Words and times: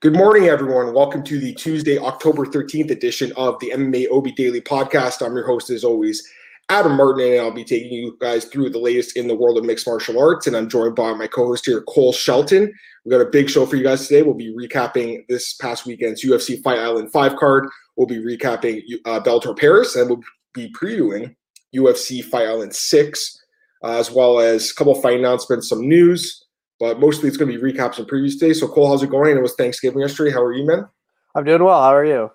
Good 0.00 0.16
morning, 0.16 0.48
everyone. 0.48 0.94
Welcome 0.94 1.22
to 1.24 1.38
the 1.38 1.52
Tuesday, 1.52 1.98
October 1.98 2.46
13th 2.46 2.90
edition 2.90 3.34
of 3.36 3.58
the 3.60 3.70
MMA 3.74 4.10
OB 4.10 4.34
Daily 4.34 4.62
Podcast. 4.62 5.20
I'm 5.20 5.34
your 5.34 5.46
host, 5.46 5.68
as 5.68 5.84
always, 5.84 6.26
Adam 6.70 6.96
Martin, 6.96 7.32
and 7.32 7.40
I'll 7.42 7.50
be 7.50 7.64
taking 7.64 7.92
you 7.92 8.16
guys 8.18 8.46
through 8.46 8.70
the 8.70 8.78
latest 8.78 9.18
in 9.18 9.28
the 9.28 9.34
world 9.34 9.58
of 9.58 9.66
mixed 9.66 9.86
martial 9.86 10.18
arts. 10.18 10.46
And 10.46 10.56
I'm 10.56 10.70
joined 10.70 10.96
by 10.96 11.12
my 11.12 11.26
co 11.26 11.48
host 11.48 11.66
here, 11.66 11.82
Cole 11.82 12.14
Shelton. 12.14 12.72
We've 13.04 13.12
got 13.12 13.20
a 13.20 13.28
big 13.28 13.50
show 13.50 13.66
for 13.66 13.76
you 13.76 13.84
guys 13.84 14.08
today. 14.08 14.22
We'll 14.22 14.32
be 14.32 14.56
recapping 14.56 15.26
this 15.28 15.52
past 15.52 15.84
weekend's 15.84 16.24
UFC 16.24 16.62
Fight 16.62 16.78
Island 16.78 17.12
5 17.12 17.36
card. 17.36 17.68
We'll 17.96 18.06
be 18.06 18.24
recapping 18.24 18.80
uh, 19.04 19.20
Bellator 19.20 19.54
Paris, 19.54 19.96
and 19.96 20.08
we'll 20.08 20.22
be 20.54 20.72
previewing 20.72 21.36
UFC 21.76 22.24
Fight 22.24 22.48
Island 22.48 22.74
6, 22.74 23.44
uh, 23.84 23.98
as 23.98 24.10
well 24.10 24.40
as 24.40 24.70
a 24.70 24.74
couple 24.76 24.96
of 24.96 25.02
fight 25.02 25.18
announcements, 25.18 25.68
some 25.68 25.86
news. 25.86 26.46
But 26.80 26.98
mostly 26.98 27.28
it's 27.28 27.36
going 27.36 27.52
to 27.52 27.58
be 27.58 27.72
recaps 27.72 27.96
from 27.96 28.06
previous 28.06 28.36
days. 28.36 28.58
So, 28.58 28.66
Cole, 28.66 28.88
how's 28.88 29.02
it 29.02 29.10
going? 29.10 29.36
It 29.36 29.42
was 29.42 29.54
Thanksgiving 29.54 30.00
yesterday. 30.00 30.32
How 30.32 30.42
are 30.42 30.54
you, 30.54 30.66
man? 30.66 30.88
I'm 31.34 31.44
doing 31.44 31.62
well. 31.62 31.80
How 31.80 31.94
are 31.94 32.04
you? 32.04 32.30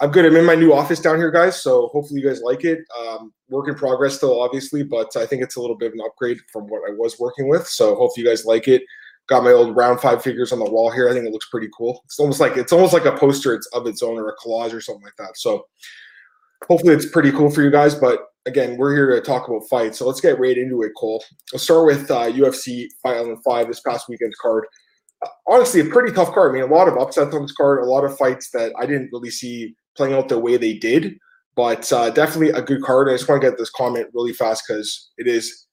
I'm 0.00 0.10
good. 0.12 0.24
I'm 0.24 0.36
in 0.36 0.44
my 0.44 0.54
new 0.54 0.72
office 0.72 1.00
down 1.00 1.16
here, 1.16 1.30
guys. 1.30 1.60
So 1.60 1.88
hopefully 1.88 2.20
you 2.20 2.26
guys 2.26 2.40
like 2.40 2.64
it. 2.64 2.80
Um, 2.98 3.32
work 3.48 3.68
in 3.68 3.74
progress 3.74 4.14
still, 4.14 4.40
obviously, 4.40 4.84
but 4.84 5.16
I 5.16 5.26
think 5.26 5.42
it's 5.42 5.56
a 5.56 5.60
little 5.60 5.76
bit 5.76 5.88
of 5.88 5.94
an 5.94 6.00
upgrade 6.06 6.38
from 6.52 6.68
what 6.68 6.88
I 6.88 6.94
was 6.94 7.18
working 7.18 7.48
with. 7.48 7.66
So 7.66 7.96
hopefully 7.96 8.24
you 8.24 8.30
guys 8.30 8.44
like 8.44 8.68
it. 8.68 8.82
Got 9.26 9.42
my 9.42 9.50
old 9.50 9.76
round 9.76 10.00
five 10.00 10.22
figures 10.22 10.52
on 10.52 10.60
the 10.60 10.70
wall 10.70 10.90
here. 10.90 11.08
I 11.08 11.12
think 11.12 11.26
it 11.26 11.32
looks 11.32 11.48
pretty 11.48 11.68
cool. 11.76 12.00
It's 12.04 12.18
almost 12.18 12.40
like 12.40 12.56
it's 12.56 12.72
almost 12.72 12.92
like 12.92 13.04
a 13.04 13.16
poster 13.16 13.54
it's 13.54 13.66
of 13.74 13.86
its 13.86 14.02
own 14.02 14.16
or 14.16 14.28
a 14.28 14.36
collage 14.36 14.72
or 14.72 14.80
something 14.80 15.02
like 15.02 15.16
that. 15.18 15.36
So 15.36 15.66
hopefully 16.66 16.94
it's 16.94 17.04
pretty 17.06 17.32
cool 17.32 17.50
for 17.50 17.62
you 17.62 17.70
guys. 17.70 17.94
But 17.94 18.20
again, 18.48 18.76
we're 18.76 18.94
here 18.94 19.10
to 19.10 19.20
talk 19.20 19.46
about 19.46 19.68
fights. 19.68 19.98
So 19.98 20.06
let's 20.06 20.20
get 20.20 20.40
right 20.40 20.56
into 20.56 20.82
it, 20.82 20.92
Cole. 20.96 21.22
Let's 21.52 21.64
start 21.64 21.86
with 21.86 22.10
uh, 22.10 22.32
UFC 22.32 22.88
Fight 23.02 23.18
Island 23.18 23.38
5 23.44 23.68
this 23.68 23.80
past 23.80 24.08
weekend's 24.08 24.36
card. 24.36 24.64
Uh, 25.24 25.28
honestly, 25.46 25.80
a 25.80 25.84
pretty 25.84 26.12
tough 26.12 26.32
card. 26.32 26.50
I 26.50 26.54
mean, 26.54 26.68
a 26.68 26.74
lot 26.74 26.88
of 26.88 26.96
upsets 26.96 27.34
on 27.34 27.42
this 27.42 27.52
card, 27.52 27.80
a 27.80 27.86
lot 27.86 28.04
of 28.04 28.16
fights 28.16 28.50
that 28.50 28.72
I 28.78 28.86
didn't 28.86 29.10
really 29.12 29.30
see 29.30 29.76
playing 29.96 30.14
out 30.14 30.28
the 30.28 30.38
way 30.38 30.56
they 30.56 30.74
did, 30.74 31.18
but 31.54 31.92
uh, 31.92 32.10
definitely 32.10 32.50
a 32.50 32.62
good 32.62 32.82
card. 32.82 33.08
I 33.08 33.12
just 33.12 33.28
want 33.28 33.42
to 33.42 33.48
get 33.48 33.58
this 33.58 33.70
comment 33.70 34.08
really 34.14 34.32
fast 34.32 34.64
because 34.66 35.10
it 35.18 35.26
is. 35.26 35.66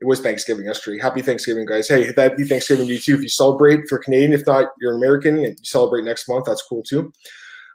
It 0.00 0.06
was 0.06 0.18
Thanksgiving 0.18 0.64
yesterday. 0.64 1.00
Happy 1.00 1.22
Thanksgiving, 1.22 1.64
guys. 1.64 1.86
Hey, 1.86 2.12
happy 2.16 2.42
Thanksgiving 2.42 2.88
to 2.88 2.92
you 2.92 2.98
too. 2.98 3.14
If 3.14 3.22
you 3.22 3.28
celebrate 3.28 3.88
for 3.88 3.98
Canadian, 3.98 4.32
if 4.32 4.44
not, 4.48 4.70
you're 4.80 4.96
American 4.96 5.36
and 5.36 5.56
you 5.56 5.64
celebrate 5.64 6.02
next 6.02 6.28
month, 6.28 6.46
that's 6.46 6.64
cool 6.68 6.82
too. 6.82 7.12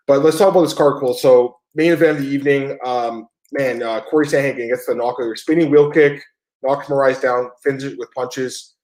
But 0.08 0.24
let's 0.24 0.38
talk 0.38 0.50
about 0.50 0.64
this 0.64 0.74
card, 0.74 1.00
Cole. 1.00 1.14
So, 1.14 1.58
main 1.74 1.94
event 1.94 2.18
of 2.18 2.24
the 2.24 2.30
evening, 2.30 2.78
um, 2.86 3.30
man, 3.52 3.84
uh, 3.84 4.02
Cory 4.02 4.26
Sandhagen 4.26 4.70
gets 4.70 4.86
the 4.86 4.96
knockout, 4.96 5.38
spinning 5.38 5.70
wheel 5.70 5.92
kick, 5.92 6.22
knocks 6.64 6.88
Moraes 6.88 7.22
down, 7.22 7.50
finishes 7.64 7.94
it 7.94 8.00
with 8.00 8.12
punches. 8.16 8.76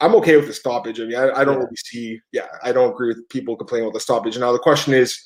I'm 0.00 0.14
okay 0.16 0.36
with 0.36 0.46
the 0.46 0.54
stoppage. 0.54 1.00
I 1.00 1.04
mean, 1.04 1.16
I, 1.16 1.30
I 1.30 1.44
don't 1.44 1.54
yeah. 1.54 1.64
really 1.64 1.76
see, 1.76 2.20
yeah, 2.32 2.46
I 2.62 2.72
don't 2.72 2.92
agree 2.92 3.08
with 3.08 3.28
people 3.28 3.56
complaining 3.56 3.86
about 3.86 3.94
the 3.94 4.00
stoppage. 4.00 4.38
Now, 4.38 4.52
the 4.52 4.58
question 4.58 4.94
is, 4.94 5.18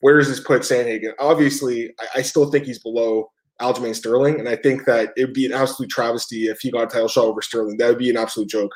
where 0.00 0.16
does 0.18 0.28
this 0.28 0.40
put 0.40 0.62
Sandhagen? 0.62 1.12
Obviously, 1.18 1.92
I, 1.98 2.18
I 2.20 2.22
still 2.22 2.50
think 2.50 2.64
he's 2.64 2.78
below 2.78 3.30
Aljamain 3.60 3.94
Sterling, 3.94 4.38
and 4.38 4.48
I 4.48 4.54
think 4.54 4.84
that 4.84 5.12
it 5.16 5.24
would 5.24 5.34
be 5.34 5.46
an 5.46 5.52
absolute 5.52 5.90
travesty 5.90 6.46
if 6.46 6.60
he 6.60 6.70
got 6.70 6.84
a 6.84 6.86
title 6.86 7.08
shot 7.08 7.24
over 7.24 7.42
Sterling. 7.42 7.76
That 7.78 7.88
would 7.88 7.98
be 7.98 8.10
an 8.10 8.16
absolute 8.16 8.48
joke. 8.48 8.72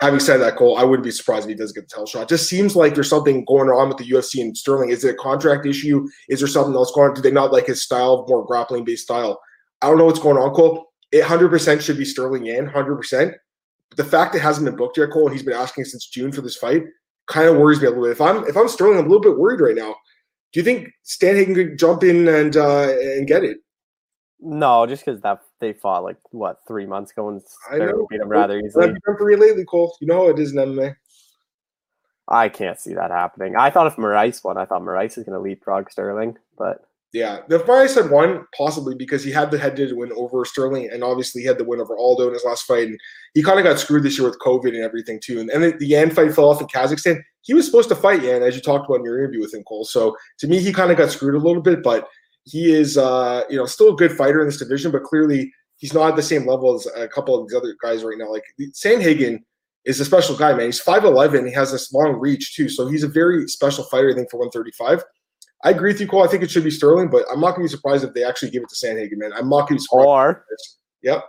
Having 0.00 0.20
said 0.20 0.36
that, 0.38 0.56
Cole, 0.56 0.78
I 0.78 0.84
wouldn't 0.84 1.04
be 1.04 1.10
surprised 1.10 1.44
if 1.44 1.50
he 1.50 1.54
does 1.54 1.72
get 1.72 1.82
the 1.82 1.88
title 1.88 2.06
shot. 2.06 2.28
Just 2.28 2.48
seems 2.48 2.76
like 2.76 2.94
there's 2.94 3.08
something 3.08 3.44
going 3.46 3.68
on 3.68 3.88
with 3.88 3.98
the 3.98 4.08
UFC 4.08 4.40
and 4.40 4.56
Sterling. 4.56 4.90
Is 4.90 5.04
it 5.04 5.14
a 5.14 5.18
contract 5.18 5.66
issue? 5.66 6.06
Is 6.28 6.40
there 6.40 6.48
something 6.48 6.74
else 6.74 6.92
going 6.92 7.10
on? 7.10 7.14
Do 7.14 7.22
they 7.22 7.30
not 7.30 7.52
like 7.52 7.66
his 7.66 7.82
style, 7.82 8.24
more 8.28 8.46
grappling 8.46 8.84
based 8.84 9.04
style? 9.04 9.40
I 9.82 9.88
don't 9.88 9.98
know 9.98 10.04
what's 10.04 10.20
going 10.20 10.36
on, 10.36 10.54
Cole. 10.54 10.92
It 11.12 11.24
100% 11.24 11.80
should 11.80 11.98
be 11.98 12.04
Sterling 12.04 12.46
in, 12.46 12.68
100%. 12.68 13.34
But 13.88 13.96
the 13.96 14.04
fact 14.04 14.34
it 14.34 14.40
hasn't 14.40 14.64
been 14.64 14.76
booked 14.76 14.96
yet, 14.96 15.10
Cole, 15.10 15.26
and 15.26 15.34
he's 15.34 15.42
been 15.42 15.54
asking 15.54 15.84
since 15.84 16.06
June 16.06 16.30
for 16.30 16.42
this 16.42 16.56
fight, 16.56 16.84
kind 17.26 17.48
of 17.48 17.56
worries 17.56 17.80
me 17.80 17.86
a 17.86 17.90
little 17.90 18.04
bit. 18.04 18.12
If 18.12 18.20
I'm 18.20 18.44
if 18.44 18.56
I'm 18.56 18.68
Sterling, 18.68 18.98
I'm 18.98 19.06
a 19.06 19.08
little 19.08 19.22
bit 19.22 19.38
worried 19.38 19.60
right 19.60 19.74
now 19.74 19.94
do 20.52 20.60
you 20.60 20.64
think 20.64 20.90
Sandhagen 21.04 21.54
could 21.54 21.78
jump 21.78 22.02
in 22.02 22.26
and 22.28 22.56
uh, 22.56 22.88
and 22.88 23.26
get 23.26 23.44
it? 23.44 23.58
No, 24.40 24.86
just 24.86 25.04
because 25.04 25.20
that 25.20 25.40
they 25.60 25.72
fought 25.72 26.04
like 26.04 26.16
what 26.30 26.60
three 26.66 26.86
months 26.86 27.12
ago 27.12 27.28
and 27.28 27.42
I 27.70 27.78
beat 28.08 28.20
him 28.20 28.28
rather 28.28 28.58
easily. 28.58 28.88
I've 28.88 29.18
for 29.18 29.30
you 29.30 29.36
lately, 29.36 29.64
Cole. 29.64 29.96
You 30.00 30.06
know 30.06 30.24
how 30.24 30.28
it 30.28 30.38
is 30.38 30.52
in 30.52 30.58
MMA. 30.58 30.96
I 32.28 32.48
can't 32.48 32.78
see 32.78 32.94
that 32.94 33.10
happening. 33.10 33.56
I 33.56 33.70
thought 33.70 33.88
if 33.88 33.96
Moraes 33.96 34.44
won, 34.44 34.56
I 34.56 34.64
thought 34.64 34.82
Moraes 34.82 35.18
is 35.18 35.24
going 35.24 35.32
to 35.32 35.40
leapfrog 35.40 35.90
Sterling, 35.90 36.36
but 36.56 36.86
yeah, 37.12 37.40
if 37.48 37.66
Moraes 37.66 38.00
had 38.00 38.10
won 38.10 38.46
possibly 38.56 38.94
because 38.94 39.24
he 39.24 39.32
had 39.32 39.50
the 39.50 39.58
head 39.58 39.74
to 39.76 39.92
win 39.94 40.12
over 40.14 40.44
Sterling, 40.44 40.90
and 40.92 41.02
obviously 41.02 41.42
he 41.42 41.48
had 41.48 41.58
the 41.58 41.64
win 41.64 41.80
over 41.80 41.96
Aldo 41.98 42.28
in 42.28 42.34
his 42.34 42.44
last 42.44 42.66
fight, 42.66 42.86
and 42.86 43.00
he 43.34 43.42
kind 43.42 43.58
of 43.58 43.64
got 43.64 43.80
screwed 43.80 44.04
this 44.04 44.16
year 44.16 44.28
with 44.28 44.38
COVID 44.38 44.68
and 44.68 44.84
everything 44.84 45.18
too. 45.20 45.40
And, 45.40 45.50
and 45.50 45.64
the, 45.64 45.72
the 45.72 45.88
Yan 45.88 46.10
fight 46.10 46.32
fell 46.32 46.50
off 46.50 46.60
in 46.60 46.68
Kazakhstan. 46.68 47.20
He 47.42 47.52
was 47.52 47.66
supposed 47.66 47.88
to 47.88 47.96
fight 47.96 48.22
Yan, 48.22 48.44
as 48.44 48.54
you 48.54 48.62
talked 48.62 48.88
about 48.88 49.00
in 49.00 49.04
your 49.04 49.18
interview 49.18 49.40
with 49.40 49.52
him, 49.52 49.64
Cole. 49.64 49.84
So 49.84 50.16
to 50.38 50.46
me, 50.46 50.60
he 50.60 50.72
kind 50.72 50.92
of 50.92 50.98
got 50.98 51.10
screwed 51.10 51.34
a 51.34 51.44
little 51.44 51.62
bit, 51.62 51.82
but 51.82 52.06
he 52.44 52.72
is, 52.72 52.96
uh, 52.96 53.42
you 53.50 53.56
know, 53.56 53.66
still 53.66 53.94
a 53.94 53.96
good 53.96 54.12
fighter 54.12 54.40
in 54.40 54.46
this 54.46 54.58
division, 54.58 54.90
but 54.90 55.02
clearly 55.02 55.52
he's 55.76 55.94
not 55.94 56.10
at 56.10 56.16
the 56.16 56.22
same 56.22 56.46
level 56.46 56.74
as 56.74 56.86
a 56.96 57.08
couple 57.08 57.34
of 57.34 57.48
these 57.48 57.56
other 57.56 57.76
guys 57.82 58.02
right 58.04 58.18
now. 58.18 58.30
Like 58.30 58.44
Sandhagen 58.72 59.40
is 59.84 60.00
a 60.00 60.04
special 60.04 60.36
guy, 60.36 60.52
man. 60.52 60.66
He's 60.66 60.82
5'11. 60.82 61.46
He 61.46 61.52
has 61.54 61.72
this 61.72 61.92
long 61.92 62.18
reach, 62.18 62.54
too. 62.54 62.68
So 62.68 62.86
he's 62.86 63.02
a 63.02 63.08
very 63.08 63.48
special 63.48 63.84
fighter, 63.84 64.10
I 64.10 64.14
think, 64.14 64.30
for 64.30 64.38
135. 64.38 65.02
I 65.62 65.70
agree 65.70 65.92
with 65.92 66.00
you, 66.00 66.08
Cole. 66.08 66.22
I 66.22 66.26
think 66.26 66.42
it 66.42 66.50
should 66.50 66.64
be 66.64 66.70
Sterling, 66.70 67.10
but 67.10 67.24
I'm 67.30 67.40
not 67.40 67.54
going 67.54 67.66
to 67.66 67.70
be 67.70 67.76
surprised 67.76 68.04
if 68.04 68.14
they 68.14 68.24
actually 68.24 68.50
give 68.50 68.62
it 68.62 68.70
to 68.70 68.86
Sandhagen, 68.86 69.18
man. 69.18 69.32
I'm 69.32 69.48
not 69.48 69.68
going 69.68 69.68
to 69.68 69.74
be 69.74 69.78
surprised. 69.80 70.08
Or, 70.08 70.44
yep. 71.02 71.24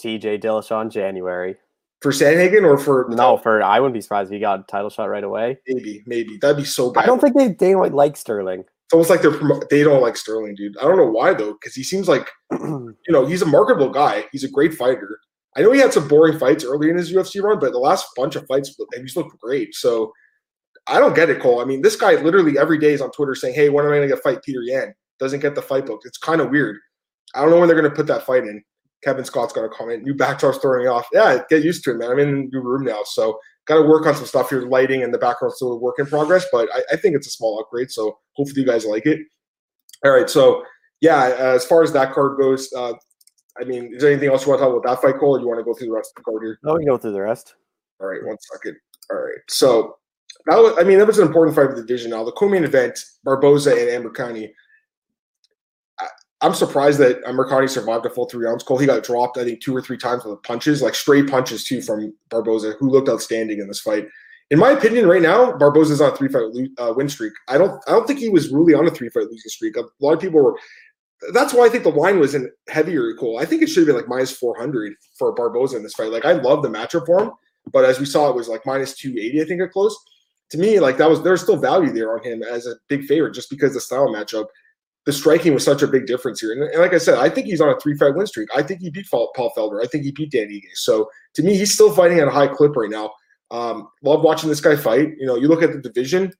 TJ 0.00 0.42
Dillashaw 0.42 0.90
January. 0.90 1.56
For 2.00 2.12
Sandhagen 2.12 2.62
or 2.62 2.78
for 2.78 3.08
no? 3.10 3.36
For 3.36 3.60
I 3.60 3.80
wouldn't 3.80 3.94
be 3.94 4.00
surprised 4.00 4.30
if 4.30 4.34
he 4.34 4.38
got 4.38 4.60
a 4.60 4.62
title 4.64 4.88
shot 4.88 5.06
right 5.06 5.24
away. 5.24 5.58
Maybe, 5.66 6.04
maybe 6.06 6.36
that'd 6.36 6.56
be 6.56 6.64
so 6.64 6.92
bad. 6.92 7.02
I 7.02 7.06
don't 7.06 7.20
think 7.20 7.36
they 7.36 7.48
they 7.48 7.74
like 7.74 8.16
Sterling. 8.16 8.64
It's 8.88 8.94
almost 8.94 9.10
like 9.10 9.20
they're 9.20 9.38
they 9.68 9.84
don't 9.84 10.00
like 10.00 10.16
Sterling, 10.16 10.54
dude. 10.54 10.78
I 10.78 10.84
don't 10.84 10.96
know 10.96 11.10
why 11.10 11.34
though, 11.34 11.52
because 11.52 11.74
he 11.74 11.82
seems 11.82 12.08
like 12.08 12.30
you 12.52 12.96
know 13.10 13.26
he's 13.26 13.42
a 13.42 13.46
marketable 13.46 13.90
guy. 13.90 14.24
He's 14.32 14.44
a 14.44 14.50
great 14.50 14.72
fighter. 14.72 15.20
I 15.54 15.60
know 15.60 15.72
he 15.72 15.80
had 15.80 15.92
some 15.92 16.08
boring 16.08 16.38
fights 16.38 16.64
early 16.64 16.88
in 16.88 16.96
his 16.96 17.12
UFC 17.12 17.42
run, 17.42 17.58
but 17.58 17.72
the 17.72 17.78
last 17.78 18.06
bunch 18.16 18.34
of 18.34 18.46
fights 18.46 18.74
he's 18.96 19.14
looked 19.14 19.38
great. 19.40 19.74
So 19.74 20.10
I 20.86 20.98
don't 21.00 21.14
get 21.14 21.28
it, 21.28 21.38
Cole. 21.38 21.60
I 21.60 21.66
mean, 21.66 21.82
this 21.82 21.96
guy 21.96 22.14
literally 22.14 22.58
every 22.58 22.78
day 22.78 22.94
is 22.94 23.02
on 23.02 23.10
Twitter 23.10 23.34
saying, 23.34 23.54
"Hey, 23.54 23.68
when 23.68 23.84
am 23.84 23.92
I 23.92 23.96
going 23.96 24.08
to 24.08 24.16
fight 24.16 24.38
Petr 24.38 24.64
Yan?" 24.64 24.94
Doesn't 25.18 25.40
get 25.40 25.54
the 25.54 25.60
fight 25.60 25.84
booked. 25.84 26.06
It's 26.06 26.16
kind 26.16 26.40
of 26.40 26.48
weird. 26.48 26.78
I 27.34 27.42
don't 27.42 27.50
know 27.50 27.58
when 27.58 27.68
they're 27.68 27.78
going 27.78 27.90
to 27.90 27.94
put 27.94 28.06
that 28.06 28.24
fight 28.24 28.44
in. 28.44 28.62
Kevin 29.04 29.24
Scott's 29.26 29.52
got 29.52 29.66
a 29.66 29.68
comment. 29.68 30.02
New 30.02 30.14
backdrop's 30.14 30.58
throwing 30.58 30.84
me 30.84 30.88
off. 30.88 31.06
Yeah, 31.12 31.42
get 31.50 31.62
used 31.62 31.84
to 31.84 31.90
it, 31.90 31.98
man. 31.98 32.10
I'm 32.10 32.18
in 32.18 32.28
a 32.28 32.32
new 32.32 32.62
room 32.62 32.84
now, 32.84 33.00
so 33.04 33.38
got 33.68 33.76
to 33.76 33.82
work 33.82 34.06
on 34.06 34.14
some 34.14 34.24
stuff 34.26 34.50
here. 34.50 34.62
Lighting 34.62 35.02
and 35.02 35.14
the 35.14 35.18
background 35.18 35.54
still 35.54 35.72
a 35.72 35.76
work 35.76 35.96
in 35.98 36.06
progress, 36.06 36.46
but 36.50 36.68
I, 36.74 36.94
I, 36.94 36.96
think 36.96 37.14
it's 37.14 37.26
a 37.26 37.30
small 37.30 37.60
upgrade. 37.60 37.90
So 37.90 38.18
hopefully 38.32 38.62
you 38.62 38.66
guys 38.66 38.84
like 38.84 39.06
it. 39.06 39.20
All 40.04 40.10
right, 40.10 40.28
so 40.28 40.64
yeah, 41.00 41.34
as 41.38 41.64
far 41.64 41.82
as 41.82 41.92
that 41.92 42.12
card 42.12 42.38
goes, 42.38 42.72
uh, 42.72 42.94
I 43.60 43.64
mean, 43.64 43.92
is 43.94 44.02
there 44.02 44.10
anything 44.10 44.30
else 44.30 44.44
you 44.44 44.50
want 44.50 44.60
to 44.60 44.66
talk 44.66 44.76
about 44.76 44.88
that 44.88 45.02
fight, 45.02 45.20
Cole? 45.20 45.36
Or 45.36 45.40
you 45.40 45.46
want 45.46 45.60
to 45.60 45.64
go 45.64 45.74
through 45.74 45.88
the 45.88 45.92
rest 45.92 46.12
of 46.16 46.22
the 46.22 46.30
card 46.30 46.42
here? 46.42 46.58
No, 46.62 46.74
we 46.74 46.80
can 46.80 46.88
go 46.88 46.98
through 46.98 47.12
the 47.12 47.20
rest. 47.20 47.54
All 48.00 48.06
right, 48.06 48.24
one 48.24 48.36
second. 48.52 48.76
All 49.10 49.18
right, 49.18 49.38
so 49.48 49.96
that 50.46 50.56
was, 50.56 50.74
I 50.78 50.84
mean, 50.84 50.98
that 50.98 51.06
was 51.06 51.18
an 51.18 51.26
important 51.26 51.56
fight 51.56 51.70
for 51.70 51.76
the 51.76 51.82
division. 51.82 52.10
Now, 52.10 52.24
the 52.24 52.32
co-main 52.32 52.64
event, 52.64 52.98
Barboza 53.24 53.72
and 53.72 54.04
Amirkhani. 54.04 54.50
I'm 56.40 56.54
surprised 56.54 56.98
that 57.00 57.22
Amirkhani 57.24 57.68
survived 57.68 58.06
a 58.06 58.10
full 58.10 58.28
three 58.28 58.46
rounds. 58.46 58.62
Cole, 58.62 58.78
he 58.78 58.86
got 58.86 59.02
dropped, 59.02 59.38
I 59.38 59.44
think, 59.44 59.60
two 59.60 59.74
or 59.74 59.82
three 59.82 59.98
times 59.98 60.24
with 60.24 60.42
punches, 60.44 60.82
like 60.82 60.94
straight 60.94 61.28
punches 61.28 61.64
too 61.64 61.82
from 61.82 62.14
Barboza, 62.30 62.74
who 62.78 62.90
looked 62.90 63.08
outstanding 63.08 63.58
in 63.58 63.66
this 63.66 63.80
fight. 63.80 64.06
In 64.50 64.58
my 64.58 64.70
opinion, 64.70 65.06
right 65.08 65.20
now, 65.20 65.56
Barboza's 65.56 66.00
on 66.00 66.12
a 66.12 66.16
three 66.16 66.28
fight 66.28 66.44
uh, 66.78 66.92
win 66.96 67.08
streak. 67.08 67.32
I 67.48 67.58
don't, 67.58 67.82
I 67.88 67.92
don't 67.92 68.06
think 68.06 68.20
he 68.20 68.28
was 68.28 68.50
really 68.50 68.74
on 68.74 68.86
a 68.86 68.90
three 68.90 69.08
fight 69.08 69.24
losing 69.24 69.50
streak. 69.50 69.76
A 69.76 69.84
lot 70.00 70.12
of 70.12 70.20
people 70.20 70.42
were. 70.42 70.56
That's 71.32 71.52
why 71.52 71.66
I 71.66 71.68
think 71.68 71.82
the 71.82 71.90
line 71.90 72.20
was 72.20 72.36
in 72.36 72.48
heavier. 72.68 73.12
Cole, 73.14 73.40
I 73.40 73.44
think 73.44 73.62
it 73.62 73.68
should 73.68 73.80
have 73.80 73.88
been 73.88 73.96
like 73.96 74.08
minus 74.08 74.30
400 74.30 74.92
for 75.18 75.32
Barboza 75.32 75.76
in 75.76 75.82
this 75.82 75.94
fight. 75.94 76.12
Like 76.12 76.24
I 76.24 76.32
love 76.32 76.62
the 76.62 76.68
matchup 76.68 77.06
for 77.06 77.20
him, 77.20 77.32
but 77.72 77.84
as 77.84 77.98
we 77.98 78.06
saw, 78.06 78.28
it 78.28 78.36
was 78.36 78.46
like 78.48 78.64
minus 78.64 78.94
280. 78.94 79.42
I 79.42 79.44
think 79.44 79.60
it 79.60 79.72
closed 79.72 79.98
to 80.50 80.58
me, 80.58 80.80
like 80.80 80.96
that 80.96 81.10
was 81.10 81.22
there's 81.22 81.42
still 81.42 81.56
value 81.56 81.92
there 81.92 82.14
on 82.14 82.24
him 82.24 82.42
as 82.42 82.66
a 82.66 82.74
big 82.88 83.04
favorite 83.04 83.34
just 83.34 83.50
because 83.50 83.74
the 83.74 83.80
style 83.80 84.08
matchup. 84.08 84.46
The 85.08 85.14
striking 85.14 85.54
was 85.54 85.64
such 85.64 85.80
a 85.80 85.86
big 85.86 86.04
difference 86.04 86.38
here. 86.38 86.52
And, 86.52 86.64
and 86.64 86.82
like 86.82 86.92
I 86.92 86.98
said, 86.98 87.16
I 87.16 87.30
think 87.30 87.46
he's 87.46 87.62
on 87.62 87.70
a 87.70 87.80
three 87.80 87.96
fight 87.96 88.14
win 88.14 88.26
streak. 88.26 88.50
I 88.54 88.62
think 88.62 88.82
he 88.82 88.90
beat 88.90 89.06
Paul 89.10 89.32
Felder. 89.56 89.82
I 89.82 89.86
think 89.86 90.04
he 90.04 90.10
beat 90.10 90.32
Dan 90.32 90.48
Ige. 90.48 90.68
So 90.74 91.08
to 91.32 91.42
me, 91.42 91.56
he's 91.56 91.72
still 91.72 91.90
fighting 91.90 92.18
at 92.18 92.28
a 92.28 92.30
high 92.30 92.46
clip 92.46 92.76
right 92.76 92.90
now. 92.90 93.12
Um, 93.50 93.88
love 94.02 94.20
watching 94.20 94.50
this 94.50 94.60
guy 94.60 94.76
fight. 94.76 95.14
You 95.18 95.24
know, 95.24 95.36
you 95.36 95.48
look 95.48 95.62
at 95.62 95.72
the 95.72 95.78
division, 95.78 96.30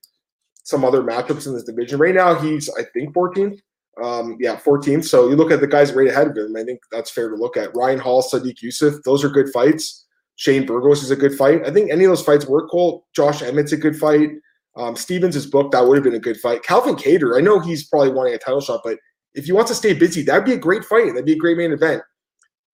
some 0.65 0.85
other 0.85 1.03
matchups 1.03 1.47
in 1.47 1.55
this 1.55 1.65
division. 1.65 1.99
Right 1.99 2.15
now, 2.15 2.35
he's, 2.35 2.69
I 2.79 2.83
think, 2.93 3.15
14th. 3.15 3.59
Um, 4.05 4.37
yeah, 4.39 4.57
14th. 4.57 5.07
So 5.07 5.31
you 5.31 5.37
look 5.37 5.51
at 5.51 5.61
the 5.63 5.67
guys 5.67 5.95
right 5.95 6.07
ahead 6.07 6.27
of 6.27 6.37
him. 6.37 6.55
I 6.55 6.63
think 6.63 6.81
that's 6.93 7.11
fair 7.11 7.31
to 7.31 7.37
look 7.37 7.57
at. 7.57 7.75
Ryan 7.75 7.99
Hall, 7.99 8.23
Sodiq 8.23 8.59
Yusuff, 8.63 9.03
those 9.03 9.25
are 9.25 9.31
good 9.31 9.49
fights. 9.49 10.05
Shane 10.37 10.67
Burgos 10.67 11.03
is 11.03 11.11
a 11.11 11.17
good 11.17 11.35
fight. 11.35 11.67
I 11.67 11.71
think 11.71 11.91
any 11.91 12.05
of 12.05 12.11
those 12.11 12.23
fights 12.23 12.47
work. 12.47 12.69
Cole 12.71 13.07
Josh 13.17 13.41
Emmett's 13.41 13.73
a 13.73 13.79
good 13.79 13.97
fight. 13.97 14.29
Um, 14.79 14.95
Stephens 14.95 15.35
is 15.35 15.47
booked. 15.47 15.73
That 15.73 15.87
would 15.87 15.97
have 15.97 16.05
been 16.05 16.15
a 16.15 16.21
good 16.21 16.39
fight. 16.39 16.63
Calvin 16.63 16.95
Kattar, 16.95 17.37
I 17.37 17.41
know 17.41 17.59
he's 17.59 17.87
probably 17.87 18.11
wanting 18.11 18.35
a 18.35 18.39
title 18.39 18.61
shot, 18.61 18.81
but 18.85 18.99
if 19.35 19.45
he 19.45 19.53
wants 19.53 19.71
to 19.71 19.75
stay 19.75 19.93
busy, 19.93 20.23
that'd 20.23 20.45
be 20.45 20.53
a 20.53 20.59
great 20.59 20.85
fight. 20.85 21.09
That'd 21.09 21.25
be 21.25 21.33
a 21.33 21.39
great 21.39 21.57
main 21.57 21.73
event. 21.73 22.03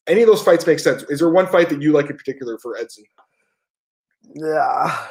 Any 0.07 0.21
of 0.21 0.29
those 0.29 0.43
fights 0.43 0.67
make 0.67 0.79
sense. 0.79 1.03
Is 1.05 1.21
there 1.21 1.31
one 1.31 1.47
fight 1.47 1.71
that 1.71 1.81
you 1.81 1.93
like 1.93 2.11
in 2.11 2.17
particular 2.17 2.59
for 2.59 2.77
Edson? 2.77 3.05
Yeah. 4.35 5.07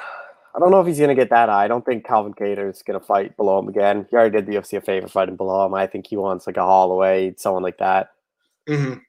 I 0.56 0.60
don't 0.60 0.70
know 0.70 0.82
if 0.82 0.88
he's 0.88 1.00
gonna 1.00 1.16
get 1.16 1.32
that 1.32 1.50
high. 1.50 1.66
I 1.66 1.68
don't 1.68 1.84
think 1.84 2.06
Calvin 2.06 2.34
Kattar 2.36 2.70
is 2.70 2.84
gonna 2.84 3.00
fight 3.00 3.36
below 3.38 3.58
him 3.58 3.68
again. 3.68 4.06
He 4.12 4.16
already 4.16 4.38
did 4.38 4.46
the 4.46 4.54
UFC 4.54 4.78
a 4.78 4.82
favor 4.82 5.08
fighting 5.08 5.36
below 5.36 5.66
him. 5.66 5.74
I 5.74 5.88
think 5.88 6.06
he 6.06 6.16
wants 6.16 6.46
like 6.46 6.58
a 6.58 6.62
Holloway, 6.62 7.34
someone 7.38 7.64
like 7.64 7.80
that. 7.80 8.10
Mm-hmm. 8.70 9.00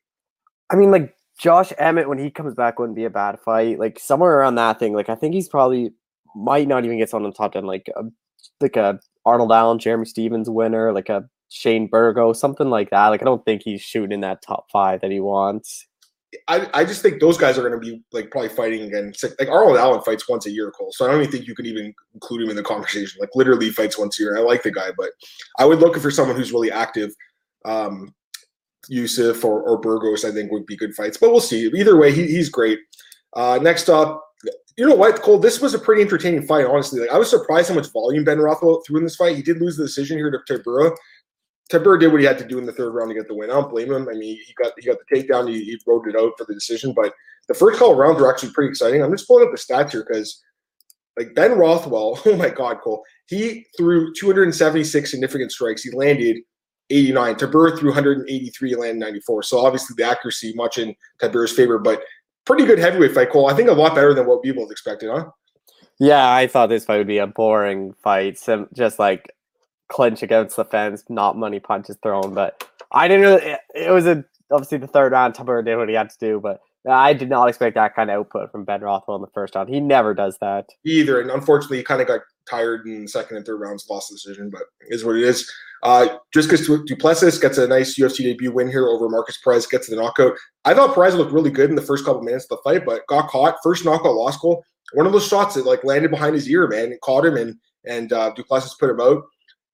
I 0.70 0.76
mean, 0.76 0.90
like 0.90 1.14
Josh 1.38 1.70
Emmett 1.76 2.08
when 2.08 2.18
he 2.18 2.30
comes 2.30 2.54
back 2.54 2.78
wouldn't 2.78 2.96
be 2.96 3.04
a 3.04 3.10
bad 3.10 3.40
fight. 3.40 3.78
Like 3.78 3.98
somewhere 3.98 4.38
around 4.38 4.54
that 4.54 4.78
thing. 4.78 4.94
Like 4.94 5.10
I 5.10 5.14
think 5.16 5.34
he's 5.34 5.48
probably 5.48 5.92
might 6.34 6.68
not 6.68 6.84
even 6.84 6.98
get 6.98 7.10
someone 7.10 7.30
the 7.30 7.36
top 7.36 7.52
ten. 7.52 7.64
Like 7.64 7.88
a, 7.96 8.04
like 8.60 8.76
a 8.76 9.00
Arnold 9.24 9.52
Allen, 9.52 9.78
Jeremy 9.78 10.04
Stephens 10.04 10.50
winner, 10.50 10.92
like 10.92 11.08
a 11.08 11.28
Shane 11.48 11.86
Burgo, 11.86 12.32
something 12.32 12.70
like 12.70 12.90
that. 12.90 13.08
Like 13.08 13.22
I 13.22 13.24
don't 13.24 13.44
think 13.44 13.62
he's 13.62 13.80
shooting 13.80 14.12
in 14.12 14.20
that 14.20 14.42
top 14.42 14.66
five 14.72 15.00
that 15.00 15.10
he 15.10 15.20
wants. 15.20 15.86
I, 16.48 16.68
I 16.74 16.84
just 16.84 17.00
think 17.00 17.20
those 17.20 17.38
guys 17.38 17.56
are 17.56 17.68
going 17.68 17.80
to 17.80 17.86
be 17.86 18.02
like 18.12 18.30
probably 18.30 18.48
fighting 18.48 18.82
again. 18.82 19.12
Like 19.38 19.48
Arnold 19.48 19.76
Allen 19.76 20.02
fights 20.02 20.28
once 20.28 20.46
a 20.46 20.50
year, 20.50 20.72
Cole. 20.72 20.90
So 20.92 21.04
I 21.04 21.08
don't 21.08 21.20
even 21.20 21.30
think 21.30 21.46
you 21.46 21.54
could 21.54 21.66
even 21.66 21.94
include 22.12 22.42
him 22.42 22.50
in 22.50 22.56
the 22.56 22.62
conversation. 22.62 23.20
Like 23.20 23.30
literally 23.34 23.70
fights 23.70 23.98
once 23.98 24.18
a 24.18 24.22
year. 24.24 24.36
I 24.36 24.40
like 24.40 24.64
the 24.64 24.72
guy, 24.72 24.90
but 24.96 25.10
I 25.58 25.64
would 25.64 25.78
look 25.78 25.96
for 25.96 26.10
someone 26.10 26.36
who's 26.36 26.52
really 26.52 26.72
active. 26.72 27.12
Um, 27.64 28.12
Yusuff 28.90 29.44
or, 29.44 29.62
or 29.62 29.78
Burgos, 29.78 30.24
I 30.24 30.32
think 30.32 30.50
would 30.50 30.66
be 30.66 30.76
good 30.76 30.94
fights. 30.94 31.16
But 31.16 31.30
we'll 31.30 31.40
see. 31.40 31.70
Either 31.74 31.96
way, 31.96 32.12
he, 32.12 32.26
he's 32.26 32.48
great. 32.48 32.80
Uh, 33.34 33.58
next 33.62 33.88
up, 33.88 34.23
you 34.76 34.88
know 34.88 34.94
what, 34.94 35.22
Cole? 35.22 35.38
This 35.38 35.60
was 35.60 35.74
a 35.74 35.78
pretty 35.78 36.02
entertaining 36.02 36.46
fight, 36.46 36.66
honestly. 36.66 37.00
Like 37.00 37.10
I 37.10 37.18
was 37.18 37.30
surprised 37.30 37.68
how 37.68 37.74
much 37.74 37.92
volume 37.92 38.24
Ben 38.24 38.38
Rothwell 38.38 38.82
threw 38.86 38.98
in 38.98 39.04
this 39.04 39.16
fight. 39.16 39.36
He 39.36 39.42
did 39.42 39.60
lose 39.60 39.76
the 39.76 39.84
decision 39.84 40.18
here 40.18 40.30
to 40.30 40.38
Tybura, 40.52 40.94
Tybura 41.70 41.98
did 41.98 42.12
what 42.12 42.20
he 42.20 42.26
had 42.26 42.38
to 42.38 42.46
do 42.46 42.58
in 42.58 42.66
the 42.66 42.72
third 42.72 42.90
round 42.90 43.10
to 43.10 43.14
get 43.14 43.26
the 43.26 43.34
win. 43.34 43.50
I 43.50 43.54
don't 43.54 43.70
blame 43.70 43.92
him. 43.92 44.08
I 44.08 44.12
mean, 44.12 44.38
he 44.46 44.54
got 44.62 44.72
he 44.78 44.86
got 44.86 44.98
the 44.98 45.16
takedown. 45.16 45.48
He, 45.48 45.64
he 45.64 45.78
rode 45.86 46.06
it 46.08 46.16
out 46.16 46.32
for 46.36 46.44
the 46.44 46.54
decision. 46.54 46.92
But 46.94 47.14
the 47.48 47.54
first 47.54 47.78
couple 47.78 47.94
rounds 47.94 48.20
were 48.20 48.30
actually 48.30 48.52
pretty 48.52 48.70
exciting. 48.70 49.02
I'm 49.02 49.10
just 49.10 49.26
pulling 49.26 49.46
up 49.46 49.50
the 49.52 49.58
stats 49.58 49.92
here 49.92 50.04
because, 50.06 50.42
like 51.18 51.34
Ben 51.34 51.52
Rothwell, 51.52 52.20
oh 52.26 52.36
my 52.36 52.50
God, 52.50 52.80
Cole, 52.82 53.02
he 53.26 53.66
threw 53.76 54.12
276 54.14 55.10
significant 55.10 55.52
strikes. 55.52 55.82
He 55.82 55.90
landed 55.90 56.38
89. 56.90 57.36
Tybura 57.36 57.78
threw 57.78 57.90
183, 57.90 58.76
landed 58.76 59.00
94. 59.00 59.42
So 59.44 59.64
obviously 59.64 59.94
the 59.96 60.08
accuracy 60.08 60.52
much 60.54 60.76
in 60.76 60.94
Tybura's 61.20 61.52
favor, 61.52 61.78
but 61.78 62.02
pretty 62.44 62.64
good 62.64 62.78
heavyweight 62.78 63.12
fight, 63.12 63.30
Cole. 63.30 63.48
I 63.48 63.54
think 63.54 63.68
a 63.68 63.72
lot 63.72 63.94
better 63.94 64.14
than 64.14 64.26
what 64.26 64.42
people 64.42 64.70
expected, 64.70 65.10
huh? 65.10 65.26
Yeah, 65.98 66.32
I 66.32 66.46
thought 66.46 66.68
this 66.68 66.84
fight 66.84 66.98
would 66.98 67.06
be 67.06 67.18
a 67.18 67.26
boring 67.26 67.94
fight. 68.02 68.38
Some 68.38 68.68
just 68.74 68.98
like 68.98 69.32
clinch 69.88 70.22
against 70.22 70.56
the 70.56 70.64
fence, 70.64 71.04
not 71.08 71.36
money 71.36 71.60
punches 71.60 71.96
thrown. 72.02 72.34
But 72.34 72.68
I 72.92 73.08
didn't 73.08 73.22
really. 73.22 73.42
It, 73.42 73.60
it 73.74 73.90
was 73.90 74.06
a 74.06 74.24
obviously 74.50 74.78
the 74.78 74.86
third 74.86 75.12
round. 75.12 75.34
Tybura 75.34 75.64
did 75.64 75.76
what 75.76 75.88
he 75.88 75.94
had 75.94 76.10
to 76.10 76.18
do, 76.18 76.40
but 76.40 76.60
I 76.88 77.12
did 77.12 77.28
not 77.28 77.48
expect 77.48 77.76
that 77.76 77.94
kind 77.94 78.10
of 78.10 78.18
output 78.18 78.50
from 78.50 78.64
Ben 78.64 78.80
Rothwell 78.80 79.16
in 79.16 79.22
the 79.22 79.28
first 79.32 79.54
round. 79.54 79.68
He 79.68 79.80
never 79.80 80.14
does 80.14 80.36
that 80.40 80.66
either, 80.84 81.20
and 81.20 81.30
unfortunately, 81.30 81.78
he 81.78 81.84
kind 81.84 82.00
of 82.00 82.08
got 82.08 82.20
tired 82.48 82.86
in 82.86 83.02
the 83.02 83.08
second 83.08 83.36
and 83.36 83.46
third 83.46 83.60
rounds, 83.60 83.86
lost 83.88 84.10
the 84.10 84.16
decision. 84.16 84.50
But 84.50 84.62
is 84.88 85.04
what 85.04 85.16
it 85.16 85.22
is. 85.22 85.50
Uh, 85.84 86.16
just 86.32 86.48
because 86.48 86.66
Du 86.66 86.96
Plessis 86.96 87.38
gets 87.38 87.58
a 87.58 87.68
nice 87.68 87.98
UFC 87.98 88.18
debut 88.18 88.50
win 88.50 88.68
here 88.68 88.88
over 88.88 89.08
Marcus 89.08 89.38
Perez, 89.44 89.66
gets 89.66 89.86
the 89.88 89.96
knockout. 89.96 90.32
I 90.64 90.72
thought 90.72 90.94
Perez 90.94 91.14
looked 91.14 91.32
really 91.32 91.50
good 91.50 91.68
in 91.68 91.76
the 91.76 91.82
first 91.82 92.06
couple 92.06 92.22
minutes 92.22 92.46
of 92.46 92.56
the 92.56 92.62
fight, 92.64 92.86
but 92.86 93.06
got 93.06 93.28
caught. 93.28 93.56
First 93.62 93.84
knockout, 93.84 94.14
lost 94.14 94.40
Cole. 94.40 94.64
One 94.94 95.06
of 95.06 95.12
those 95.12 95.26
shots 95.26 95.54
that 95.54 95.66
like 95.66 95.84
landed 95.84 96.10
behind 96.10 96.34
his 96.34 96.48
ear, 96.48 96.66
man. 96.66 96.90
It 96.90 97.02
caught 97.02 97.26
him, 97.26 97.36
and 97.36 97.56
and 97.86 98.12
uh, 98.14 98.32
Du 98.34 98.42
Plessis 98.44 98.74
put 98.74 98.88
him 98.88 99.00
out. 99.00 99.24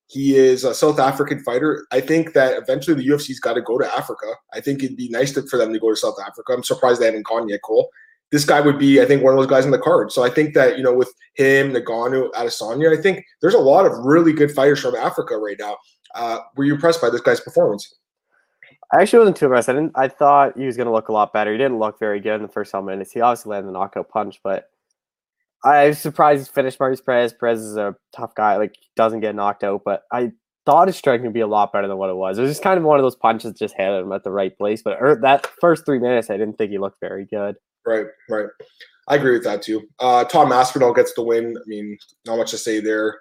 He 0.07 0.35
is 0.35 0.65
a 0.65 0.75
South 0.75 0.99
African 0.99 1.41
fighter. 1.41 1.87
I 1.93 2.01
think 2.01 2.33
that 2.33 2.57
eventually 2.57 3.01
the 3.01 3.09
UFC's 3.09 3.39
got 3.39 3.53
to 3.53 3.61
go 3.61 3.77
to 3.77 3.97
Africa. 3.97 4.27
I 4.53 4.59
think 4.59 4.83
it'd 4.83 4.97
be 4.97 5.07
nice 5.07 5.31
to, 5.35 5.43
for 5.43 5.55
them 5.55 5.71
to 5.71 5.79
go 5.79 5.89
to 5.89 5.95
South 5.95 6.17
Africa. 6.19 6.51
I'm 6.51 6.63
surprised 6.63 6.99
they 6.99 7.05
haven't 7.05 7.25
gone 7.25 7.47
yet, 7.47 7.61
Cole. 7.63 7.89
This 8.29 8.43
guy 8.43 8.59
would 8.59 8.77
be, 8.77 9.01
I 9.01 9.05
think, 9.05 9.23
one 9.23 9.33
of 9.33 9.39
those 9.39 9.49
guys 9.49 9.63
in 9.63 9.71
the 9.71 9.79
card. 9.79 10.11
So 10.11 10.23
I 10.23 10.29
think 10.29 10.53
that, 10.55 10.77
you 10.77 10.83
know, 10.83 10.93
with 10.93 11.13
him, 11.35 11.71
Ngannou, 11.71 12.31
Adesanya, 12.31 12.97
I 12.97 13.01
think 13.01 13.23
there's 13.41 13.53
a 13.53 13.59
lot 13.59 13.85
of 13.85 13.93
really 14.03 14.33
good 14.33 14.51
fighters 14.51 14.81
from 14.81 14.95
Africa 14.95 15.37
right 15.37 15.57
now. 15.57 15.77
Uh, 16.15 16.39
were 16.55 16.63
you 16.63 16.75
impressed 16.75 17.01
by 17.01 17.09
this 17.09 17.21
guy's 17.21 17.39
performance? 17.39 17.95
I 18.93 19.01
actually 19.01 19.19
wasn't 19.19 19.37
too 19.37 19.45
impressed. 19.45 19.69
I 19.69 19.73
didn't. 19.73 19.93
I 19.95 20.07
thought 20.07 20.57
he 20.57 20.65
was 20.65 20.75
going 20.75 20.87
to 20.87 20.93
look 20.93 21.07
a 21.07 21.13
lot 21.13 21.31
better. 21.31 21.51
He 21.51 21.57
didn't 21.57 21.79
look 21.79 21.97
very 21.97 22.19
good 22.19 22.35
in 22.35 22.41
the 22.41 22.49
first 22.49 22.71
couple 22.71 22.87
minutes. 22.87 23.11
He 23.11 23.21
obviously 23.21 23.51
landed 23.51 23.69
the 23.69 23.73
knockout 23.73 24.09
punch, 24.09 24.41
but 24.43 24.65
I 25.63 25.87
was 25.87 25.99
surprised 25.99 26.47
he 26.47 26.51
finished 26.51 26.79
Marcus 26.79 27.01
Perez. 27.01 27.33
Perez 27.33 27.61
is 27.61 27.77
a 27.77 27.95
tough 28.15 28.35
guy. 28.35 28.57
Like 28.57 28.75
doesn't 28.95 29.21
get 29.21 29.35
knocked 29.35 29.63
out, 29.63 29.83
but 29.85 30.03
I 30.11 30.31
thought 30.65 30.87
his 30.87 30.97
striking 30.97 31.25
would 31.25 31.33
be 31.33 31.39
a 31.39 31.47
lot 31.47 31.71
better 31.71 31.87
than 31.87 31.97
what 31.97 32.09
it 32.09 32.15
was. 32.15 32.37
It 32.37 32.41
was 32.41 32.51
just 32.51 32.63
kind 32.63 32.77
of 32.77 32.83
one 32.83 32.99
of 32.99 33.03
those 33.03 33.15
punches 33.15 33.51
that 33.51 33.59
just 33.59 33.75
hit 33.75 33.87
him 33.87 34.11
at 34.11 34.23
the 34.23 34.31
right 34.31 34.55
place. 34.57 34.81
But 34.81 34.97
er, 35.01 35.17
that 35.21 35.47
first 35.59 35.85
three 35.85 35.99
minutes, 35.99 36.29
I 36.29 36.37
didn't 36.37 36.57
think 36.57 36.71
he 36.71 36.77
looked 36.77 36.99
very 36.99 37.25
good. 37.25 37.55
Right, 37.85 38.05
right. 38.29 38.47
I 39.07 39.15
agree 39.15 39.33
with 39.33 39.43
that 39.45 39.61
too. 39.61 39.87
Uh, 39.99 40.23
Tom 40.25 40.51
Aspinall 40.51 40.93
gets 40.93 41.13
the 41.13 41.23
win. 41.23 41.57
I 41.57 41.63
mean, 41.65 41.97
not 42.25 42.37
much 42.37 42.51
to 42.51 42.57
say 42.57 42.79
there. 42.79 43.19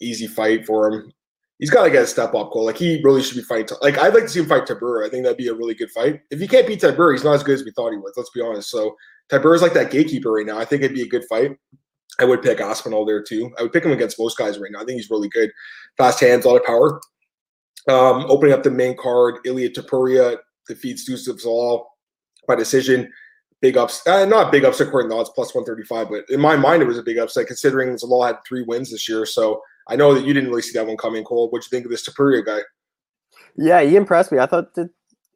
Easy 0.00 0.26
fight 0.26 0.66
for 0.66 0.92
him. 0.92 1.12
He's 1.58 1.70
got 1.70 1.84
to 1.84 1.90
get 1.90 2.02
a 2.02 2.06
step 2.06 2.34
up 2.34 2.50
Cole. 2.50 2.64
Like 2.64 2.76
he 2.76 3.00
really 3.04 3.22
should 3.22 3.36
be 3.36 3.42
fighting. 3.42 3.76
Like 3.82 3.98
I'd 3.98 4.14
like 4.14 4.24
to 4.24 4.28
see 4.28 4.40
him 4.40 4.46
fight 4.46 4.66
Tybura. 4.66 5.06
I 5.06 5.10
think 5.10 5.22
that'd 5.22 5.38
be 5.38 5.48
a 5.48 5.54
really 5.54 5.74
good 5.74 5.90
fight. 5.90 6.20
If 6.30 6.40
he 6.40 6.48
can't 6.48 6.66
beat 6.66 6.80
Tybura, 6.80 7.12
he's 7.12 7.24
not 7.24 7.34
as 7.34 7.42
good 7.42 7.54
as 7.54 7.64
we 7.64 7.70
thought 7.70 7.92
he 7.92 7.98
was. 7.98 8.14
Let's 8.16 8.30
be 8.30 8.40
honest. 8.40 8.70
So 8.70 8.96
Tybura's 9.30 9.62
like 9.62 9.74
that 9.74 9.90
gatekeeper 9.90 10.32
right 10.32 10.46
now. 10.46 10.58
I 10.58 10.64
think 10.64 10.82
it'd 10.82 10.96
be 10.96 11.02
a 11.02 11.08
good 11.08 11.24
fight. 11.28 11.56
I 12.18 12.24
would 12.24 12.42
pick 12.42 12.60
Aspinall 12.60 13.06
there 13.06 13.22
too. 13.22 13.50
I 13.58 13.62
would 13.62 13.72
pick 13.72 13.84
him 13.84 13.92
against 13.92 14.18
most 14.18 14.36
guys 14.36 14.58
right 14.58 14.70
now. 14.70 14.80
I 14.80 14.84
think 14.84 14.96
he's 14.96 15.10
really 15.10 15.28
good. 15.28 15.50
Fast 15.96 16.20
hands, 16.20 16.44
a 16.44 16.48
lot 16.48 16.56
of 16.56 16.64
power. 16.64 17.00
Um, 17.88 18.26
opening 18.28 18.54
up 18.54 18.62
the 18.62 18.70
main 18.70 18.96
card, 18.96 19.36
Ilia 19.44 19.70
Topuria 19.70 20.36
defeats 20.68 21.08
Youssef 21.08 21.42
Zalal 21.42 21.84
by 22.46 22.54
decision. 22.54 23.10
Big 23.60 23.76
ups, 23.76 24.06
uh, 24.06 24.24
not 24.24 24.52
big 24.52 24.64
upset 24.64 24.88
according 24.88 25.10
to 25.10 25.16
odds, 25.16 25.30
plus 25.34 25.54
135, 25.54 26.08
but 26.10 26.34
in 26.34 26.40
my 26.40 26.56
mind, 26.56 26.82
it 26.82 26.86
was 26.86 26.98
a 26.98 27.02
big 27.02 27.18
upset 27.18 27.46
considering 27.46 27.94
Zalal 27.94 28.26
had 28.26 28.36
three 28.46 28.62
wins 28.62 28.90
this 28.90 29.08
year. 29.08 29.24
So 29.24 29.62
I 29.88 29.96
know 29.96 30.14
that 30.14 30.24
you 30.24 30.32
didn't 30.32 30.50
really 30.50 30.62
see 30.62 30.78
that 30.78 30.86
one 30.86 30.96
coming, 30.96 31.24
Cole. 31.24 31.50
What'd 31.50 31.64
you 31.64 31.76
think 31.76 31.84
of 31.84 31.90
this 31.90 32.08
Topuria 32.08 32.44
guy? 32.44 32.60
Yeah, 33.56 33.82
he 33.82 33.96
impressed 33.96 34.32
me. 34.32 34.38
I 34.38 34.46
thought 34.46 34.74
that 34.74 34.90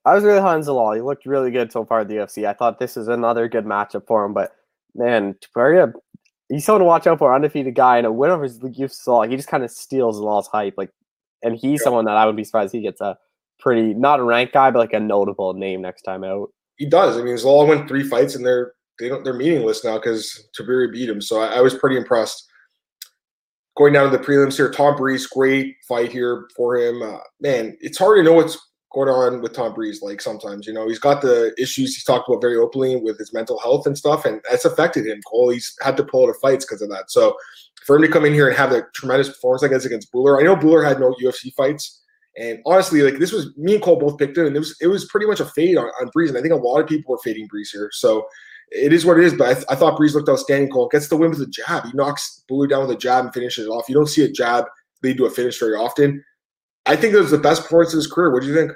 I 0.05 0.15
was 0.15 0.25
really 0.25 0.41
high 0.41 0.55
on 0.55 0.63
Zalal. 0.63 0.95
He 0.95 1.03
looked 1.03 1.27
really 1.27 1.51
good 1.51 1.73
so 1.73 1.85
far 1.85 2.01
at 2.01 2.09
the 2.09 2.15
UFC. 2.15 2.47
I 2.47 2.53
thought 2.53 2.79
this 2.79 2.97
is 2.97 3.09
another 3.09 3.49
good 3.49 3.65
matchup 3.65 4.07
for 4.07 4.25
him, 4.25 4.33
but 4.33 4.53
man, 4.95 5.35
Topuria 5.35 5.93
he's 6.49 6.65
someone 6.65 6.81
to 6.81 6.87
watch 6.87 7.07
out 7.07 7.19
for. 7.19 7.35
Undefeated 7.35 7.75
guy 7.75 7.99
and 7.99 8.07
a 8.07 8.13
win 8.13 8.31
over 8.31 8.49
Saw. 8.89 9.23
He 9.23 9.37
just 9.37 9.49
kind 9.49 9.65
of 9.65 9.71
steals 9.71 10.19
Law's 10.19 10.49
hype. 10.49 10.75
Like, 10.77 10.91
and 11.43 11.55
he's 11.55 11.81
yeah. 11.81 11.85
someone 11.85 12.05
that 12.07 12.17
I 12.17 12.27
would 12.27 12.37
be 12.37 12.45
surprised 12.45 12.73
he 12.73 12.81
gets 12.81 13.01
a 13.01 13.17
pretty 13.59 13.95
not 13.95 14.21
a 14.21 14.25
ranked 14.25 14.55
guy, 14.55 14.71
but 14.71 14.79
like 14.79 14.93
a 14.93 15.01
notable 15.01 15.55
name 15.55 15.83
next 15.83 16.03
time 16.03 16.25
out. 16.25 16.51
He 16.77 16.87
does. 16.87 17.17
I 17.17 17.23
mean, 17.23 17.37
Zalal 17.37 17.69
went 17.69 17.89
three 17.89 18.03
fights 18.03 18.35
and 18.35 18.45
they're 18.45 18.73
they 18.99 19.09
don't 19.09 19.25
they're 19.25 19.35
meaningless 19.35 19.85
now 19.85 19.97
because 19.97 20.49
Topuria 20.59 20.93
beat 20.93 21.09
him. 21.09 21.21
So 21.21 21.41
I, 21.41 21.57
I, 21.57 21.61
was 21.61 21.75
pretty 21.75 21.97
impressed. 21.97 22.47
Going 23.77 23.93
down 23.93 24.11
to 24.11 24.17
the 24.17 24.23
prelims 24.23 24.57
here, 24.57 24.71
Tom 24.71 24.97
Breese, 24.97 25.27
great 25.27 25.77
fight 25.87 26.11
here 26.11 26.49
for 26.57 26.77
him. 26.77 27.03
Uh, 27.03 27.19
man, 27.41 27.77
it's 27.81 27.99
hard 27.99 28.19
to 28.19 28.23
know 28.23 28.33
what's 28.33 28.59
going 28.97 29.11
on 29.11 29.43
with 29.43 29.53
Tom 29.53 29.75
Breese. 29.75 30.01
Like 30.03 30.23
sometimes, 30.23 30.67
you 30.67 30.73
know, 30.73 30.89
he's 30.89 30.99
got 30.99 31.21
the 31.21 31.55
issues 31.59 31.95
he's 31.95 32.05
talked 32.05 32.29
about 32.29 32.41
very 32.41 32.57
openly 32.57 32.97
with 32.97 33.19
his 33.19 33.35
mental 33.35 33.59
health 33.59 33.87
and 33.87 33.97
stuff, 33.97 34.25
and 34.25 34.41
that's 34.49 34.65
affected 34.65 35.07
him. 35.07 35.21
Cole, 35.31 35.51
he's 35.51 35.77
had 35.83 35.97
to 35.99 36.05
pull 36.05 36.25
out 36.25 36.31
of 36.31 36.39
fights 36.39 36.65
because 36.65 36.81
of 36.81 36.89
that. 36.89 37.11
So 37.11 37.37
for 37.85 37.97
him 37.97 38.03
to 38.03 38.09
come 38.09 38.25
in 38.25 38.33
here 38.33 38.49
and 38.49 38.57
have 38.57 38.73
a 38.73 38.87
tremendous 38.95 39.29
performance 39.29 39.61
like 39.61 39.71
this 39.73 39.85
against 39.85 40.11
Bhullar, 40.11 40.41
I 40.41 40.45
know 40.45 40.57
Bhullar 40.57 40.87
had 40.87 40.99
no 40.99 41.15
UFC 41.23 41.53
fights, 41.55 42.03
and 42.39 42.61
honestly, 42.65 43.03
like 43.03 43.19
this 43.19 43.33
was 43.33 43.55
me 43.59 43.75
and 43.75 43.83
Cole 43.83 43.99
both 43.99 44.19
picked 44.19 44.39
him, 44.39 44.47
and 44.47 44.57
it 44.57 44.61
was 44.61 44.75
it 44.81 44.87
was 44.87 45.05
pretty 45.07 45.27
much 45.27 45.41
a 45.41 45.47
fade 45.47 45.77
on, 45.77 45.87
on 46.01 46.09
Breese, 46.15 46.31
and 46.31 46.39
I 46.39 46.41
think 46.41 46.55
a 46.55 46.57
lot 46.57 46.81
of 46.81 46.89
people 46.89 47.13
were 47.13 47.21
fading 47.23 47.47
Breese 47.47 47.71
here. 47.71 47.91
So. 47.93 48.27
It 48.71 48.93
is 48.93 49.07
what 49.07 49.19
it 49.19 49.25
is, 49.25 49.35
but 49.35 49.49
I, 49.49 49.55
th- 49.55 49.67
I 49.69 49.75
thought 49.77 49.97
Breese 49.97 50.15
looked 50.15 50.29
outstanding. 50.29 50.71
Cole 50.71 50.89
gets 50.89 51.09
the 51.09 51.17
win 51.17 51.31
with 51.31 51.41
a 51.41 51.47
jab. 51.47 51.85
He 51.85 51.93
knocks 51.95 52.43
Bhullar 52.51 52.69
down 52.69 52.87
with 52.87 52.97
a 52.97 52.99
jab 52.99 53.25
and 53.25 53.35
finishes 53.35 53.67
it 53.67 53.71
off. 53.71 53.89
You 53.89 53.95
don't 53.95 54.09
see 54.09 54.25
a 54.25 54.31
jab 54.31 54.67
lead 55.03 55.17
to 55.19 55.27
a 55.27 55.31
finish 55.31 55.59
very 55.59 55.75
often. 55.75 56.25
I 56.85 56.97
think 56.97 57.15
it 57.15 57.21
was 57.21 57.31
the 57.31 57.39
best 57.39 57.63
performance 57.63 57.93
of 57.93 57.99
his 57.99 58.07
career. 58.07 58.33
What 58.33 58.43
do 58.43 58.49
you 58.49 58.55
think? 58.55 58.73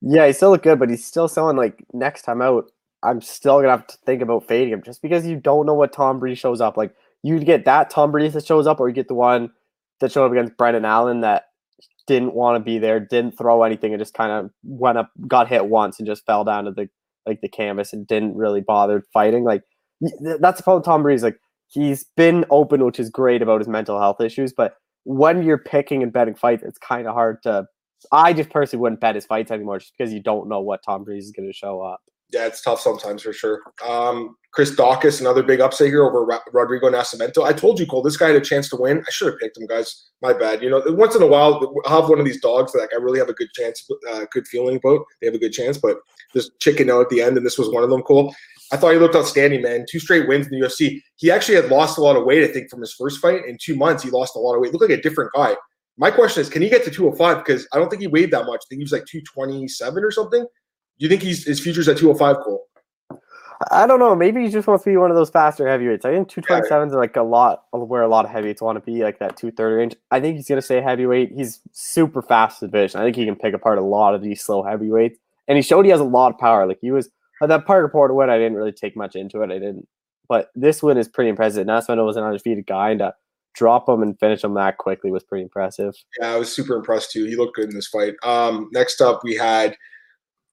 Yeah, 0.00 0.26
he 0.26 0.32
still 0.32 0.50
look 0.50 0.62
good, 0.62 0.78
but 0.78 0.90
he's 0.90 1.04
still 1.04 1.28
selling 1.28 1.56
like 1.56 1.84
next 1.92 2.22
time 2.22 2.40
out. 2.40 2.70
I'm 3.02 3.20
still 3.20 3.58
gonna 3.58 3.70
have 3.70 3.86
to 3.86 3.96
think 4.06 4.22
about 4.22 4.46
fading 4.46 4.72
him 4.72 4.82
just 4.82 5.02
because 5.02 5.26
you 5.26 5.36
don't 5.36 5.66
know 5.66 5.74
what 5.74 5.92
Tom 5.92 6.18
Breese 6.18 6.38
shows 6.38 6.60
up. 6.60 6.76
Like 6.76 6.94
you 7.22 7.38
get 7.40 7.64
that 7.64 7.90
Tom 7.90 8.10
Breese 8.10 8.32
that 8.34 8.46
shows 8.46 8.66
up, 8.66 8.80
or 8.80 8.88
you 8.88 8.94
get 8.94 9.08
the 9.08 9.14
one 9.14 9.50
that 10.00 10.12
showed 10.12 10.26
up 10.26 10.32
against 10.32 10.56
Brendan 10.56 10.84
Allen 10.84 11.20
that 11.20 11.46
didn't 12.06 12.34
want 12.34 12.56
to 12.56 12.64
be 12.64 12.78
there, 12.78 13.00
didn't 13.00 13.36
throw 13.36 13.62
anything, 13.62 13.92
and 13.92 14.00
just 14.00 14.14
kind 14.14 14.32
of 14.32 14.50
went 14.64 14.98
up, 14.98 15.10
got 15.26 15.48
hit 15.48 15.66
once, 15.66 15.98
and 15.98 16.06
just 16.06 16.26
fell 16.26 16.44
down 16.44 16.64
to 16.64 16.72
the 16.72 16.88
like 17.26 17.40
the 17.40 17.48
canvas 17.48 17.92
and 17.92 18.06
didn't 18.06 18.36
really 18.36 18.60
bother 18.60 19.02
fighting. 19.12 19.44
Like 19.44 19.62
that's 20.40 20.58
the 20.58 20.62
problem. 20.62 20.82
Tom 20.82 21.02
Breese's 21.02 21.22
like 21.22 21.38
he's 21.68 22.04
been 22.16 22.44
open, 22.50 22.84
which 22.84 22.98
is 23.00 23.10
great 23.10 23.42
about 23.42 23.60
his 23.60 23.68
mental 23.68 23.98
health 24.00 24.20
issues, 24.20 24.52
but 24.52 24.74
when 25.04 25.42
you're 25.42 25.58
picking 25.58 26.02
and 26.02 26.12
betting 26.12 26.34
fights, 26.34 26.62
it's 26.62 26.78
kind 26.78 27.06
of 27.06 27.14
hard 27.14 27.42
to 27.42 27.66
I 28.12 28.32
just 28.32 28.50
personally 28.50 28.80
wouldn't 28.82 29.00
bet 29.00 29.14
his 29.14 29.26
fights 29.26 29.50
anymore 29.50 29.78
just 29.78 29.92
because 29.96 30.12
you 30.12 30.22
don't 30.22 30.48
know 30.48 30.60
what 30.60 30.80
Tom 30.84 31.04
Breese 31.04 31.24
is 31.24 31.32
going 31.32 31.48
to 31.48 31.52
show 31.52 31.80
up. 31.80 32.00
Yeah, 32.30 32.46
it's 32.46 32.60
tough 32.60 32.80
sometimes 32.80 33.22
for 33.22 33.32
sure. 33.32 33.62
Um, 33.86 34.36
Chris 34.52 34.74
Daukaus, 34.74 35.20
another 35.20 35.42
big 35.42 35.60
upset 35.60 35.88
here 35.88 36.04
over 36.04 36.24
Ra- 36.24 36.40
Rodrigo 36.52 36.90
Nascimento. 36.90 37.44
I 37.44 37.52
told 37.52 37.78
you, 37.78 37.86
Cole, 37.86 38.02
this 38.02 38.16
guy 38.16 38.28
had 38.28 38.36
a 38.36 38.40
chance 38.40 38.68
to 38.70 38.76
win. 38.76 38.98
I 39.06 39.10
should 39.10 39.28
have 39.28 39.38
picked 39.38 39.56
him, 39.56 39.66
guys. 39.66 40.10
My 40.20 40.32
bad. 40.32 40.62
You 40.62 40.70
know, 40.70 40.82
once 40.88 41.14
in 41.14 41.22
a 41.22 41.26
while, 41.26 41.74
I'll 41.86 42.02
have 42.02 42.10
one 42.10 42.18
of 42.18 42.24
these 42.24 42.40
dogs 42.40 42.72
that 42.72 42.80
like, 42.80 42.90
I 42.92 42.96
really 42.96 43.18
have 43.18 43.28
a 43.28 43.34
good 43.34 43.50
chance, 43.54 43.88
uh, 44.10 44.26
good 44.30 44.46
feeling 44.46 44.76
about. 44.76 45.04
They 45.20 45.26
have 45.26 45.34
a 45.34 45.38
good 45.38 45.52
chance, 45.52 45.78
but 45.78 45.98
just 46.34 46.58
chicken 46.60 46.90
out 46.90 47.00
at 47.00 47.08
the 47.08 47.22
end, 47.22 47.36
and 47.36 47.46
this 47.46 47.58
was 47.58 47.70
one 47.70 47.82
of 47.82 47.90
them, 47.90 48.02
Cole. 48.02 48.34
I 48.70 48.76
thought 48.76 48.92
he 48.92 48.98
looked 48.98 49.16
outstanding, 49.16 49.62
man. 49.62 49.86
Two 49.88 49.98
straight 49.98 50.28
wins 50.28 50.46
in 50.46 50.58
the 50.58 50.66
UFC. 50.66 51.00
He 51.16 51.30
actually 51.30 51.54
had 51.54 51.70
lost 51.70 51.96
a 51.96 52.02
lot 52.02 52.16
of 52.16 52.24
weight, 52.24 52.44
I 52.44 52.52
think, 52.52 52.68
from 52.68 52.80
his 52.80 52.92
first 52.92 53.20
fight. 53.20 53.46
In 53.46 53.56
two 53.58 53.74
months, 53.74 54.02
he 54.02 54.10
lost 54.10 54.36
a 54.36 54.38
lot 54.38 54.54
of 54.54 54.60
weight. 54.60 54.72
Looked 54.72 54.90
like 54.90 54.98
a 54.98 55.02
different 55.02 55.32
guy. 55.34 55.56
My 55.96 56.10
question 56.10 56.42
is, 56.42 56.48
can 56.48 56.62
he 56.62 56.68
get 56.68 56.84
to 56.84 56.90
205? 56.90 57.44
Because 57.44 57.66
I 57.72 57.78
don't 57.78 57.88
think 57.88 58.02
he 58.02 58.08
weighed 58.08 58.30
that 58.30 58.44
much. 58.44 58.60
I 58.62 58.66
think 58.68 58.80
he 58.80 58.84
was 58.84 58.92
like 58.92 59.06
227 59.06 60.04
or 60.04 60.10
something. 60.10 60.46
Do 60.98 61.04
you 61.04 61.08
think 61.08 61.22
he's 61.22 61.44
his 61.44 61.60
future's 61.60 61.88
at 61.88 61.98
205, 61.98 62.44
Cole? 62.44 62.64
I 63.72 63.86
don't 63.86 63.98
know. 63.98 64.14
Maybe 64.14 64.44
he 64.44 64.50
just 64.50 64.68
wants 64.68 64.84
to 64.84 64.90
be 64.90 64.96
one 64.96 65.10
of 65.10 65.16
those 65.16 65.30
faster 65.30 65.66
heavyweights. 65.66 66.04
I 66.04 66.12
think 66.12 66.28
227 66.28 66.88
is 66.88 66.94
like 66.94 67.16
a 67.16 67.22
lot 67.22 67.64
where 67.72 68.02
a 68.02 68.08
lot 68.08 68.24
of 68.24 68.30
heavyweights 68.30 68.62
want 68.62 68.76
to 68.76 68.80
be, 68.80 69.02
like 69.02 69.18
that 69.18 69.36
230 69.36 69.74
range. 69.74 69.96
I 70.12 70.20
think 70.20 70.36
he's 70.36 70.46
going 70.46 70.58
to 70.58 70.62
stay 70.62 70.80
heavyweight. 70.80 71.32
He's 71.32 71.60
super 71.72 72.22
fast 72.22 72.60
division. 72.60 73.00
I 73.00 73.04
think 73.04 73.16
he 73.16 73.24
can 73.24 73.34
pick 73.34 73.54
apart 73.54 73.78
a 73.78 73.82
lot 73.82 74.14
of 74.14 74.22
these 74.22 74.42
slow 74.42 74.62
heavyweights. 74.62 75.18
And 75.48 75.56
he 75.56 75.62
showed 75.62 75.84
he 75.84 75.90
has 75.90 76.00
a 76.00 76.04
lot 76.04 76.32
of 76.32 76.38
power. 76.38 76.66
Like 76.66 76.78
he 76.80 76.92
was 76.92 77.10
that 77.40 77.66
Parker 77.66 77.88
Porter 77.88 78.14
win, 78.14 78.30
I 78.30 78.38
didn't 78.38 78.56
really 78.56 78.72
take 78.72 78.96
much 78.96 79.16
into 79.16 79.42
it. 79.42 79.50
I 79.50 79.58
didn't. 79.58 79.86
But 80.28 80.50
this 80.54 80.82
win 80.82 80.98
is 80.98 81.08
pretty 81.08 81.30
impressive. 81.30 81.66
Nascimento 81.66 82.04
was 82.04 82.16
an 82.16 82.24
undefeated 82.24 82.66
guy, 82.66 82.90
and 82.90 82.98
to 82.98 83.14
drop 83.54 83.88
him 83.88 84.02
and 84.02 84.18
finish 84.18 84.44
him 84.44 84.54
that 84.54 84.78
quickly 84.78 85.10
was 85.10 85.24
pretty 85.24 85.42
impressive. 85.42 85.94
Yeah, 86.20 86.34
I 86.34 86.36
was 86.36 86.52
super 86.52 86.76
impressed 86.76 87.12
too. 87.12 87.24
He 87.24 87.36
looked 87.36 87.56
good 87.56 87.70
in 87.70 87.74
this 87.74 87.88
fight. 87.88 88.14
Um, 88.22 88.68
next 88.72 89.00
up, 89.00 89.20
we 89.24 89.34
had 89.34 89.76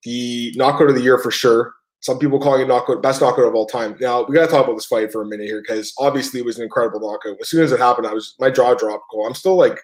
the 0.05 0.53
knockout 0.55 0.89
of 0.89 0.95
the 0.95 1.01
year 1.01 1.17
for 1.17 1.31
sure. 1.31 1.73
Some 1.99 2.19
people 2.19 2.39
calling 2.39 2.61
it 2.61 2.67
knockout, 2.67 3.01
best 3.01 3.19
knockout 3.19 3.47
of 3.47 3.55
all 3.55 3.65
time. 3.65 3.97
Now 3.99 4.23
we 4.23 4.35
got 4.35 4.45
to 4.45 4.51
talk 4.51 4.63
about 4.63 4.75
this 4.75 4.85
fight 4.85 5.11
for 5.11 5.23
a 5.23 5.25
minute 5.25 5.47
here 5.47 5.61
because 5.61 5.91
obviously 5.97 6.39
it 6.39 6.45
was 6.45 6.57
an 6.57 6.63
incredible 6.63 6.99
knockout. 6.99 7.37
As 7.41 7.49
soon 7.49 7.63
as 7.63 7.71
it 7.71 7.79
happened, 7.79 8.05
I 8.05 8.13
was 8.13 8.35
my 8.39 8.51
jaw 8.51 8.75
dropped. 8.75 9.05
Cool. 9.11 9.25
I'm 9.25 9.33
still 9.33 9.55
like, 9.55 9.79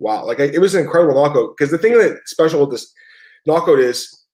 wow, 0.00 0.26
like 0.26 0.40
I, 0.40 0.44
it 0.44 0.60
was 0.60 0.74
an 0.74 0.82
incredible 0.84 1.14
knockout. 1.14 1.56
Because 1.56 1.70
the 1.70 1.78
thing 1.78 1.96
that's 1.96 2.32
special 2.32 2.60
with 2.60 2.72
this 2.72 2.92
knockout 3.46 3.78
is 3.78 4.24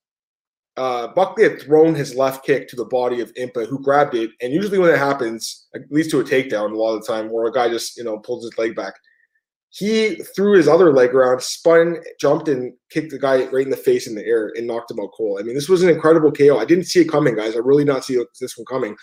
uh, 0.78 1.08
Buckley 1.08 1.42
had 1.42 1.60
thrown 1.60 1.94
his 1.94 2.14
left 2.14 2.46
kick 2.46 2.66
to 2.68 2.76
the 2.76 2.86
body 2.86 3.20
of 3.20 3.34
Impa, 3.34 3.66
who 3.66 3.82
grabbed 3.82 4.14
it. 4.14 4.30
And 4.40 4.52
usually 4.52 4.78
when 4.78 4.90
that 4.90 4.98
happens, 4.98 5.66
it 5.74 5.82
leads 5.90 6.08
to 6.08 6.20
a 6.20 6.24
takedown 6.24 6.72
a 6.72 6.76
lot 6.76 6.94
of 6.94 7.04
the 7.04 7.12
time, 7.12 7.30
where 7.30 7.46
a 7.46 7.52
guy 7.52 7.68
just 7.68 7.98
you 7.98 8.04
know 8.04 8.18
pulls 8.18 8.44
his 8.44 8.56
leg 8.56 8.74
back 8.74 8.94
he 9.70 10.16
threw 10.34 10.56
his 10.56 10.66
other 10.66 10.92
leg 10.92 11.14
around, 11.14 11.42
spun, 11.42 11.98
jumped, 12.18 12.48
and 12.48 12.72
kicked 12.90 13.10
the 13.10 13.18
guy 13.18 13.44
right 13.46 13.64
in 13.64 13.70
the 13.70 13.76
face 13.76 14.06
in 14.06 14.14
the 14.14 14.24
air 14.24 14.50
and 14.56 14.66
knocked 14.66 14.90
him 14.90 15.00
out 15.00 15.10
cold. 15.14 15.40
I 15.40 15.42
mean, 15.42 15.54
this 15.54 15.68
was 15.68 15.82
an 15.82 15.90
incredible 15.90 16.32
KO. 16.32 16.58
I 16.58 16.64
didn't 16.64 16.84
see 16.84 17.00
it 17.00 17.10
coming, 17.10 17.36
guys. 17.36 17.54
I 17.54 17.58
really 17.58 17.84
not 17.84 18.04
see 18.04 18.22
this 18.40 18.56
one 18.56 18.64
coming. 18.64 18.96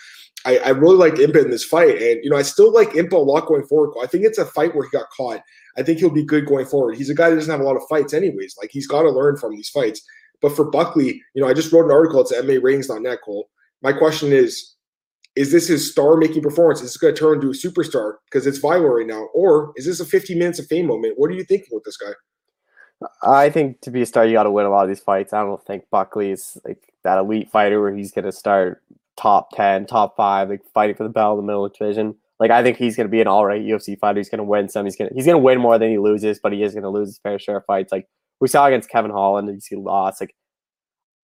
I, 0.44 0.58
I 0.58 0.68
really 0.70 0.96
liked 0.96 1.18
Impa 1.18 1.44
in 1.44 1.50
this 1.50 1.64
fight, 1.64 2.02
and 2.02 2.22
you 2.22 2.30
know, 2.30 2.36
I 2.36 2.42
still 2.42 2.72
like 2.72 2.90
Impa 2.90 3.12
a 3.12 3.18
lot 3.18 3.46
going 3.46 3.66
forward. 3.66 3.94
I 4.02 4.06
think 4.06 4.24
it's 4.24 4.38
a 4.38 4.46
fight 4.46 4.74
where 4.74 4.84
he 4.84 4.90
got 4.90 5.10
caught. 5.16 5.40
I 5.78 5.82
think 5.82 5.98
he'll 5.98 6.10
be 6.10 6.24
good 6.24 6.46
going 6.46 6.66
forward. 6.66 6.96
He's 6.96 7.10
a 7.10 7.14
guy 7.14 7.30
that 7.30 7.36
doesn't 7.36 7.50
have 7.50 7.60
a 7.60 7.64
lot 7.64 7.76
of 7.76 7.82
fights, 7.88 8.12
anyways. 8.12 8.56
Like 8.60 8.70
he's 8.72 8.86
got 8.86 9.02
to 9.02 9.10
learn 9.10 9.36
from 9.36 9.54
these 9.54 9.68
fights. 9.68 10.02
But 10.42 10.54
for 10.54 10.70
Buckley, 10.70 11.22
you 11.34 11.42
know, 11.42 11.48
I 11.48 11.54
just 11.54 11.72
wrote 11.72 11.86
an 11.86 11.92
article. 11.92 12.20
It's 12.20 12.32
at 12.32 12.44
MMAratings.net, 12.44 13.18
Cole. 13.24 13.48
My 13.82 13.92
question 13.92 14.32
is, 14.32 14.75
is 15.36 15.52
this 15.52 15.68
his 15.68 15.90
star 15.90 16.16
making 16.16 16.42
performance? 16.42 16.80
Is 16.80 16.86
this 16.86 16.96
going 16.96 17.14
to 17.14 17.20
turn 17.20 17.34
into 17.34 17.48
a 17.48 17.50
superstar 17.50 18.14
because 18.24 18.46
it's 18.46 18.58
viral 18.58 18.96
right 18.96 19.06
now? 19.06 19.28
Or 19.34 19.72
is 19.76 19.84
this 19.84 20.00
a 20.00 20.04
15 20.04 20.38
minutes 20.38 20.58
of 20.58 20.66
fame 20.66 20.86
moment? 20.86 21.14
What 21.16 21.30
are 21.30 21.34
you 21.34 21.44
thinking 21.44 21.68
with 21.72 21.84
this 21.84 21.98
guy? 21.98 22.12
I 23.22 23.50
think 23.50 23.82
to 23.82 23.90
be 23.90 24.00
a 24.00 24.06
star, 24.06 24.24
you 24.24 24.32
got 24.32 24.44
to 24.44 24.50
win 24.50 24.64
a 24.64 24.70
lot 24.70 24.84
of 24.84 24.88
these 24.88 25.00
fights. 25.00 25.34
I 25.34 25.42
don't 25.42 25.62
think 25.66 25.84
Buckley 25.90 26.30
is 26.30 26.56
like 26.64 26.94
that 27.04 27.18
elite 27.18 27.50
fighter 27.50 27.80
where 27.80 27.94
he's 27.94 28.12
going 28.12 28.24
to 28.24 28.32
start 28.32 28.82
top 29.18 29.50
10, 29.54 29.86
top 29.86 30.16
five, 30.16 30.48
like 30.48 30.62
fighting 30.72 30.96
for 30.96 31.02
the 31.02 31.10
belt 31.10 31.38
in 31.38 31.44
the 31.44 31.46
middle 31.46 31.66
of 31.66 31.72
the 31.72 31.78
division. 31.78 32.14
Like 32.40 32.50
I 32.50 32.62
think 32.62 32.78
he's 32.78 32.96
going 32.96 33.06
to 33.06 33.10
be 33.10 33.20
an 33.20 33.26
all 33.26 33.44
right 33.44 33.60
UFC 33.60 33.98
fighter. 33.98 34.18
He's 34.18 34.30
going 34.30 34.38
to 34.38 34.44
win 34.44 34.70
some. 34.70 34.86
He's 34.86 34.96
going 34.96 35.10
to 35.10 35.14
he's 35.14 35.26
going 35.26 35.36
to 35.36 35.42
win 35.42 35.58
more 35.58 35.78
than 35.78 35.90
he 35.90 35.98
loses, 35.98 36.38
but 36.42 36.52
he 36.52 36.62
is 36.62 36.72
going 36.72 36.82
to 36.82 36.90
lose 36.90 37.08
his 37.08 37.18
fair 37.18 37.38
share 37.38 37.58
of 37.58 37.64
fights. 37.66 37.92
Like 37.92 38.08
we 38.40 38.48
saw 38.48 38.66
against 38.66 38.88
Kevin 38.90 39.10
Holland, 39.10 39.62
he 39.68 39.76
lost. 39.76 40.20
Like 40.20 40.34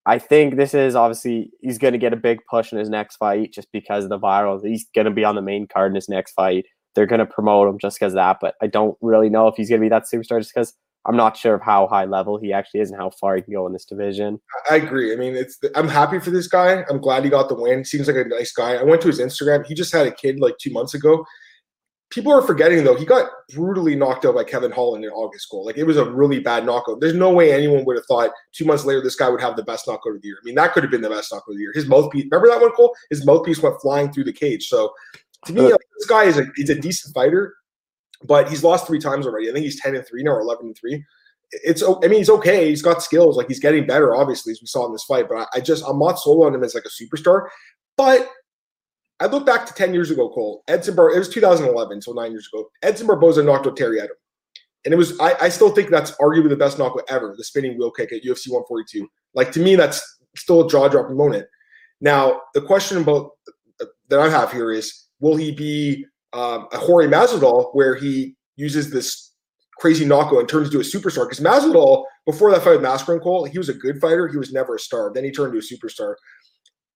I 0.05 0.19
think 0.19 0.57
this 0.57 0.73
is 0.73 0.95
obviously 0.95 1.51
he's 1.61 1.77
going 1.77 1.93
to 1.93 1.97
get 1.97 2.13
a 2.13 2.17
big 2.17 2.39
push 2.49 2.71
in 2.71 2.77
his 2.77 2.89
next 2.89 3.15
fight 3.15 3.53
just 3.53 3.71
because 3.71 4.03
of 4.03 4.09
the 4.09 4.19
viral. 4.19 4.65
He's 4.65 4.85
going 4.93 5.05
to 5.05 5.11
be 5.11 5.23
on 5.23 5.35
the 5.35 5.41
main 5.41 5.67
card 5.67 5.91
in 5.91 5.95
his 5.95 6.09
next 6.09 6.33
fight. 6.33 6.65
They're 6.93 7.05
going 7.05 7.19
to 7.19 7.25
promote 7.25 7.69
him 7.69 7.79
just 7.79 7.99
because 7.99 8.13
of 8.13 8.17
that. 8.17 8.37
But 8.41 8.55
I 8.61 8.67
don't 8.67 8.97
really 9.01 9.29
know 9.29 9.47
if 9.47 9.55
he's 9.55 9.69
going 9.69 9.79
to 9.81 9.85
be 9.85 9.89
that 9.89 10.03
superstar 10.03 10.39
just 10.39 10.53
because 10.53 10.73
I'm 11.05 11.17
not 11.17 11.35
sure 11.35 11.55
of 11.55 11.61
how 11.61 11.87
high 11.87 12.05
level 12.05 12.37
he 12.37 12.53
actually 12.53 12.81
is 12.81 12.91
and 12.91 12.99
how 12.99 13.09
far 13.09 13.35
he 13.35 13.41
can 13.41 13.53
go 13.53 13.67
in 13.67 13.73
this 13.73 13.85
division. 13.85 14.39
I 14.69 14.75
agree. 14.75 15.11
I 15.13 15.15
mean, 15.15 15.35
it's 15.35 15.59
I'm 15.75 15.87
happy 15.87 16.19
for 16.19 16.31
this 16.31 16.47
guy. 16.47 16.83
I'm 16.89 16.99
glad 16.99 17.23
he 17.23 17.29
got 17.29 17.49
the 17.49 17.55
win. 17.55 17.83
Seems 17.83 18.07
like 18.07 18.15
a 18.15 18.25
nice 18.25 18.53
guy. 18.53 18.75
I 18.75 18.83
went 18.83 19.01
to 19.01 19.07
his 19.07 19.19
Instagram. 19.19 19.65
He 19.65 19.73
just 19.73 19.91
had 19.91 20.07
a 20.07 20.11
kid 20.11 20.39
like 20.39 20.57
two 20.59 20.71
months 20.71 20.93
ago, 20.93 21.25
people 22.13 22.31
are 22.31 22.41
forgetting 22.41 22.83
though 22.83 22.95
he 22.95 23.05
got 23.05 23.29
brutally 23.53 23.95
knocked 23.95 24.25
out 24.25 24.35
by 24.35 24.43
Kevin 24.43 24.71
Holland 24.71 25.03
in 25.03 25.09
August 25.11 25.49
Cole. 25.49 25.65
Like 25.65 25.77
it 25.77 25.83
was 25.83 25.97
a 25.97 26.05
really 26.05 26.39
bad 26.39 26.65
knockout. 26.65 27.01
There's 27.01 27.15
no 27.15 27.31
way 27.31 27.51
anyone 27.51 27.83
would 27.85 27.95
have 27.95 28.05
thought 28.05 28.31
two 28.51 28.65
months 28.65 28.85
later 28.85 29.01
this 29.01 29.15
guy 29.15 29.29
would 29.29 29.41
have 29.41 29.55
the 29.55 29.63
best 29.63 29.87
knockout 29.87 30.15
of 30.15 30.21
the 30.21 30.27
year. 30.27 30.37
I 30.41 30.45
mean 30.45 30.55
that 30.55 30.73
could 30.73 30.83
have 30.83 30.91
been 30.91 31.01
the 31.01 31.09
best 31.09 31.31
knockout 31.31 31.49
of 31.49 31.55
the 31.55 31.61
year. 31.61 31.71
His 31.73 31.87
mouthpiece, 31.87 32.25
remember 32.29 32.49
that 32.49 32.61
one, 32.61 32.71
Cole? 32.73 32.95
His 33.09 33.25
mouthpiece 33.25 33.61
went 33.61 33.81
flying 33.81 34.11
through 34.11 34.25
the 34.25 34.33
cage. 34.33 34.67
So 34.67 34.93
to 35.45 35.53
me, 35.53 35.61
like, 35.61 35.79
this 35.97 36.07
guy 36.07 36.23
is 36.25 36.37
a 36.37 36.45
he's 36.55 36.69
a 36.69 36.79
decent 36.79 37.13
fighter, 37.13 37.55
but 38.23 38.49
he's 38.49 38.63
lost 38.63 38.87
three 38.87 38.99
times 38.99 39.25
already. 39.25 39.49
I 39.49 39.53
think 39.53 39.65
he's 39.65 39.81
ten 39.81 39.95
and 39.95 40.05
three 40.07 40.23
now 40.23 40.31
or 40.31 40.41
eleven 40.41 40.67
and 40.67 40.77
three. 40.77 41.03
It's 41.51 41.83
I 41.83 42.07
mean 42.07 42.19
he's 42.19 42.29
okay. 42.29 42.69
He's 42.69 42.81
got 42.81 43.03
skills. 43.03 43.37
Like 43.37 43.47
he's 43.47 43.59
getting 43.59 43.85
better, 43.85 44.15
obviously, 44.15 44.51
as 44.51 44.61
we 44.61 44.67
saw 44.67 44.85
in 44.85 44.91
this 44.91 45.03
fight. 45.03 45.27
But 45.29 45.39
I, 45.39 45.45
I 45.55 45.59
just 45.59 45.83
I'm 45.87 45.99
not 45.99 46.19
sold 46.19 46.45
on 46.45 46.53
him 46.53 46.63
as 46.63 46.75
like 46.75 46.85
a 46.85 46.89
superstar. 46.89 47.47
But 47.97 48.27
I 49.23 49.27
look 49.27 49.45
back 49.45 49.65
to 49.65 49.73
10 49.73 49.93
years 49.93 50.11
ago, 50.11 50.29
Cole. 50.29 50.65
Edson 50.67 50.95
Bar, 50.95 51.15
it 51.15 51.17
was 51.17 51.29
2011, 51.29 52.01
so 52.01 52.11
nine 52.11 52.31
years 52.31 52.49
ago. 52.51 52.69
Edson 52.81 53.07
Barboza 53.07 53.41
knocked 53.41 53.65
out 53.65 53.77
Terry 53.77 53.99
Etim. 53.99 54.09
And 54.83 54.93
it 54.93 54.97
was, 54.97 55.17
I, 55.21 55.33
I 55.39 55.49
still 55.49 55.69
think 55.69 55.89
that's 55.89 56.11
arguably 56.17 56.49
the 56.49 56.57
best 56.57 56.77
knockout 56.77 57.05
ever, 57.07 57.33
the 57.37 57.43
spinning 57.45 57.77
wheel 57.77 57.89
kick 57.89 58.11
at 58.11 58.23
UFC 58.23 58.49
142. 58.49 59.07
Like, 59.33 59.53
to 59.53 59.61
me, 59.61 59.77
that's 59.77 60.19
still 60.35 60.65
a 60.65 60.69
jaw 60.69 60.89
dropping 60.89 61.15
moment. 61.15 61.45
Now, 62.01 62.41
the 62.53 62.59
question 62.59 62.97
about 62.97 63.29
that 64.09 64.19
I 64.19 64.29
have 64.29 64.51
here 64.51 64.71
is 64.73 65.05
will 65.21 65.37
he 65.37 65.53
be 65.53 66.05
um, 66.33 66.67
a 66.73 66.77
Jorge 66.77 67.07
Masvidal 67.07 67.73
where 67.73 67.95
he 67.95 68.35
uses 68.57 68.91
this 68.91 69.31
crazy 69.79 70.03
knockout 70.03 70.39
and 70.39 70.49
turns 70.49 70.67
into 70.67 70.79
a 70.79 70.83
superstar? 70.83 71.29
Because 71.29 71.39
Masvidal, 71.39 72.03
before 72.25 72.51
that 72.51 72.61
fight 72.61 72.71
with 72.71 72.81
Mascar 72.81 73.21
Cole, 73.21 73.45
he 73.45 73.57
was 73.57 73.69
a 73.69 73.73
good 73.73 74.01
fighter. 74.01 74.27
He 74.27 74.37
was 74.37 74.51
never 74.51 74.75
a 74.75 74.79
star. 74.79 75.13
Then 75.13 75.23
he 75.23 75.31
turned 75.31 75.55
into 75.55 75.65
a 75.65 75.77
superstar. 75.77 76.15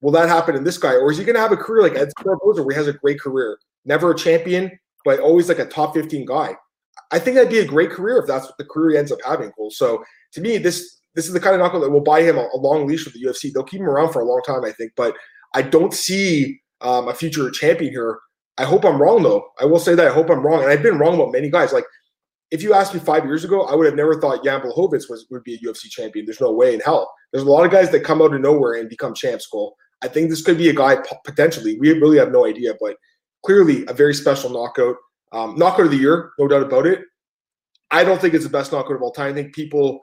Will 0.02 0.12
that 0.12 0.30
happen 0.30 0.56
in 0.56 0.64
this 0.64 0.78
guy, 0.78 0.94
or 0.94 1.12
is 1.12 1.18
he 1.18 1.24
going 1.24 1.36
to 1.36 1.42
have 1.42 1.52
a 1.52 1.58
career 1.58 1.82
like 1.82 1.98
Ed 1.98 2.12
Barboza, 2.24 2.64
where 2.64 2.74
he 2.74 2.78
has 2.78 2.88
a 2.88 2.94
great 2.94 3.20
career, 3.20 3.58
never 3.86 4.12
a 4.12 4.16
champion, 4.16 4.78
but 5.04 5.20
always 5.20 5.50
like 5.50 5.60
a 5.60 5.66
top 5.66 5.94
fifteen 5.94 6.26
guy? 6.26 6.56
I 7.12 7.20
think 7.20 7.36
that'd 7.36 7.52
be 7.52 7.60
a 7.60 7.66
great 7.66 7.90
career 7.90 8.18
if 8.18 8.28
that's 8.28 8.46
what 8.46 8.58
the 8.58 8.66
career 8.66 8.92
he 8.92 8.98
ends 8.98 9.12
up 9.12 9.20
having. 9.26 9.52
Cole. 9.52 9.72
So 9.72 10.04
to 10.34 10.42
me, 10.42 10.58
this 10.58 11.00
this 11.16 11.28
is 11.28 11.34
the 11.34 11.40
kind 11.40 11.56
of 11.56 11.62
knockout 11.62 11.82
that 11.82 11.90
will 11.90 12.02
buy 12.02 12.22
him 12.22 12.38
a, 12.38 12.48
a, 12.54 12.58
long 12.58 12.86
leash 12.86 13.06
with 13.06 13.16
the 13.16 13.24
UFC. 13.24 13.52
They'll 13.52 13.64
keep 13.64 13.80
him 13.80 13.90
around 13.90 14.14
for 14.14 14.22
a 14.22 14.26
long 14.26 14.42
time, 14.46 14.64
I 14.64 14.72
think, 14.72 14.92
but 14.96 15.16
I 15.56 15.64
don't 15.64 15.94
see 15.94 16.62
um, 16.82 17.08
a 17.08 17.14
future 17.14 17.50
champion 17.50 17.92
here. 17.92 18.20
I 18.60 18.66
hope 18.66 18.86
I'm 18.86 19.02
wrong 19.02 19.24
though. 19.24 19.50
I 19.60 19.66
will 19.66 19.80
say 19.80 19.96
that 19.96 20.08
I 20.08 20.14
hope 20.14 20.30
I'm 20.30 20.46
wrong, 20.46 20.62
and 20.62 20.72
I've 20.72 20.84
been 20.84 21.00
wrong 21.00 21.16
about 21.16 21.32
many 21.32 21.50
guys. 21.50 21.74
Like 21.74 21.86
if 22.52 22.64
you 22.64 22.74
asked 22.74 22.94
me 22.94 23.00
five 23.00 23.26
years 23.26 23.44
ago, 23.44 23.64
I 23.64 23.76
would 23.76 23.86
have 23.86 23.96
never 23.96 24.20
thought 24.20 24.44
Jan 24.44 24.62
Blachowicz 24.62 25.10
was 25.10 25.26
would 25.30 25.44
be 25.44 25.56
a 25.56 25.60
UFC 25.60 25.90
champion. 25.90 26.26
There's 26.26 26.42
no 26.42 26.52
way 26.52 26.74
in 26.74 26.80
hell. 26.80 27.12
There's 27.32 27.44
a 27.44 27.50
lot 27.50 27.66
of 27.66 27.72
guys 27.72 27.90
that 27.92 28.04
come 28.04 28.22
out 28.22 28.34
of 28.34 28.42
nowhere 28.42 28.76
and 28.76 28.90
become 28.90 29.14
champs. 29.14 29.48
Cole. 29.48 29.76
I 30.04 30.08
think 30.08 30.30
this 30.30 30.42
could 30.42 30.58
be 30.58 30.70
a 30.70 30.74
guy 30.74 30.98
potentially. 31.26 31.80
We 31.80 31.92
really 31.94 32.18
have 32.18 32.32
no 32.32 32.46
idea, 32.46 32.74
but 32.80 32.98
clearly 33.46 33.86
a 33.88 33.94
very 33.94 34.14
special 34.14 34.50
knockout. 34.50 34.96
Um, 35.32 35.56
knockout 35.58 35.86
of 35.86 35.92
the 35.92 35.98
year, 35.98 36.32
no 36.40 36.48
doubt 36.48 36.64
about 36.64 36.86
it. 36.86 37.02
I 37.92 38.04
don't 38.04 38.20
think 38.20 38.34
it's 38.34 38.44
the 38.44 38.50
best 38.50 38.72
knockout 38.72 38.96
of 38.96 39.02
all 39.02 39.12
time. 39.12 39.32
I 39.32 39.34
think 39.34 39.56
people 39.56 40.00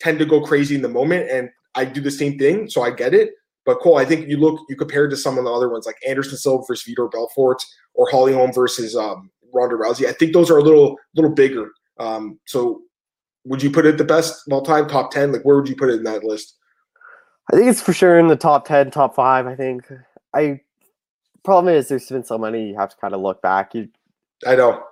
tend 0.00 0.18
to 0.18 0.26
go 0.26 0.40
crazy 0.40 0.74
in 0.74 0.82
the 0.82 0.88
moment, 0.88 1.30
and 1.30 1.50
I 1.74 1.84
do 1.84 2.00
the 2.00 2.10
same 2.10 2.38
thing, 2.38 2.68
so 2.68 2.82
I 2.82 2.90
get 2.90 3.14
it. 3.14 3.30
But 3.64 3.80
Cole, 3.80 3.98
I 3.98 4.04
think 4.04 4.28
you 4.28 4.36
look, 4.38 4.60
you 4.68 4.76
compare 4.76 5.08
to 5.08 5.16
some 5.16 5.38
of 5.38 5.44
the 5.44 5.52
other 5.52 5.68
ones 5.68 5.86
like 5.86 5.96
Anderson 6.06 6.38
Silva 6.38 6.64
versus 6.66 6.86
Vitor 6.86 7.10
Belfort 7.10 7.62
or 7.94 8.08
Holly 8.10 8.32
Holm 8.32 8.52
versus 8.52 8.96
um, 8.96 9.30
Ronda 9.52 9.76
Rousey. 9.76 10.06
I 10.06 10.12
think 10.12 10.32
those 10.32 10.50
are 10.50 10.58
a 10.58 10.62
little, 10.62 10.96
little 11.14 11.32
bigger. 11.32 11.70
Um, 11.98 12.38
so, 12.46 12.82
would 13.44 13.62
you 13.62 13.70
put 13.70 13.86
it 13.86 13.98
the 13.98 14.04
best 14.04 14.46
of 14.46 14.52
all 14.52 14.62
time, 14.62 14.88
top 14.88 15.10
ten? 15.10 15.32
Like, 15.32 15.42
where 15.42 15.56
would 15.56 15.68
you 15.68 15.76
put 15.76 15.90
it 15.90 15.96
in 15.96 16.04
that 16.04 16.24
list? 16.24 16.55
I 17.52 17.56
think 17.56 17.68
it's 17.68 17.80
for 17.80 17.92
sure 17.92 18.18
in 18.18 18.28
the 18.28 18.36
top 18.36 18.66
ten, 18.66 18.90
top 18.90 19.14
five. 19.14 19.46
I 19.46 19.54
think. 19.54 19.84
I 20.34 20.60
problem 21.44 21.72
is 21.74 21.88
there's 21.88 22.08
been 22.08 22.24
so 22.24 22.36
many. 22.36 22.68
You 22.68 22.76
have 22.76 22.90
to 22.90 22.96
kind 22.96 23.14
of 23.14 23.20
look 23.20 23.40
back. 23.40 23.74
You, 23.74 23.88
I 24.46 24.56
know. 24.56 24.82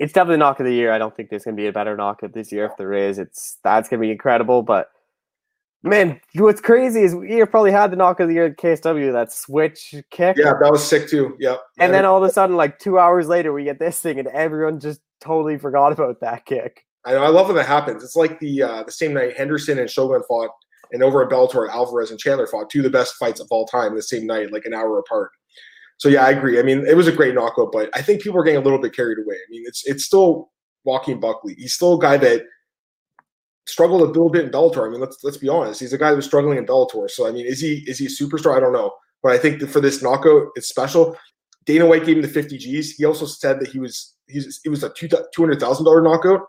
It's 0.00 0.12
definitely 0.12 0.38
knock 0.38 0.58
of 0.58 0.66
the 0.66 0.72
year. 0.72 0.90
I 0.90 0.98
don't 0.98 1.14
think 1.14 1.30
there's 1.30 1.44
gonna 1.44 1.56
be 1.56 1.68
a 1.68 1.72
better 1.72 1.96
knock 1.96 2.24
of 2.24 2.32
this 2.32 2.50
year. 2.50 2.66
If 2.66 2.76
there 2.76 2.92
is, 2.92 3.18
it's 3.18 3.58
that's 3.62 3.88
gonna 3.88 4.00
be 4.00 4.10
incredible. 4.10 4.62
But 4.62 4.90
man, 5.84 6.20
what's 6.34 6.60
crazy 6.60 7.02
is 7.02 7.14
we 7.14 7.44
probably 7.44 7.70
had 7.70 7.92
the 7.92 7.96
knock 7.96 8.18
of 8.18 8.28
the 8.28 8.34
year 8.34 8.46
at 8.46 8.56
KSW, 8.56 9.12
that 9.12 9.32
switch 9.32 9.94
kick. 10.10 10.36
Yeah, 10.36 10.54
that 10.60 10.72
was 10.72 10.82
sick 10.82 11.08
too. 11.08 11.36
Yep. 11.38 11.60
And 11.78 11.94
then 11.94 12.04
all 12.04 12.16
of 12.16 12.28
a 12.28 12.32
sudden, 12.32 12.56
like 12.56 12.78
two 12.78 12.98
hours 12.98 13.28
later, 13.28 13.52
we 13.52 13.64
get 13.64 13.78
this 13.78 14.00
thing, 14.00 14.18
and 14.18 14.26
everyone 14.28 14.80
just 14.80 15.00
totally 15.20 15.58
forgot 15.58 15.92
about 15.92 16.20
that 16.20 16.44
kick. 16.46 16.84
I 17.04 17.12
know. 17.12 17.22
I 17.22 17.28
love 17.28 17.46
when 17.46 17.56
that 17.56 17.66
happens. 17.66 18.02
It's 18.02 18.16
like 18.16 18.40
the 18.40 18.62
uh, 18.62 18.82
the 18.84 18.92
same 18.92 19.12
night 19.12 19.36
Henderson 19.36 19.78
and 19.78 19.88
Shogun 19.88 20.22
fought 20.26 20.50
and 20.92 21.02
over 21.02 21.22
at 21.22 21.30
Bellator, 21.30 21.68
Alvarez 21.68 22.10
and 22.10 22.20
Chandler 22.20 22.46
fought 22.46 22.70
two 22.70 22.80
of 22.80 22.84
the 22.84 22.90
best 22.90 23.14
fights 23.16 23.40
of 23.40 23.48
all 23.50 23.66
time 23.66 23.94
the 23.94 24.02
same 24.02 24.26
night, 24.26 24.52
like 24.52 24.64
an 24.64 24.74
hour 24.74 24.98
apart. 24.98 25.30
So 25.98 26.08
yeah, 26.08 26.24
I 26.24 26.30
agree. 26.30 26.58
I 26.58 26.62
mean, 26.62 26.86
it 26.86 26.96
was 26.96 27.08
a 27.08 27.12
great 27.12 27.34
knockout, 27.34 27.72
but 27.72 27.90
I 27.94 28.02
think 28.02 28.22
people 28.22 28.38
are 28.40 28.44
getting 28.44 28.60
a 28.60 28.64
little 28.64 28.80
bit 28.80 28.94
carried 28.94 29.18
away. 29.18 29.36
I 29.36 29.50
mean, 29.50 29.64
it's 29.66 29.86
it's 29.86 30.04
still 30.04 30.50
Joaquin 30.84 31.20
Buckley. 31.20 31.54
He's 31.54 31.74
still 31.74 31.94
a 31.94 32.00
guy 32.00 32.16
that 32.18 32.44
struggled 33.66 34.02
a 34.02 34.04
little 34.04 34.30
bit 34.30 34.44
in 34.44 34.50
Bellator. 34.50 34.86
I 34.86 34.90
mean, 34.90 35.00
let's 35.00 35.18
let's 35.22 35.36
be 35.36 35.48
honest. 35.48 35.80
He's 35.80 35.92
a 35.92 35.98
guy 35.98 36.10
that 36.10 36.16
was 36.16 36.26
struggling 36.26 36.58
in 36.58 36.66
Bellator. 36.66 37.10
So 37.10 37.26
I 37.26 37.32
mean, 37.32 37.46
is 37.46 37.60
he 37.60 37.84
is 37.86 37.98
he 37.98 38.06
a 38.06 38.08
superstar? 38.08 38.56
I 38.56 38.60
don't 38.60 38.72
know. 38.72 38.92
but 39.22 39.32
I 39.32 39.38
think 39.38 39.62
for 39.68 39.80
this 39.80 40.02
knockout, 40.02 40.48
it's 40.56 40.68
special. 40.68 41.16
Dana 41.64 41.86
White 41.86 42.04
gave 42.04 42.16
him 42.16 42.22
the 42.22 42.28
50 42.28 42.58
G's. 42.58 42.94
He 42.96 43.06
also 43.06 43.24
said 43.24 43.58
that 43.60 43.68
he 43.68 43.78
was 43.78 44.14
he's 44.26 44.60
it 44.64 44.68
was 44.68 44.82
a 44.82 44.90
two 44.90 45.08
hundred 45.36 45.60
thousand 45.60 45.84
dollar 45.86 46.02
knockout. 46.02 46.40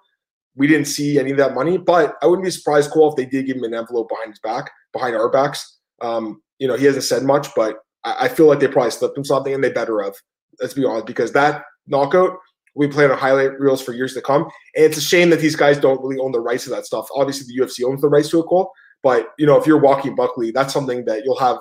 We 0.55 0.67
didn't 0.67 0.87
see 0.87 1.19
any 1.19 1.31
of 1.31 1.37
that 1.37 1.53
money, 1.53 1.77
but 1.77 2.15
I 2.21 2.27
wouldn't 2.27 2.45
be 2.45 2.51
surprised, 2.51 2.91
Cole, 2.91 3.09
if 3.09 3.15
they 3.15 3.25
did 3.25 3.45
give 3.45 3.57
him 3.57 3.63
an 3.63 3.73
envelope 3.73 4.09
behind 4.09 4.29
his 4.29 4.39
back, 4.39 4.71
behind 4.93 5.15
our 5.15 5.29
backs. 5.29 5.79
Um, 6.01 6.41
you 6.59 6.67
know, 6.67 6.75
he 6.75 6.85
hasn't 6.85 7.03
said 7.03 7.23
much, 7.23 7.53
but 7.55 7.77
I, 8.03 8.25
I 8.25 8.27
feel 8.29 8.47
like 8.47 8.59
they 8.59 8.67
probably 8.67 8.91
slipped 8.91 9.17
him 9.17 9.25
something, 9.25 9.53
and 9.53 9.63
they 9.63 9.71
better 9.71 10.01
have. 10.01 10.15
Let's 10.61 10.73
be 10.73 10.85
honest, 10.85 11.05
because 11.05 11.33
that 11.33 11.63
knockout 11.87 12.37
we 12.75 12.87
plan 12.87 13.09
on 13.09 13.17
highlight 13.17 13.57
reels 13.59 13.81
for 13.81 13.93
years 13.93 14.13
to 14.13 14.21
come. 14.21 14.43
And 14.75 14.85
it's 14.85 14.97
a 14.97 15.01
shame 15.01 15.29
that 15.29 15.39
these 15.39 15.55
guys 15.55 15.79
don't 15.79 16.01
really 16.01 16.19
own 16.19 16.33
the 16.33 16.41
rights 16.41 16.65
to 16.65 16.69
that 16.71 16.85
stuff. 16.85 17.07
Obviously, 17.15 17.47
the 17.47 17.63
UFC 17.63 17.83
owns 17.89 18.01
the 18.01 18.09
rights 18.09 18.29
to 18.29 18.43
Cole. 18.43 18.71
But 19.01 19.27
you 19.37 19.45
know, 19.45 19.57
if 19.59 19.65
you're 19.65 19.79
Joaquin 19.79 20.15
Buckley, 20.15 20.51
that's 20.51 20.73
something 20.73 21.05
that 21.05 21.23
you'll 21.23 21.39
have, 21.39 21.57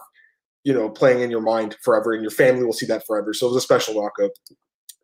you 0.65 0.75
know, 0.75 0.91
playing 0.91 1.21
in 1.21 1.31
your 1.31 1.41
mind 1.41 1.77
forever, 1.83 2.13
and 2.13 2.23
your 2.23 2.31
family 2.31 2.65
will 2.65 2.73
see 2.73 2.87
that 2.87 3.07
forever. 3.07 3.33
So 3.33 3.47
it 3.47 3.51
was 3.51 3.59
a 3.59 3.61
special 3.61 3.95
knockout. 3.95 4.31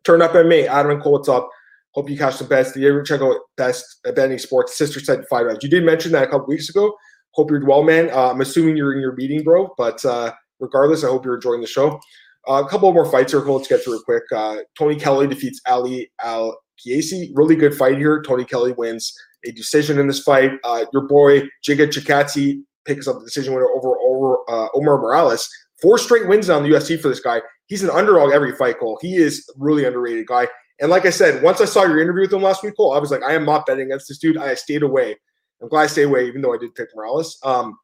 Turn 0.03 0.21
up 0.21 0.31
MMA, 0.31 0.67
Adam 0.67 0.91
and 0.91 1.01
Cole, 1.01 1.13
what's 1.13 1.29
up? 1.29 1.49
Hope 1.93 2.09
you 2.09 2.17
catch 2.17 2.37
the 2.37 2.45
best. 2.45 2.75
You 2.75 2.87
ever 2.89 3.03
check 3.03 3.21
out 3.21 3.35
best 3.57 3.99
at 4.05 4.15
betting 4.15 4.37
sports 4.37 4.77
sister 4.77 4.99
site 4.99 5.27
five 5.29 5.45
rounds? 5.45 5.63
You 5.63 5.69
did 5.69 5.83
mention 5.83 6.11
that 6.13 6.23
a 6.23 6.27
couple 6.27 6.47
weeks 6.47 6.69
ago. 6.69 6.95
Hope 7.33 7.49
you're 7.49 7.65
well, 7.65 7.83
man. 7.83 8.09
Uh, 8.09 8.31
I'm 8.31 8.41
assuming 8.41 8.77
you're 8.77 8.93
in 8.93 8.99
your 8.99 9.15
meeting, 9.15 9.43
bro. 9.43 9.73
But 9.77 10.03
uh, 10.05 10.31
regardless, 10.59 11.03
I 11.03 11.07
hope 11.07 11.25
you're 11.25 11.35
enjoying 11.35 11.61
the 11.61 11.67
show. 11.67 11.99
Uh, 12.47 12.63
a 12.65 12.69
couple 12.69 12.91
more 12.93 13.09
fights 13.09 13.33
here. 13.33 13.41
Let's 13.41 13.67
get 13.67 13.83
through 13.83 14.01
quick. 14.03 14.23
Uh, 14.33 14.57
Tony 14.77 14.95
Kelly 14.95 15.27
defeats 15.27 15.61
Ali 15.67 16.11
Al 16.23 16.57
Kiesi. 16.79 17.31
Really 17.33 17.55
good 17.55 17.75
fight 17.75 17.97
here. 17.97 18.23
Tony 18.25 18.45
Kelly 18.45 18.73
wins 18.73 19.13
a 19.45 19.51
decision 19.51 19.99
in 19.99 20.07
this 20.07 20.21
fight. 20.21 20.51
Uh, 20.63 20.85
your 20.93 21.07
boy 21.07 21.41
Giga 21.65 21.87
Chikadze 21.87 22.61
picks 22.85 23.07
up 23.07 23.19
the 23.19 23.25
decision 23.25 23.53
winner 23.53 23.69
over, 23.69 23.97
over 23.99 24.37
uh, 24.49 24.67
Omar 24.73 24.97
Morales. 24.97 25.49
Four 25.81 25.97
straight 25.97 26.27
wins 26.27 26.49
on 26.49 26.63
the 26.63 26.69
UFC 26.69 26.99
for 26.99 27.09
this 27.09 27.19
guy. 27.19 27.41
He's 27.67 27.83
an 27.83 27.89
underdog 27.89 28.31
every 28.31 28.55
fight, 28.55 28.79
Cole. 28.79 28.99
He 29.01 29.15
is 29.15 29.49
really 29.57 29.85
underrated 29.85 30.27
guy. 30.27 30.47
And 30.81 30.89
like 30.89 31.05
I 31.05 31.11
said, 31.11 31.43
once 31.43 31.61
I 31.61 31.65
saw 31.65 31.83
your 31.83 32.01
interview 32.01 32.21
with 32.21 32.33
him 32.33 32.41
last 32.41 32.63
week, 32.63 32.75
Cole, 32.75 32.93
I 32.93 32.99
was 32.99 33.11
like, 33.11 33.23
I 33.23 33.33
am 33.33 33.45
not 33.45 33.67
betting 33.67 33.85
against 33.85 34.07
this 34.07 34.17
dude. 34.17 34.37
I 34.37 34.55
stayed 34.55 34.81
away. 34.81 35.15
I'm 35.61 35.69
glad 35.69 35.83
I 35.83 35.87
stayed 35.87 36.03
away, 36.03 36.27
even 36.27 36.41
though 36.41 36.53
I 36.53 36.57
did 36.57 36.73
pick 36.73 36.89
Morales. 36.95 37.37
Um, 37.43 37.77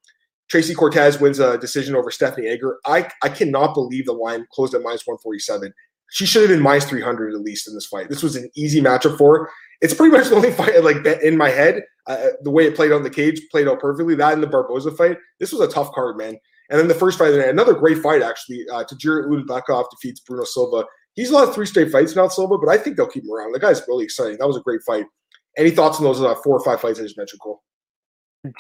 Tracy 0.50 0.74
Cortez 0.74 1.20
wins 1.20 1.40
a 1.40 1.58
decision 1.60 1.96
over 1.96 2.10
Stephanie 2.10 2.48
Egger. 2.48 2.80
I, 2.86 3.08
I 3.22 3.30
cannot 3.30 3.76
believe 3.76 4.06
the 4.06 4.14
line 4.14 4.48
closed 4.52 4.74
at 4.74 4.82
minus 4.82 5.06
147. 5.06 5.72
She 6.10 6.26
should 6.26 6.42
have 6.42 6.50
been 6.50 6.62
minus 6.62 6.86
300 6.86 7.34
at 7.34 7.42
least 7.42 7.68
in 7.68 7.76
this 7.76 7.86
fight. 7.86 8.10
This 8.10 8.24
was 8.24 8.36
an 8.36 8.50
easy 8.56 8.82
matchup 8.82 9.18
for 9.18 9.40
her. 9.40 9.50
It's 9.82 9.94
pretty 9.94 10.18
much 10.18 10.30
the 10.30 10.36
only 10.36 10.52
fight 10.54 10.84
like 10.84 11.06
in 11.22 11.38
my 11.38 11.50
head. 11.50 11.84
Uh, 12.08 12.30
the 12.42 12.50
way 12.50 12.66
it 12.66 12.76
played 12.76 12.94
on 12.94 13.04
the 13.04 13.10
cage 13.10 13.42
played 13.52 13.68
out 13.68 13.82
perfectly. 13.82 14.16
That 14.16 14.34
and 14.34 14.42
the 14.42 14.48
Barboza 14.48 14.92
fight. 14.92 15.18
This 15.40 15.52
was 15.52 15.62
a 15.62 15.72
tough 15.72 15.92
card, 15.92 16.18
man. 16.18 16.38
And 16.70 16.80
then 16.80 16.88
the 16.88 16.96
first 16.96 17.20
fight 17.20 17.30
of 17.30 17.34
the 17.36 17.42
night, 17.42 17.50
another 17.50 17.74
great 17.74 18.00
fight 18.00 18.22
actually. 18.22 18.66
Uh, 18.72 18.86
Tagir 18.86 19.28
Ulanbekov 19.28 19.86
defeats 19.92 20.22
Bruno 20.22 20.46
Silva. 20.46 20.86
He's 21.18 21.32
lost 21.32 21.54
three 21.54 21.66
straight 21.66 21.92
fights 21.92 22.16
now, 22.16 22.28
Silva, 22.28 22.60
but 22.60 22.70
I 22.70 22.78
think 22.78 22.96
they'll 22.96 23.08
keep 23.08 23.24
him 23.24 23.32
around. 23.32 23.52
The 23.52 23.60
guy's 23.60 23.82
really 23.88 24.06
exciting. 24.06 24.38
That 24.38 24.48
was 24.48 24.56
a 24.56 24.62
great 24.62 24.84
fight. 24.84 25.06
Any 25.58 25.72
thoughts 25.72 25.98
on 25.98 26.04
those 26.04 26.22
uh, 26.22 26.36
four 26.36 26.56
or 26.56 26.64
five 26.64 26.80
fights 26.80 27.00
I 27.00 27.04
just 27.04 27.18
mentioned, 27.18 27.42
Cole? 27.42 27.64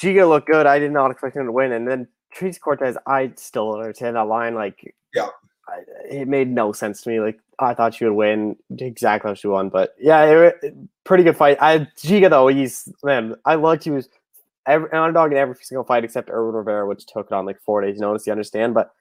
Giga 0.02 0.28
looked 0.28 0.48
good. 0.48 0.66
I 0.66 0.80
did 0.80 0.92
not 0.92 1.12
expect 1.12 1.36
him 1.36 1.46
to 1.46 1.52
win, 1.52 1.72
and 1.72 1.88
then 1.88 2.08
Tracy 2.34 2.60
Cortez. 2.60 2.98
I 3.06 3.32
still 3.36 3.72
don't 3.72 3.82
understand 3.82 4.16
that 4.16 4.28
line. 4.28 4.56
Like, 4.56 4.96
yeah, 5.14 5.28
I, 5.70 5.82
it 6.10 6.28
made 6.28 6.50
no 6.50 6.72
sense 6.72 7.02
to 7.04 7.10
me. 7.10 7.20
Like, 7.20 7.40
I 7.60 7.76
thought 7.76 7.94
she 7.94 8.06
would 8.06 8.16
win 8.16 8.56
exactly 8.76 9.30
how 9.30 9.36
she 9.36 9.48
won, 9.48 9.70
but 9.70 9.94
yeah, 10.00 10.24
it, 10.26 10.56
it, 10.64 10.76
pretty 11.04 11.24
good 11.24 11.38
fight. 11.38 11.58
I 11.62 11.88
Giga 12.00 12.32
though, 12.32 12.48
he's 12.48 12.90
man. 13.04 13.36
I 13.46 13.54
liked 13.54 13.84
he 13.84 13.92
was 13.92 14.10
every, 14.66 14.92
underdog 14.92 15.32
in 15.32 15.38
every 15.38 15.56
single 15.62 15.84
fight 15.84 16.04
except 16.04 16.32
Irwin 16.32 16.56
Rivera, 16.56 16.88
which 16.88 17.06
took 17.06 17.28
it 17.28 17.34
on 17.34 17.46
like 17.46 17.62
four 17.62 17.82
days 17.82 18.00
notice. 18.00 18.26
You 18.26 18.32
understand, 18.32 18.74
but 18.74 18.92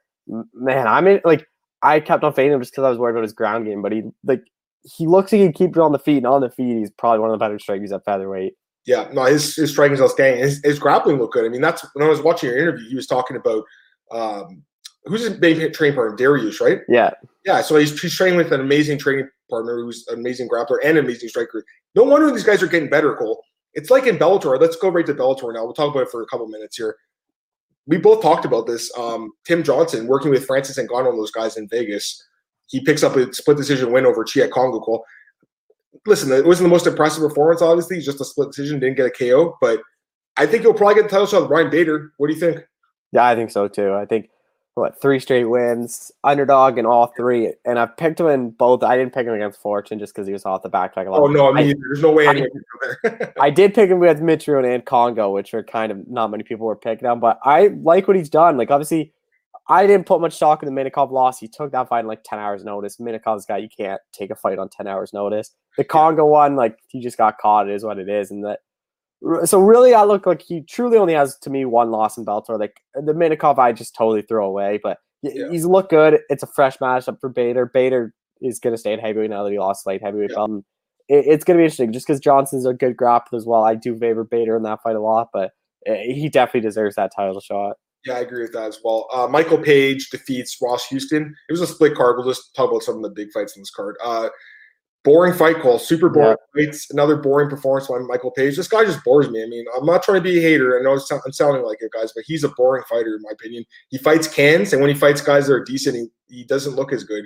man, 0.54 0.86
I 0.86 1.00
mean, 1.00 1.20
like 1.24 1.48
I 1.86 2.00
kept 2.00 2.24
on 2.24 2.32
fading 2.32 2.52
him 2.52 2.60
just 2.60 2.72
because 2.72 2.84
I 2.84 2.90
was 2.90 2.98
worried 2.98 3.12
about 3.12 3.22
his 3.22 3.32
ground 3.32 3.66
game. 3.66 3.80
But 3.80 3.92
he 3.92 4.02
like 4.24 4.42
he 4.82 5.06
looks 5.06 5.32
like 5.32 5.40
he 5.40 5.52
keeps 5.52 5.76
it 5.76 5.80
on 5.80 5.92
the 5.92 5.98
feet, 5.98 6.18
and 6.18 6.26
on 6.26 6.40
the 6.40 6.50
feet, 6.50 6.76
he's 6.76 6.90
probably 6.90 7.20
one 7.20 7.30
of 7.30 7.34
the 7.34 7.44
better 7.44 7.58
strikers 7.58 7.92
at 7.92 8.04
featherweight. 8.04 8.54
Yeah, 8.86 9.08
no, 9.12 9.24
his 9.24 9.54
his 9.54 9.70
striking 9.70 9.94
is 9.94 10.00
outstanding. 10.00 10.42
His, 10.42 10.60
his 10.64 10.78
grappling 10.78 11.18
looked 11.18 11.34
good. 11.34 11.44
I 11.44 11.48
mean, 11.48 11.60
that's 11.60 11.84
when 11.94 12.06
I 12.06 12.10
was 12.10 12.22
watching 12.22 12.50
your 12.50 12.58
interview, 12.58 12.88
he 12.88 12.94
was 12.94 13.06
talking 13.06 13.36
about 13.36 13.64
um, 14.10 14.62
who's 15.04 15.28
his 15.28 15.40
main 15.40 15.72
training 15.72 15.94
partner, 15.94 16.16
Darius, 16.16 16.60
right? 16.60 16.80
Yeah, 16.88 17.10
yeah. 17.44 17.62
So 17.62 17.76
he's 17.76 18.00
he's 18.00 18.14
training 18.14 18.36
with 18.36 18.52
an 18.52 18.60
amazing 18.60 18.98
training 18.98 19.28
partner 19.48 19.76
who's 19.76 20.06
an 20.08 20.18
amazing 20.18 20.48
grappler 20.48 20.78
and 20.84 20.98
an 20.98 21.04
amazing 21.04 21.28
striker. 21.28 21.64
No 21.94 22.04
wonder 22.04 22.30
these 22.30 22.44
guys 22.44 22.62
are 22.62 22.68
getting 22.68 22.90
better, 22.90 23.14
Cole. 23.16 23.42
It's 23.74 23.90
like 23.90 24.06
in 24.06 24.16
Bellator. 24.16 24.58
Let's 24.60 24.76
go 24.76 24.88
right 24.88 25.06
to 25.06 25.14
Bellator 25.14 25.52
now. 25.52 25.64
We'll 25.64 25.74
talk 25.74 25.94
about 25.94 26.04
it 26.04 26.10
for 26.10 26.22
a 26.22 26.26
couple 26.26 26.48
minutes 26.48 26.76
here. 26.76 26.96
We 27.86 27.98
both 27.98 28.22
talked 28.22 28.44
about 28.44 28.66
this. 28.66 28.90
Um, 28.98 29.30
Tim 29.44 29.62
Johnson 29.62 30.06
working 30.06 30.30
with 30.30 30.46
Francis 30.46 30.78
Ngannou 30.78 31.10
and 31.10 31.18
those 31.18 31.30
guys 31.30 31.56
in 31.56 31.68
Vegas. 31.68 32.22
He 32.68 32.80
picks 32.80 33.02
up 33.02 33.14
a 33.14 33.32
split 33.32 33.56
decision 33.56 33.92
win 33.92 34.06
over 34.06 34.24
Chia. 34.24 34.48
Cole 34.48 35.04
listen, 36.06 36.32
it 36.32 36.44
wasn't 36.44 36.66
the 36.66 36.70
most 36.70 36.86
impressive 36.86 37.22
performance, 37.22 37.62
obviously. 37.62 38.00
Just 38.00 38.20
a 38.20 38.24
split 38.24 38.48
decision, 38.50 38.80
didn't 38.80 38.96
get 38.96 39.06
a 39.06 39.10
KO, 39.10 39.56
but 39.60 39.80
I 40.36 40.46
think 40.46 40.62
he'll 40.62 40.74
probably 40.74 40.96
get 40.96 41.04
the 41.04 41.10
title 41.10 41.26
shot 41.26 41.42
with 41.42 41.50
Ryan 41.50 41.70
Bader. 41.70 42.12
What 42.18 42.28
do 42.28 42.34
you 42.34 42.40
think? 42.40 42.64
Yeah, 43.12 43.26
I 43.26 43.34
think 43.34 43.50
so 43.50 43.68
too. 43.68 43.94
I 43.94 44.04
think 44.04 44.28
what 44.76 45.00
three 45.00 45.18
straight 45.18 45.44
wins, 45.44 46.12
underdog 46.22 46.76
in 46.76 46.84
all 46.84 47.12
three, 47.16 47.54
and 47.64 47.78
I 47.78 47.86
picked 47.86 48.20
him 48.20 48.26
in 48.26 48.50
both. 48.50 48.82
I 48.82 48.96
didn't 48.96 49.14
pick 49.14 49.26
him 49.26 49.32
against 49.32 49.60
Fortune 49.60 49.98
just 49.98 50.14
because 50.14 50.26
he 50.26 50.34
was 50.34 50.44
off 50.44 50.62
the 50.62 50.68
back. 50.68 50.96
Like 50.96 51.06
a 51.06 51.10
lot 51.10 51.20
oh 51.20 51.26
no, 51.28 51.50
I 51.50 51.62
mean, 51.62 51.74
there's 51.88 52.02
no 52.02 52.12
way 52.12 52.28
I, 52.28 52.46
I 53.40 53.48
did 53.48 53.74
pick 53.74 53.88
him 53.88 54.00
with 54.00 54.20
Mitrione 54.20 54.74
and 54.74 54.84
Kongo, 54.84 55.30
which 55.30 55.54
are 55.54 55.62
kind 55.62 55.90
of 55.90 56.06
not 56.06 56.30
many 56.30 56.42
people 56.42 56.66
were 56.66 56.76
picking 56.76 57.08
him, 57.08 57.20
but 57.20 57.38
I 57.42 57.68
like 57.68 58.06
what 58.06 58.18
he's 58.18 58.28
done. 58.28 58.58
Like 58.58 58.70
obviously, 58.70 59.14
I 59.68 59.86
didn't 59.86 60.06
put 60.06 60.20
much 60.20 60.34
stock 60.34 60.62
in 60.62 60.72
the 60.72 60.78
Minakov 60.78 61.10
loss. 61.10 61.40
He 61.40 61.48
took 61.48 61.72
that 61.72 61.88
fight 61.88 62.00
in 62.00 62.06
like 62.06 62.22
10 62.22 62.38
hours 62.38 62.62
notice. 62.62 62.98
Minakov's 62.98 63.46
guy, 63.46 63.56
you 63.56 63.68
can't 63.74 64.00
take 64.12 64.30
a 64.30 64.36
fight 64.36 64.58
on 64.58 64.68
10 64.68 64.86
hours 64.86 65.12
notice. 65.12 65.52
The 65.78 65.84
Kongo 65.84 66.26
one, 66.26 66.54
like 66.54 66.78
he 66.88 67.00
just 67.00 67.16
got 67.16 67.38
caught. 67.38 67.68
It 67.68 67.74
is 67.74 67.82
what 67.82 67.98
it 67.98 68.08
is. 68.08 68.30
And 68.30 68.44
that 68.44 68.60
so 69.44 69.60
really 69.60 69.94
I 69.94 70.04
look 70.04 70.26
like 70.26 70.42
he 70.42 70.62
truly 70.62 70.98
only 70.98 71.14
has 71.14 71.38
to 71.38 71.50
me 71.50 71.64
one 71.64 71.90
loss 71.90 72.16
in 72.16 72.24
Bellator. 72.24 72.58
Like 72.58 72.80
the 72.94 73.12
Minakov 73.12 73.58
I 73.58 73.72
just 73.72 73.94
totally 73.94 74.22
throw 74.22 74.46
away. 74.46 74.78
But 74.82 74.98
yeah. 75.22 75.50
he's 75.50 75.64
looked 75.64 75.90
good. 75.90 76.20
It's 76.28 76.42
a 76.42 76.48
fresh 76.48 76.78
matchup 76.78 77.20
for 77.20 77.28
Bader. 77.28 77.66
Bader 77.66 78.14
is 78.40 78.58
gonna 78.58 78.76
stay 78.76 78.92
in 78.92 79.00
heavyweight 79.00 79.30
now 79.30 79.44
that 79.44 79.52
he 79.52 79.58
lost 79.58 79.86
light 79.86 80.02
heavyweight 80.02 80.30
yeah. 80.30 80.36
belt. 80.36 80.64
It, 81.08 81.24
it's 81.26 81.44
gonna 81.44 81.58
be 81.58 81.64
interesting 81.64 81.92
just 81.92 82.06
because 82.06 82.20
Johnson's 82.20 82.66
a 82.66 82.74
good 82.74 82.96
grappler 82.96 83.34
as 83.34 83.46
well. 83.46 83.64
I 83.64 83.74
do 83.74 83.96
favor 83.96 84.24
Bader 84.24 84.56
in 84.56 84.62
that 84.64 84.82
fight 84.82 84.96
a 84.96 85.00
lot, 85.00 85.28
but 85.32 85.52
eh, 85.86 86.12
he 86.12 86.28
definitely 86.28 86.68
deserves 86.68 86.96
that 86.96 87.12
title 87.14 87.40
shot. 87.40 87.76
Yeah, 88.04 88.14
I 88.14 88.20
agree 88.20 88.42
with 88.42 88.52
that 88.52 88.66
as 88.66 88.78
well. 88.84 89.08
Uh, 89.12 89.26
Michael 89.26 89.58
Page 89.58 90.10
defeats 90.10 90.56
Ross 90.62 90.86
Houston. 90.86 91.34
It 91.48 91.52
was 91.52 91.60
a 91.60 91.66
split 91.66 91.96
card. 91.96 92.16
We'll 92.16 92.28
just 92.28 92.54
talk 92.54 92.70
about 92.70 92.84
some 92.84 92.96
of 92.96 93.02
the 93.02 93.10
big 93.10 93.32
fights 93.32 93.56
in 93.56 93.62
this 93.62 93.70
card. 93.70 93.96
Uh, 94.04 94.28
boring 95.06 95.32
fight 95.32 95.60
Cole, 95.60 95.78
super 95.78 96.08
boring 96.08 96.36
yeah. 96.56 96.66
fights. 96.66 96.90
Another 96.90 97.16
boring 97.16 97.48
performance 97.48 97.86
by 97.86 97.98
Michael 98.00 98.32
Page. 98.32 98.56
This 98.56 98.66
guy 98.66 98.84
just 98.84 99.02
bores 99.04 99.30
me. 99.30 99.40
I 99.40 99.46
mean, 99.46 99.64
I'm 99.78 99.86
not 99.86 100.02
trying 100.02 100.16
to 100.16 100.20
be 100.20 100.38
a 100.38 100.42
hater. 100.42 100.78
I 100.78 100.82
know 100.82 100.98
I'm 101.24 101.32
sounding 101.32 101.64
like 101.64 101.78
it, 101.80 101.92
guys, 101.92 102.12
but 102.14 102.24
he's 102.26 102.42
a 102.42 102.48
boring 102.50 102.82
fighter 102.90 103.14
in 103.14 103.22
my 103.22 103.30
opinion. 103.30 103.64
He 103.88 103.98
fights 103.98 104.26
cans, 104.26 104.72
and 104.72 104.82
when 104.82 104.92
he 104.92 104.98
fights 104.98 105.22
guys 105.22 105.46
that 105.46 105.54
are 105.54 105.64
decent, 105.64 105.96
he, 106.28 106.38
he 106.38 106.44
doesn't 106.44 106.74
look 106.74 106.92
as 106.92 107.04
good. 107.04 107.24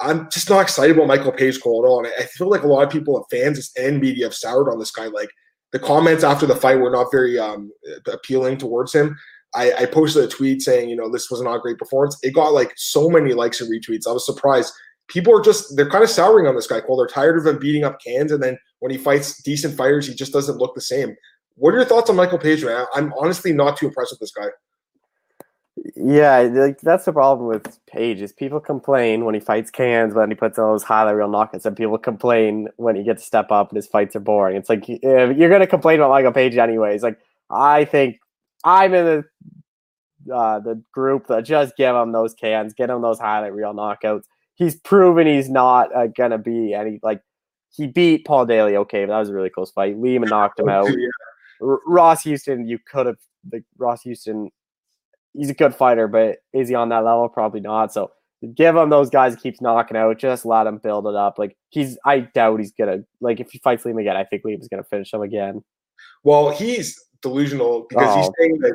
I'm 0.00 0.30
just 0.30 0.48
not 0.48 0.62
excited 0.62 0.96
about 0.96 1.08
Michael 1.08 1.32
Page 1.32 1.60
Cole 1.60 1.84
at 1.84 1.88
all. 1.88 1.98
And 1.98 2.12
I 2.18 2.22
feel 2.22 2.48
like 2.48 2.62
a 2.62 2.68
lot 2.68 2.84
of 2.84 2.90
people, 2.90 3.26
fans 3.30 3.70
and 3.76 4.00
media, 4.00 4.26
have 4.26 4.34
soured 4.34 4.68
on 4.68 4.78
this 4.78 4.92
guy. 4.92 5.06
Like 5.08 5.28
the 5.72 5.80
comments 5.80 6.24
after 6.24 6.46
the 6.46 6.56
fight 6.56 6.76
were 6.76 6.90
not 6.90 7.08
very 7.10 7.38
um, 7.38 7.72
appealing 8.06 8.56
towards 8.56 8.94
him. 8.94 9.18
I, 9.52 9.72
I, 9.72 9.86
posted 9.86 10.22
a 10.22 10.28
tweet 10.28 10.62
saying, 10.62 10.88
you 10.88 10.94
know, 10.94 11.10
this 11.10 11.28
was 11.28 11.42
not 11.42 11.56
a 11.56 11.60
great 11.60 11.76
performance. 11.76 12.16
It 12.22 12.34
got 12.34 12.52
like 12.52 12.72
so 12.76 13.10
many 13.10 13.34
likes 13.34 13.60
and 13.60 13.68
retweets. 13.68 14.06
I 14.06 14.12
was 14.12 14.24
surprised. 14.24 14.72
People 15.10 15.36
are 15.36 15.42
just 15.42 15.76
they're 15.76 15.90
kind 15.90 16.04
of 16.04 16.10
souring 16.10 16.46
on 16.46 16.54
this 16.54 16.66
guy. 16.66 16.80
Well, 16.88 16.96
they're 16.96 17.06
tired 17.06 17.38
of 17.38 17.46
him 17.46 17.58
beating 17.58 17.84
up 17.84 18.00
cans, 18.00 18.32
and 18.32 18.42
then 18.42 18.58
when 18.78 18.90
he 18.90 18.98
fights 18.98 19.42
decent 19.42 19.76
fighters, 19.76 20.06
he 20.06 20.14
just 20.14 20.32
doesn't 20.32 20.58
look 20.58 20.74
the 20.74 20.80
same. 20.80 21.14
What 21.56 21.74
are 21.74 21.78
your 21.78 21.84
thoughts 21.84 22.08
on 22.08 22.16
Michael 22.16 22.38
Page, 22.38 22.64
man? 22.64 22.86
I'm 22.94 23.12
honestly 23.18 23.52
not 23.52 23.76
too 23.76 23.86
impressed 23.86 24.12
with 24.12 24.20
this 24.20 24.32
guy. 24.32 24.46
Yeah, 25.96 26.40
like 26.40 26.80
that's 26.80 27.04
the 27.04 27.12
problem 27.12 27.48
with 27.48 27.78
Page 27.86 28.20
is 28.20 28.32
people 28.32 28.60
complain 28.60 29.24
when 29.24 29.34
he 29.34 29.40
fights 29.40 29.70
cans, 29.70 30.14
when 30.14 30.30
he 30.30 30.34
puts 30.34 30.58
on 30.58 30.72
those 30.72 30.82
highlight 30.82 31.16
reel 31.16 31.28
knockouts, 31.28 31.64
and 31.64 31.76
people 31.76 31.98
complain 31.98 32.68
when 32.76 32.96
he 32.96 33.02
gets 33.02 33.22
to 33.22 33.26
step 33.26 33.50
up 33.50 33.70
and 33.70 33.76
his 33.76 33.86
fights 33.86 34.14
are 34.16 34.20
boring. 34.20 34.56
It's 34.56 34.68
like 34.68 34.88
you're 34.88 35.50
gonna 35.50 35.66
complain 35.66 36.00
about 36.00 36.10
Michael 36.10 36.32
Page 36.32 36.56
anyways. 36.56 37.02
Like 37.02 37.18
I 37.50 37.84
think 37.84 38.18
I'm 38.64 38.94
in 38.94 39.04
the 40.26 40.34
uh, 40.34 40.60
the 40.60 40.82
group 40.92 41.26
that 41.28 41.44
just 41.44 41.76
give 41.76 41.94
him 41.94 42.12
those 42.12 42.34
cans, 42.34 42.74
get 42.74 42.90
him 42.90 43.00
those 43.00 43.18
highlight 43.18 43.54
reel 43.54 43.72
knockouts. 43.72 44.24
He's 44.60 44.76
proven 44.76 45.26
he's 45.26 45.48
not 45.48 45.88
uh, 45.96 46.08
gonna 46.08 46.36
be 46.36 46.74
any 46.74 47.00
like 47.02 47.22
he 47.70 47.86
beat 47.86 48.26
Paul 48.26 48.44
Daley. 48.44 48.76
Okay, 48.76 49.06
but 49.06 49.12
that 49.12 49.18
was 49.18 49.30
a 49.30 49.34
really 49.34 49.48
close 49.48 49.70
fight. 49.70 49.98
Lima 49.98 50.26
knocked 50.26 50.60
him 50.60 50.68
out. 50.68 50.86
R- 51.62 51.80
Ross 51.86 52.22
Houston, 52.24 52.68
you 52.68 52.78
could 52.78 53.06
have 53.06 53.16
like 53.50 53.64
Ross 53.78 54.02
Houston. 54.02 54.50
He's 55.32 55.48
a 55.48 55.54
good 55.54 55.74
fighter, 55.74 56.08
but 56.08 56.40
is 56.52 56.68
he 56.68 56.74
on 56.74 56.90
that 56.90 57.04
level? 57.06 57.26
Probably 57.30 57.60
not. 57.60 57.90
So 57.94 58.10
give 58.54 58.76
him 58.76 58.90
those 58.90 59.08
guys 59.08 59.34
he 59.34 59.40
keeps 59.40 59.62
knocking 59.62 59.96
out. 59.96 60.18
Just 60.18 60.44
let 60.44 60.66
him 60.66 60.76
build 60.76 61.06
it 61.06 61.14
up. 61.14 61.38
Like 61.38 61.56
he's, 61.70 61.96
I 62.04 62.20
doubt 62.20 62.60
he's 62.60 62.72
gonna 62.72 62.98
like 63.22 63.40
if 63.40 63.50
he 63.50 63.60
fights 63.60 63.86
Lima 63.86 64.02
again. 64.02 64.18
I 64.18 64.24
think 64.24 64.42
Lima's 64.44 64.68
gonna 64.68 64.84
finish 64.84 65.10
him 65.10 65.22
again. 65.22 65.64
Well, 66.22 66.50
he's 66.50 67.02
delusional 67.22 67.86
because 67.88 68.08
oh. 68.10 68.16
he's 68.18 68.30
saying 68.38 68.58
that 68.58 68.74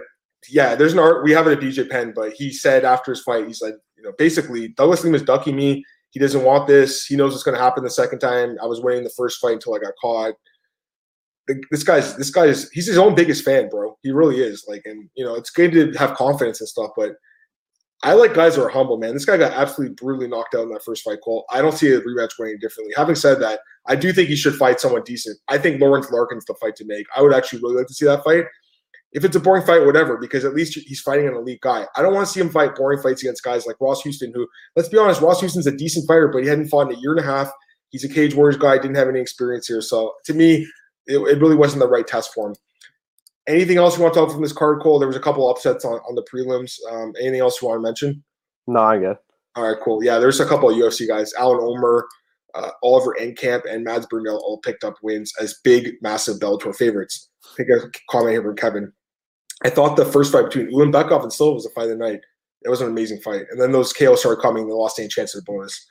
yeah, 0.50 0.74
there's 0.74 0.94
an 0.94 1.00
art. 1.00 1.24
We 1.24 1.32
have 1.34 1.48
it 1.48 1.58
at 1.58 1.64
BJ 1.64 1.90
Penn, 1.90 2.12
but 2.16 2.34
he 2.34 2.52
said 2.52 2.86
after 2.86 3.12
his 3.12 3.22
fight, 3.22 3.48
he's 3.48 3.62
like, 3.62 3.76
basically 4.18 4.70
Douglas 4.70 5.04
Lima's 5.04 5.24
ducking 5.24 5.56
me. 5.56 5.84
He 6.12 6.20
doesn't 6.20 6.44
want 6.44 6.68
this. 6.68 7.06
He 7.06 7.16
knows 7.16 7.34
what's 7.34 7.44
going 7.44 7.58
to 7.58 7.64
happen 7.64 7.84
the 7.84 7.90
second 7.90 8.20
time. 8.20 8.58
I 8.62 8.66
was 8.66 8.82
winning 8.82 9.04
the 9.04 9.14
first 9.18 9.40
fight 9.42 9.54
until 9.54 9.76
I 9.76 9.80
got 9.80 9.94
caught. 10.02 10.34
This 11.70 11.84
guy's 11.84 12.16
this 12.18 12.32
guy 12.32 12.46
is 12.46 12.70
he's 12.72 12.88
his 12.88 12.98
own 12.98 13.14
biggest 13.14 13.44
fan, 13.46 13.70
bro. 13.70 13.98
He 14.02 14.12
really 14.12 14.42
is. 14.42 14.66
Like, 14.68 14.82
and 14.86 15.10
you 15.16 15.24
know, 15.24 15.36
it's 15.36 15.52
good 15.52 15.72
to 15.74 15.92
have 16.00 16.16
confidence 16.16 16.60
and 16.60 16.68
stuff, 16.68 16.92
but 16.98 17.16
I 18.04 18.14
like 18.14 18.34
guys 18.34 18.56
who 18.56 18.64
are 18.64 18.70
humble, 18.70 18.98
man. 18.98 19.14
This 19.14 19.26
guy 19.26 19.38
got 19.38 19.54
absolutely 19.54 19.96
brutally 19.96 20.28
knocked 20.28 20.54
out 20.54 20.64
in 20.64 20.70
that 20.70 20.84
first 20.84 21.04
fight, 21.04 21.20
Cole. 21.24 21.46
I 21.50 21.62
don't 21.62 21.74
see 21.74 21.92
a 21.92 22.02
rematch 22.02 22.38
going 22.38 22.52
any 22.52 22.58
differently. 22.60 22.94
Having 22.96 23.16
said 23.16 23.40
that, 23.42 23.60
I 23.88 23.96
do 23.96 24.12
think 24.14 24.30
he 24.30 24.36
should 24.36 24.56
fight 24.56 24.80
someone 24.80 25.04
decent. 25.04 25.40
I 25.48 25.58
think 25.58 25.82
Lorenz 25.82 26.12
Larkin's 26.12 26.46
the 26.46 26.56
fight 26.56 26.76
to 26.78 26.86
make. 26.86 27.06
I 27.16 27.22
would 27.22 27.34
actually 27.34 27.62
really 27.62 27.78
like 27.78 27.88
to 27.88 27.94
see 27.94 28.06
that 28.06 28.24
fight. 28.24 28.46
If 29.16 29.24
it's 29.24 29.38
a 29.38 29.40
boring 29.40 29.66
fight, 29.66 29.86
whatever, 29.86 30.18
because 30.18 30.44
at 30.44 30.54
least 30.54 30.78
he's 30.78 31.00
fighting 31.00 31.26
an 31.26 31.36
elite 31.36 31.62
guy. 31.62 31.88
I 31.96 32.02
don't 32.02 32.14
want 32.14 32.28
to 32.28 32.32
see 32.34 32.42
him 32.42 32.50
fight 32.50 32.76
boring 32.76 33.02
fights 33.02 33.24
against 33.24 33.44
guys 33.44 33.66
like 33.66 33.78
Ross 33.80 34.02
Houston, 34.02 34.34
who, 34.36 34.46
let's 34.76 34.90
be 34.90 34.98
honest, 34.98 35.22
Ross 35.22 35.40
Houston's 35.40 35.68
a 35.68 35.72
decent 35.72 36.06
fighter, 36.06 36.28
but 36.28 36.44
he 36.44 36.50
hadn't 36.50 36.68
fought 36.68 36.92
in 36.92 36.98
a 36.98 37.00
year 37.00 37.12
and 37.12 37.22
a 37.22 37.24
half. 37.24 37.50
He's 37.92 38.04
a 38.04 38.10
Cage 38.10 38.36
Warriors 38.36 38.58
guy, 38.58 38.78
didn't 38.78 38.98
have 38.98 39.08
any 39.08 39.22
experience 39.22 39.68
here. 39.68 39.82
So 39.82 40.14
to 40.26 40.34
me, 40.34 40.68
it, 41.08 41.18
it 41.18 41.40
really 41.40 41.56
wasn't 41.56 41.80
the 41.80 41.88
right 41.88 42.06
test 42.06 42.34
for 42.34 42.50
him. 42.50 42.56
Anything 43.48 43.78
else 43.78 43.96
you 43.96 44.04
want 44.04 44.14
to 44.16 44.20
talk 44.20 44.32
from 44.32 44.42
this 44.42 44.52
card, 44.52 44.82
Cole? 44.82 45.00
There 45.00 45.08
was 45.08 45.16
a 45.16 45.22
couple 45.22 45.50
upsets 45.50 45.86
on, 45.86 46.00
on 46.00 46.16
the 46.16 46.24
prelims. 46.24 46.74
Um, 46.92 47.14
anything 47.22 47.40
else 47.40 47.62
you 47.62 47.70
want 47.70 47.78
to 47.78 47.84
mention? 47.84 48.22
No, 48.68 48.82
I'm 48.82 49.00
good. 49.00 49.18
All 49.56 49.70
right, 49.70 49.82
cool. 49.82 50.04
Yeah, 50.04 50.20
there's 50.20 50.42
a 50.42 50.46
couple 50.46 50.70
of 50.70 50.76
UFC 50.76 51.08
guys. 51.08 51.34
Alan 51.36 51.60
Omer, 51.62 52.06
uh, 52.54 52.72
Oliver 52.84 53.16
Enkamp, 53.18 53.62
and 53.72 53.86
Mads 53.86 54.08
Burnell 54.08 54.42
all 54.44 54.58
picked 54.58 54.84
up 54.84 54.96
wins 55.02 55.32
as 55.40 55.60
big, 55.64 55.94
massive 56.02 56.40
Bellator 56.40 56.76
favorites. 56.76 57.30
I 57.46 57.56
think 57.56 57.70
a 57.70 57.90
comment 58.10 58.34
here 58.34 58.44
from 58.44 58.58
Kevin. 58.58 58.92
I 59.66 59.70
thought 59.72 59.96
the 59.96 60.06
first 60.06 60.32
fight 60.32 60.46
between 60.46 60.72
Ulanbekov 60.72 61.24
and 61.24 61.34
Silva 61.34 61.56
was 61.56 61.66
a 61.66 61.72
fight 61.72 61.90
of 61.90 61.90
the 61.90 61.96
night. 61.96 62.22
It 62.64 62.70
was 62.70 62.82
an 62.82 62.88
amazing 62.88 63.20
fight. 63.22 63.46
And 63.50 63.60
then 63.60 63.72
those 63.72 63.94
KO 63.94 64.16
started 64.16 64.40
coming. 64.40 64.68
They 64.68 64.74
lost 64.74 65.00
any 65.00 65.08
chance 65.08 65.34
of 65.34 65.44
the 65.44 65.52
bonus. 65.52 65.88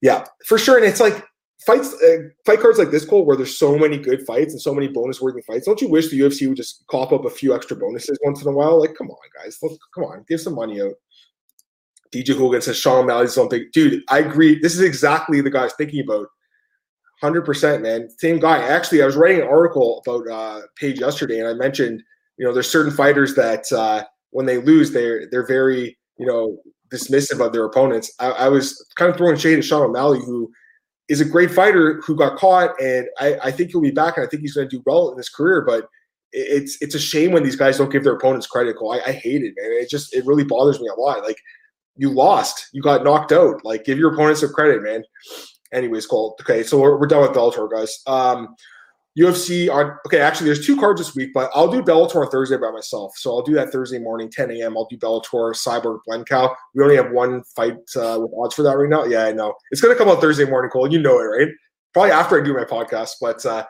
Yeah, 0.00 0.24
for 0.46 0.56
sure. 0.56 0.76
And 0.76 0.86
it's 0.86 1.00
like 1.00 1.26
fights, 1.66 1.92
uh, 2.00 2.28
fight 2.44 2.60
cards 2.60 2.78
like 2.78 2.92
this, 2.92 3.04
Cole, 3.04 3.26
where 3.26 3.36
there's 3.36 3.58
so 3.58 3.76
many 3.76 3.98
good 3.98 4.24
fights 4.24 4.52
and 4.52 4.62
so 4.62 4.72
many 4.72 4.86
bonus 4.86 5.20
worthy 5.20 5.42
fights. 5.42 5.66
Don't 5.66 5.80
you 5.80 5.88
wish 5.88 6.10
the 6.10 6.20
UFC 6.20 6.46
would 6.46 6.56
just 6.56 6.86
cop 6.86 7.12
up 7.12 7.24
a 7.24 7.30
few 7.30 7.56
extra 7.56 7.76
bonuses 7.76 8.20
once 8.22 8.40
in 8.40 8.46
a 8.46 8.52
while? 8.52 8.78
Like, 8.78 8.94
come 8.94 9.10
on, 9.10 9.16
guys. 9.42 9.58
Come 9.92 10.04
on, 10.04 10.24
give 10.28 10.40
some 10.40 10.54
money 10.54 10.80
out. 10.80 10.94
DJ 12.12 12.38
Hogan 12.38 12.62
says 12.62 12.76
Sean 12.76 13.02
O'Malley's 13.02 13.36
big 13.50 13.72
dude. 13.72 14.04
I 14.08 14.20
agree. 14.20 14.60
This 14.60 14.74
is 14.74 14.80
exactly 14.80 15.40
the 15.40 15.50
guy 15.50 15.62
I 15.62 15.64
was 15.64 15.74
thinking 15.74 16.04
about. 16.04 16.28
Hundred 17.20 17.42
percent, 17.42 17.82
man. 17.82 18.08
Same 18.18 18.38
guy. 18.38 18.58
Actually, 18.58 19.02
I 19.02 19.06
was 19.06 19.16
writing 19.16 19.40
an 19.40 19.48
article 19.48 20.04
about 20.06 20.28
uh, 20.28 20.60
Page 20.76 21.00
yesterday, 21.00 21.40
and 21.40 21.48
I 21.48 21.54
mentioned, 21.54 22.02
you 22.38 22.46
know, 22.46 22.52
there's 22.52 22.70
certain 22.70 22.92
fighters 22.92 23.34
that 23.34 23.70
uh, 23.72 24.04
when 24.30 24.46
they 24.46 24.58
lose, 24.58 24.92
they're 24.92 25.28
they're 25.30 25.46
very, 25.46 25.96
you 26.18 26.26
know, 26.26 26.58
dismissive 26.92 27.44
of 27.44 27.52
their 27.52 27.64
opponents. 27.64 28.12
I, 28.18 28.30
I 28.30 28.48
was 28.48 28.84
kind 28.96 29.10
of 29.10 29.16
throwing 29.16 29.36
shade 29.36 29.58
at 29.58 29.64
Sean 29.64 29.82
O'Malley, 29.82 30.20
who 30.20 30.50
is 31.08 31.20
a 31.20 31.24
great 31.24 31.50
fighter 31.50 32.00
who 32.04 32.16
got 32.16 32.38
caught, 32.38 32.80
and 32.80 33.06
I, 33.18 33.38
I 33.44 33.50
think 33.50 33.70
he'll 33.70 33.80
be 33.80 33.90
back, 33.90 34.16
and 34.16 34.26
I 34.26 34.28
think 34.28 34.42
he's 34.42 34.54
going 34.54 34.68
to 34.68 34.76
do 34.76 34.82
well 34.86 35.10
in 35.10 35.16
his 35.16 35.28
career. 35.28 35.62
But 35.66 35.88
it's 36.32 36.80
it's 36.82 36.94
a 36.94 37.00
shame 37.00 37.32
when 37.32 37.42
these 37.42 37.56
guys 37.56 37.78
don't 37.78 37.90
give 37.92 38.04
their 38.04 38.14
opponents 38.14 38.46
credit. 38.46 38.76
I, 38.80 39.00
I 39.06 39.12
hate 39.12 39.42
it, 39.42 39.54
man. 39.56 39.70
It 39.72 39.88
just 39.88 40.14
it 40.14 40.26
really 40.26 40.44
bothers 40.44 40.80
me 40.80 40.88
a 40.88 41.00
lot. 41.00 41.22
Like 41.24 41.38
you 41.96 42.10
lost. 42.10 42.68
You 42.72 42.82
got 42.82 43.04
knocked 43.04 43.32
out. 43.32 43.64
Like, 43.64 43.84
give 43.84 43.98
your 43.98 44.12
opponents 44.12 44.40
some 44.40 44.52
credit, 44.52 44.82
man. 44.82 45.02
Anyways, 45.72 46.06
Cole. 46.06 46.36
Okay, 46.42 46.62
so 46.62 46.78
we're, 46.78 46.98
we're 46.98 47.06
done 47.06 47.22
with 47.22 47.32
Bellator, 47.32 47.70
guys. 47.70 47.98
Um, 48.06 48.54
UFC 49.18 49.70
on 49.72 49.96
okay. 50.06 50.20
Actually, 50.20 50.46
there's 50.46 50.66
two 50.66 50.76
cards 50.76 51.00
this 51.00 51.14
week, 51.14 51.30
but 51.32 51.50
I'll 51.54 51.70
do 51.70 51.82
Bellator 51.82 52.22
on 52.22 52.30
Thursday 52.30 52.58
by 52.58 52.70
myself. 52.70 53.16
So 53.16 53.30
I'll 53.34 53.42
do 53.42 53.54
that 53.54 53.70
Thursday 53.70 53.98
morning, 53.98 54.30
10 54.30 54.50
a.m. 54.50 54.76
I'll 54.76 54.86
do 54.86 54.98
Bellator, 54.98 55.54
Cyborg, 55.54 56.00
Blencowe. 56.06 56.54
We 56.74 56.82
only 56.82 56.96
have 56.96 57.10
one 57.12 57.42
fight 57.54 57.78
uh, 57.96 58.18
with 58.20 58.32
odds 58.36 58.54
for 58.54 58.62
that 58.62 58.76
right 58.76 58.90
now. 58.90 59.04
Yeah, 59.04 59.24
I 59.24 59.32
know. 59.32 59.54
It's 59.70 59.80
gonna 59.80 59.94
come 59.94 60.08
out 60.08 60.20
Thursday 60.20 60.44
morning, 60.44 60.70
Cole. 60.70 60.92
You 60.92 61.00
know 61.00 61.18
it, 61.18 61.24
right? 61.24 61.48
Probably 61.94 62.10
after 62.10 62.40
I 62.40 62.44
do 62.44 62.52
my 62.52 62.64
podcast. 62.64 63.12
But 63.20 63.44
uh, 63.46 63.64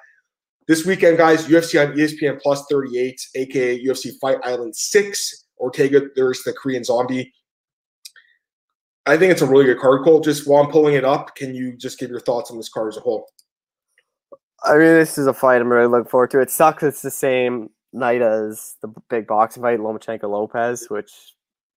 this 0.66 0.84
weekend, 0.84 1.18
guys, 1.18 1.46
UFC 1.46 1.80
on 1.80 1.96
ESPN 1.96 2.40
Plus 2.40 2.64
38, 2.68 3.20
aka 3.36 3.84
UFC 3.84 4.18
Fight 4.20 4.38
Island 4.42 4.74
6. 4.74 5.44
Ortega, 5.58 6.02
there's 6.16 6.42
the 6.42 6.52
Korean 6.52 6.84
Zombie. 6.84 7.32
I 9.06 9.16
think 9.16 9.30
it's 9.30 9.42
a 9.42 9.46
really 9.46 9.64
good 9.64 9.78
card, 9.78 10.02
Cole. 10.02 10.20
Just 10.20 10.48
while 10.48 10.64
I'm 10.64 10.70
pulling 10.70 10.94
it 10.94 11.04
up, 11.04 11.36
can 11.36 11.54
you 11.54 11.76
just 11.76 11.98
give 12.00 12.10
your 12.10 12.20
thoughts 12.20 12.50
on 12.50 12.56
this 12.56 12.68
card 12.68 12.92
as 12.92 12.96
a 12.96 13.00
whole? 13.00 13.28
I 14.66 14.72
mean, 14.72 14.80
this 14.80 15.16
is 15.16 15.26
a 15.26 15.32
fight 15.32 15.60
I'm 15.60 15.72
really 15.72 15.86
looking 15.86 16.10
forward 16.10 16.30
to. 16.32 16.40
It 16.40 16.50
sucks 16.50 16.82
it's 16.82 17.02
the 17.02 17.10
same 17.10 17.70
night 17.92 18.20
as 18.20 18.76
the 18.82 18.88
big 19.08 19.26
boxing 19.26 19.62
fight, 19.62 19.78
Lomachenko 19.78 20.24
Lopez, 20.24 20.86
which 20.88 21.12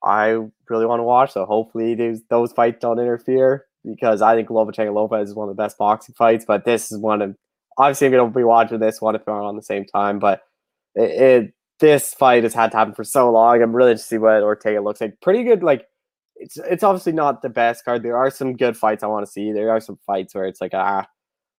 I 0.03 0.39
really 0.69 0.85
want 0.85 0.99
to 0.99 1.03
watch. 1.03 1.33
So 1.33 1.45
hopefully 1.45 2.21
those, 2.29 2.51
fights 2.53 2.79
don't 2.81 2.99
interfere 2.99 3.65
because 3.85 4.21
I 4.21 4.35
think 4.35 4.49
Lomachenko 4.49 4.93
Lopez 4.93 5.29
is 5.29 5.35
one 5.35 5.49
of 5.49 5.55
the 5.55 5.61
best 5.61 5.77
boxing 5.77 6.15
fights. 6.15 6.45
But 6.45 6.65
this 6.65 6.91
is 6.91 6.97
one 6.97 7.21
of 7.21 7.35
obviously 7.77 8.07
I'm 8.07 8.13
going 8.13 8.31
to 8.31 8.37
be 8.37 8.43
watching 8.43 8.79
this 8.79 9.01
one 9.01 9.15
if 9.15 9.23
they're 9.23 9.33
on 9.33 9.55
the 9.55 9.61
same 9.61 9.85
time. 9.85 10.19
But 10.19 10.41
it, 10.95 11.21
it 11.21 11.53
this 11.79 12.13
fight 12.13 12.43
has 12.43 12.53
had 12.53 12.71
to 12.71 12.77
happen 12.77 12.93
for 12.93 13.03
so 13.03 13.31
long. 13.31 13.61
I'm 13.61 13.75
really 13.75 13.93
to 13.93 13.97
see 13.97 14.17
what 14.17 14.41
Ortega 14.41 14.81
looks 14.81 14.99
like. 14.99 15.21
Pretty 15.21 15.43
good, 15.43 15.63
like 15.63 15.85
it's 16.35 16.57
it's 16.57 16.83
obviously 16.83 17.13
not 17.13 17.41
the 17.41 17.49
best 17.49 17.85
card. 17.85 18.03
There 18.03 18.17
are 18.17 18.31
some 18.31 18.55
good 18.55 18.75
fights 18.75 19.03
I 19.03 19.07
want 19.07 19.25
to 19.25 19.31
see. 19.31 19.51
There 19.51 19.71
are 19.71 19.79
some 19.79 19.99
fights 20.05 20.33
where 20.33 20.45
it's 20.45 20.61
like 20.61 20.73
ah, 20.73 21.05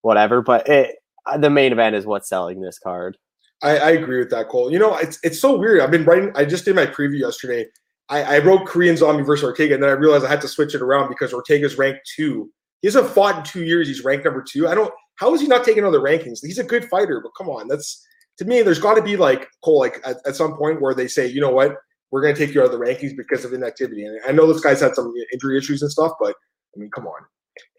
whatever. 0.03 0.43
But 0.43 0.69
it, 0.69 0.97
Uh, 1.27 1.39
the 1.39 1.51
main 1.51 1.73
event 1.73 1.97
is 1.97 2.07
what's 2.07 2.29
selling 2.29 2.61
this 2.61 2.79
card. 2.79 3.17
I, 3.63 3.77
I, 3.77 3.91
agree 3.91 4.19
with 4.19 4.31
that, 4.31 4.49
Cole. 4.49 4.73
You 4.73 4.79
know, 4.79 4.97
it's 4.97 5.19
it's 5.23 5.39
so 5.39 5.57
weird. 5.57 5.81
I've 5.81 5.91
been 5.91 6.05
writing. 6.05 6.33
I 6.35 6.45
just 6.45 6.65
did 6.65 6.77
my 6.77 6.87
preview 6.87 7.19
yesterday. 7.19 7.67
I, 8.09 8.37
I 8.37 8.39
wrote 8.39 8.67
Korean 8.67 8.97
Zombie 8.97 9.23
versus 9.23 9.45
Ortega, 9.45 9.75
and 9.75 9.83
then 9.83 9.91
I 9.91 9.95
realized 9.95 10.25
I 10.25 10.29
had 10.29 10.41
to 10.41 10.49
switch 10.49 10.75
it 10.75 10.83
around 10.83 11.09
because 11.09 11.33
Ortega's 11.33 11.77
ranked 11.79 12.01
two. 12.17 12.51
He 12.81 12.89
hasn't 12.89 13.11
fought 13.11 13.39
in 13.39 13.45
two 13.45 13.65
years. 13.65 13.87
He's 13.87 14.03
ranked 14.03 14.25
number 14.25 14.43
two. 14.43 14.67
I 14.67 14.75
don't. 14.75 14.93
How 15.17 15.35
is 15.35 15.41
he 15.41 15.47
not 15.47 15.65
taking 15.65 15.85
other 15.85 16.01
rankings? 16.01 16.39
He's 16.43 16.59
a 16.59 16.65
good 16.65 16.87
fighter, 16.89 17.21
but 17.23 17.33
come 17.37 17.51
on, 17.51 17.69
that's 17.69 18.05
to 18.39 18.47
me. 18.47 18.63
There's 18.63 18.79
got 18.79 18.95
to 18.95 19.03
be 19.03 19.17
like 19.17 19.47
Cole, 19.63 19.79
like 19.79 20.01
at, 20.05 20.17
at 20.27 20.37
some 20.37 20.57
point 20.57 20.81
where 20.81 20.95
they 20.95 21.07
say, 21.07 21.27
you 21.27 21.43
know 21.43 21.51
what, 21.51 21.77
we're 22.11 22.23
going 22.23 22.35
to 22.35 22.47
take 22.47 22.55
you 22.55 22.63
out 22.63 22.67
of 22.67 22.73
the 22.73 22.79
rankings 22.79 23.17
because 23.17 23.45
of 23.45 23.53
inactivity. 23.53 24.05
And 24.05 24.19
I 24.27 24.33
know 24.33 24.51
this 24.51 24.63
guy's 24.63 24.81
had 24.81 24.95
some 24.95 25.13
injury 25.33 25.59
issues 25.59 25.83
and 25.83 25.91
stuff, 25.91 26.13
but 26.19 26.35
I 26.75 26.79
mean, 26.79 26.91
come 26.91 27.07
on. 27.07 27.21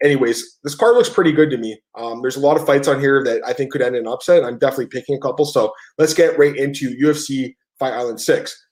Anyways, 0.02 0.58
this 0.64 0.74
card 0.74 0.96
looks 0.96 1.08
pretty 1.08 1.32
good 1.32 1.50
to 1.50 1.56
me. 1.56 1.80
Um, 1.96 2.22
there's 2.22 2.36
a 2.36 2.40
lot 2.40 2.56
of 2.56 2.66
fights 2.66 2.88
on 2.88 3.00
here 3.00 3.22
that 3.24 3.42
I 3.46 3.52
think 3.52 3.72
could 3.72 3.82
end 3.82 3.96
in 3.96 4.06
upset. 4.06 4.44
I'm 4.44 4.58
definitely 4.58 4.86
picking 4.86 5.16
a 5.16 5.20
couple. 5.20 5.44
So 5.44 5.72
let's 5.98 6.14
get 6.14 6.38
right 6.38 6.56
into 6.56 6.96
UFC 6.96 7.54
Fight 7.78 7.92
Island 7.92 8.20
6. 8.20 8.66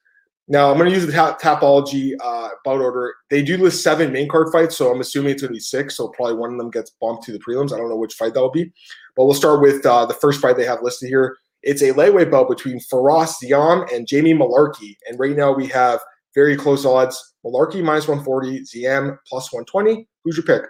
Now, 0.49 0.69
I'm 0.69 0.79
going 0.79 0.91
to 0.91 0.97
use 0.97 1.07
the 1.07 1.13
tap- 1.13 1.41
Tapology 1.41 2.15
uh, 2.21 2.49
bout 2.65 2.81
order. 2.81 3.15
They 3.31 3.41
do 3.41 3.57
list 3.57 3.85
seven 3.85 4.13
main 4.13 4.29
card 4.29 4.49
fights, 4.51 4.77
so 4.77 4.91
I'm 4.91 5.01
assuming 5.01 5.31
it's 5.31 5.43
going 5.43 5.51
to 5.51 5.55
be 5.55 5.61
six. 5.61 5.97
So 5.97 6.09
probably 6.09 6.35
one 6.35 6.51
of 6.51 6.59
them 6.59 6.71
gets 6.71 6.91
bumped 7.01 7.23
to 7.25 7.33
the 7.33 7.39
prelims. 7.39 7.73
I 7.73 7.77
don't 7.77 7.89
know 7.89 7.97
which 7.97 8.15
fight 8.15 8.35
that 8.35 8.41
will 8.41 8.51
be. 8.51 8.73
But 9.17 9.27
we'll 9.27 9.35
start 9.35 9.61
with 9.61 9.87
uh, 9.87 10.07
the 10.07 10.15
first 10.15 10.41
fight 10.41 10.57
they 10.57 10.65
have 10.65 10.83
listed 10.83 11.09
here. 11.09 11.37
It's 11.63 11.83
a 11.83 11.93
lightweight 11.93 12.33
bout 12.33 12.49
between 12.49 12.81
Fares 12.81 13.37
Ziam 13.41 13.93
and 13.95 14.09
Jamie 14.09 14.35
Mullarkey. 14.35 14.97
And 15.09 15.21
right 15.21 15.37
now 15.37 15.53
we 15.53 15.69
have 15.69 16.01
very 16.35 16.57
close 16.57 16.85
odds. 16.85 17.35
Mullarkey 17.47 17.83
minus 17.83 18.09
140, 18.09 18.63
Ziam 18.63 19.17
plus 19.29 19.53
120. 19.53 20.09
Who's 20.25 20.37
your 20.37 20.45
pick? 20.45 20.69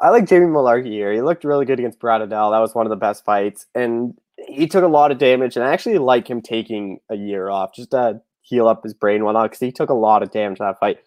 I 0.00 0.10
like 0.10 0.26
Jamie 0.26 0.46
Mullarkey 0.46 0.92
here. 0.92 1.12
He 1.12 1.22
looked 1.22 1.44
really 1.44 1.64
good 1.64 1.78
against 1.78 1.98
Brad 1.98 2.20
Riddell. 2.20 2.52
That 2.52 2.60
was 2.60 2.74
one 2.74 2.86
of 2.86 2.90
the 2.90 2.96
best 2.96 3.24
fights. 3.24 3.66
And 3.74 4.14
he 4.46 4.66
took 4.68 4.84
a 4.84 4.88
lot 4.88 5.10
of 5.10 5.18
damage. 5.18 5.56
And 5.56 5.64
I 5.64 5.72
actually 5.72 5.98
like 5.98 6.28
him 6.28 6.40
taking 6.40 7.00
a 7.10 7.16
year 7.16 7.48
off 7.48 7.74
just 7.74 7.90
to 7.90 8.20
heal 8.42 8.68
up 8.68 8.82
his 8.82 8.94
brain 8.94 9.24
whatnot 9.24 9.50
because 9.50 9.60
he 9.60 9.72
took 9.72 9.90
a 9.90 9.94
lot 9.94 10.22
of 10.22 10.30
damage 10.30 10.58
that 10.60 10.78
fight. 10.78 10.98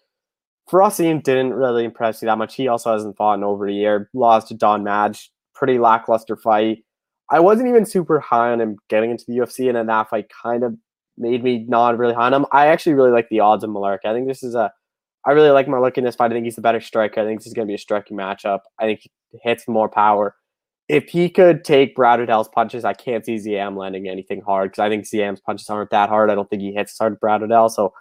Fares 0.69 0.93
Ziam 0.93 1.23
didn't 1.23 1.54
really 1.54 1.86
impress 1.86 2.21
me 2.21 2.27
that 2.27 2.38
much. 2.38 2.56
He 2.56 2.67
also 2.67 2.93
hasn't 2.93 3.17
fought 3.17 3.36
in 3.36 3.43
over 3.43 3.67
a 3.67 3.73
year. 3.73 4.10
Lost 4.13 4.49
to 4.49 4.54
Don 4.54 4.84
Madge. 4.84 5.32
Pretty 5.56 5.80
lackluster 5.80 6.36
fight. 6.36 6.84
I 7.30 7.39
wasn't 7.39 7.69
even 7.69 7.86
super 7.86 8.19
high 8.19 8.51
on 8.51 8.60
him 8.60 8.77
getting 8.89 9.10
into 9.12 9.23
the 9.25 9.38
UFC, 9.38 9.67
and 9.67 9.77
then 9.77 9.88
that 9.88 10.10
fight 10.10 10.27
kind 10.43 10.63
of 10.63 10.75
made 11.17 11.43
me 11.43 11.65
not 11.67 11.97
really 11.97 12.13
high 12.13 12.25
on 12.25 12.34
him. 12.34 12.45
I 12.51 12.67
actually 12.67 12.93
really 12.93 13.12
like 13.12 13.30
the 13.30 13.39
odds 13.39 13.63
of 13.63 13.69
Mullarkey. 13.69 14.06
I 14.06 14.13
think 14.13 14.27
this 14.27 14.43
is 14.43 14.54
a, 14.56 14.71
I 15.25 15.31
really 15.31 15.51
like 15.51 15.67
Mullarkey 15.67 15.99
in 15.99 16.03
this 16.03 16.15
fight. 16.15 16.31
I 16.31 16.34
think 16.34 16.45
he's 16.45 16.55
the 16.55 16.62
better 16.62 16.81
striker. 16.81 17.21
I 17.21 17.25
think 17.25 17.39
this 17.39 17.47
is 17.47 17.53
going 17.53 17.67
to 17.67 17.71
be 17.71 17.75
a 17.75 17.79
striking 17.79 18.17
matchup. 18.17 18.60
I 18.79 18.86
think 18.86 19.01
he 19.01 19.39
hits 19.43 19.67
more 19.67 19.89
power. 19.89 20.36
If 20.89 21.10
he 21.10 21.29
could 21.29 21.63
take 21.63 21.95
Brad 21.95 22.19
Riddell's 22.19 22.49
punches, 22.49 22.84
I 22.84 22.93
can't 22.93 23.25
see 23.25 23.36
Ziam 23.36 23.77
landing 23.77 24.10
anything 24.10 24.41
hard 24.41 24.71
because 24.71 24.81
I 24.81 24.89
think 24.89 25.05
Ziam's 25.05 25.39
punches 25.39 25.69
aren't 25.69 25.91
that 25.91 26.10
hard. 26.10 26.29
I 26.29 26.36
don't 26.36 26.49
think 26.49 26.62
he 26.62 26.73
hits 26.73 26.97
hard 26.97 27.13
as 27.13 27.19
Brad 27.19 27.43
Odell. 27.43 27.69
So 27.69 27.93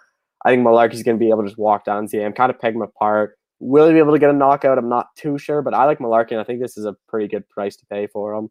I 0.43 0.49
think 0.49 0.65
Mullarkey's 0.65 1.03
going 1.03 1.17
to 1.17 1.23
be 1.23 1.29
able 1.29 1.43
to 1.43 1.47
just 1.47 1.59
walk 1.59 1.85
down 1.85 2.07
Ziam, 2.07 2.35
kind 2.35 2.49
of 2.49 2.59
peg 2.59 2.75
him 2.75 2.81
apart. 2.81 3.37
Will 3.59 3.87
he 3.87 3.93
be 3.93 3.99
able 3.99 4.13
to 4.13 4.19
get 4.19 4.31
a 4.31 4.33
knockout? 4.33 4.79
I'm 4.79 4.89
not 4.89 5.15
too 5.15 5.37
sure, 5.37 5.61
but 5.61 5.75
I 5.75 5.85
like 5.85 5.99
Mullarkey, 5.99 6.31
and 6.31 6.39
I 6.39 6.43
think 6.43 6.59
this 6.59 6.77
is 6.77 6.85
a 6.85 6.95
pretty 7.07 7.27
good 7.27 7.47
price 7.47 7.75
to 7.77 7.85
pay 7.85 8.07
for 8.07 8.33
him. 8.33 8.49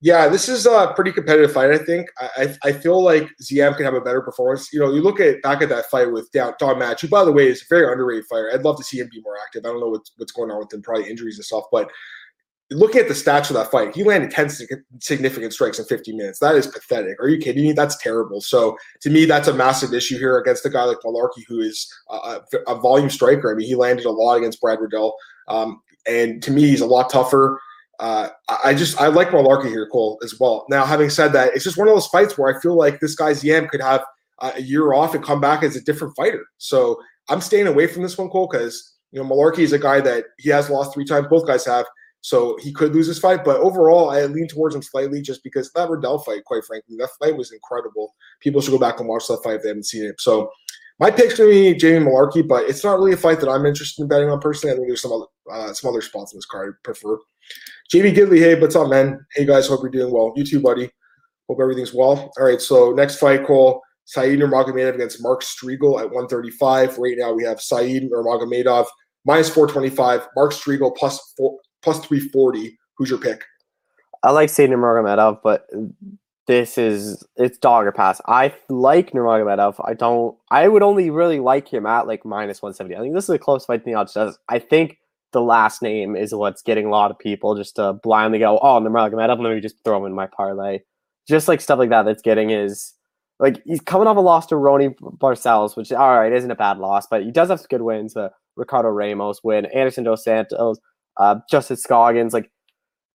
Yeah, 0.00 0.28
this 0.28 0.48
is 0.48 0.64
a 0.64 0.92
pretty 0.94 1.10
competitive 1.10 1.52
fight. 1.52 1.72
I 1.72 1.78
think 1.78 2.08
I, 2.18 2.54
I 2.62 2.72
feel 2.72 3.02
like 3.02 3.28
Ziam 3.42 3.76
can 3.76 3.84
have 3.84 3.94
a 3.94 4.00
better 4.00 4.22
performance. 4.22 4.72
You 4.72 4.78
know, 4.78 4.92
you 4.94 5.02
look 5.02 5.18
at 5.18 5.42
back 5.42 5.60
at 5.60 5.68
that 5.70 5.86
fight 5.86 6.12
with 6.12 6.30
Don 6.32 6.78
Madge, 6.78 7.00
who 7.00 7.08
by 7.08 7.24
the 7.24 7.32
way 7.32 7.48
is 7.48 7.62
a 7.62 7.64
very 7.68 7.90
underrated 7.90 8.26
fighter. 8.26 8.50
I'd 8.52 8.62
love 8.62 8.76
to 8.76 8.84
see 8.84 9.00
him 9.00 9.08
be 9.10 9.20
more 9.22 9.36
active. 9.44 9.64
I 9.64 9.70
don't 9.70 9.80
know 9.80 9.88
what's 9.88 10.12
what's 10.16 10.32
going 10.32 10.52
on 10.52 10.60
with 10.60 10.72
him, 10.72 10.82
probably 10.82 11.10
injuries 11.10 11.36
and 11.36 11.44
stuff. 11.44 11.64
But 11.72 11.90
looking 12.70 13.00
at 13.00 13.08
the 13.08 13.14
stats 13.14 13.46
for 13.46 13.54
that 13.54 13.70
fight, 13.70 13.94
he 13.94 14.04
landed 14.04 14.30
10 14.30 14.50
significant 15.00 15.52
strikes 15.52 15.78
in 15.78 15.84
50 15.86 16.12
minutes. 16.12 16.38
That 16.38 16.54
is 16.54 16.66
pathetic. 16.66 17.20
Are 17.20 17.28
you 17.28 17.38
kidding 17.38 17.64
me? 17.64 17.72
That's 17.72 17.96
terrible. 17.96 18.40
So 18.40 18.76
to 19.00 19.10
me, 19.10 19.24
that's 19.24 19.48
a 19.48 19.54
massive 19.54 19.94
issue 19.94 20.18
here 20.18 20.38
against 20.38 20.66
a 20.66 20.70
guy 20.70 20.84
like 20.84 20.98
Mullarkey, 21.04 21.44
who 21.48 21.60
is 21.60 21.90
a, 22.10 22.40
a 22.66 22.74
volume 22.76 23.10
striker. 23.10 23.50
I 23.50 23.56
mean, 23.56 23.66
he 23.66 23.74
landed 23.74 24.04
a 24.04 24.10
lot 24.10 24.36
against 24.36 24.60
Brad 24.60 24.80
Riddell. 24.80 25.16
Um, 25.48 25.80
and 26.06 26.42
to 26.42 26.50
me, 26.50 26.68
he's 26.68 26.82
a 26.82 26.86
lot 26.86 27.10
tougher. 27.10 27.60
Uh, 27.98 28.28
I 28.64 28.74
just 28.74 29.00
I 29.00 29.08
like 29.08 29.28
Mullarkey 29.28 29.68
here, 29.68 29.88
Cole, 29.88 30.18
as 30.22 30.38
well. 30.38 30.66
Now, 30.70 30.84
having 30.86 31.10
said 31.10 31.32
that, 31.32 31.54
it's 31.54 31.64
just 31.64 31.76
one 31.76 31.88
of 31.88 31.94
those 31.94 32.06
fights 32.06 32.38
where 32.38 32.54
I 32.54 32.60
feel 32.60 32.76
like 32.76 33.00
this 33.00 33.16
guy's 33.16 33.42
Yam 33.42 33.68
could 33.68 33.80
have 33.80 34.04
uh, 34.38 34.52
a 34.54 34.62
year 34.62 34.92
off 34.92 35.14
and 35.14 35.24
come 35.24 35.40
back 35.40 35.62
as 35.62 35.74
a 35.74 35.80
different 35.80 36.14
fighter. 36.16 36.44
So 36.58 37.00
I'm 37.28 37.40
staying 37.40 37.66
away 37.66 37.88
from 37.88 38.02
this 38.02 38.16
one, 38.16 38.28
Cole, 38.28 38.48
because 38.50 38.94
you 39.10 39.20
know 39.20 39.28
Mullarkey 39.28 39.60
is 39.60 39.72
a 39.72 39.78
guy 39.78 40.00
that 40.00 40.26
he 40.38 40.48
has 40.50 40.70
lost 40.70 40.94
three 40.94 41.04
times. 41.04 41.26
Both 41.28 41.46
guys 41.46 41.66
have. 41.66 41.86
So 42.20 42.58
he 42.60 42.72
could 42.72 42.94
lose 42.94 43.06
this 43.06 43.20
fight, 43.20 43.44
but 43.44 43.60
overall, 43.60 44.10
I 44.10 44.24
lean 44.26 44.48
towards 44.48 44.74
him 44.74 44.82
slightly 44.82 45.22
just 45.22 45.42
because 45.44 45.70
that 45.72 45.88
Riddell 45.88 46.18
fight, 46.18 46.44
quite 46.44 46.64
frankly, 46.64 46.96
that 46.98 47.10
fight 47.20 47.36
was 47.36 47.52
incredible. 47.52 48.14
People 48.40 48.60
should 48.60 48.72
go 48.72 48.78
back 48.78 48.98
and 48.98 49.08
watch 49.08 49.28
that 49.28 49.42
fight 49.44 49.56
if 49.56 49.62
they 49.62 49.68
haven't 49.68 49.86
seen 49.86 50.04
it. 50.04 50.20
So 50.20 50.50
my 50.98 51.12
pick's 51.12 51.36
to 51.36 51.48
be 51.48 51.74
Jamie 51.74 52.04
Mullarkey, 52.04 52.46
but 52.46 52.68
it's 52.68 52.82
not 52.82 52.98
really 52.98 53.12
a 53.12 53.16
fight 53.16 53.40
that 53.40 53.48
I'm 53.48 53.66
interested 53.66 54.02
in 54.02 54.08
betting 54.08 54.30
on 54.30 54.40
personally. 54.40 54.72
I 54.72 54.76
think 54.76 54.88
there's 54.88 55.02
some 55.02 55.12
other 55.12 55.26
uh, 55.50 55.72
some 55.72 55.90
other 55.90 56.02
spots 56.02 56.32
in 56.32 56.38
this 56.38 56.46
card 56.46 56.74
I 56.74 56.78
prefer. 56.82 57.18
Jamie 57.90 58.12
Gidley, 58.12 58.38
hey, 58.38 58.60
what's 58.60 58.76
up, 58.76 58.90
man? 58.90 59.24
Hey 59.32 59.46
guys, 59.46 59.66
hope 59.66 59.80
you're 59.80 59.90
doing 59.90 60.12
well. 60.12 60.34
You 60.36 60.44
too, 60.44 60.60
buddy. 60.60 60.90
Hope 61.48 61.58
everything's 61.58 61.94
well. 61.94 62.30
All 62.38 62.44
right, 62.44 62.60
so 62.60 62.92
next 62.92 63.16
fight, 63.16 63.46
Cole, 63.46 63.80
Saeed 64.04 64.38
Nurmagomedov 64.38 64.96
against 64.96 65.22
Mark 65.22 65.42
Striegel 65.42 65.98
at 65.98 66.04
135. 66.04 66.98
Right 66.98 67.14
now 67.16 67.32
we 67.32 67.44
have 67.44 67.62
Saeed 67.62 68.10
Nurmagomedov 68.10 68.84
minus 69.24 69.48
425, 69.48 70.28
Mark 70.36 70.52
Striegel 70.52 70.94
plus 70.94 71.32
four, 71.34 71.56
plus 71.80 72.04
340. 72.04 72.78
Who's 72.98 73.08
your 73.08 73.18
pick? 73.18 73.42
I 74.22 74.32
like 74.32 74.50
Saeed 74.50 74.68
Nurmagomedov, 74.68 75.40
but 75.42 75.66
this 76.46 76.76
is 76.76 77.26
it's 77.36 77.56
dog 77.56 77.86
or 77.86 77.92
pass. 77.92 78.20
I 78.26 78.54
like 78.68 79.12
Nurmagomedov. 79.12 79.76
I 79.82 79.94
don't. 79.94 80.36
I 80.50 80.68
would 80.68 80.82
only 80.82 81.08
really 81.08 81.40
like 81.40 81.72
him 81.72 81.86
at 81.86 82.06
like 82.06 82.26
minus 82.26 82.60
170. 82.60 82.96
I 82.96 83.00
think 83.00 83.14
this 83.14 83.24
is 83.24 83.30
a 83.30 83.38
close 83.38 83.64
fight 83.64 83.86
the 83.86 83.94
odds. 83.94 84.14
I 84.50 84.58
think 84.58 84.98
the 85.32 85.40
last 85.40 85.82
name 85.82 86.16
is 86.16 86.34
what's 86.34 86.62
getting 86.62 86.86
a 86.86 86.90
lot 86.90 87.10
of 87.10 87.18
people 87.18 87.54
just 87.54 87.76
to 87.76 87.94
blindly 88.02 88.38
go, 88.38 88.58
oh, 88.58 88.80
Nurmagomedov, 88.80 89.40
let 89.40 89.54
me 89.54 89.60
just 89.60 89.76
throw 89.84 89.98
him 89.98 90.06
in 90.06 90.14
my 90.14 90.26
parlay. 90.26 90.80
Just 91.28 91.48
like 91.48 91.60
stuff 91.60 91.78
like 91.78 91.90
that 91.90 92.04
that's 92.04 92.22
getting 92.22 92.50
is 92.50 92.94
like 93.38 93.62
he's 93.66 93.80
coming 93.80 94.08
off 94.08 94.16
a 94.16 94.20
loss 94.20 94.46
to 94.46 94.54
Raoni 94.54 94.94
Barcelos, 94.98 95.76
which 95.76 95.92
all 95.92 96.18
right 96.18 96.32
isn't 96.32 96.50
a 96.50 96.56
bad 96.56 96.78
loss, 96.78 97.06
but 97.10 97.22
he 97.22 97.30
does 97.30 97.50
have 97.50 97.60
some 97.60 97.66
good 97.68 97.82
wins. 97.82 98.16
Uh, 98.16 98.30
Ricardo 98.56 98.88
Ramos 98.88 99.44
win, 99.44 99.66
Anderson 99.66 100.04
Dos 100.04 100.24
Santos, 100.24 100.78
uh, 101.18 101.36
Justin 101.50 101.76
Scoggins, 101.76 102.32
like 102.32 102.50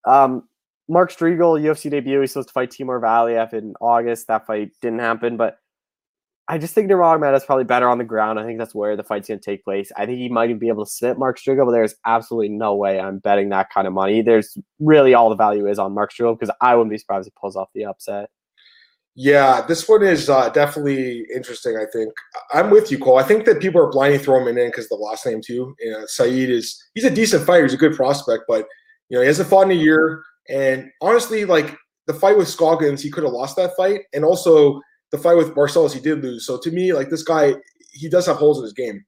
um, 0.05 0.43
Mark 0.89 1.11
Striegel, 1.11 1.59
UFC 1.61 1.89
debut. 1.89 2.19
He's 2.19 2.33
supposed 2.33 2.49
to 2.49 2.53
fight 2.53 2.71
Timur 2.71 2.99
Valiev 2.99 3.53
in 3.53 3.73
August. 3.79 4.27
That 4.27 4.45
fight 4.45 4.71
didn't 4.81 4.99
happen, 4.99 5.37
but 5.37 5.57
I 6.51 6.57
just 6.57 6.75
think 6.75 6.91
Nurmagomedov 6.91 7.37
is 7.37 7.45
probably 7.45 7.63
better 7.63 7.87
on 7.87 7.97
the 7.97 8.03
ground. 8.03 8.37
I 8.37 8.43
think 8.43 8.59
that's 8.59 8.75
where 8.75 8.97
the 8.97 9.05
fight's 9.05 9.29
going 9.29 9.39
to 9.39 9.45
take 9.45 9.63
place. 9.63 9.89
I 9.95 10.05
think 10.05 10.17
he 10.17 10.27
might 10.27 10.49
even 10.49 10.59
be 10.59 10.67
able 10.67 10.83
to 10.83 10.91
submit 10.91 11.17
Mark 11.17 11.39
Striegel, 11.39 11.65
but 11.65 11.71
there's 11.71 11.95
absolutely 12.05 12.49
no 12.49 12.75
way 12.75 12.99
I'm 12.99 13.19
betting 13.19 13.47
that 13.49 13.69
kind 13.73 13.87
of 13.87 13.93
money. 13.93 14.21
There's 14.21 14.57
really 14.77 15.13
all 15.13 15.29
the 15.29 15.37
value 15.37 15.65
is 15.65 15.79
on 15.79 15.93
Mark 15.93 16.11
Striegel 16.11 16.37
because 16.37 16.53
I 16.59 16.75
wouldn't 16.75 16.91
be 16.91 16.97
surprised 16.97 17.25
if 17.25 17.33
he 17.33 17.39
pulls 17.39 17.55
off 17.55 17.69
the 17.73 17.85
upset. 17.85 18.29
Yeah, 19.15 19.61
this 19.65 19.87
one 19.87 20.03
is 20.03 20.29
uh, 20.29 20.49
definitely 20.49 21.25
interesting. 21.33 21.77
I 21.77 21.85
think 21.89 22.11
I'm 22.53 22.69
with 22.69 22.91
you, 22.91 22.99
Cole. 22.99 23.17
I 23.17 23.23
think 23.23 23.45
that 23.45 23.61
people 23.61 23.81
are 23.81 23.89
blindly 23.89 24.19
throwing 24.19 24.45
him 24.45 24.57
in 24.57 24.67
because 24.67 24.89
the 24.89 24.95
last 24.95 25.25
name 25.25 25.39
too. 25.41 25.73
You 25.79 26.05
Saeed 26.07 26.49
is 26.49 26.77
he's 26.95 27.05
a 27.05 27.09
decent 27.09 27.45
fighter. 27.45 27.63
He's 27.63 27.73
a 27.73 27.77
good 27.77 27.95
prospect, 27.95 28.43
but 28.49 28.67
you 29.07 29.15
know 29.15 29.21
he 29.21 29.27
hasn't 29.27 29.49
fought 29.49 29.71
in 29.71 29.71
a 29.71 29.81
year. 29.81 30.21
And 30.49 30.91
honestly, 31.01 31.45
like 31.45 31.77
the 32.07 32.13
fight 32.13 32.37
with 32.37 32.49
Scoggins, 32.49 33.01
he 33.01 33.09
could 33.09 33.23
have 33.23 33.31
lost 33.31 33.55
that 33.55 33.75
fight, 33.77 34.01
and 34.13 34.25
also 34.25 34.81
the 35.11 35.17
fight 35.17 35.37
with 35.37 35.53
Barcelos, 35.53 35.93
he 35.93 35.99
did 35.99 36.23
lose. 36.23 36.45
So 36.45 36.57
to 36.57 36.71
me, 36.71 36.93
like 36.93 37.09
this 37.09 37.23
guy, 37.23 37.55
he 37.91 38.09
does 38.09 38.25
have 38.25 38.37
holes 38.37 38.57
in 38.57 38.63
his 38.63 38.73
game. 38.73 39.03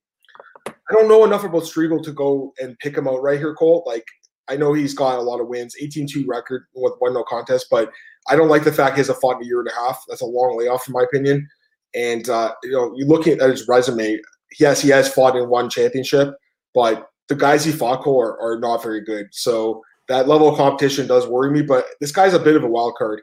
I 0.68 0.94
don't 0.94 1.08
know 1.08 1.24
enough 1.24 1.44
about 1.44 1.64
Striegel 1.64 2.04
to 2.04 2.12
go 2.12 2.54
and 2.62 2.78
pick 2.80 2.98
him 2.98 3.08
out 3.08 3.22
right 3.22 3.40
here, 3.40 3.56
Cole. 3.56 3.84
Like 3.86 4.06
I 4.50 4.58
know 4.58 4.74
he's 4.74 4.94
got 4.94 5.18
a 5.18 5.22
lot 5.22 5.40
of 5.40 5.48
wins, 5.48 5.76
18-2 5.82 6.26
record 6.28 6.66
with 6.76 6.94
one 7.00 7.14
no 7.14 7.24
contest, 7.24 7.68
but 7.72 7.92
I 8.28 8.36
don't 8.36 8.50
like 8.50 8.64
the 8.64 8.72
fact 8.72 8.96
he 8.96 9.00
has 9.00 9.10
a 9.10 9.14
fought 9.14 9.38
in 9.38 9.44
a 9.44 9.46
year 9.46 9.60
and 9.60 9.70
a 9.70 9.74
half. 9.74 10.04
That's 10.08 10.22
a 10.22 10.26
long 10.26 10.58
layoff, 10.58 10.88
in 10.88 10.94
my 10.94 11.04
opinion. 11.04 11.48
And 11.96 12.28
uh, 12.30 12.54
you 12.64 12.72
know, 12.72 12.94
you 12.96 13.06
looking 13.06 13.40
at 13.40 13.50
his 13.50 13.68
resume, 13.68 14.20
yes, 14.60 14.82
he 14.82 14.90
has 14.90 15.14
fought 15.14 15.36
in 15.36 15.50
one 15.50 15.70
championship, 15.70 16.36
but 16.74 17.08
the 17.30 17.36
guys 17.36 17.64
he 17.64 17.72
fought 17.72 18.04
for 18.04 18.38
are, 18.38 18.54
are 18.54 18.60
not 18.60 18.84
very 18.84 19.02
good. 19.02 19.28
So 19.32 19.82
that 20.10 20.28
level 20.28 20.50
of 20.50 20.58
competition 20.58 21.08
does 21.08 21.28
worry 21.28 21.52
me. 21.52 21.62
But 21.62 21.86
this 22.02 22.12
guy's 22.12 22.34
a 22.34 22.40
bit 22.40 22.56
of 22.56 22.64
a 22.64 22.68
wild 22.68 22.96
card. 22.96 23.22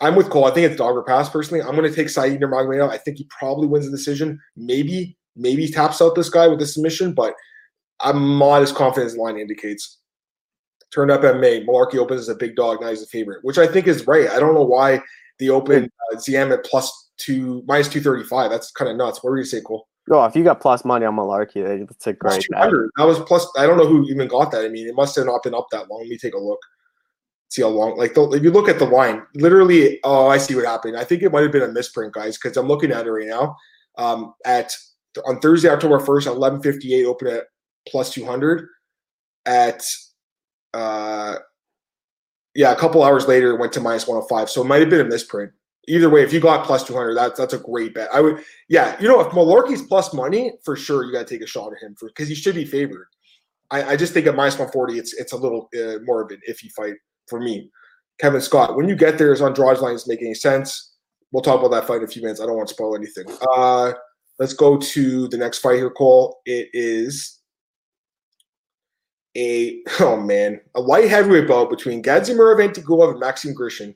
I'm 0.00 0.14
with 0.14 0.30
Cole. 0.30 0.44
I 0.44 0.50
think 0.50 0.66
it's 0.66 0.76
dog 0.76 0.94
or 0.94 1.02
pass 1.02 1.28
personally. 1.28 1.62
I'm 1.62 1.74
going 1.74 1.88
to 1.88 1.94
take 1.94 2.10
Saeed 2.10 2.40
Nurmagomedov. 2.40 2.90
I 2.90 2.98
think 2.98 3.18
he 3.18 3.28
probably 3.30 3.66
wins 3.66 3.86
the 3.86 3.90
decision. 3.90 4.38
Maybe, 4.56 5.16
maybe 5.36 5.68
taps 5.68 6.02
out 6.02 6.14
this 6.14 6.28
guy 6.28 6.48
with 6.48 6.58
the 6.58 6.66
submission, 6.66 7.14
but 7.14 7.34
I'm 8.00 8.38
not 8.38 8.62
as 8.62 8.72
confident 8.72 9.06
as 9.06 9.14
the 9.14 9.22
line 9.22 9.38
indicates 9.38 9.98
turned 10.92 11.10
up 11.10 11.24
at 11.24 11.38
May. 11.38 11.64
Mullarkey 11.64 11.96
opens 11.96 12.20
as 12.22 12.28
a 12.28 12.34
big 12.34 12.56
dog. 12.56 12.80
Now 12.80 12.90
he's 12.90 13.02
a 13.02 13.06
favorite, 13.06 13.38
which 13.42 13.58
I 13.58 13.66
think 13.66 13.86
is 13.86 14.06
right. 14.06 14.28
I 14.28 14.38
don't 14.38 14.54
know 14.54 14.62
why 14.62 15.00
the 15.38 15.50
open 15.50 15.90
uh, 16.12 16.16
Ziam 16.16 16.52
at 16.52 16.64
plus 16.64 17.10
two 17.16 17.62
minus 17.66 17.88
two 17.88 18.00
thirty 18.00 18.24
five. 18.24 18.50
That's 18.50 18.70
kind 18.72 18.90
of 18.90 18.96
nuts. 18.96 19.22
What 19.22 19.30
were 19.30 19.38
you 19.38 19.44
say, 19.44 19.60
Cole? 19.60 19.88
Oh, 20.10 20.24
if 20.24 20.36
you 20.36 20.44
got 20.44 20.60
plus 20.60 20.84
money 20.84 21.04
on 21.04 21.16
Mullarkey, 21.16 21.86
that's 21.88 22.06
a 22.06 22.12
great. 22.12 22.46
That 22.50 23.04
was 23.04 23.18
plus. 23.20 23.46
I 23.58 23.66
don't 23.66 23.76
know 23.76 23.86
who 23.86 24.04
even 24.08 24.28
got 24.28 24.52
that. 24.52 24.64
I 24.64 24.68
mean, 24.68 24.86
it 24.88 24.94
must 24.94 25.16
have 25.16 25.26
not 25.26 25.42
been 25.42 25.54
up 25.54 25.66
that 25.72 25.88
long. 25.90 26.00
Let 26.00 26.08
me 26.08 26.18
take 26.18 26.34
a 26.34 26.38
look. 26.38 26.60
See 27.48 27.62
how 27.62 27.68
long. 27.68 27.96
Like 27.96 28.14
the, 28.14 28.28
if 28.30 28.42
you 28.42 28.50
look 28.50 28.68
at 28.68 28.78
the 28.78 28.86
line, 28.86 29.22
literally. 29.34 30.00
Oh, 30.02 30.28
I 30.28 30.38
see 30.38 30.54
what 30.54 30.64
happened. 30.64 30.96
I 30.96 31.04
think 31.04 31.22
it 31.22 31.32
might 31.32 31.42
have 31.42 31.52
been 31.52 31.62
a 31.62 31.68
misprint, 31.68 32.12
guys, 32.12 32.36
because 32.36 32.56
I'm 32.56 32.66
looking 32.66 32.90
at 32.90 33.06
it 33.06 33.10
right 33.10 33.26
now. 33.26 33.56
Um, 33.98 34.34
at 34.44 34.72
on 35.26 35.40
Thursday, 35.40 35.68
October 35.68 36.00
first, 36.00 36.26
eleven 36.26 36.60
fifty 36.60 36.94
eight, 36.94 37.06
open 37.06 37.28
at 37.28 37.44
plus 37.88 38.12
two 38.12 38.26
hundred. 38.26 38.66
At 39.46 39.84
uh, 40.74 41.36
yeah, 42.56 42.72
a 42.72 42.76
couple 42.76 43.04
hours 43.04 43.28
later, 43.28 43.52
it 43.52 43.60
went 43.60 43.72
to 43.74 43.80
minus 43.80 44.08
105. 44.08 44.50
So 44.50 44.62
it 44.62 44.66
might 44.66 44.80
have 44.80 44.90
been 44.90 45.00
a 45.00 45.04
misprint. 45.04 45.52
Either 45.88 46.10
way, 46.10 46.22
if 46.22 46.32
you 46.32 46.40
got 46.40 46.66
plus 46.66 46.84
200, 46.84 47.14
that's 47.14 47.38
that's 47.38 47.54
a 47.54 47.58
great 47.58 47.94
bet. 47.94 48.08
I 48.12 48.20
would, 48.20 48.42
yeah, 48.68 49.00
you 49.00 49.06
know, 49.06 49.20
if 49.20 49.28
Mullarkey's 49.28 49.82
plus 49.82 50.12
money, 50.12 50.52
for 50.64 50.74
sure, 50.74 51.04
you 51.04 51.12
got 51.12 51.28
to 51.28 51.34
take 51.34 51.44
a 51.44 51.46
shot 51.46 51.72
at 51.72 51.82
him 51.82 51.94
for 51.94 52.08
because 52.08 52.28
he 52.28 52.34
should 52.34 52.56
be 52.56 52.64
favored. 52.64 53.06
I, 53.70 53.92
I, 53.92 53.96
just 53.96 54.12
think 54.12 54.26
at 54.26 54.34
minus 54.34 54.54
140, 54.54 54.98
it's 54.98 55.12
it's 55.14 55.32
a 55.32 55.36
little 55.36 55.68
uh, 55.76 55.98
more 56.02 56.22
of 56.22 56.30
an 56.30 56.40
iffy 56.48 56.70
fight 56.72 56.94
for 57.28 57.40
me. 57.40 57.70
Kevin 58.18 58.40
Scott, 58.40 58.76
when 58.76 58.88
you 58.88 58.96
get 58.96 59.18
there, 59.18 59.32
is 59.32 59.42
on 59.42 59.52
draws 59.52 59.80
lines 59.80 60.08
make 60.08 60.22
any 60.22 60.34
sense? 60.34 60.94
We'll 61.32 61.42
talk 61.42 61.60
about 61.60 61.72
that 61.72 61.86
fight 61.86 61.98
in 61.98 62.04
a 62.04 62.08
few 62.08 62.22
minutes. 62.22 62.40
I 62.40 62.46
don't 62.46 62.56
want 62.56 62.68
to 62.68 62.74
spoil 62.74 62.96
anything. 62.96 63.26
Uh, 63.54 63.92
let's 64.38 64.54
go 64.54 64.78
to 64.78 65.28
the 65.28 65.36
next 65.36 65.58
fight 65.58 65.76
here, 65.76 65.90
Cole. 65.90 66.40
It 66.46 66.70
is 66.72 67.40
a 69.36 69.82
oh 70.00 70.16
man 70.16 70.60
a 70.74 70.80
light 70.80 71.08
heavyweight 71.08 71.48
bout 71.48 71.70
between 71.70 72.02
Gadzhimurad 72.02 72.66
Antigulov 72.66 73.10
and 73.10 73.20
Maxim 73.20 73.54
Grishin. 73.54 73.94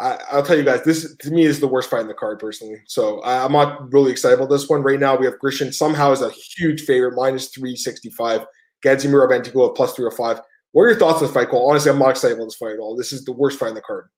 I, 0.00 0.18
will 0.32 0.44
tell 0.44 0.56
you 0.56 0.62
guys, 0.62 0.84
this 0.84 1.16
to 1.16 1.30
me 1.30 1.44
is 1.44 1.58
the 1.58 1.66
worst 1.66 1.90
fight 1.90 2.02
in 2.02 2.06
the 2.06 2.14
card 2.14 2.38
personally. 2.38 2.80
So 2.86 3.20
I, 3.22 3.44
am 3.44 3.52
not 3.52 3.92
really 3.92 4.12
excited 4.12 4.38
about 4.38 4.48
this 4.48 4.68
one 4.68 4.82
right 4.82 5.00
now. 5.00 5.16
We 5.16 5.26
have 5.26 5.40
Grishin 5.40 5.74
somehow 5.74 6.12
is 6.12 6.22
a 6.22 6.30
huge 6.30 6.82
favorite, 6.82 7.16
minus 7.16 7.48
three 7.48 7.74
sixty 7.74 8.10
five. 8.10 8.44
Gadzhimurad 8.84 9.30
Antigulov 9.30 9.76
plus 9.76 9.94
three 9.94 10.04
hundred 10.04 10.14
oh 10.14 10.34
five. 10.34 10.40
What 10.72 10.82
are 10.82 10.90
your 10.90 10.98
thoughts 10.98 11.16
on 11.16 11.24
this 11.24 11.32
fight, 11.32 11.48
Cole? 11.48 11.70
Honestly, 11.70 11.90
I'm 11.90 11.98
not 11.98 12.10
excited 12.10 12.36
about 12.36 12.46
this 12.46 12.56
fight 12.56 12.72
at 12.72 12.78
all. 12.78 12.96
This 12.96 13.12
is 13.12 13.24
the 13.24 13.32
worst 13.32 13.58
fight 13.58 13.70
in 13.70 13.74
the 13.74 13.80
card. 13.80 14.08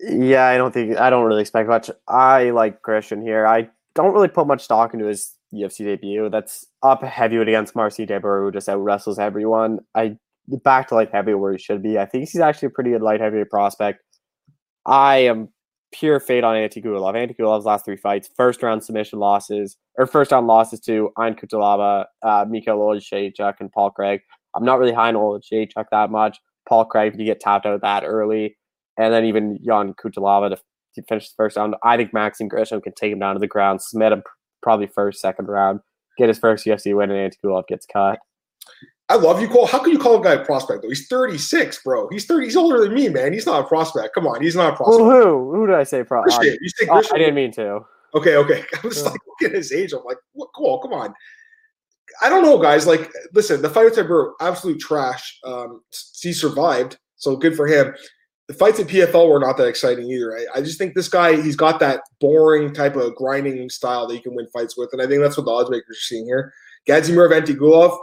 Yeah, 0.00 0.46
I 0.46 0.56
don't 0.56 0.72
think 0.72 0.96
I 0.98 1.10
don't 1.10 1.24
really 1.24 1.42
expect 1.42 1.68
much. 1.68 1.90
I 2.08 2.50
like 2.50 2.82
Grishin 2.82 3.22
here. 3.22 3.46
I 3.46 3.68
don't 3.94 4.12
really 4.12 4.28
put 4.28 4.46
much 4.46 4.62
stock 4.62 4.92
into 4.92 5.06
his 5.06 5.34
UFC 5.54 5.78
debut. 5.78 6.28
That's 6.30 6.66
up 6.82 7.02
heavyweight 7.02 7.48
against 7.48 7.76
Marcin 7.76 8.06
Tybura, 8.06 8.44
who 8.44 8.52
just 8.52 8.68
out 8.68 8.78
wrestles 8.78 9.18
everyone. 9.18 9.80
I 9.94 10.16
back 10.48 10.88
to 10.88 10.94
light 10.94 11.10
heavyweight 11.12 11.40
where 11.40 11.52
he 11.52 11.58
should 11.58 11.82
be. 11.82 11.98
I 11.98 12.06
think 12.06 12.28
he's 12.28 12.40
actually 12.40 12.66
a 12.66 12.70
pretty 12.70 12.90
good 12.90 13.02
light 13.02 13.20
heavyweight 13.20 13.50
prospect. 13.50 14.02
I 14.86 15.18
am 15.18 15.48
pure 15.92 16.20
fate 16.20 16.44
on 16.44 16.56
Antigulov. 16.56 17.14
Antigulov's 17.14 17.64
last 17.64 17.84
three 17.84 17.96
fights, 17.96 18.28
first 18.36 18.62
round 18.62 18.82
submission 18.84 19.18
losses, 19.18 19.76
or 19.96 20.06
first 20.06 20.32
round 20.32 20.46
losses 20.46 20.80
to 20.80 21.10
Ion 21.16 21.34
Cutelaba, 21.34 22.06
uh, 22.22 22.44
Mikhail 22.48 22.78
Oleksiejczuk, 22.78 23.54
and 23.60 23.72
Paul 23.72 23.90
Craig. 23.90 24.20
I'm 24.54 24.64
not 24.64 24.78
really 24.78 24.92
high 24.92 25.08
on 25.08 25.14
Oleksiejczuk 25.14 25.86
that 25.90 26.10
much. 26.10 26.38
Paul 26.68 26.84
Craig, 26.84 27.14
you 27.18 27.24
get 27.24 27.40
tapped 27.40 27.66
out 27.66 27.80
that 27.82 28.04
early, 28.04 28.56
and 28.98 29.12
then 29.12 29.24
even 29.24 29.58
Ion 29.68 29.94
Cutelaba 29.94 30.50
to, 30.50 30.56
to 30.94 31.02
finish 31.02 31.28
the 31.28 31.34
first 31.36 31.56
round. 31.56 31.74
I 31.82 31.96
think 31.96 32.12
Maxim 32.12 32.48
Grishin 32.48 32.82
can 32.82 32.94
take 32.94 33.12
him 33.12 33.18
down 33.18 33.34
to 33.34 33.40
the 33.40 33.46
ground, 33.46 33.82
submit 33.82 34.12
him 34.12 34.22
probably 34.62 34.86
first, 34.86 35.20
second 35.20 35.48
round, 35.48 35.80
get 36.16 36.28
his 36.28 36.38
first 36.38 36.64
UFC 36.64 36.96
win, 36.96 37.10
and 37.10 37.32
Antigulov 37.32 37.66
gets 37.66 37.86
cut. 37.86 38.18
I 39.10 39.16
love 39.16 39.40
you, 39.40 39.48
Cole. 39.48 39.66
How 39.66 39.80
can 39.80 39.92
you 39.92 39.98
call 39.98 40.20
a 40.20 40.24
guy 40.24 40.32
a 40.32 40.44
prospect 40.44 40.82
though? 40.82 40.88
He's 40.88 41.06
36, 41.08 41.82
bro. 41.82 42.08
He's 42.08 42.24
30. 42.24 42.46
He's 42.46 42.56
older 42.56 42.80
than 42.80 42.94
me, 42.94 43.10
man. 43.10 43.34
He's 43.34 43.44
not 43.44 43.60
a 43.60 43.68
prospect. 43.68 44.14
Come 44.14 44.26
on, 44.26 44.40
he's 44.40 44.56
not 44.56 44.72
a 44.72 44.76
prospect. 44.76 45.04
Well, 45.04 45.22
who? 45.22 45.54
Who 45.54 45.66
did 45.66 45.76
I 45.76 45.84
say 45.84 46.02
prospect? 46.04 46.58
You 46.60 46.68
say 46.70 46.88
I 46.88 47.18
didn't 47.18 47.34
mean 47.34 47.52
to. 47.52 47.80
Okay, 48.14 48.36
okay. 48.36 48.64
I 48.82 48.86
was 48.86 49.04
like 49.04 49.20
looking 49.28 49.54
at 49.54 49.56
his 49.56 49.72
age. 49.72 49.92
I'm 49.92 50.04
like, 50.04 50.16
what? 50.32 50.48
Cool. 50.56 50.78
Come 50.78 50.94
on. 50.94 51.12
I 52.22 52.28
don't 52.28 52.42
know, 52.42 52.58
guys. 52.58 52.86
Like, 52.86 53.10
listen, 53.32 53.62
the 53.62 53.70
fight 53.70 53.84
with 53.84 53.96
Tybura, 53.96 54.32
absolute 54.40 54.80
trash. 54.80 55.38
Um, 55.44 55.80
he 56.20 56.32
survived, 56.32 56.98
so 57.16 57.36
good 57.36 57.56
for 57.56 57.66
him. 57.66 57.94
The 58.48 58.54
fights 58.54 58.78
at 58.78 58.88
PFL 58.88 59.28
were 59.28 59.40
not 59.40 59.56
that 59.56 59.68
exciting 59.68 60.10
either. 60.10 60.36
I, 60.36 60.58
I 60.58 60.60
just 60.60 60.78
think 60.78 60.94
this 60.94 61.08
guy, 61.08 61.40
he's 61.40 61.56
got 61.56 61.80
that 61.80 62.02
boring 62.20 62.74
type 62.74 62.94
of 62.94 63.14
grinding 63.14 63.70
style 63.70 64.06
that 64.06 64.14
you 64.14 64.20
can 64.20 64.34
win 64.34 64.46
fights 64.52 64.76
with, 64.76 64.90
and 64.92 65.00
I 65.00 65.06
think 65.06 65.22
that's 65.22 65.36
what 65.36 65.46
the 65.46 65.52
odds 65.52 65.70
makers 65.70 65.96
are 65.96 66.00
seeing 66.00 66.26
here. 66.26 66.52
Gadzhimurad 66.86 67.40
Antigulov, 67.40 67.98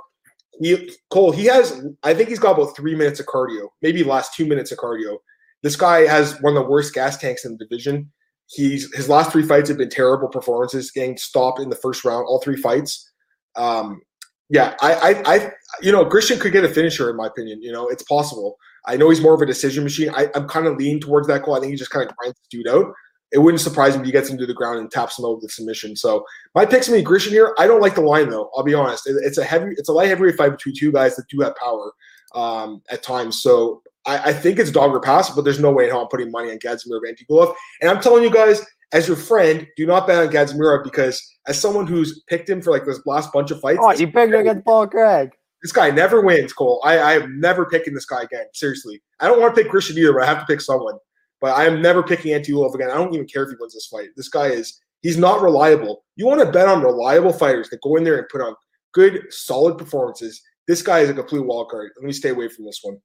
he 0.59 0.91
Cole, 1.09 1.31
he 1.31 1.45
has, 1.45 1.85
I 2.03 2.13
think 2.13 2.29
he's 2.29 2.39
got 2.39 2.57
about 2.57 2.75
three 2.75 2.95
minutes 2.95 3.19
of 3.19 3.27
cardio, 3.27 3.69
maybe 3.81 4.03
last 4.03 4.33
two 4.33 4.45
minutes 4.45 4.71
of 4.71 4.79
cardio. 4.79 5.17
This 5.63 5.75
guy 5.75 6.07
has 6.07 6.41
one 6.41 6.57
of 6.57 6.63
the 6.63 6.69
worst 6.69 6.93
gas 6.93 7.17
tanks 7.17 7.45
in 7.45 7.57
the 7.57 7.65
division. 7.65 8.11
He's 8.47 8.93
his 8.95 9.07
last 9.07 9.31
three 9.31 9.43
fights 9.43 9.69
have 9.69 9.77
been 9.77 9.89
terrible 9.89 10.27
performances, 10.27 10.91
getting 10.91 11.17
stopped 11.17 11.59
in 11.59 11.69
the 11.69 11.75
first 11.75 12.03
round, 12.03 12.25
all 12.27 12.41
three 12.41 12.57
fights. 12.57 13.10
Um, 13.55 14.01
yeah, 14.49 14.75
I, 14.81 14.93
I, 14.93 15.35
I, 15.35 15.51
you 15.81 15.91
know, 15.91 16.05
Christian 16.05 16.37
could 16.37 16.51
get 16.51 16.65
a 16.65 16.69
finisher 16.69 17.09
in 17.09 17.15
my 17.15 17.27
opinion. 17.27 17.61
You 17.61 17.71
know, 17.71 17.87
it's 17.87 18.03
possible. 18.03 18.57
I 18.85 18.97
know 18.97 19.09
he's 19.09 19.21
more 19.21 19.33
of 19.33 19.41
a 19.41 19.45
decision 19.45 19.83
machine. 19.83 20.09
I, 20.13 20.27
am 20.35 20.47
kind 20.47 20.67
of 20.67 20.75
leaning 20.75 20.99
towards 20.99 21.27
that 21.27 21.43
call. 21.43 21.55
I 21.55 21.59
think 21.59 21.71
he 21.71 21.77
just 21.77 21.91
kind 21.91 22.09
of 22.09 22.15
grinds 22.17 22.37
the 22.37 22.57
dude 22.57 22.67
out. 22.67 22.93
It 23.31 23.37
wouldn't 23.37 23.61
surprise 23.61 23.93
me 23.93 24.01
if 24.01 24.05
he 24.05 24.11
gets 24.11 24.29
him 24.29 24.37
to 24.39 24.45
the 24.45 24.53
ground 24.53 24.79
and 24.79 24.91
taps 24.91 25.17
him 25.17 25.23
out 25.23 25.35
with 25.35 25.43
the 25.43 25.49
submission. 25.49 25.95
So 25.95 26.25
my 26.53 26.65
pick's 26.65 26.89
me 26.89 27.01
Christian 27.01 27.31
here. 27.31 27.55
I 27.57 27.65
don't 27.65 27.79
like 27.79 27.95
the 27.95 28.01
line 28.01 28.29
though. 28.29 28.49
I'll 28.55 28.63
be 28.63 28.73
honest. 28.73 29.07
It, 29.07 29.15
it's 29.23 29.37
a 29.37 29.43
heavy, 29.45 29.73
it's 29.77 29.87
a 29.87 29.93
light 29.93 30.09
heavyweight 30.09 30.35
fight 30.35 30.51
between 30.51 30.75
two 30.75 30.91
guys 30.91 31.15
that 31.15 31.29
do 31.29 31.39
have 31.39 31.55
power 31.55 31.93
um, 32.35 32.81
at 32.89 33.03
times. 33.03 33.41
So 33.41 33.83
I, 34.05 34.17
I, 34.29 34.33
think 34.33 34.59
it's 34.59 34.71
dog 34.71 34.91
or 34.91 34.99
pass, 34.99 35.29
but 35.29 35.43
there's 35.43 35.59
no 35.59 35.71
way 35.71 35.85
in 35.85 35.91
hell 35.91 36.01
I'm 36.01 36.07
putting 36.07 36.31
money 36.31 36.51
on 36.51 36.59
Gadzhimurad 36.59 37.01
Antigulov. 37.07 37.53
And 37.81 37.89
I'm 37.89 38.01
telling 38.01 38.23
you 38.23 38.31
guys, 38.31 38.65
as 38.93 39.07
your 39.07 39.17
friend, 39.17 39.67
do 39.77 39.85
not 39.85 40.07
bet 40.07 40.25
on 40.25 40.33
Gadzhimurad 40.33 40.83
because 40.83 41.21
as 41.47 41.59
someone 41.59 41.87
who's 41.87 42.23
picked 42.23 42.49
him 42.49 42.61
for 42.61 42.71
like 42.71 42.85
this 42.85 43.01
last 43.05 43.31
bunch 43.31 43.51
of 43.51 43.59
fights. 43.61 43.79
Oh, 43.81 43.91
you 43.91 44.07
picked 44.07 44.33
him 44.33 44.41
against 44.41 44.65
Paul 44.65 44.87
Craig. 44.87 45.31
This 45.61 45.71
guy 45.71 45.91
never 45.91 46.21
wins, 46.21 46.53
Cole. 46.53 46.81
I, 46.83 46.97
I 46.97 47.13
am 47.13 47.39
never 47.39 47.65
picking 47.65 47.93
this 47.93 48.05
guy 48.05 48.23
again. 48.23 48.45
Seriously. 48.53 49.01
I 49.19 49.27
don't 49.27 49.39
want 49.39 49.55
to 49.55 49.61
pick 49.61 49.71
Christian 49.71 49.97
either, 49.97 50.13
but 50.13 50.23
I 50.23 50.25
have 50.25 50.39
to 50.39 50.45
pick 50.45 50.59
someone. 50.59 50.95
But 51.39 51.55
I 51.55 51.65
am 51.65 51.81
never 51.81 52.03
picking 52.03 52.33
Antigulov 52.33 52.73
again. 52.73 52.89
I 52.89 52.95
don't 52.95 53.13
even 53.13 53.27
care 53.27 53.43
if 53.43 53.49
he 53.49 53.55
wins 53.59 53.73
this 53.73 53.87
fight. 53.87 54.09
This 54.15 54.29
guy 54.29 54.47
is 54.47 54.79
he's 55.01 55.17
not 55.17 55.41
reliable. 55.41 56.03
You 56.15 56.25
want 56.25 56.41
to 56.41 56.51
bet 56.51 56.67
on 56.67 56.83
reliable 56.83 57.33
fighters 57.33 57.69
that 57.69 57.81
go 57.81 57.95
in 57.95 58.03
there 58.03 58.17
and 58.17 58.27
put 58.29 58.41
on 58.41 58.55
good, 58.93 59.21
solid 59.29 59.77
performances. 59.77 60.41
This 60.67 60.81
guy 60.81 60.99
is 60.99 61.09
a 61.09 61.13
complete 61.13 61.45
wild 61.45 61.69
card. 61.69 61.91
Let 61.97 62.05
me 62.05 62.13
stay 62.13 62.29
away 62.29 62.49
from 62.49 62.65
this 62.65 62.79
one. 62.83 62.97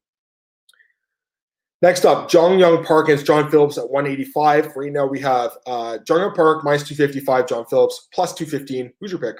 Next 1.82 2.06
up, 2.06 2.30
Junyong 2.30 2.86
Park 2.86 3.08
against 3.08 3.26
John 3.26 3.50
Phillips 3.50 3.76
at 3.76 3.90
185. 3.90 4.74
Right 4.76 4.92
now 4.92 5.06
we 5.06 5.20
have 5.20 5.52
uh, 5.66 5.98
Junyong 6.04 6.34
Park 6.34 6.64
minus 6.64 6.88
255, 6.88 7.48
John 7.48 7.66
Phillips 7.66 8.08
plus 8.14 8.32
215. 8.32 8.92
Who's 8.98 9.12
your 9.12 9.20
pick? 9.20 9.36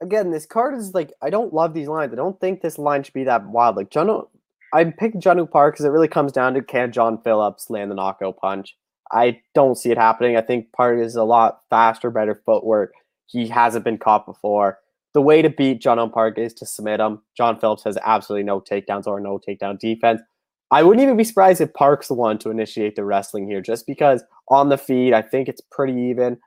Again, 0.00 0.30
this 0.30 0.46
card 0.46 0.74
is 0.74 0.94
like 0.94 1.12
I 1.22 1.30
don't 1.30 1.52
love 1.52 1.74
these 1.74 1.88
lines. 1.88 2.12
I 2.12 2.16
don't 2.16 2.40
think 2.40 2.60
this 2.60 2.78
line 2.78 3.02
should 3.02 3.14
be 3.14 3.24
that 3.24 3.46
wild. 3.46 3.76
Like 3.76 3.90
John, 3.90 4.26
I 4.72 4.84
picked 4.84 5.24
Jung 5.24 5.46
Park 5.48 5.74
because 5.74 5.84
it 5.84 5.90
really 5.90 6.08
comes 6.08 6.30
down 6.30 6.54
to 6.54 6.62
can 6.62 6.92
John 6.92 7.20
Phillips 7.22 7.68
land 7.68 7.90
the 7.90 7.96
knockout 7.96 8.36
punch. 8.36 8.76
I 9.12 9.40
don't 9.54 9.76
see 9.76 9.90
it 9.90 9.98
happening. 9.98 10.36
I 10.36 10.40
think 10.40 10.72
Park 10.72 10.98
is 10.98 11.16
a 11.16 11.24
lot 11.24 11.60
faster, 11.68 12.10
better 12.10 12.42
footwork. 12.46 12.92
He 13.26 13.48
hasn't 13.48 13.84
been 13.84 13.98
caught 13.98 14.24
before. 14.24 14.78
The 15.14 15.20
way 15.20 15.42
to 15.42 15.50
beat 15.50 15.82
John 15.82 16.10
Park 16.10 16.38
is 16.38 16.54
to 16.54 16.66
submit 16.66 17.00
him. 17.00 17.20
John 17.36 17.58
Phillips 17.58 17.84
has 17.84 17.98
absolutely 18.04 18.44
no 18.44 18.60
takedowns 18.60 19.06
or 19.06 19.20
no 19.20 19.38
takedown 19.38 19.78
defense. 19.78 20.22
I 20.72 20.82
wouldn't 20.82 21.02
even 21.02 21.18
be 21.18 21.24
surprised 21.24 21.60
if 21.60 21.72
Park's 21.74 22.08
the 22.08 22.14
one 22.14 22.38
to 22.38 22.50
initiate 22.50 22.96
the 22.96 23.04
wrestling 23.04 23.46
here, 23.46 23.60
just 23.60 23.86
because 23.86 24.24
on 24.48 24.70
the 24.70 24.78
feed, 24.78 25.12
I 25.12 25.20
think 25.20 25.48
it's 25.48 25.60
pretty 25.70 25.92
even. 26.10 26.38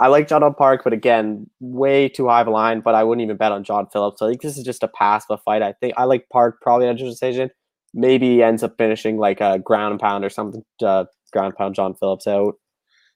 I 0.00 0.06
like 0.06 0.28
John 0.28 0.54
Park, 0.54 0.82
but 0.84 0.92
again, 0.92 1.50
way 1.58 2.08
too 2.08 2.28
high 2.28 2.40
of 2.40 2.46
a 2.46 2.50
line. 2.50 2.80
But 2.80 2.94
I 2.94 3.02
wouldn't 3.02 3.24
even 3.24 3.36
bet 3.36 3.50
on 3.50 3.64
John 3.64 3.88
Phillips. 3.92 4.20
So 4.20 4.26
I 4.26 4.28
think 4.30 4.42
this 4.42 4.56
is 4.56 4.64
just 4.64 4.84
a 4.84 4.88
pass 4.88 5.24
of 5.28 5.40
a 5.40 5.42
fight. 5.42 5.62
I 5.62 5.72
think 5.72 5.94
I 5.96 6.04
like 6.04 6.28
Park 6.32 6.60
probably 6.62 6.86
a 6.86 6.94
decision. 6.94 7.50
Maybe 7.92 8.44
ends 8.44 8.62
up 8.62 8.76
finishing 8.78 9.18
like 9.18 9.40
a 9.40 9.58
ground 9.58 9.98
pound 9.98 10.24
or 10.24 10.30
something. 10.30 10.62
Uh, 10.80 11.06
ground 11.32 11.56
pound 11.56 11.74
John 11.74 11.96
Phillips 11.96 12.28
out. 12.28 12.54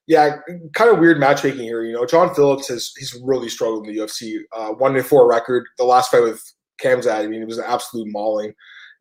Yeah, 0.09 0.39
kind 0.75 0.91
of 0.91 0.99
weird 0.99 1.21
matchmaking 1.21 1.61
here. 1.61 1.85
You 1.85 1.93
know, 1.93 2.05
John 2.05 2.35
Phillips 2.35 2.67
has 2.67 2.93
he's 2.99 3.17
really 3.23 3.49
struggled 3.49 3.87
in 3.87 3.95
the 3.95 4.01
UFC. 4.01 4.39
Uh, 4.53 4.71
one 4.71 4.95
to 4.95 5.05
four 5.05 5.29
record. 5.29 5.67
The 5.79 5.85
last 5.85 6.11
fight 6.11 6.25
with 6.25 6.43
Khamzat, 6.83 7.25
I 7.25 7.29
mean, 7.29 7.43
it 7.43 7.47
was 7.47 7.59
an 7.59 7.65
absolute 7.69 8.09
mauling. 8.11 8.55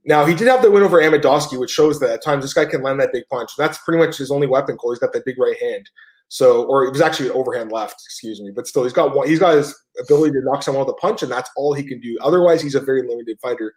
Now 0.03 0.25
he 0.25 0.33
did 0.33 0.47
have 0.47 0.61
the 0.61 0.71
win 0.71 0.83
over 0.83 1.01
Amedovski, 1.01 1.59
which 1.59 1.69
shows 1.69 1.99
that 1.99 2.09
at 2.09 2.23
times 2.23 2.43
this 2.43 2.53
guy 2.53 2.65
can 2.65 2.81
land 2.81 2.99
that 2.99 3.13
big 3.13 3.23
punch. 3.29 3.51
That's 3.57 3.77
pretty 3.79 4.03
much 4.03 4.17
his 4.17 4.31
only 4.31 4.47
weapon. 4.47 4.77
Cole, 4.77 4.91
he's 4.91 4.99
got 4.99 5.13
that 5.13 5.25
big 5.25 5.37
right 5.37 5.57
hand. 5.61 5.89
So, 6.27 6.63
or 6.63 6.85
it 6.85 6.91
was 6.91 7.01
actually 7.01 7.27
an 7.27 7.35
overhand 7.35 7.73
left, 7.73 7.95
excuse 8.05 8.39
me. 8.39 8.51
But 8.55 8.65
still, 8.65 8.83
he's 8.83 8.93
got 8.93 9.13
one. 9.13 9.27
He's 9.27 9.39
got 9.39 9.55
his 9.55 9.75
ability 9.99 10.31
to 10.33 10.41
knock 10.43 10.63
someone 10.63 10.85
with 10.85 10.95
a 10.95 10.97
punch, 10.97 11.23
and 11.23 11.31
that's 11.31 11.49
all 11.57 11.73
he 11.73 11.83
can 11.83 11.99
do. 11.99 12.17
Otherwise, 12.21 12.61
he's 12.61 12.73
a 12.73 12.79
very 12.79 13.05
limited 13.05 13.37
fighter. 13.41 13.73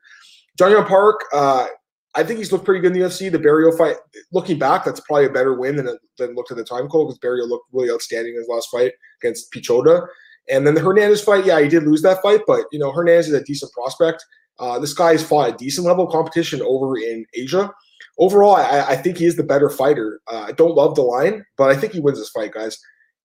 Johnny 0.57 0.81
Park, 0.87 1.25
uh, 1.33 1.67
I 2.15 2.23
think 2.23 2.39
he's 2.39 2.53
looked 2.53 2.65
pretty 2.65 2.81
good 2.81 2.93
in 2.95 3.01
the 3.01 3.09
UFC. 3.09 3.31
The 3.31 3.41
Barrio 3.41 3.77
fight, 3.77 3.97
looking 4.33 4.57
back, 4.57 4.85
that's 4.85 5.01
probably 5.01 5.27
a 5.27 5.31
better 5.31 5.55
win 5.55 5.75
than 5.75 5.99
than 6.17 6.37
looked 6.37 6.53
at 6.53 6.57
the 6.57 6.65
time, 6.65 6.89
Cole, 6.89 7.07
because 7.07 7.19
Barrio 7.19 7.45
looked 7.45 7.67
really 7.73 7.91
outstanding 7.91 8.35
in 8.35 8.39
his 8.39 8.49
last 8.49 8.69
fight 8.71 8.93
against 9.21 9.53
Piechota. 9.53 10.07
And 10.49 10.65
then 10.65 10.75
the 10.75 10.81
Hernandez 10.81 11.23
fight, 11.23 11.45
yeah, 11.45 11.61
he 11.61 11.69
did 11.69 11.83
lose 11.83 12.03
that 12.03 12.23
fight, 12.23 12.43
but 12.47 12.67
you 12.71 12.79
know 12.79 12.93
Hernandez 12.93 13.29
is 13.29 13.35
a 13.35 13.43
decent 13.43 13.73
prospect. 13.73 14.25
Uh, 14.59 14.79
this 14.79 14.95
guy 14.95 15.13
has 15.13 15.27
fought 15.27 15.55
a 15.55 15.57
decent 15.57 15.87
level 15.87 16.07
of 16.07 16.13
competition 16.13 16.63
over 16.63 16.97
in 16.97 17.25
Asia. 17.35 17.71
Overall, 18.19 18.55
I, 18.55 18.81
I 18.91 18.97
think 18.97 19.19
he 19.19 19.27
is 19.27 19.37
the 19.37 19.43
better 19.43 19.69
fighter. 19.69 20.21
Uh, 20.31 20.47
I 20.49 20.53
don't 20.53 20.77
love 20.77 20.95
the 20.95 21.03
line, 21.03 21.45
but 21.57 21.71
I 21.71 21.77
think 21.77 21.93
he 21.93 22.01
wins 22.01 22.19
this 22.19 22.31
fight, 22.31 22.53
guys. 22.53 22.79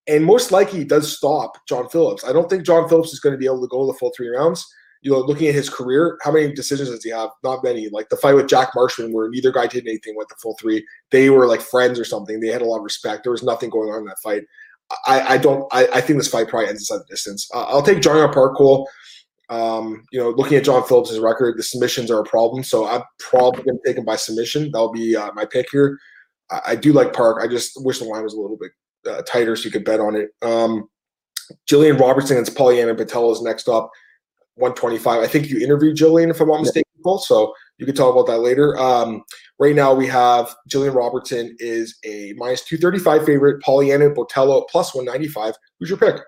And 0.07 0.25
most 0.25 0.51
likely, 0.51 0.79
he 0.79 0.85
does 0.85 1.15
stop 1.15 1.57
John 1.67 1.87
Phillips. 1.89 2.23
I 2.23 2.33
don't 2.33 2.49
think 2.49 2.65
John 2.65 2.89
Phillips 2.89 3.13
is 3.13 3.19
going 3.19 3.33
to 3.33 3.37
be 3.37 3.45
able 3.45 3.61
to 3.61 3.67
go 3.67 3.85
the 3.85 3.93
full 3.93 4.11
three 4.15 4.29
rounds. 4.29 4.65
You 5.01 5.11
know, 5.11 5.19
looking 5.19 5.47
at 5.47 5.53
his 5.53 5.69
career, 5.69 6.17
how 6.23 6.31
many 6.31 6.51
decisions 6.51 6.89
does 6.89 7.03
he 7.03 7.11
have? 7.11 7.29
Not 7.43 7.63
many. 7.63 7.87
Like 7.89 8.09
the 8.09 8.17
fight 8.17 8.33
with 8.33 8.49
Jack 8.49 8.71
Marshman, 8.75 9.13
where 9.13 9.29
neither 9.29 9.51
guy 9.51 9.67
did 9.67 9.87
anything 9.87 10.15
with 10.17 10.27
the 10.27 10.35
full 10.41 10.57
three. 10.59 10.85
They 11.11 11.29
were 11.29 11.47
like 11.47 11.61
friends 11.61 11.99
or 11.99 12.05
something. 12.05 12.39
They 12.39 12.47
had 12.47 12.61
a 12.61 12.65
lot 12.65 12.79
of 12.79 12.83
respect. 12.83 13.23
There 13.23 13.31
was 13.31 13.43
nothing 13.43 13.69
going 13.69 13.89
on 13.91 13.99
in 13.99 14.05
that 14.05 14.19
fight. 14.19 14.43
I, 15.05 15.35
I 15.35 15.37
don't. 15.37 15.71
I, 15.71 15.87
I, 15.93 16.01
think 16.01 16.17
this 16.17 16.27
fight 16.27 16.47
probably 16.47 16.69
ends 16.69 16.91
at 16.91 17.05
distance. 17.07 17.47
Uh, 17.53 17.65
I'll 17.67 17.83
take 17.83 18.01
John 18.01 18.15
Parkour. 18.33 18.85
Um, 19.49 20.05
you 20.11 20.19
know, 20.19 20.29
looking 20.29 20.57
at 20.57 20.63
John 20.63 20.85
Phillips' 20.87 21.17
record, 21.17 21.57
the 21.57 21.63
submissions 21.63 22.11
are 22.11 22.21
a 22.21 22.25
problem. 22.25 22.63
So 22.63 22.87
I'm 22.87 23.01
probably 23.17 23.63
going 23.63 23.79
to 23.79 23.83
take 23.85 23.97
him 23.97 24.05
by 24.05 24.15
submission. 24.15 24.71
That'll 24.71 24.91
be 24.91 25.15
uh, 25.15 25.31
my 25.33 25.45
pick 25.45 25.67
here. 25.71 25.97
I, 26.51 26.61
I, 26.67 26.75
do 26.75 26.93
like 26.93 27.13
Park. 27.13 27.41
I 27.41 27.47
just 27.47 27.83
wish 27.83 27.99
the 27.99 28.05
line 28.05 28.23
was 28.23 28.35
a 28.35 28.39
little 28.39 28.57
bit 28.57 28.71
uh, 29.09 29.23
tighter 29.23 29.55
so 29.55 29.65
you 29.65 29.71
could 29.71 29.85
bet 29.85 29.99
on 29.99 30.15
it. 30.15 30.29
Um, 30.43 30.87
Jillian 31.69 31.99
Robertson 31.99 32.37
and 32.37 32.45
Poliana 32.47 32.95
Botelho 32.95 33.31
is 33.31 33.41
next 33.41 33.67
up, 33.67 33.89
125. 34.55 35.21
I 35.21 35.27
think 35.27 35.49
you 35.49 35.59
interviewed 35.59 35.97
Jillian, 35.97 36.29
if 36.29 36.39
I'm 36.39 36.47
not 36.47 36.61
mistaken, 36.61 36.83
Paul. 37.03 37.17
So 37.17 37.53
you 37.79 37.85
can 37.85 37.95
talk 37.95 38.13
about 38.13 38.27
that 38.27 38.39
later. 38.39 38.77
Um, 38.77 39.23
right 39.57 39.75
now, 39.75 39.93
we 39.93 40.05
have 40.07 40.53
Jillian 40.69 40.93
Robertson 40.93 41.55
is 41.59 41.97
a 42.05 42.33
minus 42.37 42.63
235 42.65 43.25
favorite, 43.25 43.63
Poliana 43.63 44.13
Botelho 44.13 44.67
plus 44.69 44.93
195. 44.93 45.55
Who's 45.79 45.89
your 45.89 45.97
pick? 45.97 46.21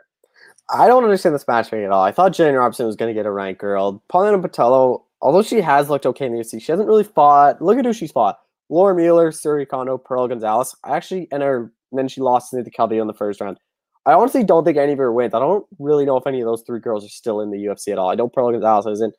I 0.74 0.88
don't 0.88 1.04
understand 1.04 1.36
this 1.36 1.48
matchmaking 1.48 1.86
at 1.86 1.92
all. 1.92 2.04
I 2.04 2.14
thought 2.14 2.32
Jillian 2.32 2.58
Robinson 2.58 2.86
was 2.86 2.96
going 2.96 3.14
to 3.14 3.20
get 3.20 3.26
a 3.26 3.32
rank 3.32 3.58
girl. 3.58 4.02
Poliana 4.12 4.42
Botelho, 4.42 5.04
although 5.22 5.44
she 5.44 5.60
has 5.60 5.90
looked 5.90 6.06
okay 6.06 6.26
in 6.26 6.34
the 6.34 6.40
UFC, 6.40 6.62
she 6.62 6.72
hasn't 6.72 6.88
really 6.88 7.04
fought. 7.04 7.62
Look 7.62 7.78
at 7.78 7.86
who 7.86 7.92
she's 7.92 8.12
fought: 8.12 8.40
Laura 8.70 8.96
Mueller, 8.96 9.32
Syuri 9.32 9.68
Kondo, 9.68 9.98
Pearl 9.98 10.30
Gonzalez. 10.30 10.74
I 10.84 10.96
actually 10.96 11.28
and 11.32 11.44
her, 11.44 11.74
and 11.92 12.00
then 12.00 12.08
she 12.08 12.22
lost 12.22 12.52
to 12.52 12.64
the 12.64 12.72
Calvillo 12.72 13.02
in 13.02 13.08
the 13.08 13.14
first 13.14 13.42
round. 13.42 13.58
I 14.06 14.14
honestly 14.14 14.44
don't 14.44 14.64
think 14.64 14.78
any 14.78 14.94
of 14.94 14.98
her 14.98 15.12
wins. 15.12 15.34
I 15.34 15.40
don't 15.40 15.66
really 15.78 16.06
know 16.06 16.18
if 16.18 16.26
any 16.26 16.40
of 16.40 16.46
those 16.46 16.64
three 16.66 16.80
girls 16.80 17.06
are 17.06 17.10
still 17.10 17.42
in 17.42 17.52
the 17.52 17.58
UFC 17.58 17.92
at 17.92 18.00
all. 18.00 18.10
I 18.10 18.16
know 18.16 18.30
Pearl 18.30 18.52
Gonzalez 18.52 18.86
isn't. 18.86 19.14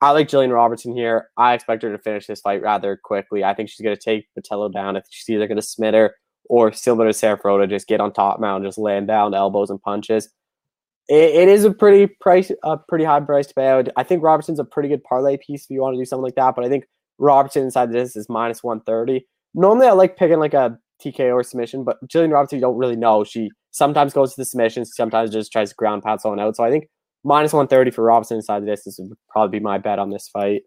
I 0.00 0.12
like 0.12 0.28
Jillian 0.28 0.54
Robertson 0.54 0.96
here. 0.96 1.28
I 1.36 1.54
expect 1.54 1.82
her 1.82 1.92
to 1.92 2.02
finish 2.02 2.26
this 2.26 2.40
fight 2.40 2.62
rather 2.62 2.96
quickly. 2.96 3.44
I 3.44 3.52
think 3.52 3.68
she's 3.68 3.84
going 3.84 3.96
to 3.96 4.00
take 4.00 4.26
Botelho 4.38 4.72
down. 4.72 4.96
I 4.96 5.00
think 5.00 5.10
she's 5.10 5.28
either 5.28 5.46
going 5.46 5.56
to 5.56 5.62
smith 5.62 5.94
her 5.94 6.14
or 6.48 6.72
similar 6.72 7.08
to 7.08 7.12
Sarah 7.12 7.38
Ferrota, 7.38 7.68
just 7.68 7.88
get 7.88 8.00
on 8.00 8.12
top 8.12 8.40
mount, 8.40 8.64
just 8.64 8.78
land 8.78 9.06
down 9.06 9.34
elbows 9.34 9.70
and 9.70 9.82
punches 9.82 10.30
it, 11.08 11.34
it 11.34 11.48
is 11.48 11.64
a 11.64 11.72
pretty 11.72 12.06
price, 12.20 12.50
a 12.62 12.76
pretty 12.76 13.04
high 13.04 13.20
price 13.20 13.46
to 13.48 13.54
pay. 13.54 13.82
I 13.96 14.02
think 14.02 14.22
Robertson's 14.22 14.58
a 14.58 14.64
pretty 14.64 14.88
good 14.88 15.02
parlay 15.04 15.38
piece 15.38 15.64
if 15.64 15.70
you 15.70 15.80
want 15.80 15.94
to 15.94 16.00
do 16.00 16.04
something 16.04 16.24
like 16.24 16.34
that. 16.36 16.54
But 16.54 16.64
I 16.64 16.68
think 16.68 16.84
Robertson 17.18 17.64
inside 17.64 17.92
this 17.92 18.16
is 18.16 18.28
minus 18.28 18.62
one 18.62 18.80
thirty. 18.80 19.26
Normally, 19.54 19.86
I 19.86 19.92
like 19.92 20.16
picking 20.16 20.38
like 20.38 20.54
a 20.54 20.78
TKO 21.04 21.32
or 21.32 21.42
submission, 21.42 21.84
but 21.84 21.96
Jillian 22.06 22.32
Robertson, 22.32 22.58
you 22.58 22.62
don't 22.62 22.76
really 22.76 22.96
know. 22.96 23.24
She 23.24 23.50
sometimes 23.70 24.12
goes 24.12 24.34
to 24.34 24.40
the 24.40 24.44
submission, 24.44 24.84
sometimes 24.84 25.30
just 25.30 25.52
tries 25.52 25.70
to 25.70 25.76
ground 25.76 26.02
pound 26.02 26.20
someone 26.20 26.40
out. 26.40 26.56
So 26.56 26.64
I 26.64 26.70
think 26.70 26.88
minus 27.24 27.52
one 27.52 27.68
thirty 27.68 27.90
for 27.90 28.04
Robertson 28.04 28.36
inside 28.36 28.66
this 28.66 28.82
would 28.98 29.12
probably 29.30 29.58
be 29.58 29.62
my 29.62 29.78
bet 29.78 29.98
on 29.98 30.10
this 30.10 30.28
fight 30.28 30.62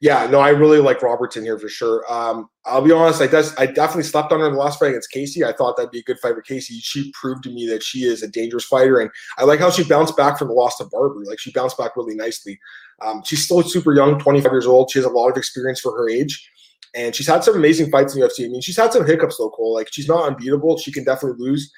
yeah, 0.00 0.26
no, 0.26 0.40
I 0.40 0.50
really 0.50 0.78
like 0.78 1.02
Robertson 1.02 1.44
here 1.44 1.58
for 1.58 1.68
sure. 1.68 2.04
Um, 2.12 2.48
I'll 2.64 2.82
be 2.82 2.92
honest, 2.92 3.20
I 3.20 3.26
does 3.26 3.54
I 3.56 3.66
definitely 3.66 4.04
slept 4.04 4.32
on 4.32 4.40
her 4.40 4.46
in 4.46 4.52
the 4.52 4.58
last 4.58 4.78
fight 4.78 4.88
against 4.88 5.10
Casey. 5.10 5.44
I 5.44 5.52
thought 5.52 5.76
that'd 5.76 5.90
be 5.90 6.00
a 6.00 6.04
good 6.04 6.18
fight 6.18 6.34
for 6.34 6.42
Casey. 6.42 6.78
She 6.80 7.12
proved 7.12 7.42
to 7.44 7.50
me 7.50 7.66
that 7.68 7.82
she 7.82 8.00
is 8.00 8.22
a 8.22 8.28
dangerous 8.28 8.64
fighter, 8.64 9.00
and 9.00 9.10
I 9.38 9.44
like 9.44 9.60
how 9.60 9.70
she 9.70 9.84
bounced 9.84 10.16
back 10.16 10.38
from 10.38 10.48
the 10.48 10.54
loss 10.54 10.76
to 10.78 10.84
Barbary. 10.84 11.26
Like 11.26 11.38
she 11.38 11.52
bounced 11.52 11.78
back 11.78 11.96
really 11.96 12.14
nicely. 12.14 12.58
Um, 13.02 13.22
she's 13.24 13.44
still 13.44 13.62
super 13.62 13.94
young, 13.94 14.18
25 14.18 14.52
years 14.52 14.66
old. 14.66 14.90
She 14.90 14.98
has 14.98 15.06
a 15.06 15.10
lot 15.10 15.28
of 15.28 15.36
experience 15.36 15.80
for 15.80 15.96
her 15.96 16.08
age, 16.08 16.50
and 16.94 17.14
she's 17.14 17.26
had 17.26 17.44
some 17.44 17.56
amazing 17.56 17.90
fights 17.90 18.14
in 18.14 18.20
the 18.20 18.26
UFC. 18.26 18.44
I 18.44 18.48
mean, 18.48 18.60
she's 18.60 18.76
had 18.76 18.92
some 18.92 19.06
hiccups 19.06 19.38
though, 19.38 19.50
Cole. 19.50 19.74
Like 19.74 19.88
she's 19.92 20.08
not 20.08 20.26
unbeatable. 20.26 20.78
She 20.78 20.92
can 20.92 21.04
definitely 21.04 21.44
lose. 21.44 21.72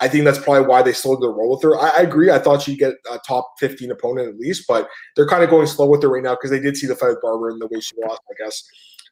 I 0.00 0.08
think 0.08 0.24
that's 0.24 0.38
probably 0.38 0.66
why 0.66 0.82
they 0.82 0.92
slowed 0.92 1.22
their 1.22 1.30
roll 1.30 1.50
with 1.50 1.62
her. 1.62 1.78
I, 1.78 1.98
I, 1.98 2.00
agree. 2.00 2.30
I 2.30 2.38
thought 2.38 2.62
she'd 2.62 2.78
get 2.78 2.94
a 3.10 3.18
top 3.26 3.52
15 3.60 3.90
opponent 3.92 4.28
at 4.28 4.38
least, 4.38 4.64
but 4.66 4.88
they're 5.14 5.28
kind 5.28 5.44
of 5.44 5.50
going 5.50 5.66
slow 5.66 5.86
with 5.86 6.02
her 6.02 6.08
right 6.08 6.22
now 6.22 6.34
because 6.34 6.50
they 6.50 6.58
did 6.58 6.76
see 6.76 6.88
the 6.88 6.96
fight 6.96 7.10
with 7.10 7.22
Barber 7.22 7.50
and 7.50 7.60
the 7.60 7.68
way 7.68 7.78
she 7.80 7.94
lost, 8.04 8.20
I 8.28 8.42
guess. 8.42 8.64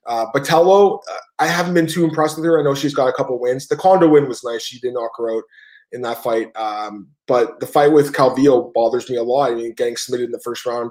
Uh, 0.07 0.27
Botelho, 0.35 0.99
uh, 1.11 1.17
I 1.39 1.47
haven't 1.47 1.75
been 1.75 1.87
too 1.87 2.05
impressed 2.05 2.37
with 2.37 2.45
her. 2.45 2.59
I 2.59 2.65
know 2.65 2.75
she's 2.75 2.95
got 2.95 3.09
a 3.09 3.13
couple 3.13 3.39
wins. 3.39 3.69
The 3.69 3.77
Kondo 3.77 4.09
win 4.09 4.29
was 4.29 4.43
nice. 4.43 4.63
She 4.63 4.81
did 4.81 4.95
knock 4.95 5.13
her 5.19 5.31
out 5.31 5.45
in 5.93 6.03
that 6.03 6.23
fight. 6.23 6.55
Um, 6.57 7.09
but 7.27 7.61
the 7.61 7.67
fight 7.67 7.93
with 7.93 8.13
Calvillo 8.13 8.73
bothers 8.73 9.11
me 9.11 9.17
a 9.17 9.23
lot. 9.23 9.53
I 9.53 9.55
mean, 9.55 9.75
getting 9.75 9.97
submitted 9.97 10.25
in 10.25 10.33
the 10.33 10.41
first 10.41 10.65
round. 10.67 10.91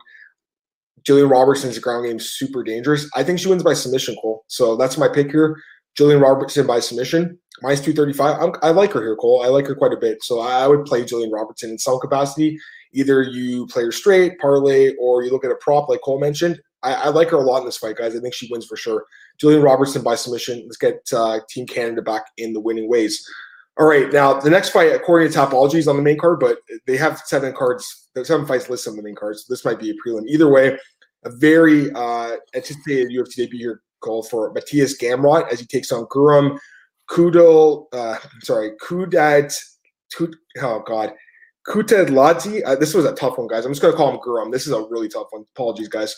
Jillian 1.04 1.30
Robertson's 1.30 1.80
ground 1.80 2.06
game 2.06 2.20
super 2.20 2.64
dangerous. 2.64 3.10
I 3.16 3.24
think 3.24 3.40
she 3.40 3.48
wins 3.48 3.64
by 3.64 3.74
submission, 3.74 4.16
Cole. 4.22 4.44
So 4.48 4.76
that's 4.76 4.98
my 4.98 5.08
pick 5.08 5.32
here. 5.32 5.58
Jillian 5.98 6.22
Robertson 6.22 6.68
by 6.68 6.80
submission. 6.80 7.40
Minus 7.62 7.82
235. 7.82 8.42
I'm, 8.42 8.54
i 8.62 8.70
like 8.72 8.92
her 8.94 9.02
here, 9.02 9.16
Cole. 9.16 9.44
I 9.44 9.48
like 9.48 9.68
her 9.68 9.76
quite 9.76 9.94
a 9.94 9.98
bit. 9.98 10.24
So 10.24 10.40
I 10.40 10.68
would 10.68 10.86
play 10.86 11.04
Jillian 11.04 11.32
Robertson 11.32 11.72
in 11.72 11.78
some 11.78 12.00
capacity. 12.00 12.60
Either 12.94 13.22
you 13.22 13.68
play 13.68 13.84
her 13.84 13.92
straight, 13.92 14.40
parlay, 14.40 14.96
or 15.00 15.24
you 15.24 15.32
look 15.32 15.46
at 15.46 15.52
a 15.52 15.56
prop 15.56 15.90
like 15.90 16.02
Cole 16.02 16.20
mentioned. 16.20 16.60
I, 16.82 16.94
I 16.94 17.08
like 17.10 17.30
her 17.30 17.38
a 17.38 17.42
lot 17.42 17.60
in 17.60 17.66
this 17.66 17.78
fight, 17.78 17.98
guys. 17.98 18.16
I 18.16 18.20
think 18.20 18.34
she 18.34 18.48
wins 18.50 18.66
for 18.66 18.78
sure. 18.78 19.06
Jillian 19.42 19.64
Robertson 19.64 20.02
by 20.02 20.16
submission. 20.16 20.64
Let's 20.66 20.78
get 20.78 21.02
uh, 21.14 21.40
Team 21.50 21.68
Canada 21.68 22.02
back 22.02 22.26
in 22.38 22.54
the 22.54 22.60
winning 22.60 22.90
ways. 22.90 23.26
All 23.80 23.88
right, 23.88 24.12
now 24.12 24.38
the 24.38 24.50
next 24.50 24.70
fight, 24.70 24.94
according 24.94 25.32
to 25.32 25.38
Tapology, 25.38 25.76
is 25.76 25.88
on 25.88 25.96
the 25.96 26.02
main 26.02 26.18
card, 26.18 26.40
but 26.42 26.58
they 26.86 26.98
have 26.98 27.20
seven 27.20 27.54
cards, 27.54 28.10
seven 28.24 28.46
fights 28.46 28.70
listed 28.70 28.92
on 28.92 28.98
the 28.98 29.04
main 29.04 29.16
card, 29.16 29.38
so 29.38 29.46
this 29.48 29.64
might 29.64 29.80
be 29.80 29.90
a 29.90 29.94
prelim. 29.94 30.28
Either 30.28 30.50
way, 30.50 30.78
a 31.24 31.30
very 31.30 31.90
uh, 31.94 32.36
anticipated 32.54 33.10
UFC 33.10 33.36
debut 33.38 33.60
here 33.60 33.82
call 34.02 34.24
for 34.24 34.54
Mateusz 34.54 35.00
Gamrot 35.00 35.50
as 35.52 35.62
he 35.62 35.66
takes 35.66 35.94
on 35.94 36.06
Guram 36.08 36.58
Kudal, 37.10 37.88
uh, 37.94 38.18
sorry, 38.42 38.72
Kudat, 38.82 39.56
Kud, 40.16 40.36
oh 40.62 40.84
God, 40.86 41.14
Kutateladze. 41.68 42.62
Uh, 42.66 42.76
this 42.76 42.94
was 42.94 43.06
a 43.06 43.14
tough 43.14 43.38
one, 43.38 43.48
guys. 43.48 43.66
I'm 43.66 43.72
just 43.72 43.82
going 43.82 43.94
to 43.94 43.98
call 43.98 44.12
him 44.12 44.20
Guram. 44.20 44.52
This 44.52 44.68
is 44.68 44.74
a 44.74 44.82
really 44.90 45.10
tough 45.10 45.28
one. 45.32 45.46
Apologies, 45.56 45.88
guys. 45.88 46.16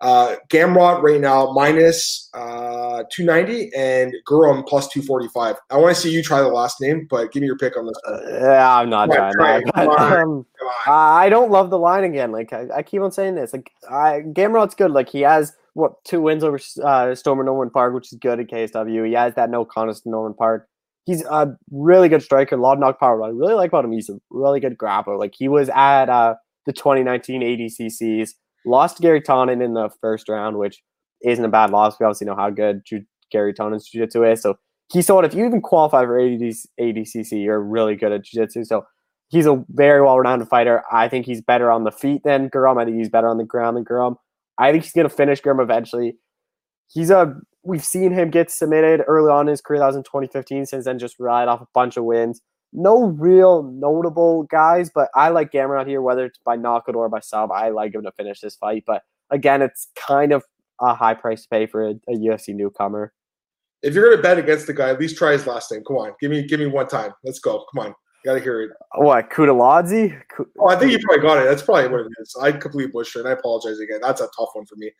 Uh, 0.00 0.34
Gamrot 0.48 1.00
right 1.00 1.20
now 1.20 1.52
minus, 1.52 2.28
uh, 2.34 3.04
290 3.12 3.70
and 3.76 4.12
Guram 4.28 4.66
plus 4.66 4.88
245. 4.88 5.54
I 5.70 5.76
want 5.76 5.94
to 5.94 6.02
see 6.02 6.10
you 6.10 6.24
try 6.24 6.40
the 6.40 6.48
last 6.48 6.80
name, 6.80 7.06
but 7.08 7.30
give 7.30 7.40
me 7.40 7.46
your 7.46 7.56
pick 7.56 7.76
on 7.76 7.86
this. 7.86 7.94
Uh, 8.04 8.20
yeah, 8.28 8.78
I'm 8.78 8.90
not 8.90 9.10
trying 9.12 9.64
that. 9.76 9.88
Um, 10.22 10.44
I 10.86 11.28
don't 11.28 11.52
love 11.52 11.70
the 11.70 11.78
line 11.78 12.02
again. 12.02 12.32
Like 12.32 12.52
I, 12.52 12.66
I 12.76 12.82
keep 12.82 13.00
on 13.00 13.12
saying 13.12 13.36
this. 13.36 13.52
Like 13.52 13.70
I, 13.88 14.22
Gamrot's 14.22 14.74
good. 14.74 14.90
Like 14.90 15.08
he 15.08 15.20
has 15.20 15.52
what 15.74 15.92
two 16.04 16.20
wins 16.20 16.44
over 16.44 16.58
uh, 16.84 17.14
Stormer 17.14 17.44
Norman 17.44 17.70
Parke, 17.70 17.94
which 17.94 18.12
is 18.12 18.18
good 18.20 18.40
at 18.40 18.48
KSW. 18.48 19.06
He 19.06 19.14
has 19.14 19.34
that 19.34 19.50
no 19.50 19.64
contest 19.64 20.06
Norman 20.06 20.34
Parke. 20.34 20.66
He's 21.04 21.24
a 21.24 21.56
really 21.70 22.08
good 22.08 22.22
striker, 22.22 22.54
a 22.54 22.60
lot 22.60 22.74
of 22.74 22.78
knock 22.78 23.00
power. 23.00 23.22
I 23.22 23.28
really 23.28 23.54
like 23.54 23.68
about 23.68 23.84
him, 23.84 23.92
he's 23.92 24.08
a 24.08 24.18
really 24.30 24.60
good 24.60 24.78
grappler. 24.78 25.18
Like 25.18 25.34
he 25.36 25.48
was 25.48 25.68
at 25.70 26.08
uh, 26.08 26.34
the 26.66 26.72
2019 26.72 27.42
ADCCs, 27.42 28.30
lost 28.64 29.00
Gary 29.00 29.20
Tonon 29.20 29.64
in 29.64 29.74
the 29.74 29.90
first 30.00 30.28
round, 30.28 30.58
which 30.58 30.82
isn't 31.24 31.44
a 31.44 31.48
bad 31.48 31.70
loss. 31.70 31.98
We 31.98 32.06
obviously 32.06 32.26
know 32.26 32.36
how 32.36 32.50
good 32.50 32.82
Ju- 32.86 33.04
Gary 33.30 33.52
Tonon's 33.52 33.88
jiu-jitsu 33.88 34.24
is. 34.24 34.42
So 34.42 34.58
he 34.92 35.00
it. 35.00 35.24
If 35.24 35.34
you 35.34 35.46
even 35.46 35.62
qualify 35.62 36.04
for 36.04 36.18
ADCC, 36.18 37.42
you're 37.42 37.60
really 37.60 37.96
good 37.96 38.12
at 38.12 38.24
jiu-jitsu. 38.24 38.64
So 38.64 38.84
he's 39.28 39.46
a 39.46 39.64
very 39.70 40.02
well-renowned 40.02 40.46
fighter. 40.48 40.82
I 40.92 41.08
think 41.08 41.26
he's 41.26 41.40
better 41.40 41.70
on 41.70 41.84
the 41.84 41.90
feet 41.90 42.22
than 42.24 42.50
Guram. 42.50 42.80
I 42.80 42.84
think 42.84 42.98
he's 42.98 43.08
better 43.08 43.28
on 43.28 43.38
the 43.38 43.44
ground 43.44 43.76
than 43.76 43.84
Guram. 43.84 44.16
I 44.58 44.72
think 44.72 44.84
he's 44.84 44.92
going 44.92 45.08
to 45.08 45.14
finish 45.14 45.40
Grim 45.40 45.60
eventually. 45.60 46.16
He's 46.88 47.10
a 47.10 47.34
we've 47.62 47.84
seen 47.84 48.12
him 48.12 48.30
get 48.30 48.50
submitted 48.50 49.02
early 49.06 49.30
on 49.30 49.46
in 49.46 49.52
his 49.52 49.60
career. 49.60 49.80
That 49.80 49.86
was 49.86 49.96
in 49.96 50.02
2015. 50.02 50.66
Since 50.66 50.84
then, 50.84 50.98
just 50.98 51.18
ride 51.18 51.48
off 51.48 51.60
a 51.60 51.68
bunch 51.72 51.96
of 51.96 52.04
wins. 52.04 52.40
No 52.72 53.04
real 53.04 53.62
notable 53.62 54.44
guys, 54.44 54.90
but 54.94 55.08
I 55.14 55.28
like 55.28 55.52
Gamrot 55.52 55.86
here, 55.86 56.00
whether 56.00 56.24
it's 56.24 56.38
by 56.38 56.56
knockout 56.56 56.94
or 56.96 57.08
by 57.08 57.20
sub. 57.20 57.50
I 57.52 57.68
like 57.68 57.94
him 57.94 58.02
to 58.02 58.12
finish 58.12 58.40
this 58.40 58.56
fight, 58.56 58.84
but 58.86 59.02
again, 59.30 59.60
it's 59.60 59.88
kind 59.94 60.32
of 60.32 60.42
a 60.80 60.94
high 60.94 61.14
price 61.14 61.42
to 61.42 61.48
pay 61.48 61.66
for 61.66 61.86
a, 61.86 61.90
a 62.08 62.16
UFC 62.16 62.54
newcomer. 62.54 63.12
If 63.82 63.94
you're 63.94 64.08
gonna 64.08 64.22
bet 64.22 64.38
against 64.38 64.66
the 64.66 64.72
guy, 64.72 64.88
at 64.90 65.00
least 65.00 65.18
try 65.18 65.32
his 65.32 65.46
last 65.46 65.70
name. 65.70 65.82
Come 65.86 65.96
on, 65.96 66.12
give 66.20 66.30
me 66.30 66.46
give 66.46 66.60
me 66.60 66.66
one 66.66 66.88
time. 66.88 67.12
Let's 67.24 67.40
go. 67.40 67.64
Come 67.72 67.86
on. 67.86 67.94
Gotta 68.24 68.40
hear 68.40 68.62
it. 68.62 68.70
What 68.94 69.30
Kudalodzi? 69.30 70.20
Oh, 70.58 70.68
I 70.68 70.76
think 70.76 70.92
you 70.92 70.98
probably 71.00 71.22
got 71.22 71.38
it. 71.38 71.44
That's 71.44 71.62
probably 71.62 71.88
what 71.88 72.00
it 72.00 72.12
is. 72.20 72.36
I 72.40 72.52
completely 72.52 72.92
butchered 72.92 73.26
and 73.26 73.28
I 73.28 73.32
apologize 73.32 73.80
again. 73.80 73.98
That's 74.00 74.20
a 74.20 74.28
tough 74.36 74.50
one 74.52 74.64
for 74.66 74.76
me. 74.76 74.90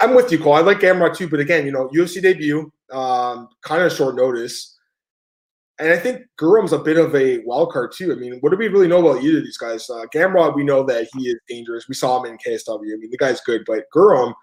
I'm 0.00 0.14
with 0.14 0.30
you, 0.30 0.38
Cole. 0.38 0.54
I 0.54 0.60
like 0.60 0.80
Gamrot 0.80 1.16
too, 1.16 1.28
but 1.28 1.40
again, 1.40 1.64
you 1.64 1.72
know, 1.72 1.88
UFC 1.88 2.20
debut, 2.20 2.70
um, 2.90 3.48
kind 3.62 3.82
of 3.82 3.92
short 3.92 4.16
notice. 4.16 4.78
And 5.78 5.90
I 5.90 5.96
think 5.96 6.22
Guram's 6.40 6.72
a 6.72 6.78
bit 6.78 6.98
of 6.98 7.14
a 7.16 7.38
wild 7.44 7.72
card 7.72 7.92
too. 7.92 8.12
I 8.12 8.16
mean, 8.16 8.38
what 8.40 8.50
do 8.50 8.56
we 8.56 8.68
really 8.68 8.88
know 8.88 9.06
about 9.06 9.24
either 9.24 9.38
of 9.38 9.44
these 9.44 9.56
guys? 9.56 9.88
Uh, 9.88 10.04
Gamrot, 10.14 10.54
we 10.54 10.64
know 10.64 10.84
that 10.84 11.08
he 11.14 11.28
is 11.28 11.36
dangerous. 11.48 11.88
We 11.88 11.94
saw 11.94 12.22
him 12.22 12.30
in 12.30 12.38
KSW. 12.38 12.92
I 12.92 12.96
mean, 12.96 13.10
the 13.10 13.18
guy's 13.18 13.40
good, 13.40 13.64
but 13.66 13.84
Guram, 13.94 14.34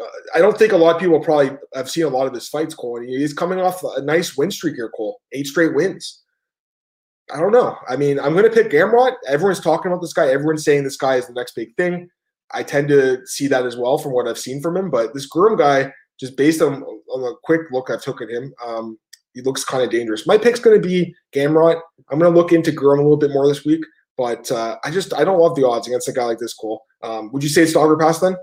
uh, 0.00 0.06
I 0.34 0.40
don't 0.40 0.58
think 0.58 0.72
a 0.72 0.76
lot 0.76 0.96
of 0.96 1.00
people 1.00 1.20
probably 1.20 1.56
have 1.74 1.90
seen 1.90 2.04
a 2.04 2.08
lot 2.08 2.26
of 2.26 2.34
his 2.34 2.48
fights, 2.48 2.74
Cole. 2.74 2.96
And 2.96 3.08
he's 3.08 3.32
coming 3.32 3.60
off 3.60 3.82
a 3.84 4.00
nice 4.02 4.36
win 4.36 4.50
streak 4.50 4.74
here, 4.74 4.90
Cole. 4.96 5.20
Eight 5.32 5.46
straight 5.46 5.74
wins. 5.74 6.22
I 7.32 7.40
don't 7.40 7.52
know. 7.52 7.76
I 7.88 7.96
mean, 7.96 8.20
I'm 8.20 8.34
going 8.34 8.44
to 8.44 8.50
pick 8.50 8.70
Gamrot. 8.70 9.14
Everyone's 9.26 9.60
talking 9.60 9.90
about 9.90 10.00
this 10.00 10.12
guy. 10.12 10.28
Everyone's 10.28 10.64
saying 10.64 10.84
this 10.84 10.96
guy 10.96 11.16
is 11.16 11.26
the 11.26 11.32
next 11.32 11.54
big 11.54 11.74
thing. 11.76 12.08
I 12.52 12.62
tend 12.62 12.88
to 12.88 13.26
see 13.26 13.48
that 13.48 13.66
as 13.66 13.76
well 13.76 13.98
from 13.98 14.12
what 14.12 14.28
I've 14.28 14.38
seen 14.38 14.62
from 14.62 14.76
him. 14.76 14.90
But 14.90 15.12
this 15.12 15.28
Guram 15.28 15.58
guy, 15.58 15.92
just 16.20 16.36
based 16.36 16.62
on, 16.62 16.82
on 16.82 17.32
a 17.32 17.36
quick 17.42 17.62
look 17.72 17.90
I 17.90 17.96
took 17.96 18.22
at 18.22 18.30
him, 18.30 18.54
um, 18.64 18.98
he 19.34 19.42
looks 19.42 19.64
kind 19.64 19.82
of 19.82 19.90
dangerous. 19.90 20.26
My 20.26 20.38
pick's 20.38 20.60
going 20.60 20.80
to 20.80 20.88
be 20.88 21.14
Gamrot. 21.34 21.80
I'm 22.10 22.18
going 22.18 22.32
to 22.32 22.38
look 22.38 22.52
into 22.52 22.70
Guram 22.70 23.00
a 23.00 23.02
little 23.02 23.16
bit 23.16 23.32
more 23.32 23.48
this 23.48 23.64
week. 23.64 23.84
But 24.16 24.50
uh, 24.50 24.76
I 24.82 24.90
just 24.90 25.12
I 25.12 25.24
don't 25.24 25.40
love 25.40 25.56
the 25.56 25.66
odds 25.66 25.86
against 25.86 26.08
a 26.08 26.12
guy 26.12 26.24
like 26.24 26.38
this, 26.38 26.54
Cole. 26.54 26.82
Um, 27.02 27.30
would 27.32 27.42
you 27.42 27.50
say 27.50 27.62
it's 27.62 27.72
Dogger 27.72 27.98
Pass 27.98 28.20
then? 28.20 28.36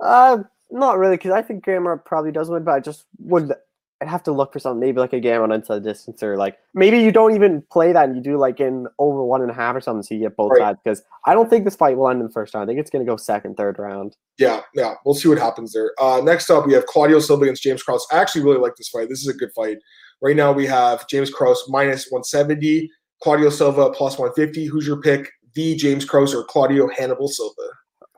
Uh, 0.00 0.38
not 0.70 0.98
really, 0.98 1.16
because 1.16 1.32
I 1.32 1.42
think 1.42 1.64
Gamrot 1.64 2.04
probably 2.04 2.32
does 2.32 2.50
win, 2.50 2.64
but 2.64 2.72
I 2.72 2.80
just 2.80 3.04
would 3.20 3.54
I'd 4.00 4.08
have 4.08 4.22
to 4.24 4.32
look 4.32 4.52
for 4.52 4.58
something, 4.58 4.80
maybe 4.80 4.98
like 4.98 5.12
a 5.12 5.20
Gamrot 5.20 5.54
inside 5.54 5.84
distance, 5.84 6.22
or 6.22 6.38
like 6.38 6.56
maybe 6.72 6.98
you 6.98 7.12
don't 7.12 7.34
even 7.34 7.62
play 7.70 7.92
that 7.92 8.08
and 8.08 8.16
you 8.16 8.22
do 8.22 8.38
like 8.38 8.58
in 8.58 8.86
over 8.98 9.22
one 9.22 9.42
and 9.42 9.50
a 9.50 9.54
half 9.54 9.76
or 9.76 9.80
something, 9.80 10.02
so 10.02 10.14
you 10.14 10.22
get 10.22 10.36
both 10.36 10.52
right. 10.52 10.60
sides. 10.60 10.78
Because 10.82 11.02
I 11.26 11.34
don't 11.34 11.50
think 11.50 11.64
this 11.66 11.76
fight 11.76 11.98
will 11.98 12.08
end 12.08 12.20
in 12.20 12.26
the 12.26 12.32
first 12.32 12.54
round. 12.54 12.64
I 12.64 12.66
think 12.66 12.80
it's 12.80 12.90
going 12.90 13.04
to 13.04 13.10
go 13.10 13.16
second, 13.18 13.56
third 13.56 13.78
round. 13.78 14.16
Yeah, 14.38 14.62
yeah, 14.74 14.94
we'll 15.04 15.14
see 15.14 15.28
what 15.28 15.38
happens 15.38 15.72
there. 15.74 15.92
Uh, 16.00 16.22
next 16.24 16.48
up, 16.48 16.66
we 16.66 16.72
have 16.72 16.86
Claudio 16.86 17.20
Silva 17.20 17.42
against 17.42 17.62
James 17.62 17.82
Krause. 17.82 18.06
I 18.10 18.18
actually 18.18 18.42
really 18.42 18.58
like 18.58 18.76
this 18.76 18.88
fight. 18.88 19.10
This 19.10 19.20
is 19.20 19.28
a 19.28 19.34
good 19.34 19.52
fight. 19.54 19.76
Right 20.22 20.36
now, 20.36 20.50
we 20.50 20.66
have 20.66 21.06
James 21.08 21.30
Krause 21.30 21.62
minus 21.68 22.10
170, 22.10 22.90
Claudio 23.22 23.50
Silva 23.50 23.90
plus 23.90 24.18
150. 24.18 24.64
Who's 24.64 24.86
your 24.86 25.02
pick? 25.02 25.30
The 25.54 25.76
James 25.76 26.06
Krause 26.06 26.34
or 26.34 26.44
Claudio 26.44 26.88
Hannibal 26.88 27.28
Silva? 27.28 27.68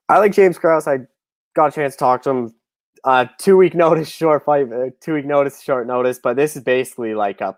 I 0.08 0.18
like 0.18 0.32
James 0.32 0.58
Krause. 0.58 0.86
I 0.86 0.98
got 1.56 1.66
a 1.66 1.72
chance 1.72 1.94
to 1.94 1.98
talk 1.98 2.22
to 2.22 2.30
him 2.30 2.54
uh, 3.04 3.26
two 3.38 3.56
week 3.56 3.74
notice, 3.76 4.08
short 4.08 4.44
fight, 4.44 4.72
uh, 4.72 4.90
two 5.00 5.14
week 5.14 5.26
notice, 5.26 5.60
short 5.62 5.86
notice. 5.86 6.18
But 6.22 6.36
this 6.36 6.56
is 6.56 6.62
basically 6.62 7.14
like 7.14 7.40
a 7.40 7.56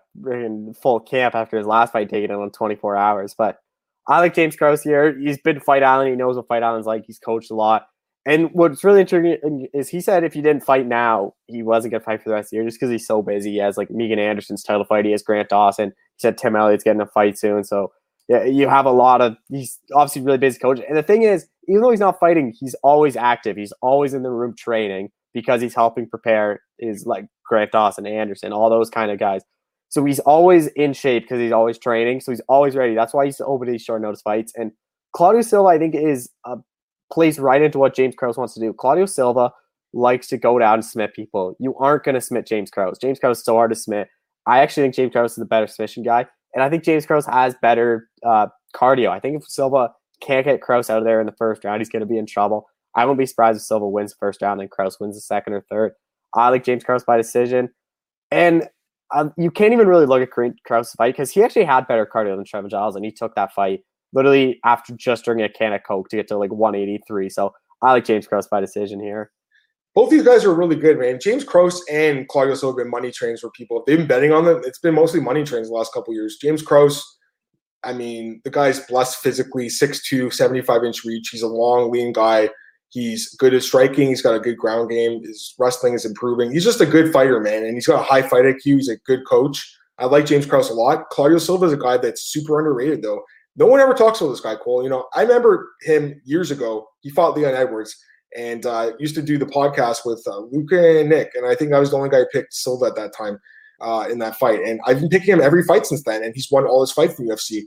full 0.81 0.99
camp 0.99 1.35
after 1.35 1.57
his 1.57 1.67
last 1.67 1.93
fight 1.93 2.09
taken 2.09 2.31
on 2.31 2.51
24 2.51 2.95
hours. 2.95 3.35
But 3.37 3.59
I 4.07 4.19
like 4.19 4.35
James 4.35 4.55
here. 4.83 5.17
He's 5.17 5.39
been 5.39 5.59
Fight 5.59 5.83
Island. 5.83 6.09
He 6.11 6.15
knows 6.15 6.35
what 6.35 6.47
Fight 6.47 6.63
Island's 6.63 6.87
like. 6.87 7.05
He's 7.07 7.19
coached 7.19 7.51
a 7.51 7.55
lot. 7.55 7.87
And 8.27 8.49
what's 8.53 8.83
really 8.83 9.01
interesting 9.01 9.67
is 9.71 9.87
he 9.87 10.01
said 10.01 10.23
if 10.23 10.33
he 10.33 10.41
didn't 10.41 10.63
fight 10.63 10.87
now, 10.87 11.35
he 11.45 11.61
wasn't 11.61 11.91
gonna 11.91 12.03
fight 12.03 12.23
for 12.23 12.29
the 12.29 12.35
rest 12.35 12.47
of 12.47 12.49
the 12.51 12.55
year 12.57 12.65
just 12.65 12.79
because 12.79 12.89
he's 12.89 13.05
so 13.05 13.21
busy. 13.21 13.51
He 13.51 13.57
has 13.57 13.77
like 13.77 13.91
Megan 13.91 14.17
Anderson's 14.17 14.63
title 14.63 14.83
fight. 14.83 15.05
He 15.05 15.11
has 15.11 15.21
Grant 15.21 15.49
Dawson. 15.49 15.89
He 15.89 16.21
said 16.21 16.37
Tim 16.37 16.55
Elliott's 16.55 16.83
getting 16.83 17.01
a 17.01 17.05
fight 17.05 17.37
soon. 17.37 17.63
So 17.63 17.91
yeah, 18.27 18.43
you 18.43 18.67
have 18.67 18.87
a 18.87 18.91
lot 18.91 19.21
of. 19.21 19.37
He's 19.49 19.79
obviously 19.93 20.23
really 20.23 20.39
busy 20.39 20.57
coach. 20.57 20.79
And 20.87 20.97
the 20.97 21.03
thing 21.03 21.21
is, 21.21 21.47
even 21.67 21.83
though 21.83 21.91
he's 21.91 21.99
not 21.99 22.19
fighting, 22.19 22.51
he's 22.59 22.73
always 22.83 23.15
active. 23.15 23.57
He's 23.57 23.73
always 23.83 24.15
in 24.15 24.23
the 24.23 24.31
room 24.31 24.55
training 24.57 25.11
because 25.35 25.61
he's 25.61 25.75
helping 25.75 26.09
prepare 26.09 26.61
is 26.79 27.05
like 27.05 27.25
Grant 27.45 27.71
Dawson, 27.71 28.07
Anderson, 28.07 28.53
all 28.53 28.69
those 28.69 28.89
kind 28.89 29.11
of 29.11 29.19
guys. 29.19 29.43
So 29.89 30.03
he's 30.03 30.19
always 30.19 30.67
in 30.67 30.93
shape 30.93 31.23
because 31.23 31.39
he's 31.39 31.51
always 31.51 31.77
training. 31.77 32.21
So 32.21 32.31
he's 32.31 32.41
always 32.47 32.73
ready. 32.75 32.95
That's 32.95 33.13
why 33.13 33.25
he's 33.25 33.39
open 33.41 33.69
these 33.69 33.83
short 33.83 34.01
notice 34.01 34.21
fights. 34.21 34.53
And 34.55 34.71
Claudio 35.13 35.41
Silva, 35.41 35.67
I 35.69 35.77
think, 35.77 35.93
is 35.93 36.31
a 36.45 36.55
plays 37.11 37.37
right 37.37 37.61
into 37.61 37.77
what 37.77 37.93
James 37.93 38.15
Krause 38.15 38.37
wants 38.37 38.53
to 38.55 38.59
do. 38.59 38.73
Claudio 38.73 39.05
Silva 39.05 39.51
likes 39.93 40.27
to 40.27 40.37
go 40.37 40.57
down 40.57 40.75
and 40.75 40.85
submit 40.85 41.13
people. 41.13 41.55
You 41.59 41.75
aren't 41.77 42.03
going 42.03 42.15
to 42.15 42.21
submit 42.21 42.47
James 42.47 42.71
Krause. 42.71 42.97
James 42.97 43.19
Krause 43.19 43.39
is 43.39 43.45
so 43.45 43.55
hard 43.55 43.71
to 43.71 43.75
submit. 43.75 44.07
I 44.47 44.59
actually 44.59 44.83
think 44.83 44.95
James 44.95 45.11
Krause 45.11 45.31
is 45.31 45.37
the 45.37 45.45
better 45.45 45.67
submission 45.67 46.03
guy. 46.03 46.25
And 46.53 46.63
I 46.63 46.69
think 46.69 46.83
James 46.83 47.05
Krause 47.05 47.25
has 47.25 47.55
better 47.61 48.09
uh, 48.25 48.47
cardio. 48.75 49.09
I 49.09 49.19
think 49.19 49.37
if 49.37 49.47
Silva 49.47 49.91
can't 50.21 50.45
get 50.45 50.61
Krause 50.61 50.89
out 50.89 50.99
of 50.99 51.03
there 51.03 51.19
in 51.19 51.25
the 51.25 51.35
first 51.37 51.63
round, 51.63 51.81
he's 51.81 51.89
going 51.89 52.01
to 52.01 52.05
be 52.05 52.17
in 52.17 52.25
trouble. 52.25 52.67
I 52.95 53.05
won't 53.05 53.19
be 53.19 53.25
surprised 53.25 53.57
if 53.57 53.63
Silva 53.63 53.87
wins 53.87 54.11
the 54.11 54.17
first 54.19 54.41
round 54.41 54.61
and 54.61 54.71
Krause 54.71 54.99
wins 54.99 55.15
the 55.15 55.21
second 55.21 55.53
or 55.53 55.65
third. 55.69 55.93
I 56.33 56.49
like 56.49 56.63
James 56.63 56.83
Krause 56.83 57.03
by 57.03 57.17
decision. 57.17 57.69
And 58.31 58.67
um, 59.13 59.33
you 59.37 59.51
can't 59.51 59.73
even 59.73 59.87
really 59.87 60.05
look 60.05 60.21
at 60.21 60.29
Krause 60.65 60.91
fight 60.93 61.13
because 61.13 61.31
he 61.31 61.43
actually 61.43 61.65
had 61.65 61.87
better 61.87 62.05
cardio 62.05 62.35
than 62.35 62.45
Trevor 62.45 62.69
Giles, 62.69 62.95
and 62.95 63.05
he 63.05 63.11
took 63.11 63.35
that 63.35 63.53
fight 63.53 63.81
literally 64.13 64.59
after 64.65 64.93
just 64.95 65.25
drinking 65.25 65.45
a 65.45 65.49
can 65.49 65.73
of 65.73 65.81
Coke 65.87 66.09
to 66.09 66.15
get 66.15 66.27
to 66.29 66.37
like 66.37 66.51
183. 66.51 67.29
So 67.29 67.53
I 67.81 67.91
like 67.91 68.05
James 68.05 68.27
Krause 68.27 68.47
by 68.47 68.61
decision 68.61 68.99
here. 68.99 69.31
both 69.93 70.09
these 70.09 70.23
guys 70.23 70.43
are 70.43 70.53
really 70.53 70.75
good, 70.75 70.97
man. 70.97 71.19
James 71.21 71.43
Krause 71.43 71.83
and 71.91 72.27
Claudio 72.27 72.55
Silva 72.55 72.83
been 72.83 72.91
money 72.91 73.11
trains 73.11 73.41
for 73.41 73.49
people. 73.51 73.83
They've 73.85 73.97
been 73.97 74.07
betting 74.07 74.31
on 74.31 74.45
them, 74.45 74.61
it's 74.65 74.79
been 74.79 74.95
mostly 74.95 75.19
money 75.19 75.43
trains 75.43 75.67
the 75.67 75.73
last 75.73 75.93
couple 75.93 76.13
years. 76.13 76.37
James 76.41 76.61
Krause, 76.61 77.03
I 77.83 77.93
mean, 77.93 78.41
the 78.43 78.49
guy's 78.49 78.79
blessed 78.79 79.17
physically, 79.17 79.67
6'2, 79.67 80.33
75 80.33 80.83
inch 80.83 81.05
reach. 81.05 81.29
He's 81.31 81.43
a 81.43 81.47
long, 81.47 81.91
lean 81.91 82.11
guy. 82.11 82.49
He's 82.95 83.35
good 83.35 83.53
at 83.53 83.61
striking. 83.61 84.07
He's 84.07 84.21
got 84.21 84.35
a 84.35 84.39
good 84.39 84.57
ground 84.57 84.89
game. 84.89 85.21
His 85.21 85.53
wrestling 85.59 85.95
is 85.95 86.05
improving. 86.05 86.53
He's 86.53 86.63
just 86.63 86.79
a 86.79 86.85
good 86.85 87.11
fighter, 87.11 87.41
man. 87.41 87.65
And 87.65 87.73
he's 87.73 87.87
got 87.87 87.99
a 87.99 88.03
high 88.03 88.21
fight 88.21 88.45
IQ. 88.45 88.61
He's 88.63 88.87
a 88.87 88.95
good 88.99 89.27
coach. 89.27 89.77
I 89.97 90.05
like 90.05 90.25
James 90.25 90.45
Krause 90.45 90.69
a 90.69 90.73
lot. 90.73 91.09
Claudio 91.09 91.37
Silva 91.37 91.65
is 91.65 91.73
a 91.73 91.77
guy 91.77 91.97
that's 91.97 92.23
super 92.23 92.57
underrated, 92.57 93.01
though. 93.01 93.21
No 93.57 93.65
one 93.65 93.81
ever 93.81 93.93
talks 93.93 94.21
about 94.21 94.29
this 94.29 94.39
guy, 94.39 94.55
Cole. 94.55 94.81
You 94.81 94.87
know, 94.87 95.07
I 95.13 95.23
remember 95.23 95.73
him 95.81 96.21
years 96.23 96.51
ago. 96.51 96.87
He 97.01 97.09
fought 97.09 97.35
Leon 97.35 97.53
Edwards 97.53 97.93
and 98.37 98.65
uh, 98.65 98.93
used 98.97 99.15
to 99.15 99.21
do 99.21 99.37
the 99.37 99.45
podcast 99.45 100.05
with 100.05 100.23
uh, 100.25 100.39
Luca 100.39 101.01
and 101.01 101.09
Nick. 101.09 101.31
And 101.35 101.45
I 101.45 101.53
think 101.53 101.73
I 101.73 101.79
was 101.79 101.91
the 101.91 101.97
only 101.97 102.09
guy 102.09 102.19
who 102.19 102.27
picked 102.31 102.53
Silva 102.53 102.85
at 102.85 102.95
that 102.95 103.13
time 103.13 103.37
uh, 103.81 104.07
in 104.09 104.19
that 104.19 104.37
fight. 104.37 104.61
And 104.61 104.79
I've 104.85 105.01
been 105.01 105.09
picking 105.09 105.33
him 105.33 105.41
every 105.41 105.63
fight 105.63 105.85
since 105.85 106.03
then, 106.03 106.23
and 106.23 106.33
he's 106.33 106.49
won 106.49 106.65
all 106.65 106.79
his 106.79 106.93
fights 106.93 107.19
in 107.19 107.25
the 107.25 107.35
UFC. 107.35 107.63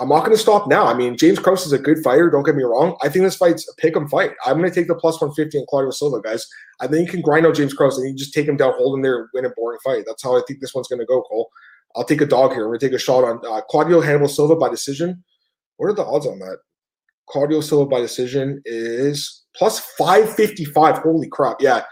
I'm 0.00 0.08
not 0.08 0.20
going 0.20 0.36
to 0.36 0.38
stop 0.38 0.68
now. 0.68 0.86
I 0.86 0.94
mean, 0.94 1.16
James 1.16 1.40
Krause 1.40 1.66
is 1.66 1.72
a 1.72 1.78
good 1.78 1.98
fighter. 2.04 2.30
Don't 2.30 2.44
get 2.44 2.54
me 2.54 2.62
wrong. 2.62 2.96
I 3.02 3.08
think 3.08 3.24
this 3.24 3.36
fight's 3.36 3.68
a 3.68 3.74
pick 3.80 3.96
'em 3.96 4.08
fight. 4.08 4.30
I'm 4.46 4.58
going 4.58 4.68
to 4.68 4.74
take 4.74 4.86
the 4.86 4.94
plus 4.94 5.20
150 5.20 5.58
on 5.58 5.66
Claudio 5.68 5.90
Silva, 5.90 6.20
guys. 6.20 6.46
I 6.80 6.86
think 6.86 7.06
you 7.06 7.12
can 7.12 7.20
grind 7.20 7.46
out 7.46 7.56
James 7.56 7.74
Krause 7.74 7.98
and 7.98 8.08
you 8.08 8.14
just 8.14 8.32
take 8.32 8.46
him 8.46 8.56
down, 8.56 8.74
hold 8.76 8.96
him 8.96 9.02
there, 9.02 9.28
win 9.34 9.44
a 9.44 9.50
boring 9.50 9.80
fight. 9.82 10.04
That's 10.06 10.22
how 10.22 10.36
I 10.36 10.42
think 10.46 10.60
this 10.60 10.72
one's 10.72 10.86
going 10.86 11.00
to 11.00 11.06
go, 11.06 11.22
Cole. 11.22 11.50
I'll 11.96 12.04
take 12.04 12.20
a 12.20 12.26
dog 12.26 12.52
here. 12.52 12.62
I'm 12.62 12.68
going 12.68 12.78
to 12.78 12.86
take 12.86 12.94
a 12.94 12.98
shot 12.98 13.24
on 13.24 13.40
uh, 13.44 13.60
Claudio 13.62 14.00
Hannibal 14.00 14.28
Silva 14.28 14.54
by 14.54 14.68
decision. 14.68 15.24
What 15.78 15.88
are 15.88 15.94
the 15.94 16.04
odds 16.04 16.26
on 16.26 16.38
that? 16.38 16.58
Claudio 17.28 17.60
Silva 17.60 17.86
by 17.86 18.00
decision 18.00 18.62
is 18.64 19.44
plus 19.54 19.80
555. 19.80 20.98
Holy 20.98 21.28
crap. 21.28 21.56
Yeah. 21.60 21.82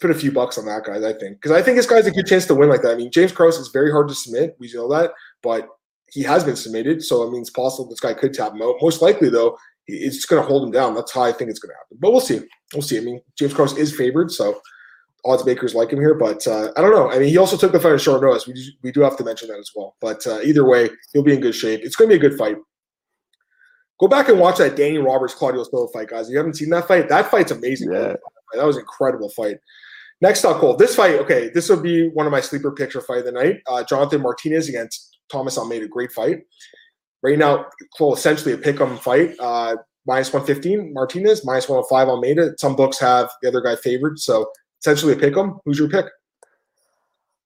Put 0.00 0.12
a 0.12 0.14
few 0.14 0.30
bucks 0.30 0.58
on 0.58 0.66
that, 0.66 0.84
guys, 0.84 1.02
I 1.02 1.12
think. 1.12 1.38
Because 1.38 1.50
I 1.50 1.60
think 1.62 1.76
this 1.76 1.86
guy's 1.86 2.06
a 2.06 2.12
good 2.12 2.26
chance 2.26 2.46
to 2.46 2.54
win 2.54 2.68
like 2.68 2.82
that. 2.82 2.92
I 2.92 2.94
mean, 2.94 3.10
James 3.10 3.32
Krause 3.32 3.58
is 3.58 3.68
very 3.68 3.90
hard 3.90 4.06
to 4.08 4.14
submit. 4.14 4.56
We 4.60 4.70
know 4.72 4.88
that. 4.90 5.10
But 5.42 5.68
he 6.12 6.22
has 6.22 6.44
been 6.44 6.56
submitted. 6.56 7.02
So, 7.02 7.26
I 7.26 7.30
mean, 7.30 7.40
it's 7.40 7.50
possible 7.50 7.88
this 7.88 8.00
guy 8.00 8.14
could 8.14 8.34
tap 8.34 8.52
him 8.52 8.62
out. 8.62 8.76
Most 8.80 9.02
likely, 9.02 9.28
though, 9.28 9.56
it's 9.86 10.16
just 10.16 10.28
going 10.28 10.42
to 10.42 10.48
hold 10.48 10.64
him 10.64 10.70
down. 10.70 10.94
That's 10.94 11.12
how 11.12 11.22
I 11.22 11.32
think 11.32 11.50
it's 11.50 11.58
going 11.58 11.70
to 11.70 11.76
happen. 11.76 11.98
But 12.00 12.12
we'll 12.12 12.20
see. 12.20 12.40
We'll 12.72 12.82
see. 12.82 12.98
I 12.98 13.00
mean, 13.00 13.20
James 13.38 13.54
Krause 13.54 13.76
is 13.76 13.96
favored. 13.96 14.30
So, 14.30 14.60
odds 15.24 15.44
makers 15.44 15.74
like 15.74 15.90
him 15.90 16.00
here, 16.00 16.14
but 16.14 16.46
uh, 16.46 16.70
I 16.76 16.80
don't 16.80 16.92
know. 16.92 17.10
I 17.10 17.18
mean, 17.18 17.28
he 17.28 17.38
also 17.38 17.56
took 17.56 17.72
the 17.72 17.80
fight 17.80 17.92
at 17.92 18.00
short 18.00 18.22
notice. 18.22 18.46
We 18.46 18.54
do, 18.54 18.62
we 18.82 18.92
do 18.92 19.00
have 19.00 19.16
to 19.16 19.24
mention 19.24 19.48
that 19.48 19.58
as 19.58 19.70
well. 19.74 19.96
But 20.00 20.26
uh, 20.26 20.40
either 20.42 20.66
way, 20.66 20.90
he'll 21.12 21.22
be 21.22 21.34
in 21.34 21.40
good 21.40 21.54
shape. 21.54 21.80
It's 21.82 21.96
going 21.96 22.08
to 22.10 22.18
be 22.18 22.24
a 22.24 22.28
good 22.28 22.38
fight. 22.38 22.56
Go 24.00 24.06
back 24.06 24.28
and 24.28 24.38
watch 24.38 24.58
that 24.58 24.76
Danny 24.76 24.98
Roberts 24.98 25.34
Claudio 25.34 25.64
Silva 25.64 25.92
fight, 25.92 26.08
guys. 26.08 26.26
If 26.28 26.32
you 26.32 26.38
haven't 26.38 26.54
seen 26.54 26.70
that 26.70 26.86
fight, 26.86 27.08
that 27.08 27.30
fight's 27.30 27.50
amazing. 27.50 27.92
Yeah. 27.92 28.14
That 28.54 28.64
was 28.64 28.76
an 28.76 28.82
incredible 28.82 29.28
fight. 29.30 29.56
Next 30.20 30.44
up, 30.44 30.58
Cole. 30.58 30.76
This 30.76 30.94
fight, 30.94 31.16
okay, 31.16 31.50
this 31.52 31.68
will 31.68 31.80
be 31.80 32.08
one 32.08 32.26
of 32.26 32.32
my 32.32 32.40
sleeper 32.40 32.72
picture 32.72 33.00
fight 33.00 33.18
of 33.18 33.24
the 33.24 33.32
night. 33.32 33.60
Uh, 33.66 33.84
Jonathan 33.84 34.22
Martinez 34.22 34.68
against 34.68 35.17
Thomas 35.30 35.58
Almeida. 35.58 35.88
Great 35.88 36.12
fight. 36.12 36.42
Right 37.22 37.38
now, 37.38 37.66
Cole, 37.96 38.14
essentially 38.14 38.54
a 38.54 38.58
pick 38.58 38.80
'em 38.80 38.96
fight. 38.98 39.34
Uh, 39.40 39.76
minus 40.06 40.32
115 40.32 40.92
Martinez, 40.92 41.44
minus 41.44 41.68
105 41.68 42.08
Almeida. 42.08 42.52
Some 42.58 42.76
books 42.76 42.98
have 42.98 43.30
the 43.42 43.48
other 43.48 43.60
guy 43.60 43.76
favored. 43.76 44.18
So 44.18 44.50
essentially 44.80 45.12
a 45.12 45.16
pick 45.16 45.36
'em. 45.36 45.58
Who's 45.64 45.78
your 45.78 45.88
pick? 45.88 46.06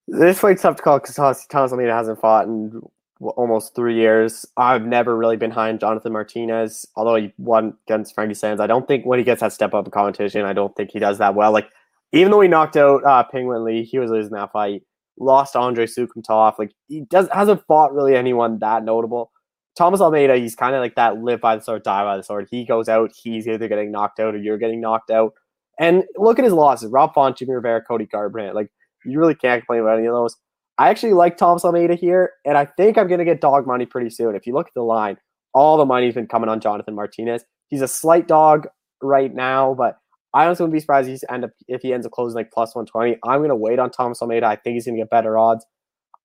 This 0.09 0.39
fight's 0.39 0.63
tough 0.63 0.77
to 0.77 0.83
call 0.83 0.99
because 0.99 1.17
Thomas 1.17 1.73
Almeida 1.73 1.95
hasn't 1.95 2.21
fought 2.21 2.47
in 2.47 2.83
almost 3.21 3.75
three 3.75 3.95
years. 3.95 4.45
I've 4.57 4.85
never 4.85 5.17
really 5.17 5.37
been 5.37 5.51
high 5.51 5.69
on 5.69 5.79
Jonathan 5.79 6.13
Martinez, 6.13 6.87
although 6.97 7.15
he 7.15 7.33
won 7.39 7.75
against 7.87 8.15
Frankie 8.15 8.35
Sands. 8.35 8.61
I 8.61 8.67
don't 8.67 8.87
think 8.87 9.07
when 9.07 9.19
he 9.19 9.25
gets 9.25 9.41
that 9.41 9.53
step 9.53 9.75
up 9.75 9.87
in 9.87 9.91
competition, 9.91 10.45
I 10.45 10.53
don't 10.53 10.75
think 10.77 10.91
he 10.91 10.99
does 10.99 11.19
that 11.19 11.35
well. 11.35 11.53
Like 11.53 11.69
even 12.13 12.31
though 12.31 12.41
he 12.41 12.49
knocked 12.49 12.77
out 12.77 13.05
uh, 13.05 13.25
Pingyuan 13.33 13.65
Liu, 13.65 13.85
he 13.85 13.99
was 13.99 14.11
losing 14.11 14.33
that 14.33 14.53
fight. 14.53 14.83
Lost 15.23 15.57
Andre 15.57 15.87
Soukhamthath. 15.87 16.59
Like 16.59 16.73
he 16.89 17.03
does 17.03 17.29
hasn't 17.33 17.65
fought 17.67 17.93
really 17.93 18.17
anyone 18.17 18.59
that 18.59 18.85
notable. 18.85 19.31
Thomas 19.77 20.01
Almeida, 20.01 20.37
he's 20.37 20.55
kind 20.55 20.75
of 20.75 20.81
like 20.81 20.97
that 20.97 21.23
live 21.23 21.41
by 21.41 21.57
the 21.57 21.63
sword, 21.63 21.83
die 21.83 22.05
by 22.05 22.17
the 22.17 22.23
sword. 22.23 22.49
He 22.51 22.67
goes 22.67 22.89
out, 22.89 23.11
he's 23.23 23.49
either 23.49 23.69
getting 23.69 23.91
knocked 23.91 24.21
out 24.21 24.35
or 24.35 24.39
you're 24.39 24.59
getting 24.59 24.81
knocked 24.81 25.11
out. 25.11 25.33
And 25.79 26.05
look 26.17 26.39
at 26.39 26.45
his 26.45 26.53
losses: 26.53 26.91
Rob 26.91 27.15
Font, 27.15 27.37
Jimmy 27.37 27.55
Rivera, 27.55 27.83
Cody 27.83 28.07
Garbrandt. 28.07 28.55
Like 28.55 28.71
you 29.05 29.19
really 29.19 29.35
can't 29.35 29.63
complain 29.63 29.81
about 29.81 29.99
any 29.99 30.07
of 30.07 30.15
those. 30.15 30.37
I 30.79 30.89
actually 30.91 31.13
like 31.13 31.37
Thomas 31.37 31.65
Almeida 31.65 31.95
here, 31.95 32.33
and 32.45 32.59
I 32.59 32.65
think 32.65 32.99
I'm 32.99 33.09
to 33.19 33.25
get 33.25 33.41
dog 33.41 33.67
money 33.67 33.87
pretty 33.87 34.11
soon. 34.11 34.35
If 34.35 34.47
you 34.47 34.55
look 34.55 34.67
at 34.67 34.75
the 34.75 34.83
line, 34.83 35.17
all 35.55 35.77
the 35.77 35.85
money's 35.85 36.15
been 36.15 36.27
coming 36.27 36.49
on 36.49 36.61
Jonathan 36.61 36.95
Martinez. 36.95 37.45
He's 37.69 37.83
a 37.83 37.89
slight 37.89 38.27
dog 38.27 38.67
right 39.03 39.33
now, 39.33 39.75
but 39.75 39.99
I 40.35 40.47
honestly 40.47 40.65
wouldn't 40.65 40.75
be 40.75 40.81
surprised 40.81 41.09
if 41.09 41.21
he 41.21 41.35
end 41.35 41.45
up 41.45 41.51
if 41.69 41.83
he 41.83 41.93
ends 41.93 42.07
up 42.07 42.13
closing 42.13 42.37
like 42.37 42.53
plus 42.53 42.75
120. 42.75 43.19
I'm 43.25 43.41
going 43.41 43.51
to 43.51 43.57
wait 43.57 43.79
on 43.79 43.91
Thomas 43.91 44.23
Almeida. 44.23 44.47
I 44.47 44.57
think 44.57 44.75
he's 44.75 44.85
to 44.85 44.93
get 44.93 45.11
better 45.11 45.37
odds. 45.37 45.65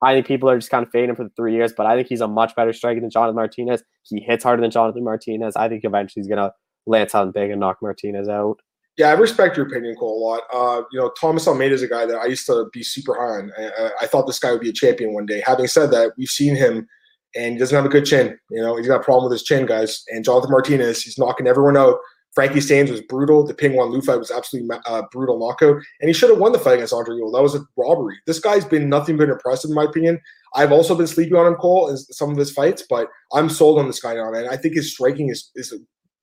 I 0.02 0.14
think 0.14 0.28
people 0.28 0.50
are 0.50 0.58
just 0.58 0.70
kind 0.70 0.86
of 0.86 0.92
fading 0.92 1.10
him 1.10 1.16
for 1.16 1.24
the 1.24 1.32
three 1.36 1.56
years, 1.56 1.74
but 1.76 1.86
I 1.86 1.96
think 1.96 2.08
he's 2.08 2.22
a 2.22 2.28
much 2.28 2.56
better 2.56 2.72
striker 2.72 3.02
than 3.02 3.10
Jonathan 3.10 3.36
Martinez. 3.36 3.84
He 4.04 4.22
hits 4.22 4.44
harder 4.44 4.62
than 4.62 4.72
Jonathan 4.72 5.04
Martinez. 5.04 5.56
I 5.56 5.68
think 5.68 5.84
eventually 5.84 6.22
he's 6.22 6.28
to 6.30 6.54
land 6.86 7.10
something 7.10 7.32
big 7.32 7.50
and 7.50 7.60
knock 7.60 7.78
Martinez 7.82 8.30
out. 8.30 8.60
Yeah, 8.98 9.10
I 9.10 9.14
respect 9.14 9.58
your 9.58 9.68
opinion, 9.68 9.96
Cole, 9.96 10.18
a 10.18 10.22
lot. 10.26 10.42
Uh, 10.52 10.82
you 10.92 11.00
know, 11.00 11.12
Thomas 11.20 11.48
Almeida 11.48 11.76
is 11.76 11.84
a 11.84 11.88
guy 11.88 12.06
that 12.06 12.18
I 12.18 12.26
used 12.26 12.48
to 12.48 12.68
be 12.74 12.84
super 12.84 13.14
high 13.14 13.42
on. 13.42 13.52
I, 13.58 13.92
I, 14.02 14.08
thought 14.08 14.26
this 14.26 14.40
guy 14.40 14.52
would 14.52 14.62
be 14.62 14.70
a 14.70 14.74
champion 14.74 15.14
one 15.14 15.28
day. 15.28 15.44
Having 15.46 15.68
said 15.68 15.92
that, 15.92 16.14
we've 16.18 16.28
seen 16.28 16.56
him, 16.56 16.88
and 17.36 17.54
he 17.54 17.60
doesn't 17.60 17.76
have 17.76 17.86
a 17.86 17.90
good 17.90 18.06
chin. 18.06 18.40
You 18.50 18.62
know, 18.62 18.76
he's 18.76 18.88
got 18.88 19.02
a 19.02 19.04
problem 19.04 19.26
with 19.26 19.34
his 19.34 19.44
chin, 19.44 19.68
guys. 19.68 20.04
And 20.10 20.26
Jonathan 20.26 20.50
Martinez, 20.50 21.04
he's 21.04 21.20
knocking 21.20 21.46
everyone 21.46 21.78
out. 21.78 21.98
Frankie 22.38 22.62
Sands 22.62 22.92
was 22.92 23.02
brutal. 23.02 23.44
The 23.44 23.56
Pingyuan 23.56 23.90
Liu 23.90 24.00
fight 24.00 24.20
was 24.20 24.30
absolutely 24.30 24.78
uh, 24.86 25.02
brutal 25.12 25.40
knockout, 25.40 25.82
and 26.00 26.08
he 26.08 26.14
should 26.14 26.30
have 26.30 26.38
won 26.38 26.52
the 26.52 26.60
fight 26.60 26.76
against 26.76 26.94
Andre 26.94 27.16
Ewell. 27.16 27.32
That 27.32 27.42
was 27.42 27.56
a 27.56 27.66
robbery. 27.76 28.16
This 28.28 28.38
guy's 28.38 28.64
been 28.64 28.88
nothing 28.90 29.18
but 29.18 29.28
impressive, 29.28 29.70
in 29.70 29.76
my 29.76 29.86
opinion. 29.86 30.22
I've 30.54 30.72
also 30.72 30.94
been 30.94 31.08
sleeping 31.08 31.36
on 31.36 31.48
him, 31.48 31.56
Cole, 31.56 31.90
in 31.90 31.98
some 31.98 32.30
of 32.30 32.38
his 32.38 32.52
fights, 32.52 32.84
but 32.88 33.08
I'm 33.34 33.50
sold 33.50 33.80
on 33.80 33.88
this 33.88 34.00
guy 34.00 34.14
now, 34.14 34.30
man. 34.30 34.48
I 34.48 34.56
think 34.56 34.76
his 34.76 34.92
striking 34.92 35.30
is 35.30 35.50
is 35.56 35.74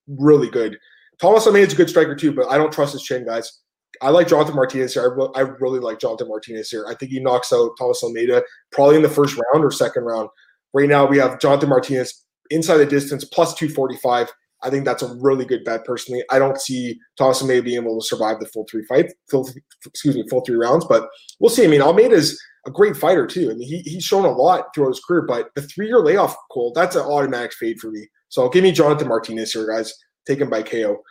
really 0.06 0.48
good. 0.48 0.78
Thomas 1.20 1.48
Almeida's 1.48 1.72
a 1.72 1.76
good 1.76 1.90
striker 1.90 2.14
too, 2.14 2.30
but 2.32 2.48
I 2.48 2.58
don't 2.58 2.72
trust 2.72 2.92
his 2.92 3.02
chin, 3.02 3.26
guys. 3.26 3.62
I 4.00 4.10
like 4.10 4.28
Jonathan 4.28 4.54
Martinez 4.54 4.94
here. 4.94 5.18
I, 5.34 5.40
I 5.40 5.42
really 5.58 5.80
like 5.80 5.98
Jonathan 5.98 6.28
Martinez 6.28 6.70
here. 6.70 6.86
I 6.88 6.94
think 6.94 7.10
he 7.10 7.18
knocks 7.18 7.52
out 7.52 7.72
Thomas 7.76 8.04
Almeida 8.04 8.44
probably 8.70 8.94
in 8.94 9.02
the 9.02 9.08
first 9.08 9.34
round 9.34 9.64
or 9.64 9.72
second 9.72 10.04
round. 10.04 10.28
Right 10.74 10.88
now, 10.88 11.06
we 11.06 11.18
have 11.18 11.40
Jonathan 11.40 11.70
Martinez 11.70 12.24
inside 12.50 12.76
the 12.76 12.86
distance 12.86 13.24
plus 13.24 13.54
245. 13.54 14.32
I 14.64 14.70
think 14.70 14.84
that's 14.84 15.02
a 15.02 15.14
really 15.20 15.44
good 15.44 15.64
bet 15.64 15.84
personally. 15.84 16.24
I 16.30 16.38
don't 16.38 16.60
see 16.60 16.98
Thomas 17.18 17.42
Almeida 17.42 17.62
being 17.62 17.82
able 17.82 18.00
to 18.00 18.06
survive 18.06 18.40
the 18.40 18.46
full 18.46 18.66
three 18.70 18.84
fights, 18.86 19.12
full, 19.30 19.48
excuse 19.86 20.14
me, 20.14 20.26
full 20.28 20.40
three 20.40 20.56
rounds, 20.56 20.86
but 20.86 21.08
we'll 21.38 21.50
see. 21.50 21.64
I 21.64 21.68
mean, 21.68 21.82
Almeida 21.82 22.14
is 22.14 22.40
a 22.66 22.70
great 22.70 22.96
fighter 22.96 23.26
too. 23.26 23.50
I 23.50 23.54
mean, 23.54 23.68
he, 23.68 23.78
he's 23.80 24.04
shown 24.04 24.24
a 24.24 24.32
lot 24.32 24.74
throughout 24.74 24.88
his 24.88 25.04
career, 25.06 25.22
but 25.22 25.50
the 25.54 25.62
three 25.62 25.86
year 25.86 26.00
layoff, 26.00 26.34
Cole, 26.50 26.72
that's 26.74 26.96
an 26.96 27.02
automatic 27.02 27.52
fade 27.52 27.78
for 27.78 27.90
me. 27.90 28.08
So 28.28 28.48
give 28.48 28.62
me 28.62 28.72
Jonathan 28.72 29.08
Martinez 29.08 29.52
here, 29.52 29.66
guys. 29.66 29.92
Taken 30.26 30.48
by 30.48 30.62
KO. 30.62 31.02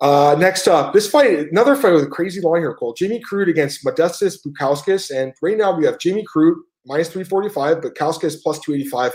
Uh, 0.00 0.34
next 0.38 0.66
up, 0.66 0.94
this 0.94 1.08
fight, 1.08 1.50
another 1.50 1.76
fight 1.76 1.92
with 1.92 2.04
a 2.04 2.08
crazy 2.08 2.40
line 2.40 2.62
here, 2.62 2.74
Cole. 2.74 2.94
Jimmy 2.94 3.20
Crute 3.20 3.50
against 3.50 3.84
Modestas 3.84 4.38
Bukauskas. 4.44 5.14
And 5.14 5.34
right 5.42 5.58
now 5.58 5.76
we 5.76 5.84
have 5.84 5.98
Jimmy 5.98 6.24
Crute 6.24 6.56
minus 6.86 7.08
345, 7.08 7.78
Bukauskas 7.78 8.42
plus 8.42 8.58
285. 8.60 9.12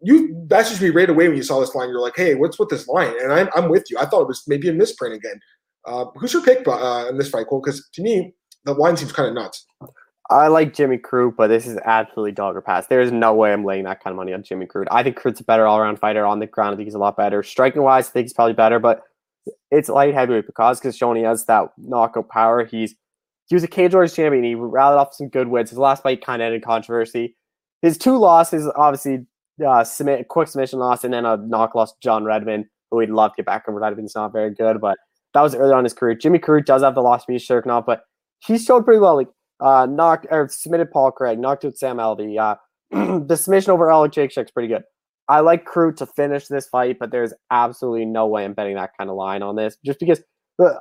You 0.00 0.46
messaged 0.48 0.80
me 0.80 0.90
right 0.90 1.10
away 1.10 1.28
when 1.28 1.36
you 1.36 1.42
saw 1.42 1.60
this 1.60 1.74
line. 1.74 1.88
You're 1.88 2.00
like, 2.00 2.16
hey, 2.16 2.34
what's 2.34 2.58
with 2.58 2.68
this 2.68 2.86
line? 2.88 3.14
And 3.20 3.32
I'm, 3.32 3.48
I'm 3.54 3.68
with 3.68 3.90
you. 3.90 3.98
I 3.98 4.06
thought 4.06 4.22
it 4.22 4.28
was 4.28 4.44
maybe 4.46 4.68
a 4.68 4.72
misprint 4.72 5.14
again. 5.14 5.40
Uh, 5.86 6.06
who's 6.16 6.32
your 6.32 6.42
pick 6.42 6.66
uh, 6.66 7.06
in 7.08 7.18
this 7.18 7.30
fight, 7.30 7.46
Cole? 7.48 7.60
Because 7.64 7.88
to 7.94 8.02
me, 8.02 8.34
the 8.64 8.74
line 8.74 8.96
seems 8.96 9.12
kind 9.12 9.28
of 9.28 9.34
nuts. 9.34 9.66
I 10.30 10.48
like 10.48 10.74
Jimmy 10.74 10.98
Crute, 10.98 11.36
but 11.36 11.48
this 11.48 11.66
is 11.66 11.78
absolutely 11.84 12.32
dog 12.32 12.54
or 12.54 12.60
pass. 12.60 12.86
There 12.86 13.00
is 13.00 13.10
no 13.10 13.32
way 13.32 13.52
I'm 13.52 13.64
laying 13.64 13.84
that 13.84 14.04
kind 14.04 14.12
of 14.12 14.18
money 14.18 14.34
on 14.34 14.42
Jimmy 14.42 14.66
Crute. 14.66 14.86
I 14.90 15.02
think 15.02 15.18
Crute's 15.18 15.40
a 15.40 15.44
better 15.44 15.66
all 15.66 15.78
around 15.78 15.98
fighter 15.98 16.26
on 16.26 16.38
the 16.38 16.46
ground. 16.46 16.74
I 16.74 16.76
think 16.76 16.86
he's 16.86 16.94
a 16.94 16.98
lot 16.98 17.16
better. 17.16 17.42
Striking 17.42 17.82
wise, 17.82 18.08
I 18.08 18.12
think 18.12 18.24
he's 18.26 18.34
probably 18.34 18.52
better, 18.52 18.78
but 18.78 19.02
it's 19.70 19.88
light 19.88 20.12
heavyweight 20.12 20.46
because 20.46 20.80
he 20.82 21.22
has 21.22 21.46
that 21.46 21.70
knockout 21.78 22.28
power. 22.28 22.66
He's 22.66 22.94
he 23.46 23.54
was 23.54 23.64
a 23.64 23.68
Cage 23.68 23.94
Warriors 23.94 24.14
champion. 24.14 24.44
He 24.44 24.54
rallied 24.54 24.98
off 24.98 25.14
some 25.14 25.28
good 25.28 25.48
wins. 25.48 25.70
His 25.70 25.78
last 25.78 26.02
fight 26.02 26.22
kind 26.22 26.42
of 26.42 26.46
ended 26.46 26.62
controversy. 26.62 27.34
His 27.80 27.96
two 27.96 28.18
losses, 28.18 28.70
obviously, 28.76 29.26
uh, 29.66 29.84
submit 29.84 30.28
quick 30.28 30.48
submission 30.48 30.78
loss 30.78 31.04
and 31.04 31.12
then 31.12 31.24
a 31.24 31.36
knock 31.36 31.74
loss 31.74 31.92
to 31.92 31.98
John 32.02 32.24
Redmond, 32.24 32.66
who 32.90 32.98
we'd 32.98 33.10
love 33.10 33.32
to 33.32 33.36
get 33.38 33.46
back 33.46 33.64
over. 33.68 33.78
Redmond's 33.78 34.14
not 34.14 34.32
very 34.32 34.52
good, 34.54 34.80
but 34.80 34.98
that 35.34 35.42
was 35.42 35.54
early 35.54 35.72
on 35.72 35.84
his 35.84 35.92
career. 35.92 36.14
Jimmy 36.14 36.38
Crute 36.38 36.64
does 36.64 36.82
have 36.82 36.94
the 36.94 37.02
loss 37.02 37.24
to 37.26 37.62
not, 37.66 37.86
but 37.86 38.02
he 38.40 38.58
showed 38.58 38.84
pretty 38.84 39.00
well. 39.00 39.16
Like 39.16 39.28
uh, 39.60 39.86
knocked 39.86 40.26
or 40.30 40.48
submitted 40.48 40.90
Paul 40.90 41.10
Craig, 41.10 41.38
knocked 41.38 41.64
out 41.64 41.76
Sam 41.76 41.96
Alvey. 41.98 42.38
Uh, 42.38 42.56
the 43.26 43.36
submission 43.36 43.70
over 43.70 43.86
Oleksiejczuk's 43.86 44.50
pretty 44.50 44.68
good. 44.68 44.82
I 45.28 45.40
like 45.40 45.66
Crute 45.66 45.96
to 45.96 46.06
finish 46.06 46.46
this 46.46 46.66
fight, 46.68 46.96
but 46.98 47.10
there's 47.10 47.34
absolutely 47.50 48.06
no 48.06 48.26
way 48.26 48.44
I'm 48.44 48.54
betting 48.54 48.76
that 48.76 48.92
kind 48.96 49.10
of 49.10 49.16
line 49.16 49.42
on 49.42 49.56
this 49.56 49.76
just 49.84 50.00
because 50.00 50.22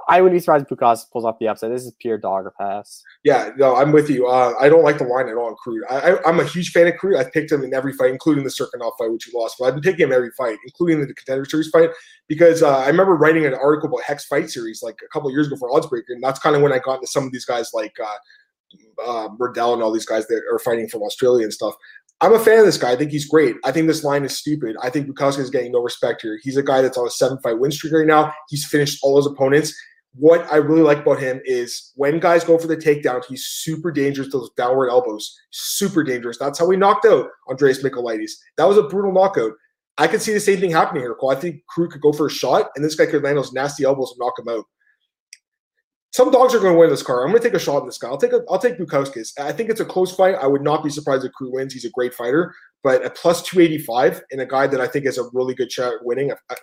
I 0.07 0.21
wouldn't 0.21 0.35
be 0.35 0.39
surprised 0.39 0.65
if 0.69 0.75
Bukauskas 0.75 1.11
pulls 1.11 1.23
off 1.23 1.37
the 1.37 1.47
upset. 1.47 1.69
This 1.69 1.83
is 1.83 1.93
pure 1.99 2.17
dog 2.17 2.45
or 2.45 2.51
pass. 2.51 3.03
Yeah, 3.23 3.51
no, 3.57 3.75
I'm 3.75 3.91
with 3.91 4.09
you. 4.09 4.27
Uh, 4.27 4.55
I 4.59 4.69
don't 4.69 4.83
like 4.83 4.97
the 4.97 5.03
line 5.03 5.29
at 5.29 5.35
all 5.35 5.49
in 5.49 5.55
Crute. 5.55 5.83
I, 5.87 6.17
am 6.27 6.39
a 6.39 6.45
huge 6.45 6.71
fan 6.71 6.87
of 6.87 6.95
Crute. 6.95 7.15
I've 7.15 7.31
picked 7.31 7.51
him 7.51 7.63
in 7.63 7.75
every 7.75 7.93
fight, 7.93 8.09
including 8.09 8.43
the 8.43 8.49
Cirkunov 8.49 8.93
fight, 8.97 9.11
which 9.11 9.25
he 9.25 9.37
lost. 9.37 9.57
But 9.59 9.65
I've 9.65 9.75
been 9.75 9.83
picking 9.83 10.07
him 10.07 10.13
every 10.13 10.31
fight, 10.31 10.57
including 10.65 11.01
the 11.01 11.13
Contender 11.13 11.45
Series 11.45 11.69
fight, 11.69 11.91
because 12.27 12.63
uh, 12.63 12.79
I 12.79 12.87
remember 12.87 13.15
writing 13.15 13.45
an 13.45 13.53
article 13.53 13.89
about 13.89 14.01
Hex 14.01 14.25
Fight 14.25 14.49
Series 14.49 14.81
like 14.81 14.97
a 15.05 15.07
couple 15.09 15.29
years 15.29 15.47
before 15.47 15.69
Oddsbreaker, 15.69 16.09
and 16.09 16.23
that's 16.23 16.39
kind 16.39 16.55
of 16.55 16.63
when 16.63 16.73
I 16.73 16.79
got 16.79 16.95
into 16.95 17.07
some 17.07 17.25
of 17.25 17.31
these 17.31 17.45
guys 17.45 17.69
like 17.71 17.95
uh, 18.03 19.05
uh, 19.05 19.29
Riddell 19.37 19.73
and 19.73 19.83
all 19.83 19.91
these 19.91 20.05
guys 20.05 20.27
that 20.27 20.41
are 20.51 20.59
fighting 20.59 20.87
from 20.87 21.03
Australia 21.03 21.43
and 21.43 21.53
stuff. 21.53 21.75
I'm 22.19 22.33
a 22.33 22.39
fan 22.39 22.59
of 22.59 22.65
this 22.65 22.77
guy. 22.77 22.91
I 22.91 22.95
think 22.95 23.11
he's 23.11 23.27
great. 23.27 23.55
I 23.63 23.71
think 23.71 23.87
this 23.87 24.03
line 24.03 24.23
is 24.25 24.35
stupid. 24.35 24.75
I 24.81 24.89
think 24.89 25.07
Bukauskas 25.07 25.39
is 25.39 25.49
getting 25.51 25.71
no 25.71 25.81
respect 25.81 26.23
here. 26.23 26.39
He's 26.41 26.57
a 26.57 26.63
guy 26.63 26.81
that's 26.81 26.97
on 26.97 27.05
a 27.05 27.11
seven 27.11 27.37
fight 27.39 27.59
win 27.59 27.71
streak 27.71 27.93
right 27.93 28.07
now. 28.07 28.33
He's 28.49 28.65
finished 28.65 28.99
all 29.03 29.17
his 29.17 29.27
opponents. 29.27 29.73
What 30.15 30.51
I 30.51 30.55
really 30.55 30.81
like 30.81 30.99
about 30.99 31.19
him 31.19 31.41
is 31.45 31.91
when 31.95 32.19
guys 32.19 32.43
go 32.43 32.57
for 32.57 32.65
the 32.65 32.75
takedown, 32.75 33.23
he's 33.25 33.45
super 33.45 33.91
dangerous 33.91 34.31
those 34.31 34.49
downward 34.57 34.89
elbows. 34.89 35.37
Super 35.51 36.03
dangerous. 36.03 36.39
That's 36.39 36.57
how 36.57 36.67
he 36.71 36.77
knocked 36.77 37.05
out 37.05 37.27
Andreas 37.49 37.83
Michailidis. 37.83 38.31
That 38.57 38.67
was 38.67 38.77
a 38.77 38.83
brutal 38.83 39.11
knockout. 39.11 39.51
I 39.99 40.07
could 40.07 40.21
see 40.21 40.33
the 40.33 40.39
same 40.39 40.59
thing 40.59 40.71
happening 40.71 41.03
here, 41.03 41.13
Cole. 41.13 41.31
I 41.31 41.35
think 41.35 41.61
Crute 41.75 41.91
could 41.91 42.01
go 42.01 42.13
for 42.13 42.27
a 42.27 42.31
shot, 42.31 42.69
and 42.75 42.83
this 42.83 42.95
guy 42.95 43.05
could 43.05 43.23
land 43.23 43.37
those 43.37 43.53
nasty 43.53 43.83
elbows 43.83 44.11
and 44.11 44.19
knock 44.19 44.39
him 44.39 44.49
out 44.49 44.65
some 46.11 46.31
dogs 46.31 46.55
are 46.55 46.59
going 46.59 46.73
to 46.73 46.79
win 46.79 46.89
this 46.89 47.03
car. 47.03 47.23
I'm 47.23 47.31
going 47.31 47.41
to 47.41 47.47
take 47.47 47.55
a 47.55 47.59
shot 47.59 47.79
in 47.81 47.85
this 47.85 47.97
guy. 47.97 48.07
I'll 48.07 48.17
take 48.17 48.33
a, 48.33 48.41
I'll 48.49 48.59
take 48.59 48.77
Bukauskas. 48.77 49.39
I 49.39 49.51
think 49.51 49.69
it's 49.69 49.81
a 49.81 49.85
close 49.85 50.15
fight. 50.15 50.35
I 50.35 50.47
would 50.47 50.63
not 50.63 50.83
be 50.83 50.89
surprised 50.89 51.25
if 51.25 51.31
Crute 51.39 51.51
wins. 51.51 51.73
He's 51.73 51.85
a 51.85 51.89
great 51.91 52.13
fighter, 52.13 52.53
but 52.83 53.05
a 53.05 53.09
plus 53.09 53.43
285 53.43 54.21
and 54.31 54.41
a 54.41 54.45
guy 54.45 54.67
that 54.67 54.81
I 54.81 54.87
think 54.87 55.05
has 55.05 55.17
a 55.17 55.29
really 55.33 55.53
good 55.53 55.71
shot 55.71 55.93
at 55.93 56.05
winning. 56.05 56.31
I, 56.49 56.55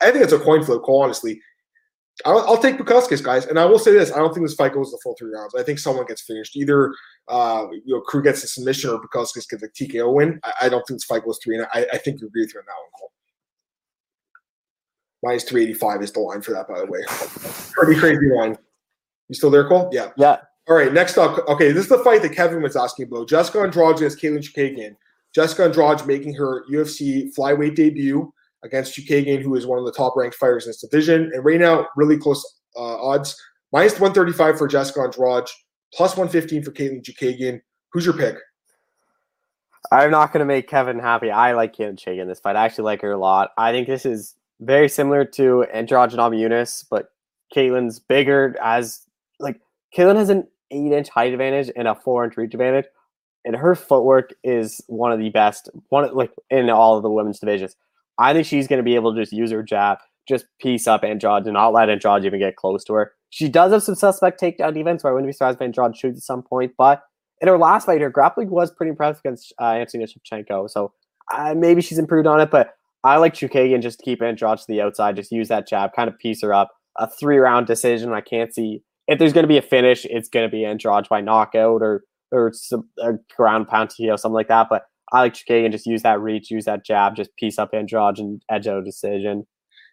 I 0.00 0.10
think 0.10 0.24
it's 0.24 0.32
a 0.32 0.38
coin 0.38 0.62
flip. 0.62 0.82
Call 0.82 1.02
honestly. 1.02 1.40
I'll, 2.26 2.40
I'll, 2.40 2.58
take 2.58 2.76
Bukauskas, 2.76 3.22
guys, 3.22 3.46
and 3.46 3.58
I 3.58 3.64
will 3.64 3.78
say 3.78 3.92
this: 3.92 4.12
I 4.12 4.18
don't 4.18 4.34
think 4.34 4.46
this 4.46 4.54
fight 4.54 4.74
goes 4.74 4.90
the 4.90 4.98
full 5.02 5.16
three 5.18 5.32
rounds. 5.32 5.54
I 5.54 5.62
think 5.62 5.78
someone 5.78 6.04
gets 6.04 6.20
finished. 6.20 6.54
Either 6.54 6.92
uh, 7.28 7.66
you 7.72 7.82
know, 7.86 8.02
Crute 8.02 8.24
gets 8.24 8.44
a 8.44 8.48
submission 8.48 8.90
or 8.90 9.00
Bukauskas 9.00 9.48
gets 9.48 9.62
a 9.62 9.68
TKO 9.68 10.12
win. 10.12 10.38
I, 10.44 10.52
I, 10.62 10.68
don't 10.68 10.86
think 10.86 11.00
this 11.00 11.04
fight 11.04 11.24
goes 11.24 11.40
three, 11.42 11.56
and 11.56 11.66
I, 11.72 11.86
I 11.90 11.98
think 11.98 12.20
you 12.20 12.26
agree 12.26 12.42
with 12.42 12.54
me 12.54 12.58
on 12.58 12.64
that 12.66 12.74
one, 12.74 12.90
Cole. 13.00 13.12
Minus 15.22 15.44
385 15.44 16.02
is 16.02 16.12
the 16.12 16.20
line 16.20 16.42
for 16.42 16.52
that, 16.52 16.68
by 16.68 16.80
the 16.80 16.86
way. 16.86 17.00
Pretty 17.72 17.98
crazy 17.98 18.28
line. 18.28 18.58
You 19.32 19.36
still 19.36 19.50
there, 19.50 19.66
Cole? 19.66 19.88
Yeah. 19.90 20.10
Yeah. 20.18 20.40
All 20.68 20.76
right. 20.76 20.92
Next 20.92 21.16
up. 21.16 21.48
Okay, 21.48 21.72
this 21.72 21.84
is 21.84 21.88
the 21.88 22.04
fight 22.04 22.20
that 22.20 22.34
Kevin 22.34 22.60
was 22.60 22.76
asking 22.76 23.06
about. 23.06 23.30
Jessica 23.30 23.60
Andrade 23.60 23.96
against 23.96 24.20
Katlyn 24.20 24.40
Chookagian. 24.40 24.94
Jessica 25.34 25.64
Andrade 25.64 26.06
making 26.06 26.34
her 26.34 26.66
UFC 26.70 27.34
flyweight 27.34 27.74
debut 27.74 28.30
against 28.62 28.94
Chookagian, 28.94 29.40
who 29.40 29.54
is 29.54 29.66
one 29.66 29.78
of 29.78 29.86
the 29.86 29.92
top 29.92 30.14
ranked 30.16 30.36
fighters 30.36 30.66
in 30.66 30.68
this 30.68 30.82
division. 30.82 31.30
And 31.32 31.42
right 31.46 31.58
now, 31.58 31.86
really 31.96 32.18
close 32.18 32.44
uh, 32.76 33.02
odds. 33.02 33.34
Minus 33.72 33.92
135 33.92 34.58
for 34.58 34.68
Jessica 34.68 35.00
Andrade, 35.00 35.48
plus 35.94 36.14
115 36.14 36.62
for 36.62 36.72
Katlyn 36.72 37.02
Chookagian. 37.02 37.62
Who's 37.92 38.04
your 38.04 38.14
pick? 38.14 38.36
I'm 39.90 40.10
not 40.10 40.30
going 40.34 40.40
to 40.40 40.44
make 40.44 40.68
Kevin 40.68 40.98
happy. 40.98 41.30
I 41.30 41.54
like 41.54 41.74
Katlyn 41.74 41.98
Chookagian 41.98 42.20
in 42.20 42.28
this 42.28 42.40
fight. 42.40 42.56
I 42.56 42.66
actually 42.66 42.84
like 42.84 43.00
her 43.00 43.12
a 43.12 43.18
lot. 43.18 43.52
I 43.56 43.72
think 43.72 43.86
this 43.86 44.04
is 44.04 44.34
very 44.60 44.90
similar 44.90 45.24
to 45.24 45.62
Andrade 45.72 46.10
and 46.10 46.18
Namajunas, 46.18 46.84
but 46.90 47.08
Katlyn's 47.56 47.98
bigger, 47.98 48.56
as 48.62 49.06
like 49.42 49.60
Katlyn 49.96 50.16
has 50.16 50.30
an 50.30 50.46
eight 50.70 50.92
inch 50.92 51.08
height 51.08 51.32
advantage 51.32 51.70
and 51.76 51.88
a 51.88 51.94
four 51.94 52.24
inch 52.24 52.36
reach 52.36 52.54
advantage, 52.54 52.86
and 53.44 53.56
her 53.56 53.74
footwork 53.74 54.32
is 54.42 54.80
one 54.86 55.12
of 55.12 55.18
the 55.18 55.30
best, 55.30 55.68
one 55.88 56.14
like 56.14 56.32
in 56.50 56.70
all 56.70 56.96
of 56.96 57.02
the 57.02 57.10
women's 57.10 57.40
divisions. 57.40 57.76
I 58.18 58.32
think 58.32 58.46
she's 58.46 58.68
going 58.68 58.78
to 58.78 58.84
be 58.84 58.94
able 58.94 59.14
to 59.14 59.20
just 59.20 59.32
use 59.32 59.50
her 59.50 59.62
jab, 59.62 59.98
just 60.28 60.46
piece 60.60 60.86
up 60.86 61.02
Andrade, 61.04 61.44
and 61.44 61.54
not 61.54 61.72
let 61.72 61.90
Andrade 61.90 62.24
even 62.24 62.40
get 62.40 62.56
close 62.56 62.84
to 62.84 62.94
her. 62.94 63.12
She 63.30 63.48
does 63.48 63.72
have 63.72 63.82
some 63.82 63.94
suspect 63.94 64.40
takedown 64.40 64.74
defense, 64.74 65.02
so 65.02 65.08
I 65.08 65.12
wouldn't 65.12 65.28
be 65.28 65.32
surprised 65.32 65.56
if 65.56 65.62
Andrade 65.62 65.96
shoots 65.96 66.18
at 66.18 66.22
some 66.22 66.42
point. 66.42 66.72
But 66.76 67.02
in 67.40 67.48
her 67.48 67.58
last 67.58 67.86
fight, 67.86 68.00
her 68.00 68.10
grappling 68.10 68.50
was 68.50 68.70
pretty 68.70 68.90
impressive 68.90 69.20
against 69.24 69.52
uh, 69.60 69.72
Antonina 69.72 70.08
Shevchenko. 70.08 70.70
So 70.70 70.92
uh, 71.32 71.54
maybe 71.56 71.82
she's 71.82 71.98
improved 71.98 72.26
on 72.26 72.40
it, 72.40 72.50
but 72.50 72.74
I 73.04 73.16
like 73.16 73.34
Chookagian 73.34 73.82
just 73.82 73.98
to 73.98 74.04
keep 74.04 74.22
Andrade 74.22 74.58
to 74.58 74.64
the 74.68 74.80
outside, 74.80 75.16
just 75.16 75.32
use 75.32 75.48
that 75.48 75.66
jab, 75.66 75.92
kind 75.94 76.08
of 76.08 76.18
piece 76.18 76.42
her 76.42 76.54
up. 76.54 76.70
A 76.98 77.08
three 77.08 77.38
round 77.38 77.66
decision. 77.66 78.12
I 78.12 78.20
can't 78.20 78.54
see 78.54 78.82
if 79.12 79.18
there's 79.18 79.32
going 79.32 79.44
to 79.44 79.48
be 79.48 79.58
a 79.58 79.62
finish, 79.62 80.04
it's 80.06 80.28
going 80.28 80.48
to 80.48 80.50
be 80.50 80.64
Andrade 80.64 81.08
by 81.08 81.20
knockout 81.20 81.82
or 81.82 82.04
or 82.30 82.50
some 82.54 82.88
a 82.98 83.12
ground 83.36 83.68
pound 83.68 83.90
TKO, 83.90 84.18
something 84.18 84.34
like 84.34 84.48
that. 84.48 84.68
But 84.70 84.84
I 85.12 85.20
like 85.20 85.34
Chookagian 85.34 85.70
just 85.70 85.86
use 85.86 86.02
that 86.02 86.20
reach, 86.20 86.50
use 86.50 86.64
that 86.64 86.84
jab, 86.84 87.14
just 87.14 87.34
piece 87.36 87.58
up 87.58 87.70
Andrade 87.74 88.18
and 88.18 88.42
edge 88.50 88.66
out 88.66 88.78
a 88.78 88.84
decision. 88.84 89.46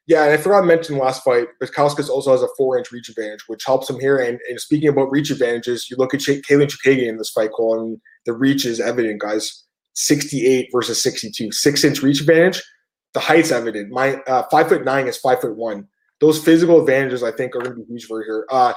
Yeah, 0.07 0.23
and 0.23 0.33
I 0.33 0.37
forgot 0.37 0.61
to 0.61 0.65
mention 0.65 0.97
last 0.97 1.23
fight, 1.23 1.49
Bukauskas 1.61 2.09
also 2.09 2.31
has 2.31 2.41
a 2.41 2.47
four-inch 2.57 2.91
reach 2.91 3.09
advantage, 3.09 3.47
which 3.47 3.63
helps 3.63 3.87
him 3.87 3.99
here. 3.99 4.17
And, 4.17 4.39
and 4.49 4.59
speaking 4.59 4.89
about 4.89 5.11
reach 5.11 5.29
advantages, 5.29 5.87
you 5.91 5.97
look 5.97 6.15
at 6.15 6.21
Ch- 6.21 6.41
Katlyn 6.49 6.67
Chookagian 6.67 7.09
in 7.09 7.17
this 7.17 7.29
fight, 7.29 7.51
Cole, 7.55 7.79
and 7.79 8.01
the 8.25 8.33
reach 8.33 8.65
is 8.65 8.79
evident, 8.79 9.21
guys. 9.21 9.65
68 9.93 10.69
versus 10.71 11.03
62, 11.03 11.51
six-inch 11.51 12.01
reach 12.01 12.21
advantage. 12.21 12.63
The 13.13 13.19
height's 13.19 13.51
evident. 13.51 13.91
My 13.91 14.15
uh, 14.27 14.43
five 14.49 14.69
foot 14.69 14.85
nine 14.85 15.07
is 15.07 15.17
five 15.17 15.41
foot 15.41 15.55
one. 15.55 15.87
Those 16.21 16.43
physical 16.43 16.79
advantages, 16.79 17.21
I 17.21 17.31
think, 17.31 17.55
are 17.55 17.59
going 17.59 17.75
to 17.75 17.81
be 17.81 17.87
huge 17.87 18.05
for 18.05 18.23
here. 18.23 18.45
Uh, 18.49 18.73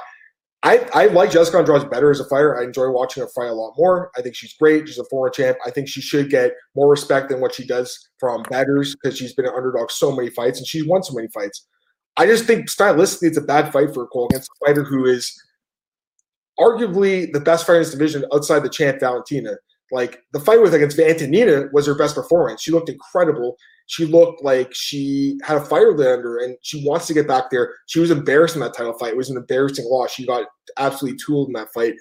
I, 0.65 0.87
I 0.93 1.05
like 1.07 1.29
Jessica 1.29 1.57
Andrade 1.57 1.89
better 1.89 2.09
as 2.09 2.21
a 2.21 2.25
fighter. 2.25 2.57
I 2.57 2.63
enjoy 2.63 2.89
watching 2.89 3.21
her 3.21 3.29
fight 3.29 3.49
a 3.49 3.53
lot 3.53 3.73
more. 3.77 4.11
I 4.17 4.21
think 4.21 4.33
she's 4.33 4.53
great. 4.53 4.87
She's 4.87 4.97
a 4.97 5.03
former 5.05 5.29
champ. 5.29 5.57
I 5.65 5.69
think 5.69 5.89
she 5.89 5.99
should 5.99 6.29
get 6.29 6.53
more 6.73 6.89
respect 6.89 7.29
than 7.29 7.41
what 7.41 7.53
she 7.53 7.67
does 7.67 8.09
from 8.17 8.43
betters 8.43 8.95
because 8.95 9.17
she's 9.17 9.33
been 9.33 9.45
an 9.45 9.53
underdog 9.53 9.91
so 9.91 10.15
many 10.15 10.29
fights 10.29 10.59
and 10.59 10.67
she's 10.67 10.85
won 10.85 11.03
so 11.03 11.13
many 11.13 11.27
fights. 11.27 11.67
I 12.15 12.25
just 12.27 12.45
think 12.45 12.69
stylistically 12.69 13.27
it's 13.27 13.37
a 13.37 13.41
bad 13.41 13.73
fight 13.73 13.93
for 13.93 14.03
a 14.03 14.07
Cole 14.07 14.27
against 14.27 14.49
a 14.61 14.65
fighter 14.65 14.83
who 14.83 15.05
is 15.05 15.37
arguably 16.57 17.31
the 17.33 17.41
best 17.41 17.67
fighter 17.67 17.79
in 17.79 17.83
this 17.83 17.91
division 17.91 18.23
outside 18.33 18.63
the 18.63 18.69
champ 18.69 19.01
Valentina. 19.01 19.55
Like 19.93 20.23
the 20.33 20.39
fight 20.39 20.61
with 20.61 20.73
against 20.73 20.99
Antonina 20.99 21.67
was 21.71 21.85
her 21.85 21.95
best 21.95 22.15
performance. 22.15 22.61
She 22.61 22.71
looked 22.71 22.89
incredible 22.89 23.55
she 23.87 24.05
looked 24.05 24.43
like 24.43 24.73
she 24.73 25.37
had 25.43 25.57
a 25.57 25.65
fire 25.65 25.95
lit 25.95 26.07
under 26.07 26.37
and 26.37 26.57
she 26.61 26.85
wants 26.87 27.07
to 27.07 27.13
get 27.13 27.27
back 27.27 27.49
there. 27.51 27.73
She 27.87 27.99
was 27.99 28.11
embarrassed 28.11 28.55
in 28.55 28.61
that 28.61 28.75
title 28.75 28.97
fight. 28.97 29.11
It 29.11 29.17
was 29.17 29.29
an 29.29 29.37
embarrassing 29.37 29.85
loss. 29.89 30.11
She 30.11 30.25
got 30.25 30.45
absolutely 30.77 31.19
tooled 31.23 31.49
in 31.49 31.53
that 31.53 31.73
fight. 31.73 31.95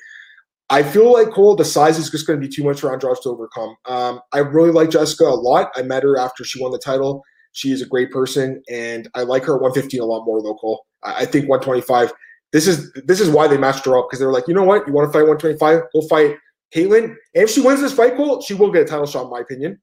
I 0.70 0.82
feel 0.82 1.12
like 1.12 1.30
Cole, 1.32 1.57
the 1.57 1.64
size 1.64 1.99
is 1.99 2.11
just 2.11 2.26
going 2.26 2.40
to 2.40 2.47
be 2.47 2.53
too 2.53 2.64
much 2.64 2.80
for 2.80 2.93
Andrade 2.93 3.16
to 3.24 3.30
overcome. 3.30 3.76
Um, 3.86 4.20
I 4.32 4.38
really 4.38 4.70
like 4.70 4.90
Jessica 4.90 5.24
a 5.24 5.34
lot. 5.34 5.70
I 5.74 5.82
met 5.82 6.03
her 6.03 6.16
after 6.16 6.45
she 6.45 6.62
won 6.62 6.72
the 6.72 6.78
title. 6.78 7.22
She 7.53 7.72
is 7.72 7.82
a 7.82 7.86
great 7.86 8.11
person, 8.11 8.62
and 8.70 9.07
I 9.14 9.24
like 9.24 9.45
her 9.45 9.57
at 9.57 9.61
115 9.61 10.01
a 10.01 10.05
lot 10.07 10.24
more, 10.24 10.43
though, 10.43 10.55
Cole. 10.55 10.86
I, 11.03 11.22
I 11.22 11.24
think 11.26 11.47
125. 11.47 12.14
This 12.53 12.66
is 12.66 12.90
this 13.05 13.20
is 13.20 13.28
why 13.28 13.49
they 13.49 13.59
matched 13.59 13.84
her 13.84 13.99
up 13.99 14.07
because 14.09 14.18
they 14.18 14.24
were 14.24 14.32
like, 14.32 14.49
you 14.49 14.55
know 14.55 14.62
what, 14.62 14.86
you 14.86 14.95
want 14.95 15.09
to 15.09 15.12
fight 15.12 15.26
125? 15.26 15.82
We'll 15.93 16.09
fight 16.09 16.36
And 16.74 17.16
if 17.34 17.50
she 17.50 17.60
wins 17.60 17.80
this 17.80 17.92
fight, 17.92 18.16
Cole, 18.16 18.40
she 18.40 18.54
will 18.54 18.72
get 18.72 18.82
a 18.82 18.86
title 18.86 19.06
shot, 19.06 19.24
in 19.24 19.30
my 19.30 19.40
opinion. 19.40 19.80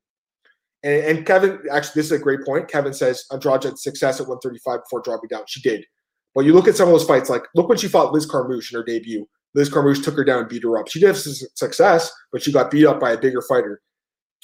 And, 0.83 1.03
and, 1.03 1.25
Kevin, 1.25 1.59
actually, 1.71 1.93
this 1.95 2.05
is 2.07 2.11
a 2.13 2.19
great 2.19 2.45
point. 2.45 2.67
Kevin 2.67 2.93
says 2.93 3.25
Andrade 3.31 3.63
had 3.63 3.77
success 3.77 4.19
at 4.19 4.27
135 4.27 4.79
before 4.85 5.01
dropping 5.01 5.27
down. 5.27 5.43
She 5.47 5.61
did. 5.61 5.85
But 6.33 6.45
you 6.45 6.53
look 6.53 6.67
at 6.67 6.75
some 6.75 6.87
of 6.87 6.93
those 6.93 7.05
fights, 7.05 7.29
like 7.29 7.43
look 7.55 7.67
when 7.67 7.77
she 7.77 7.87
fought 7.87 8.13
Liz 8.13 8.25
Carmouche 8.25 8.71
in 8.71 8.77
her 8.77 8.83
debut. 8.83 9.27
Liz 9.55 9.69
Carmouche 9.69 10.03
took 10.03 10.15
her 10.15 10.23
down 10.23 10.41
and 10.41 10.49
beat 10.49 10.63
her 10.63 10.77
up. 10.77 10.87
She 10.87 10.99
did 10.99 11.07
have 11.07 11.17
success, 11.17 12.11
but 12.31 12.41
she 12.41 12.51
got 12.51 12.71
beat 12.71 12.85
up 12.85 12.99
by 12.99 13.11
a 13.11 13.17
bigger 13.17 13.41
fighter. 13.41 13.81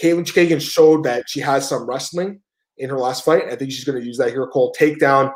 Katlyn 0.01 0.25
Chookagian 0.25 0.59
showed 0.59 1.03
that 1.05 1.25
she 1.27 1.39
has 1.39 1.69
some 1.69 1.87
wrestling 1.87 2.41
in 2.77 2.89
her 2.89 2.97
last 2.97 3.23
fight. 3.23 3.43
I 3.45 3.55
think 3.55 3.71
she's 3.71 3.83
going 3.83 3.99
to 3.99 4.05
use 4.05 4.17
that 4.17 4.31
here. 4.31 4.47
Cole 4.47 4.75
takedown 4.77 5.31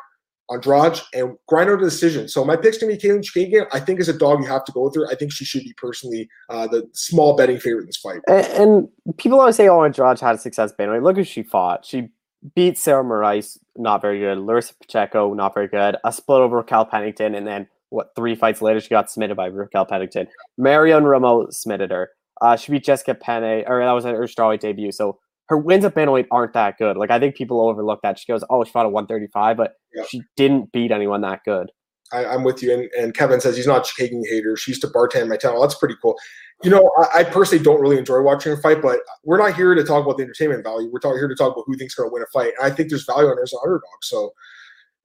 Andrade 0.52 1.00
and 1.14 1.38
grind 1.48 1.70
out 1.70 1.82
a 1.82 1.86
decision. 1.86 2.28
So 2.28 2.44
my 2.44 2.56
pick's 2.56 2.78
to 2.80 2.88
be 2.88 2.98
Katlyn 2.98 3.22
Chookagian. 3.22 3.68
I 3.72 3.80
think 3.80 4.00
as 4.00 4.10
a 4.10 4.18
dog, 4.18 4.42
you 4.42 4.48
have 4.48 4.66
to 4.66 4.72
go 4.72 4.84
with 4.84 4.96
her. 4.96 5.08
I 5.08 5.16
think 5.16 5.32
she 5.32 5.46
should 5.46 5.64
be 5.64 5.74
personally 5.78 6.28
uh, 6.50 6.68
the 6.68 6.90
small 6.94 7.36
betting 7.36 7.60
favorite 7.60 7.82
in 7.82 7.86
this 7.88 7.98
fight. 7.98 8.22
And, 8.28 8.46
and 8.48 9.18
people 9.18 9.40
always 9.40 9.56
say, 9.56 9.68
oh, 9.68 9.84
Andrade 9.84 10.20
had 10.20 10.36
a 10.36 10.40
success 10.40 10.74
bantamweight. 10.78 11.04
Look 11.04 11.18
who 11.18 11.24
she 11.24 11.44
fought. 11.44 11.86
She 11.86 12.10
beat 12.56 12.78
Sarah 12.78 13.04
Moras, 13.04 13.60
not 13.76 14.02
very 14.02 14.20
good. 14.20 14.38
Larissa 14.40 14.74
Pacheco, 14.82 15.34
not 15.34 15.54
very 15.54 15.68
good. 15.68 15.98
A 16.04 16.12
split 16.12 16.40
over 16.40 16.58
Raquel 16.58 16.86
Pennington, 16.86 17.36
and 17.36 17.46
then 17.46 17.68
what? 17.90 18.12
Three 18.16 18.36
fights 18.36 18.62
later, 18.62 18.80
she 18.80 18.90
got 18.90 19.10
submitted 19.10 19.36
by 19.36 19.48
Raquel 19.48 19.86
Pennington. 19.86 20.28
Marion 20.58 21.04
Romo 21.04 21.52
submitted 21.52 21.92
her. 21.92 22.12
Uh, 22.42 22.56
she 22.56 22.72
beat 22.72 22.86
Jessica 22.86 23.14
Penne, 23.14 23.66
or 23.68 23.84
that 23.84 23.92
was 23.92 24.06
her 24.06 24.26
strawweight 24.26 24.62
debut. 24.62 24.92
So 24.92 25.20
her 25.50 25.58
wins 25.58 25.84
at 25.84 25.96
bantamweight 25.96 26.28
aren't 26.32 26.54
that 26.54 26.78
good. 26.78 26.96
Like 26.96 27.10
I 27.10 27.20
think 27.20 27.36
people 27.36 27.60
overlook 27.60 28.02
that. 28.04 28.20
She 28.20 28.32
goes, 28.32 28.44
"Oh, 28.50 28.64
she 28.64 28.72
fought 28.72 28.86
at 28.86 28.92
135," 28.92 29.58
but 29.58 29.74
yep. 29.94 30.08
she 30.08 30.22
didn't 30.38 30.72
beat 30.72 30.92
anyone 30.92 31.22
that 31.22 31.42
good. 31.44 31.72
I, 32.12 32.24
am 32.34 32.44
with 32.44 32.64
you. 32.64 32.74
And, 32.74 32.90
and, 32.98 33.14
Kevin 33.14 33.40
says 33.40 33.56
he's 33.56 33.68
not 33.68 33.86
Chookagian 33.86 34.24
hater. 34.28 34.58
She 34.58 34.72
used 34.72 34.82
to 34.82 34.88
bartend 34.88 35.28
my 35.28 35.38
town. 35.38 35.54
Well, 35.54 35.62
that's 35.62 35.76
pretty 35.76 35.94
cool. 36.02 36.16
You 36.64 36.72
know, 36.72 36.92
I, 36.98 37.20
I, 37.20 37.24
personally 37.24 37.64
don't 37.64 37.80
really 37.80 38.00
enjoy 38.00 38.20
watching 38.22 38.52
a 38.52 38.58
fight, 38.58 38.82
but 38.82 39.00
we're 39.24 39.38
not 39.38 39.54
here 39.54 39.76
to 39.76 39.84
talk 39.84 40.04
about 40.04 40.18
the 40.18 40.24
entertainment 40.24 40.64
value. 40.64 40.90
We're 40.92 41.00
talking 41.00 41.20
here 41.20 41.28
to 41.28 41.36
talk 41.36 41.54
about 41.54 41.66
who 41.68 41.78
thinks 41.78 41.94
going 41.94 42.10
to 42.10 42.14
win 42.14 42.24
a 42.24 42.26
fight. 42.34 42.54
And 42.60 42.72
I 42.72 42.76
think 42.76 42.90
there's 42.90 43.06
value 43.06 43.28
on 43.28 43.38
her 43.38 43.44
as 43.44 43.54
an 43.54 43.60
underdog. 43.64 43.84
So 44.02 44.34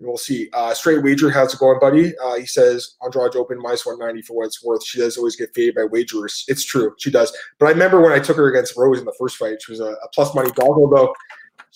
we'll 0.01 0.17
see. 0.17 0.49
Uh, 0.53 0.75
Straight 0.75 1.03
Wager, 1.03 1.31
how's 1.31 1.55
it 1.55 1.61
going, 1.61 1.79
buddy? 1.81 2.13
Uh, 2.19 2.37
he 2.37 2.47
says 2.47 2.95
Andrade 3.03 3.37
open 3.37 3.59
minus 3.61 3.87
190 3.87 4.23
for 4.23 4.37
what 4.37 4.47
it's 4.47 4.65
worth. 4.65 4.85
She 4.85 4.99
does 4.99 5.17
always 5.17 5.37
get 5.37 5.55
faded 5.55 5.75
by 5.75 5.85
wagers. 5.85 6.45
It's 6.49 6.65
true. 6.65 6.95
She 6.99 7.11
does. 7.11 7.37
But 7.59 7.67
I 7.67 7.71
remember 7.71 8.01
when 8.01 8.13
I 8.13 8.19
took 8.19 8.37
her 8.37 8.49
against 8.49 8.77
Rose 8.77 8.99
in 8.99 9.05
the 9.05 9.15
first 9.19 9.37
fight, 9.37 9.63
she 9.63 9.73
was 9.73 9.81
a, 9.81 9.93
a 9.93 10.09
plus 10.15 10.35
money 10.35 10.51
dog, 10.53 10.77
although 10.79 11.15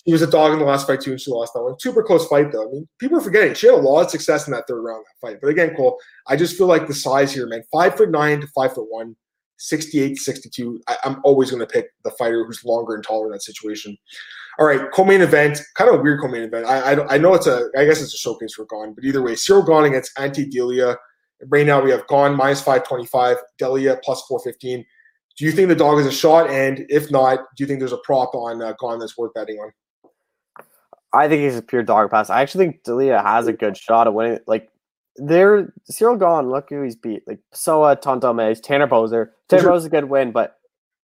She 0.05 0.13
was 0.13 0.21
a 0.21 0.27
dog 0.27 0.53
in 0.53 0.59
the 0.59 0.65
last 0.65 0.87
fight 0.87 1.01
too, 1.01 1.11
and 1.11 1.19
she 1.21 1.29
lost 1.29 1.53
that 1.53 1.63
one. 1.63 1.79
Super 1.79 2.03
close 2.03 2.27
fight 2.27 2.51
though. 2.51 2.67
I 2.67 2.71
mean, 2.71 2.87
people 2.99 3.17
are 3.17 3.21
forgetting 3.21 3.53
she 3.53 3.67
had 3.67 3.75
a 3.75 3.77
lot 3.77 4.05
of 4.05 4.09
success 4.09 4.47
in 4.47 4.53
that 4.53 4.65
third 4.67 4.81
round 4.81 5.05
that 5.05 5.27
fight. 5.27 5.39
But 5.41 5.49
again, 5.49 5.75
Cole, 5.75 5.99
I 6.27 6.35
just 6.35 6.57
feel 6.57 6.67
like 6.67 6.87
the 6.87 6.93
size 6.93 7.33
here, 7.33 7.47
man. 7.47 7.63
Five 7.71 7.95
foot 7.95 8.09
nine 8.09 8.41
to 8.41 8.47
five 8.47 8.73
foot 8.73 8.87
one, 8.89 9.15
68 9.57 10.15
to 10.15 10.21
62. 10.21 10.81
I, 10.87 10.97
am 11.03 11.21
always 11.23 11.51
going 11.51 11.59
to 11.59 11.67
pick 11.67 11.87
the 12.03 12.11
fighter 12.11 12.45
who's 12.45 12.63
longer 12.63 12.95
and 12.95 13.03
taller 13.03 13.27
in 13.27 13.33
that 13.33 13.43
situation. 13.43 13.97
All 14.59 14.65
right, 14.65 14.91
co-main 14.91 15.21
event, 15.21 15.61
kind 15.75 15.89
of 15.89 15.99
a 15.99 16.03
weird 16.03 16.19
co-main 16.19 16.41
event. 16.41 16.65
I, 16.65 16.93
I, 16.93 17.15
I 17.15 17.17
know 17.17 17.33
it's 17.33 17.47
a, 17.47 17.69
I 17.77 17.85
guess 17.85 18.01
it's 18.01 18.13
a 18.13 18.17
showcase 18.17 18.53
for 18.53 18.65
Gane, 18.65 18.93
but 18.93 19.05
either 19.05 19.21
way, 19.21 19.31
Ciryl 19.31 19.65
Gane 19.65 19.85
against 19.85 20.11
Ante 20.19 20.49
Delija. 20.49 20.97
Right 21.47 21.65
now 21.65 21.81
we 21.81 21.91
have 21.91 22.05
Gane 22.09 22.35
minus 22.35 22.59
525, 22.59 23.37
Delija 23.57 24.01
plus 24.03 24.21
415. 24.27 24.85
Do 25.37 25.45
you 25.45 25.53
think 25.53 25.69
the 25.69 25.75
dog 25.75 25.99
is 25.99 26.05
a 26.05 26.11
shot? 26.11 26.49
And 26.49 26.85
if 26.89 27.09
not, 27.09 27.39
do 27.55 27.63
you 27.63 27.67
think 27.67 27.79
there's 27.79 27.93
a 27.93 27.99
prop 28.03 28.35
on 28.35 28.61
uh, 28.61 28.73
Gane 28.81 28.99
that's 28.99 29.17
worth 29.17 29.33
betting 29.33 29.55
on? 29.55 29.71
I 31.13 31.29
think 31.29 31.41
he's 31.41 31.55
a 31.55 31.61
pure 31.61 31.81
dog 31.81 32.11
pass. 32.11 32.29
I 32.29 32.41
actually 32.41 32.65
think 32.65 32.83
Delija 32.83 33.23
has 33.23 33.47
a 33.47 33.53
good 33.53 33.77
shot 33.77 34.07
at 34.07 34.13
winning. 34.13 34.39
Like, 34.45 34.69
they're 35.15 35.73
Ciryl 35.89 36.19
Gane. 36.19 36.51
Look 36.51 36.69
who 36.69 36.81
he's 36.81 36.97
beat. 36.97 37.23
Like 37.25 37.39
Soa, 37.53 37.95
Don'Tale 37.95 38.33
Mayes, 38.33 38.59
Tanner 38.59 38.87
Boser. 38.87 39.29
Tanner 39.47 39.69
Boser's 39.69 39.85
a 39.85 39.89
good 39.89 40.05
win, 40.05 40.33
but 40.33 40.57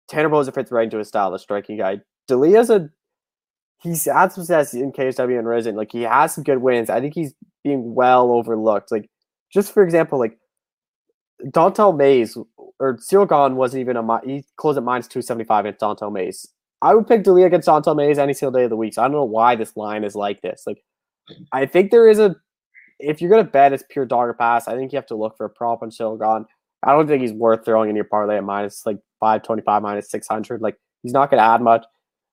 Tanner 0.08 0.30
Boser 0.30 0.54
fits 0.54 0.72
right 0.72 0.84
into 0.84 0.96
his 0.96 1.08
style, 1.08 1.30
the 1.30 1.38
striking 1.38 1.76
guy. 1.76 2.00
Delija's 2.30 2.70
a 2.70 2.88
he's 3.82 4.04
had 4.04 4.32
some 4.32 4.44
success 4.44 4.74
in 4.74 4.92
KSW 4.92 5.38
and 5.38 5.46
Rizin. 5.46 5.76
Like 5.76 5.92
he 5.92 6.02
has 6.02 6.34
some 6.34 6.44
good 6.44 6.58
wins. 6.58 6.90
I 6.90 7.00
think 7.00 7.14
he's 7.14 7.34
being 7.64 7.94
well 7.94 8.30
overlooked. 8.32 8.90
Like 8.92 9.08
just 9.52 9.72
for 9.72 9.82
example, 9.82 10.18
like 10.18 10.38
Don'Tale 11.50 11.92
Mayes 11.92 12.36
or 12.78 12.96
Ciryl 12.98 13.28
Gane 13.28 13.56
wasn't 13.56 13.80
even 13.80 13.96
a 13.96 14.20
he 14.24 14.44
closed 14.56 14.78
at 14.78 14.84
minus 14.84 15.08
two 15.08 15.22
seventy 15.22 15.44
five 15.44 15.64
against 15.64 15.80
Don'Tale 15.80 16.10
Mayes. 16.10 16.46
I 16.80 16.94
would 16.94 17.06
pick 17.06 17.22
Delija 17.22 17.46
against 17.46 17.66
Don'Tale 17.66 17.94
Mayes 17.94 18.18
any 18.18 18.34
single 18.34 18.58
day 18.58 18.64
of 18.64 18.70
the 18.70 18.76
week. 18.76 18.94
So 18.94 19.02
I 19.02 19.06
don't 19.06 19.12
know 19.12 19.24
why 19.24 19.56
this 19.56 19.76
line 19.76 20.04
is 20.04 20.14
like 20.14 20.42
this. 20.42 20.64
Like 20.66 20.82
I 21.52 21.66
think 21.66 21.90
there 21.90 22.08
is 22.08 22.18
a 22.18 22.36
if 22.98 23.20
you're 23.20 23.30
gonna 23.30 23.44
bet 23.44 23.72
it's 23.72 23.84
pure 23.88 24.06
dog 24.06 24.28
or 24.28 24.34
pass, 24.34 24.68
I 24.68 24.76
think 24.76 24.92
you 24.92 24.96
have 24.96 25.06
to 25.06 25.16
look 25.16 25.36
for 25.36 25.46
a 25.46 25.50
prop 25.50 25.82
on 25.82 25.90
Ciryl 25.90 26.18
Gane. 26.18 26.46
I 26.84 26.92
don't 26.92 27.06
think 27.06 27.22
he's 27.22 27.32
worth 27.32 27.64
throwing 27.64 27.90
in 27.90 27.96
your 27.96 28.04
parlay 28.04 28.36
at 28.36 28.44
minus 28.44 28.86
like 28.86 28.98
five 29.20 29.42
twenty 29.42 29.62
five, 29.62 29.82
minus 29.82 30.10
six 30.10 30.28
hundred. 30.28 30.62
Like 30.62 30.76
he's 31.02 31.12
not 31.12 31.30
gonna 31.30 31.42
add 31.42 31.60
much. 31.60 31.84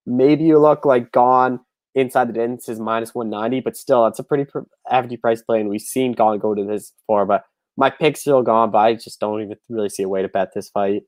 Maybe 0.05 0.45
you 0.45 0.59
look 0.59 0.85
like 0.85 1.11
Gane 1.11 1.59
inside 1.95 2.29
the 2.29 2.33
distance 2.33 2.69
is 2.69 2.79
minus 2.79 3.13
190, 3.13 3.61
but 3.61 3.77
still, 3.77 4.03
that's 4.03 4.19
a 4.19 4.23
pretty 4.23 4.45
pr- 4.45 4.59
hefty 4.87 5.17
price 5.17 5.41
play. 5.41 5.59
And 5.59 5.69
we've 5.69 5.81
seen 5.81 6.13
Gane 6.13 6.39
go 6.39 6.55
to 6.55 6.63
this 6.63 6.91
before, 6.91 7.25
but 7.25 7.43
my 7.77 7.89
pick's 7.89 8.21
still 8.21 8.43
gone, 8.43 8.71
but 8.71 8.79
I 8.79 8.93
just 8.95 9.19
don't 9.19 9.41
even 9.41 9.57
really 9.69 9.89
see 9.89 10.03
a 10.03 10.09
way 10.09 10.21
to 10.21 10.27
bet 10.27 10.53
this 10.53 10.69
fight. 10.69 11.03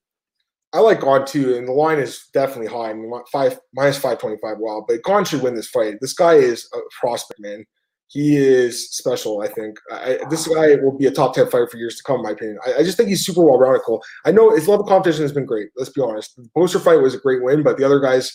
I 0.74 0.80
like 0.80 1.02
Gane 1.02 1.26
too, 1.26 1.56
and 1.56 1.68
the 1.68 1.74
line 1.74 2.00
is 2.00 2.28
definitely 2.34 2.68
high. 2.68 2.92
I 2.92 2.94
mean, 2.94 3.12
five 3.32 3.60
minus 3.74 3.98
five 3.98 4.20
twenty 4.20 4.38
five. 4.42 4.58
Wow, 4.58 4.86
but 4.88 5.04
Gane 5.04 5.26
should 5.26 5.42
win 5.42 5.56
this 5.56 5.70
fight. 5.70 5.98
This 6.00 6.14
guy 6.14 6.36
is 6.36 6.70
a 6.74 6.78
prospect, 7.00 7.42
man. 7.42 7.66
He 8.08 8.38
is 8.38 8.90
special. 8.92 9.42
I 9.42 9.48
think 9.48 9.78
I, 9.92 10.20
this 10.30 10.48
guy 10.48 10.76
will 10.76 10.98
be 10.98 11.08
a 11.08 11.12
top 11.12 11.34
ten 11.34 11.48
fighter 11.48 11.68
for 11.68 11.78
years 11.78 11.98
to 11.98 12.04
come. 12.04 12.18
In 12.18 12.24
my 12.24 12.32
opinion, 12.32 12.58
I, 12.66 12.76
I 12.76 12.84
just 12.84 12.96
think 12.96 13.10
he's 13.10 13.26
super 13.26 13.44
well 13.44 13.58
rounded. 13.58 13.82
I 14.26 14.32
know 14.32 14.56
his 14.56 14.70
level 14.70 14.86
competition 14.86 15.24
has 15.24 15.34
been 15.34 15.46
great. 15.46 15.70
Let's 15.76 15.92
be 15.92 16.02
honest. 16.02 16.38
The 16.38 16.50
Boser 16.56 16.82
fight 16.82 17.02
was 17.02 17.16
a 17.16 17.20
great 17.20 17.44
win, 17.44 17.64
but 17.64 17.78
the 17.78 17.84
other 17.84 18.00
guys 18.00 18.34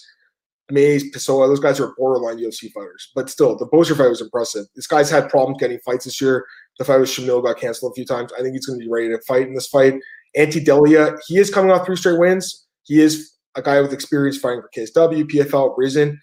Mayes, 0.70 1.10
Pessoa, 1.12 1.46
those 1.46 1.60
guys 1.60 1.78
are 1.78 1.94
borderline 1.96 2.38
UFC 2.38 2.72
fighters. 2.72 3.10
But 3.14 3.30
still, 3.30 3.56
the 3.56 3.66
Boser 3.66 3.96
fight 3.96 4.08
was 4.08 4.20
impressive. 4.20 4.66
This 4.74 4.86
guy's 4.86 5.10
had 5.10 5.28
problems 5.28 5.60
getting 5.60 5.78
fights 5.80 6.04
this 6.04 6.20
year. 6.20 6.44
The 6.78 6.84
fight 6.84 6.98
with 6.98 7.08
Shamil 7.08 7.42
got 7.44 7.58
canceled 7.58 7.92
a 7.92 7.94
few 7.94 8.04
times. 8.04 8.32
I 8.32 8.42
think 8.42 8.54
he's 8.54 8.66
going 8.66 8.78
to 8.78 8.84
be 8.84 8.90
ready 8.90 9.08
to 9.08 9.20
fight 9.22 9.46
in 9.46 9.54
this 9.54 9.68
fight. 9.68 9.94
Ante 10.36 10.62
Delija, 10.62 11.18
he 11.26 11.38
is 11.38 11.50
coming 11.50 11.70
off 11.70 11.86
three 11.86 11.96
straight 11.96 12.18
wins. 12.18 12.66
He 12.84 13.00
is 13.00 13.32
a 13.54 13.62
guy 13.62 13.80
with 13.80 13.92
experience 13.92 14.36
fighting 14.36 14.60
for 14.60 14.70
KSW, 14.76 15.24
PFL, 15.30 15.74
Rizin. 15.76 16.20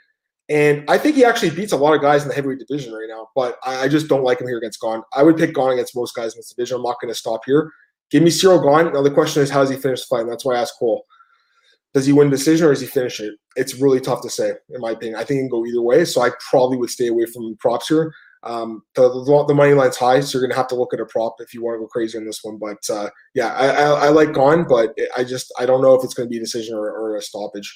And 0.49 0.83
I 0.89 0.97
think 0.97 1.15
he 1.15 1.23
actually 1.23 1.51
beats 1.51 1.71
a 1.71 1.77
lot 1.77 1.93
of 1.93 2.01
guys 2.01 2.23
in 2.23 2.27
the 2.27 2.35
heavyweight 2.35 2.59
division 2.59 2.93
right 2.93 3.07
now, 3.07 3.29
but 3.33 3.57
I, 3.63 3.83
I 3.83 3.87
just 3.87 4.07
don't 4.07 4.23
like 4.23 4.41
him 4.41 4.47
here 4.47 4.57
against 4.57 4.81
Gane. 4.81 5.01
I 5.15 5.23
would 5.23 5.37
pick 5.37 5.55
Gane 5.55 5.71
against 5.71 5.95
most 5.95 6.15
guys 6.15 6.33
in 6.33 6.39
this 6.39 6.49
division. 6.49 6.77
I'm 6.77 6.83
not 6.83 6.99
going 7.01 7.11
to 7.11 7.17
stop 7.17 7.41
here. 7.45 7.71
Give 8.11 8.21
me 8.21 8.29
Ciryl 8.29 8.61
Gane. 8.61 8.93
Now 8.93 9.01
the 9.01 9.09
question 9.09 9.41
is, 9.41 9.49
how 9.49 9.61
does 9.61 9.69
he 9.69 9.77
finish 9.77 10.01
the 10.01 10.07
fight? 10.15 10.21
And 10.21 10.31
that's 10.31 10.43
why 10.43 10.55
I 10.55 10.61
asked 10.61 10.77
Cole. 10.77 11.05
Does 11.93 12.07
he 12.07 12.13
win 12.13 12.29
decision 12.29 12.65
or 12.65 12.71
does 12.71 12.81
he 12.81 12.87
finish 12.87 13.19
it? 13.19 13.35
It's 13.55 13.75
really 13.75 14.01
tough 14.01 14.21
to 14.23 14.29
say, 14.29 14.53
in 14.69 14.81
my 14.81 14.91
opinion. 14.91 15.15
I 15.15 15.23
think 15.23 15.37
he 15.37 15.41
can 15.41 15.49
go 15.49 15.65
either 15.65 15.81
way, 15.81 16.05
so 16.05 16.21
I 16.21 16.31
probably 16.49 16.77
would 16.77 16.89
stay 16.89 17.07
away 17.07 17.25
from 17.25 17.55
props 17.59 17.87
here. 17.87 18.13
Um, 18.41 18.81
the, 18.95 19.09
the 19.47 19.53
money 19.53 19.73
line's 19.73 19.95
high, 19.95 20.19
so 20.19 20.37
you're 20.37 20.47
gonna 20.47 20.57
have 20.57 20.67
to 20.69 20.75
look 20.75 20.93
at 20.93 20.99
a 20.99 21.05
prop 21.05 21.35
if 21.39 21.53
you 21.53 21.63
want 21.63 21.75
to 21.75 21.79
go 21.79 21.87
crazy 21.87 22.17
on 22.17 22.25
this 22.25 22.43
one. 22.43 22.57
But 22.57 22.77
uh, 22.93 23.09
yeah, 23.35 23.53
I, 23.53 23.67
I, 23.67 24.05
I, 24.05 24.09
like 24.09 24.33
Gane, 24.33 24.65
but 24.67 24.97
I 25.15 25.23
just 25.23 25.53
I 25.57 25.65
don't 25.65 25.81
know 25.81 25.93
if 25.93 26.03
it's 26.03 26.13
to 26.15 26.25
be 26.25 26.37
a 26.37 26.41
decision 26.41 26.75
or, 26.75 26.89
or, 26.89 27.15
a 27.15 27.21
stoppage. 27.21 27.71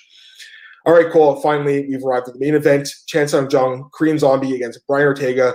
All 0.86 0.93
right, 0.93 1.09
Cole. 1.09 1.39
Finally, 1.39 1.88
we've 1.88 2.03
arrived 2.03 2.28
at 2.28 2.34
the 2.34 2.39
main 2.39 2.55
event: 2.55 2.89
Chan 3.07 3.30
Sung 3.30 3.49
Jung, 3.49 3.89
Korean 3.93 4.20
Zombie 4.20 4.55
against 4.55 4.86
Brian 4.88 5.07
Ortega. 5.07 5.53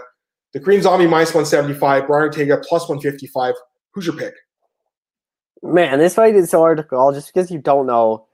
The 0.55 0.61
Korean 0.61 0.83
Zombie 0.83 1.07
minus 1.07 1.35
175, 1.35 2.07
Brian 2.07 2.25
Ortega 2.25 2.63
plus 2.67 2.89
155. 2.89 3.55
Who's 3.93 4.07
your 4.07 4.17
pick? 4.17 4.35
Man, 5.63 5.99
this 5.99 6.15
fight 6.15 6.35
is 6.37 6.51
so 6.51 6.59
hard 6.59 6.79
to 6.79 6.85
call 6.85 7.13
just 7.13 7.33
because 7.33 7.51
you 7.51 7.59
don't 7.59 7.87
know 7.87 8.27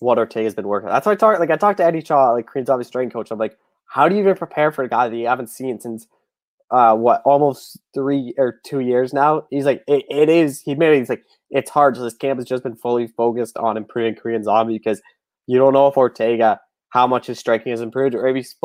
what 0.00 0.18
Ortega's 0.18 0.54
been 0.54 0.68
working. 0.68 0.88
That's 0.88 1.06
why 1.06 1.12
I 1.12 1.16
talked. 1.16 1.40
Like 1.40 1.50
I 1.50 1.56
talked 1.56 1.78
to 1.78 1.84
Eddie 1.84 2.02
Cha, 2.02 2.32
like 2.32 2.46
Korean 2.46 2.66
Zombie 2.66 2.84
strength 2.84 3.12
coach. 3.12 3.30
I'm 3.30 3.38
like, 3.38 3.56
how 3.86 4.08
do 4.08 4.14
you 4.14 4.20
even 4.22 4.34
prepare 4.36 4.72
for 4.72 4.84
a 4.84 4.88
guy 4.88 5.08
that 5.08 5.16
you 5.16 5.26
haven't 5.26 5.48
seen 5.48 5.80
since 5.80 6.06
uh 6.72 6.96
what 6.96 7.22
almost 7.24 7.78
three 7.94 8.34
or 8.36 8.60
two 8.64 8.80
years 8.80 9.12
now? 9.12 9.46
He's 9.50 9.64
like, 9.64 9.82
it, 9.86 10.04
it 10.10 10.28
is. 10.28 10.60
He 10.60 10.74
made 10.74 10.94
it. 10.94 10.98
He's 10.98 11.08
like, 11.08 11.24
it's 11.50 11.70
hard. 11.70 11.96
So 11.96 12.02
this 12.02 12.14
camp 12.14 12.38
has 12.38 12.48
just 12.48 12.62
been 12.62 12.76
fully 12.76 13.06
focused 13.06 13.56
on 13.56 13.76
improving 13.76 14.14
Korean 14.14 14.42
Zombie 14.42 14.78
because 14.78 15.00
you 15.46 15.58
don't 15.58 15.72
know 15.72 15.88
if 15.88 15.96
Ortega 15.96 16.60
how 16.90 17.06
much 17.06 17.26
his 17.26 17.38
striking 17.38 17.70
has 17.70 17.80
improved 17.80 18.14
or 18.14 18.22
maybe 18.22 18.40
he's 18.40 18.56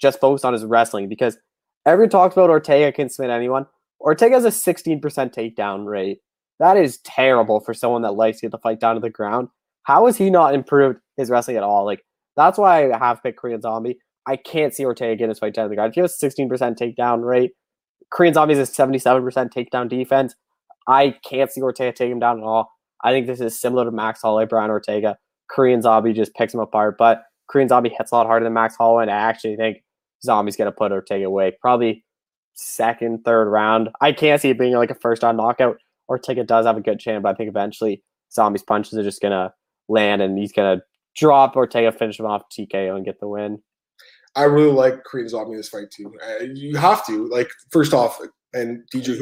just 0.00 0.20
focused 0.20 0.44
on 0.44 0.52
his 0.52 0.64
wrestling 0.64 1.08
because 1.08 1.38
everyone 1.86 2.10
talks 2.10 2.34
about 2.34 2.50
Ortega 2.50 2.92
can 2.92 3.08
submit 3.08 3.30
anyone. 3.30 3.66
Ortega 4.00 4.34
has 4.34 4.44
a 4.44 4.48
16% 4.48 5.00
takedown 5.00 5.86
rate. 5.86 6.18
That 6.58 6.76
is 6.76 6.98
terrible 6.98 7.60
for 7.60 7.74
someone 7.74 8.02
that 8.02 8.12
likes 8.12 8.38
to 8.38 8.46
get 8.46 8.52
the 8.52 8.58
fight 8.58 8.80
down 8.80 8.94
to 8.94 9.00
the 9.00 9.10
ground. 9.10 9.48
How 9.84 10.06
has 10.06 10.16
he 10.16 10.30
not 10.30 10.54
improved 10.54 10.98
his 11.16 11.30
wrestling 11.30 11.56
at 11.56 11.62
all? 11.62 11.84
Like 11.84 12.04
that's 12.36 12.58
why 12.58 12.90
I 12.90 12.98
have 12.98 13.22
picked 13.22 13.38
Korean 13.38 13.60
Zombie. 13.60 13.98
I 14.26 14.36
can't 14.36 14.74
see 14.74 14.84
Ortega 14.84 15.16
get 15.16 15.28
his 15.28 15.38
fight 15.38 15.54
down 15.54 15.68
the 15.68 15.74
ground. 15.74 15.90
If 15.90 15.96
you 15.96 16.02
have 16.02 16.10
16% 16.10 16.48
takedown 16.78 17.24
rate, 17.24 17.52
Korean 18.10 18.34
Zombie 18.34 18.54
is 18.54 18.68
a 18.68 18.72
77% 18.72 19.22
takedown 19.50 19.88
defense. 19.88 20.34
I 20.86 21.16
can't 21.28 21.50
see 21.50 21.62
Ortega 21.62 21.92
take 21.92 22.10
him 22.10 22.18
down 22.18 22.38
at 22.38 22.44
all. 22.44 22.70
I 23.02 23.12
think 23.12 23.26
this 23.26 23.40
is 23.40 23.58
similar 23.58 23.84
to 23.84 23.90
Max 23.90 24.22
Holloway, 24.22 24.46
Brian 24.46 24.70
Ortega. 24.70 25.16
Korean 25.48 25.82
Zombie 25.82 26.12
just 26.12 26.34
picks 26.34 26.54
him 26.54 26.60
apart, 26.60 26.96
but 26.98 27.22
Korean 27.48 27.68
Zombie 27.68 27.94
hits 27.96 28.12
a 28.12 28.14
lot 28.14 28.26
harder 28.26 28.44
than 28.44 28.52
Max 28.52 28.76
Holloway, 28.76 29.02
and 29.02 29.10
I 29.10 29.16
actually 29.16 29.56
think 29.56 29.82
Zombie's 30.22 30.56
going 30.56 30.70
to 30.70 30.76
put 30.76 30.92
Ortega 30.92 31.24
away. 31.24 31.56
Probably 31.60 32.04
second, 32.54 33.24
third 33.24 33.48
round. 33.48 33.88
I 34.00 34.12
can't 34.12 34.40
see 34.40 34.50
it 34.50 34.58
being 34.58 34.74
like 34.74 34.90
a 34.90 34.94
first 34.94 35.22
round 35.22 35.38
knockout. 35.38 35.78
Ortega 36.08 36.44
does 36.44 36.66
have 36.66 36.76
a 36.76 36.80
good 36.80 37.00
chance, 37.00 37.22
but 37.22 37.30
I 37.30 37.34
think 37.34 37.48
eventually 37.48 38.02
Zombie's 38.32 38.62
punches 38.62 38.98
are 38.98 39.02
just 39.02 39.22
going 39.22 39.32
to 39.32 39.52
land 39.90 40.22
and 40.22 40.38
he's 40.38 40.52
to 40.52 40.82
drop 41.16 41.56
Ortega, 41.56 41.92
finish 41.92 42.18
him 42.18 42.26
off 42.26 42.42
TKO 42.50 42.96
and 42.96 43.04
get 43.04 43.20
the 43.20 43.28
win. 43.28 43.60
I 44.36 44.44
really 44.44 44.72
like 44.72 45.04
Korean 45.04 45.28
Zombie 45.28 45.52
in 45.52 45.56
this 45.56 45.68
fight 45.68 45.90
too. 45.90 46.12
Uh, 46.24 46.44
you 46.54 46.76
have 46.76 47.04
to 47.06 47.26
like 47.28 47.50
first 47.70 47.92
off, 47.92 48.18
and 48.54 48.82
DJ 48.94 49.18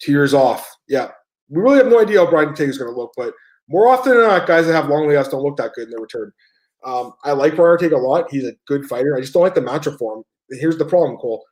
two 0.00 0.12
years 0.12 0.34
off. 0.34 0.68
Yeah, 0.88 1.10
we 1.48 1.60
really 1.60 1.78
have 1.78 1.88
no 1.88 2.00
idea 2.00 2.18
how 2.18 2.30
Brian 2.30 2.48
Ortega 2.48 2.70
is 2.70 2.78
going 2.78 2.92
to 2.92 2.98
look, 2.98 3.12
but 3.16 3.34
more 3.68 3.88
often 3.88 4.16
than 4.16 4.26
not, 4.26 4.46
guys 4.46 4.66
that 4.66 4.72
have 4.72 4.88
long 4.88 5.06
layoffs 5.06 5.30
don't 5.30 5.42
look 5.42 5.56
that 5.58 5.72
good 5.74 5.84
in 5.84 5.90
their 5.90 6.00
return. 6.00 6.32
Um, 6.84 7.12
I 7.24 7.32
like 7.32 7.54
Brian 7.54 7.70
Ortega 7.70 7.96
a 7.96 7.98
lot. 7.98 8.30
He's 8.30 8.44
a 8.44 8.54
good 8.66 8.86
fighter. 8.86 9.16
I 9.16 9.20
just 9.20 9.32
don't 9.32 9.42
like 9.42 9.54
the 9.54 9.60
matchup 9.60 9.98
for 9.98 10.16
him. 10.16 10.24
Here's 10.50 10.78
the 10.78 10.84
problem, 10.84 11.16
Cole. 11.18 11.44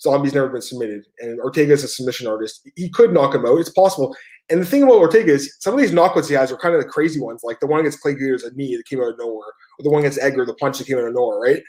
Zombie's 0.00 0.34
never 0.34 0.50
been 0.50 0.62
submitted, 0.62 1.04
and 1.20 1.40
Ortega 1.40 1.72
is 1.72 1.82
a 1.82 1.88
submission 1.88 2.26
artist. 2.26 2.68
He 2.76 2.90
could 2.90 3.12
knock 3.12 3.34
him 3.34 3.46
out. 3.46 3.58
It's 3.58 3.70
possible. 3.70 4.14
And 4.48 4.60
the 4.60 4.66
thing 4.66 4.84
about 4.84 4.98
Ortega 4.98 5.32
is 5.32 5.56
some 5.60 5.74
of 5.74 5.80
these 5.80 5.90
knockouts 5.90 6.28
he 6.28 6.34
has 6.34 6.52
are 6.52 6.56
kind 6.56 6.74
of 6.74 6.82
the 6.82 6.88
crazy 6.88 7.20
ones, 7.20 7.42
like 7.42 7.58
the 7.58 7.66
one 7.66 7.80
against 7.80 8.00
Clay 8.00 8.14
Guida's 8.14 8.44
a 8.44 8.54
knee 8.54 8.76
that 8.76 8.86
came 8.86 9.00
out 9.00 9.08
of 9.08 9.18
nowhere, 9.18 9.48
or 9.78 9.82
the 9.82 9.90
one 9.90 10.00
against 10.00 10.20
Edgar, 10.20 10.46
the 10.46 10.54
punch 10.54 10.78
that 10.78 10.86
came 10.86 10.98
out 10.98 11.04
of 11.04 11.14
nowhere, 11.14 11.38
right? 11.38 11.62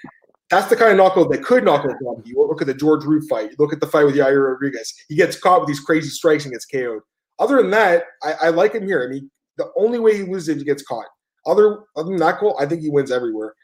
That's 0.50 0.70
the 0.70 0.76
kind 0.76 0.92
of 0.92 0.98
knockout 0.98 1.32
that 1.32 1.44
could 1.44 1.66
knock 1.66 1.86
out 1.86 1.96
Zombie. 2.04 2.30
You 2.30 2.48
look 2.48 2.62
at 2.62 2.68
the 2.68 2.74
George 2.74 3.04
Roop 3.04 3.24
fight. 3.30 3.52
You 3.52 3.56
look 3.60 3.74
at 3.74 3.80
the 3.80 3.88
fight 3.88 4.06
with 4.06 4.16
Yair 4.16 4.48
Rodriguez. 4.48 4.94
He 5.10 5.16
gets 5.16 5.40
caught 5.40 5.62
with 5.62 5.68
these 5.68 5.80
crazy 5.80 6.10
strikes 6.10 6.46
and 6.46 6.54
gets 6.54 6.66
KO'd. 6.66 7.02
Other 7.40 7.58
than 7.58 7.72
that, 7.72 8.06
I, 8.24 8.34
I 8.44 8.50
like 8.50 8.74
him 8.74 8.86
here. 8.86 9.04
I 9.04 9.12
mean, 9.12 9.30
the 9.58 9.70
only 9.76 10.00
way 10.00 10.16
he 10.16 10.24
loses 10.24 10.50
is 10.50 10.58
he 10.58 10.64
gets 10.64 10.84
caught. 10.84 11.06
Other, 11.46 11.80
other 11.96 12.10
than 12.10 12.18
that, 12.18 12.40
goal, 12.40 12.56
I 12.60 12.66
think 12.66 12.82
he 12.82 12.90
wins 12.90 13.12
everywhere. 13.12 13.56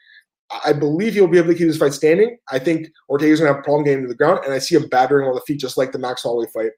I 0.64 0.72
believe 0.72 1.14
he'll 1.14 1.26
be 1.26 1.38
able 1.38 1.48
to 1.48 1.54
keep 1.54 1.68
this 1.68 1.78
fight 1.78 1.94
standing. 1.94 2.36
I 2.50 2.58
think 2.58 2.88
Ortega's 3.08 3.40
going 3.40 3.50
to 3.50 3.54
have 3.54 3.60
a 3.60 3.64
problem 3.64 3.84
getting 3.84 4.02
to 4.02 4.08
the 4.08 4.14
ground, 4.14 4.40
and 4.44 4.52
I 4.52 4.58
see 4.58 4.76
him 4.76 4.88
battering 4.88 5.26
on 5.26 5.34
the 5.34 5.40
feet 5.42 5.60
just 5.60 5.78
like 5.78 5.92
the 5.92 5.98
Max 5.98 6.22
Holloway 6.22 6.46
fight. 6.52 6.70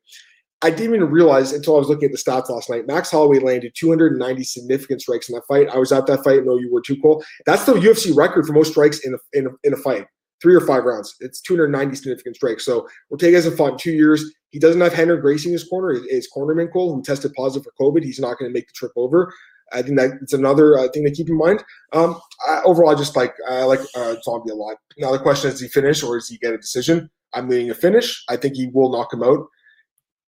I 0.67 0.71
didn't 0.71 0.97
even 0.97 1.11
realize 1.13 1.53
until 1.53 1.77
I 1.77 1.79
was 1.79 1.89
looking 1.89 2.07
at 2.07 2.11
the 2.11 2.19
stats 2.19 2.51
last 2.51 2.69
night. 2.69 2.89
Max 2.89 3.09
Holloway 3.13 3.39
landed 3.39 3.73
290 3.77 4.43
significant 4.43 5.01
strikes 5.01 5.29
in 5.29 5.37
that 5.37 5.47
fight. 5.47 5.69
I 5.69 5.79
was 5.79 5.93
at 5.93 6.09
that 6.09 6.25
fight. 6.25 6.45
No, 6.45 6.59
you 6.59 6.73
were 6.73 6.81
too 6.81 7.01
cool. 7.01 7.25
That's 7.47 7.65
the 7.65 7.75
UFC 7.75 8.17
record 8.17 8.49
for 8.49 8.53
most 8.53 8.73
strikes 8.73 8.99
in 9.07 9.15
a, 9.15 9.19
in 9.33 9.47
a, 9.47 9.51
in 9.63 9.75
a 9.75 9.77
fight. 9.77 10.09
Three 10.43 10.57
or 10.57 10.61
five 10.61 10.83
rounds. 10.83 11.15
It's 11.21 11.41
290 11.41 11.95
significant 11.95 12.35
strikes. 12.35 12.65
So 12.65 12.89
Ortega 13.13 13.37
hasn't 13.37 13.57
fought 13.57 13.73
in 13.73 13.79
two 13.79 13.93
years. 13.93 14.35
He 14.51 14.59
doesn't 14.59 14.81
have 14.81 14.93
Rener 14.95 15.21
Gracie 15.21 15.51
in 15.51 15.53
his 15.53 15.63
corner. 15.63 16.01
His 16.11 16.29
cornerman 16.37 16.73
Cole, 16.73 16.97
who 16.97 17.01
tested 17.01 17.33
positive 17.35 17.65
for 17.65 17.93
COVID. 17.93 18.03
He's 18.03 18.19
not 18.19 18.37
going 18.37 18.51
to 18.51 18.53
make 18.53 18.67
the 18.67 18.75
trip 18.75 18.93
over. 18.97 19.33
I 19.73 19.83
think 19.83 19.97
that 19.99 20.19
it's 20.21 20.33
another 20.33 20.79
uh, 20.79 20.89
thing 20.89 21.05
to 21.05 21.13
keep 21.13 21.29
in 21.29 21.39
mind. 21.39 21.63
Um, 21.93 22.21
I, 22.49 22.61
overall, 22.65 22.91
I 22.91 22.97
just 22.97 23.15
like 23.15 23.35
I 23.49 23.63
like 23.63 23.81
uh, 23.95 24.17
Zombie 24.25 24.51
a 24.51 24.55
lot. 24.55 24.79
Now 24.99 25.13
the 25.13 25.19
question 25.21 25.49
is, 25.49 25.55
does 25.55 25.61
he 25.61 25.69
finish 25.69 26.03
or 26.03 26.17
does 26.17 26.29
he 26.29 26.39
get 26.39 26.55
a 26.55 26.59
decision? 26.59 27.09
I'm 27.35 27.49
leaning 27.49 27.71
a 27.71 27.75
finish. 27.75 28.25
I 28.29 28.37
think 28.37 28.57
he 28.57 28.69
will 28.73 28.91
knock 28.91 29.13
him 29.13 29.23
out. 29.23 29.47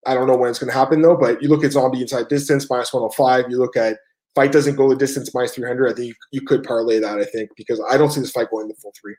I 0.05 0.13
don't 0.13 0.27
know 0.27 0.37
when 0.37 0.49
it's 0.49 0.59
going 0.59 0.71
to 0.71 0.77
happen 0.77 1.01
though. 1.01 1.17
But 1.17 1.41
you 1.41 1.49
look 1.49 1.63
at 1.63 1.71
Zombie 1.71 2.01
inside 2.01 2.27
distance 2.27 2.69
minus 2.69 2.93
105. 2.93 3.49
You 3.49 3.57
look 3.57 3.75
at 3.75 3.97
fight 4.35 4.51
doesn't 4.51 4.75
go 4.75 4.89
the 4.89 4.95
distance 4.95 5.33
minus 5.33 5.55
300. 5.55 5.91
I 5.91 5.93
think 5.93 6.07
you, 6.07 6.13
you 6.31 6.41
could 6.41 6.63
parlay 6.63 6.99
that. 6.99 7.19
I 7.19 7.25
think 7.25 7.49
because 7.57 7.81
I 7.89 7.97
don't 7.97 8.11
see 8.11 8.21
this 8.21 8.31
fight 8.31 8.51
going 8.51 8.67
the 8.67 8.75
full 8.75 8.93
three. 8.99 9.15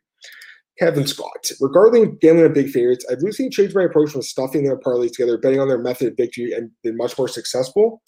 Kevin 0.78 1.06
Scott. 1.06 1.50
Regarding 1.60 2.16
gambling 2.20 2.46
on 2.46 2.52
big 2.52 2.70
favorites, 2.70 3.04
I've 3.10 3.22
recently 3.22 3.50
changed 3.50 3.74
my 3.74 3.82
approach 3.82 4.10
from 4.10 4.22
stuffing 4.22 4.62
their 4.62 4.78
parlays 4.78 5.10
together, 5.10 5.36
betting 5.36 5.60
on 5.60 5.68
their 5.68 5.78
method 5.78 6.08
of 6.08 6.16
victory, 6.16 6.52
and 6.52 6.70
been 6.84 6.96
much 6.96 7.18
more 7.18 7.28
successful. 7.28 8.00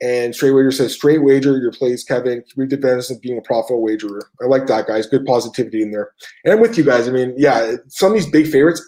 And 0.00 0.34
Straight 0.34 0.50
Wager 0.50 0.72
says, 0.72 0.94
straight 0.94 1.22
wager 1.22 1.58
your 1.58 1.70
plays, 1.70 2.02
Kevin. 2.02 2.42
Read 2.56 2.70
the 2.70 2.76
benefits 2.76 3.10
of 3.10 3.20
being 3.20 3.38
a 3.38 3.42
profitable 3.42 3.82
wagerer. 3.82 4.28
I 4.42 4.46
like 4.46 4.66
that, 4.66 4.88
guys. 4.88 5.06
Good 5.06 5.24
positivity 5.24 5.80
in 5.80 5.92
there. 5.92 6.10
And 6.44 6.52
I'm 6.52 6.60
with 6.60 6.76
you 6.76 6.82
guys. 6.82 7.06
I 7.08 7.12
mean, 7.12 7.34
yeah, 7.36 7.76
some 7.86 8.08
of 8.08 8.14
these 8.14 8.28
big 8.28 8.48
favorites, 8.48 8.82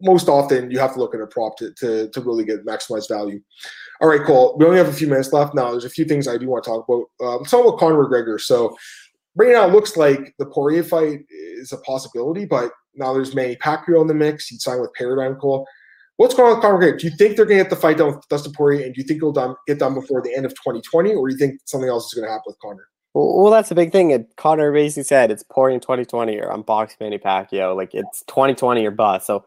most 0.00 0.28
often 0.28 0.70
you 0.70 0.78
have 0.78 0.94
to 0.94 1.00
look 1.00 1.14
at 1.14 1.20
a 1.20 1.26
prop 1.26 1.56
to, 1.58 1.72
to, 1.74 2.08
to 2.08 2.20
really 2.20 2.44
get 2.44 2.66
maximized 2.66 3.08
value. 3.08 3.40
All 4.00 4.08
right, 4.08 4.22
Cole. 4.22 4.56
We 4.58 4.66
only 4.66 4.78
have 4.78 4.88
a 4.88 4.92
few 4.92 5.06
minutes 5.06 5.32
left 5.32 5.54
now. 5.54 5.70
There's 5.70 5.84
a 5.84 5.90
few 5.90 6.04
things 6.04 6.28
I 6.28 6.36
do 6.36 6.48
want 6.48 6.64
to 6.64 6.70
talk 6.70 6.86
about. 6.88 7.26
Um, 7.26 7.38
let's 7.38 7.50
talk 7.50 7.66
about 7.66 7.78
Conor 7.78 8.04
McGregor. 8.04 8.40
So 8.40 8.76
right 9.34 9.52
now, 9.52 9.66
it 9.66 9.72
looks 9.72 9.96
like 9.96 10.34
the 10.38 10.46
Poirier 10.46 10.84
fight 10.84 11.20
is 11.30 11.72
a 11.72 11.78
possibility, 11.78 12.44
but 12.44 12.72
now 12.94 13.12
there's 13.12 13.34
Manny 13.34 13.56
Pacquiao 13.56 14.02
in 14.02 14.06
the 14.06 14.14
mix. 14.14 14.46
He 14.48 14.58
signed 14.58 14.80
with 14.80 14.92
Paradigm 14.94 15.36
Cole. 15.36 15.66
What's 16.18 16.34
going 16.34 16.50
on 16.50 16.56
with 16.56 16.62
Conor 16.62 16.78
McGregor? 16.78 16.98
Do 16.98 17.06
you 17.08 17.16
think 17.16 17.36
they're 17.36 17.46
going 17.46 17.58
to 17.58 17.64
get 17.64 17.70
the 17.70 17.76
fight 17.76 17.98
done 17.98 18.14
with 18.14 18.28
Dustin 18.28 18.52
Poirier, 18.52 18.84
and 18.84 18.94
do 18.94 19.00
you 19.00 19.06
think 19.06 19.18
it'll 19.18 19.32
done, 19.32 19.54
get 19.66 19.78
done 19.78 19.94
before 19.94 20.22
the 20.22 20.34
end 20.34 20.46
of 20.46 20.52
2020, 20.52 21.14
or 21.14 21.28
do 21.28 21.34
you 21.34 21.38
think 21.38 21.60
something 21.64 21.88
else 21.88 22.06
is 22.06 22.14
going 22.14 22.26
to 22.26 22.32
happen 22.32 22.44
with 22.46 22.58
Conor? 22.60 22.88
Well, 23.14 23.50
that's 23.50 23.70
a 23.70 23.74
big 23.74 23.92
thing. 23.92 24.12
And 24.12 24.26
Conor 24.36 24.72
basically 24.72 25.04
said 25.04 25.30
it's 25.30 25.42
in 25.42 25.80
2020 25.80 26.38
or 26.38 26.50
unbox 26.50 26.96
Manny 27.00 27.16
Pacquiao. 27.16 27.74
Like 27.74 27.94
it's 27.94 28.22
2020 28.26 28.84
or 28.84 28.90
bust. 28.90 29.26
So 29.26 29.46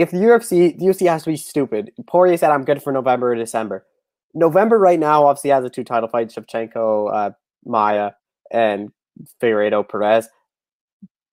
if 0.00 0.10
the 0.10 0.18
UFC, 0.18 0.76
the 0.78 0.86
UFC 0.86 1.08
has 1.08 1.24
to 1.24 1.30
be 1.30 1.36
stupid. 1.36 1.92
Poirier 2.06 2.36
said 2.36 2.50
I'm 2.50 2.64
good 2.64 2.82
for 2.82 2.92
November 2.92 3.32
or 3.32 3.36
December. 3.36 3.86
November 4.34 4.78
right 4.78 4.98
now 4.98 5.26
obviously 5.26 5.50
has 5.50 5.62
the 5.62 5.70
two 5.70 5.84
title 5.84 6.08
fights: 6.08 6.34
Shevchenko, 6.34 7.14
uh, 7.14 7.30
Maia, 7.64 8.12
and 8.50 8.90
Figueiredo 9.42 9.88
Perez 9.88 10.28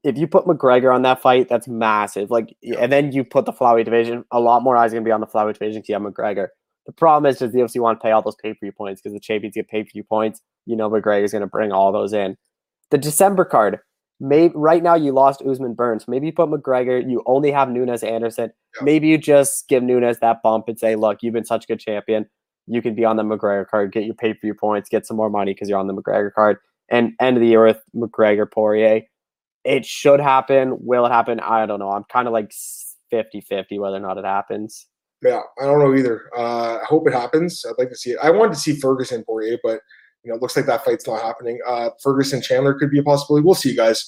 if 0.07 0.18
you 0.18 0.26
put 0.26 0.45
McGregor 0.45 0.93
on 0.93 1.01
that 1.01 1.22
fight, 1.22 1.49
that's 1.49 1.68
massive. 1.68 2.32
Like, 2.32 2.55
and 2.80 2.91
then 2.91 3.11
you 3.11 3.26
put 3.26 3.45
the 3.45 3.51
flyweight 3.51 3.86
division, 3.86 4.24
a 4.32 4.39
lot 4.39 4.63
more 4.63 4.78
eyes 4.78 4.93
are 4.93 4.95
gonna 4.95 5.05
be 5.05 5.11
on 5.11 5.20
the 5.20 5.28
flyweight 5.28 5.53
division 5.53 5.82
because 5.82 5.89
you 5.89 5.95
have 5.95 6.01
McGregor. 6.01 6.47
The 6.86 6.93
problem 6.93 7.30
is, 7.30 7.39
does 7.39 7.51
the 7.51 7.59
UFC 7.59 7.82
want 7.82 7.99
to 7.99 8.03
pay 8.03 8.11
all 8.11 8.22
those 8.22 8.38
pay 8.41 8.53
per 8.53 8.59
view 8.61 8.72
points 8.72 9.01
because 9.01 9.13
the 9.13 9.20
champions 9.20 9.55
get 9.55 9.68
pay 9.68 9.84
per 9.84 9.89
view 9.91 10.03
points? 10.03 10.41
You 10.65 10.78
know, 10.78 10.89
McGregor's 10.89 11.34
gonna 11.34 11.47
bring 11.47 11.74
all 11.74 11.91
those 11.91 12.13
in. 12.13 12.38
The 12.89 12.97
December 12.97 13.43
card, 13.43 13.80
maybe 14.20 14.53
right 14.55 14.84
now 14.84 14.95
you 14.95 15.11
lost 15.11 15.41
Usman 15.41 15.74
Burns. 15.74 16.07
Maybe 16.07 16.28
you 16.28 16.34
put 16.34 16.49
McGregor. 16.49 17.07
You 17.07 17.24
only 17.26 17.51
have 17.51 17.70
Nunes 17.70 18.03
Anderson. 18.03 18.51
Yeah. 18.76 18.84
Maybe 18.84 19.07
you 19.07 19.18
just 19.18 19.68
give 19.68 19.84
Nunes 19.84 20.20
that 20.20 20.41
bump 20.43 20.68
and 20.68 20.80
say, 20.80 20.95
look, 20.95 21.20
you've 21.22 21.34
been 21.34 21.45
such 21.45 21.65
a 21.65 21.68
good 21.68 21.80
champion. 21.80 22.26
You 22.68 22.82
can 22.82 22.95
be 22.95 23.05
on 23.05 23.15
the 23.15 23.24
McGregor 23.24 23.68
card, 23.68 23.93
get 23.93 24.05
your 24.05 24.15
pay 24.15 24.34
per 24.34 24.39
view 24.41 24.53
points, 24.53 24.89
get 24.89 25.05
some 25.05 25.18
more 25.18 25.30
money 25.30 25.53
because 25.53 25.70
you're 25.70 25.80
on 25.80 25.88
the 25.88 25.93
McGregor 25.93 26.34
card, 26.34 26.57
and 26.89 27.13
end 27.22 27.38
of 27.38 27.41
the 27.41 27.47
year 27.47 27.65
with 27.65 27.82
McGregor 27.95 28.49
Poirier 28.51 29.03
it 29.68 29.86
should 29.86 30.22
happen. 30.22 30.78
Will 30.80 31.05
it 31.05 31.11
happen? 31.11 31.41
I 31.41 31.65
don't 31.65 31.80
know. 31.80 31.91
I'm 31.91 32.05
kind 32.05 32.26
of 32.28 32.34
like 32.34 32.53
50 33.11 33.41
50 33.41 33.80
whether 33.80 33.97
or 33.97 33.99
not 33.99 34.18
it 34.18 34.24
happens. 34.24 34.88
Yeah, 35.22 35.41
I 35.59 35.65
don't 35.65 35.80
know 35.80 35.93
either. 35.93 36.30
Uh, 36.36 36.78
I 36.82 36.86
hope 36.86 37.07
it 37.07 37.13
happens. 37.13 37.65
I'd 37.68 37.78
like 37.78 37.89
to 37.89 37.95
see 37.95 38.11
it. 38.11 38.20
I 38.24 38.30
wanted 38.30 38.53
to 38.53 38.59
see 38.59 38.80
Ferguson 38.80 39.26
Poirier, 39.26 39.57
but 39.63 39.82
you 40.24 40.32
know, 40.32 40.36
it 40.36 40.41
looks 40.41 40.55
like 40.55 40.65
that 40.65 40.84
fight's 40.84 41.07
not 41.07 41.22
happening. 41.22 41.59
Uh, 41.65 41.89
Ferguson 42.01 42.41
Chandler 42.41 42.74
could 42.74 42.91
be 42.91 42.99
a 42.99 43.03
possibility. 43.03 43.45
We'll 43.45 43.55
see, 43.55 43.76
guys. 43.76 44.07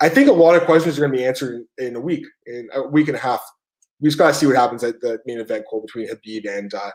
I 0.00 0.08
think 0.08 0.28
a 0.28 0.32
lot 0.32 0.54
of 0.54 0.62
questions 0.64 0.96
are 0.96 1.00
going 1.00 1.12
to 1.12 1.18
be 1.18 1.24
answered 1.24 1.64
in, 1.78 1.96
a 1.96 2.00
week, 2.00 2.24
in 2.46 2.68
a 2.72 2.86
week 2.86 3.08
and 3.08 3.16
a 3.16 3.20
half. 3.20 3.42
We 4.00 4.08
just 4.08 4.18
got 4.18 4.28
to 4.28 4.34
see 4.34 4.46
what 4.46 4.56
happens 4.56 4.84
at 4.84 5.00
the 5.00 5.18
main 5.26 5.40
event 5.40 5.64
call 5.68 5.80
between 5.80 6.08
Habib 6.08 6.46
and 6.46 6.72
uh, 6.72 6.90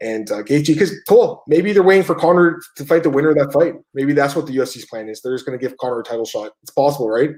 and 0.00 0.30
uh, 0.30 0.42
Gaethje. 0.42 0.68
Because 0.68 0.92
cool, 1.06 1.42
maybe 1.46 1.72
they're 1.72 1.82
waiting 1.82 2.02
for 2.04 2.14
Conor 2.14 2.60
to 2.76 2.84
fight 2.86 3.02
the 3.02 3.10
winner 3.10 3.30
of 3.30 3.36
that 3.36 3.52
fight. 3.52 3.74
Maybe 3.92 4.14
that's 4.14 4.34
what 4.34 4.46
the 4.46 4.56
UFC's 4.56 4.86
plan 4.86 5.08
is. 5.08 5.20
They're 5.20 5.34
just 5.34 5.44
going 5.44 5.58
to 5.58 5.62
give 5.62 5.76
Conor 5.76 6.00
a 6.00 6.04
title 6.04 6.24
shot. 6.24 6.52
It's 6.62 6.72
possible, 6.72 7.10
right? 7.10 7.30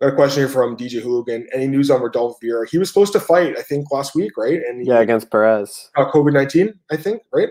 Got 0.00 0.14
a 0.14 0.14
question 0.14 0.40
here 0.40 0.48
from 0.48 0.78
DJ 0.78 1.02
Hooligan. 1.02 1.46
Any 1.52 1.66
news 1.66 1.90
on 1.90 2.00
Rodolfo 2.00 2.38
Vieira? 2.42 2.66
He 2.66 2.78
was 2.78 2.88
supposed 2.88 3.12
to 3.12 3.20
fight, 3.20 3.58
I 3.58 3.62
think, 3.62 3.92
last 3.92 4.14
week, 4.14 4.32
right? 4.38 4.60
And 4.66 4.86
yeah, 4.86 5.00
against 5.00 5.30
Perez. 5.30 5.90
Uh, 5.94 6.10
COVID 6.10 6.32
nineteen, 6.32 6.72
I 6.90 6.96
think, 6.96 7.22
right? 7.34 7.50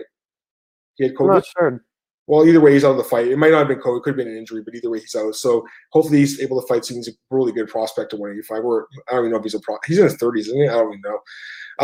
He 0.96 1.04
had 1.04 1.14
COVID. 1.14 1.28
I'm 1.28 1.34
not 1.34 1.46
sure. 1.46 1.84
Well, 2.30 2.46
either 2.46 2.60
way, 2.60 2.74
he's 2.74 2.84
out 2.84 2.92
of 2.92 2.96
the 2.96 3.02
fight. 3.02 3.26
It 3.26 3.38
might 3.38 3.50
not 3.50 3.58
have 3.58 3.66
been 3.66 3.80
COVID; 3.80 3.98
it 3.98 4.02
could 4.04 4.10
have 4.10 4.16
been 4.18 4.28
an 4.28 4.38
injury, 4.38 4.62
but 4.64 4.72
either 4.72 4.88
way, 4.88 5.00
he's 5.00 5.16
out. 5.16 5.34
So 5.34 5.66
hopefully, 5.90 6.18
he's 6.18 6.38
able 6.38 6.60
to 6.60 6.66
fight. 6.68 6.84
So 6.84 6.94
he's 6.94 7.08
a 7.08 7.12
really 7.28 7.50
good 7.50 7.66
prospect 7.66 8.10
to 8.10 8.16
185. 8.16 8.64
Or 8.64 8.86
I 9.08 9.14
don't 9.14 9.22
even 9.22 9.32
know 9.32 9.38
if 9.38 9.42
he's 9.42 9.54
a 9.54 9.58
pro. 9.58 9.78
He's 9.84 9.98
in 9.98 10.04
his 10.04 10.14
30s, 10.14 10.38
isn't 10.38 10.56
he? 10.56 10.68
I 10.68 10.74
don't 10.74 10.92
even 10.92 11.00
know. 11.00 11.18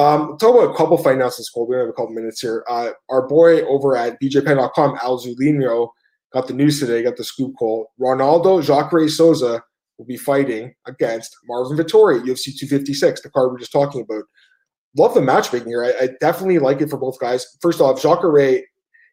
Um, 0.00 0.38
talk 0.38 0.54
about 0.54 0.72
a 0.72 0.76
couple 0.76 0.98
fight 0.98 1.16
announcements, 1.16 1.50
Cole. 1.50 1.66
We 1.66 1.74
have 1.74 1.88
a 1.88 1.92
couple 1.92 2.10
minutes 2.10 2.40
here. 2.40 2.64
Uh, 2.68 2.90
our 3.08 3.26
boy 3.26 3.62
over 3.62 3.96
at 3.96 4.20
BJPenn.com, 4.20 4.98
Al 5.02 5.18
Zulino, 5.18 5.88
got 6.32 6.46
the 6.46 6.54
news 6.54 6.78
today, 6.78 7.02
got 7.02 7.16
the 7.16 7.24
scoop 7.24 7.56
call. 7.58 7.90
Ronaldo 8.00 8.62
Jacare 8.62 9.08
Souza 9.08 9.60
will 9.98 10.06
be 10.06 10.16
fighting 10.16 10.72
against 10.86 11.36
Marvin 11.48 11.76
Vettori, 11.76 12.20
UFC 12.20 12.56
256, 12.56 13.22
the 13.22 13.30
card 13.30 13.50
we 13.50 13.56
are 13.56 13.58
just 13.58 13.72
talking 13.72 14.02
about. 14.02 14.22
Love 14.96 15.14
the 15.14 15.22
matchmaking 15.22 15.68
here. 15.68 15.84
I, 15.84 16.04
I 16.04 16.08
definitely 16.20 16.60
like 16.60 16.80
it 16.82 16.88
for 16.88 16.98
both 16.98 17.18
guys. 17.18 17.56
First 17.60 17.80
off, 17.80 18.00
Jacare, 18.00 18.62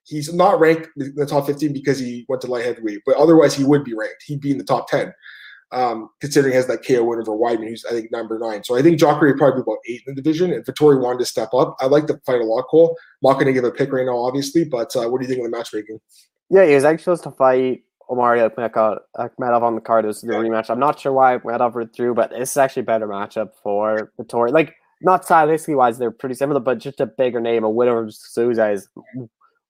he's 0.06 0.34
not 0.34 0.60
ranked 0.60 0.90
in 0.98 1.16
the 1.16 1.26
top 1.26 1.46
15 1.46 1.74
because 1.74 2.00
he 2.00 2.26
went 2.30 2.42
to 2.42 2.48
light 2.48 2.66
heavyweight, 2.66 3.02
but 3.06 3.16
otherwise 3.16 3.54
he 3.54 3.64
would 3.64 3.84
be 3.84 3.94
ranked. 3.94 4.24
He'd 4.26 4.42
be 4.42 4.52
in 4.52 4.58
the 4.58 4.64
top 4.64 4.90
10 4.90 5.14
um, 5.74 6.10
considering 6.22 6.54
he 6.54 6.56
has 6.56 6.68
that 6.68 6.86
KO 6.86 7.04
win 7.04 7.20
over 7.20 7.32
Weidman, 7.32 7.68
who's 7.68 7.84
I 7.86 7.92
think 7.92 8.12
number 8.12 8.38
nine. 8.38 8.64
So 8.64 8.78
I 8.78 8.82
think 8.82 9.00
Jacare 9.00 9.30
would 9.30 9.38
probably 9.38 9.62
be 9.62 9.64
about 9.64 9.80
eight 9.88 10.04
in 10.08 10.16
the 10.16 10.22
division. 10.22 10.54
And 10.54 10.64
Vettori 10.64 11.02
wanted 11.02 11.20
to 11.20 11.26
step 11.26 11.54
up. 11.54 11.76
I 11.80 11.88
like 11.88 12.08
the 12.08 12.20
fight 12.26 12.42
a 12.42 12.46
lot, 12.46 12.66
Cole. 12.70 12.96
I'm 13.24 13.32
not 13.32 13.34
going 13.34 13.48
to 13.48 13.54
give 13.54 13.64
a 13.64 13.72
pick 13.72 13.92
right 13.92 14.06
now, 14.06 14.18
obviously, 14.18 14.64
but 14.64 14.96
uh, 14.96 15.10
what 15.10 15.20
do 15.20 15.26
you 15.26 15.34
think 15.34 15.44
of 15.44 15.52
the 15.52 15.58
matchmaking? 15.58 16.00
Yeah, 16.50 16.66
he 16.66 16.76
was 16.76 16.84
actually 16.84 17.04
supposed 17.04 17.24
to 17.24 17.32
fight 17.32 17.84
Omari 18.10 18.40
Akhmedov 18.40 19.62
on 19.62 19.76
the 19.76 19.82
card. 19.82 20.06
This 20.06 20.18
is 20.18 20.22
the 20.22 20.34
yeah. 20.34 20.40
rematch. 20.40 20.70
I'm 20.70 20.80
not 20.80 21.00
sure 21.00 21.12
why 21.12 21.38
Akhmedov 21.38 21.74
withdrew, 21.74 22.14
but 22.14 22.30
this 22.30 22.52
is 22.52 22.58
actually 22.58 22.82
a 22.82 22.86
better 22.86 23.08
matchup 23.08 23.52
for 23.64 24.12
Vettori. 24.20 24.52
Like, 24.52 24.76
not 25.02 25.26
stylistically 25.26 25.76
wise, 25.76 25.98
they're 25.98 26.12
pretty 26.12 26.36
similar, 26.36 26.60
but 26.60 26.78
just 26.78 27.02
a 27.02 27.08
bigger 27.08 27.42
name. 27.42 27.64
A 27.64 27.70
winner 27.70 28.04
of 28.04 28.14
Souza 28.14 28.70
is 28.70 28.88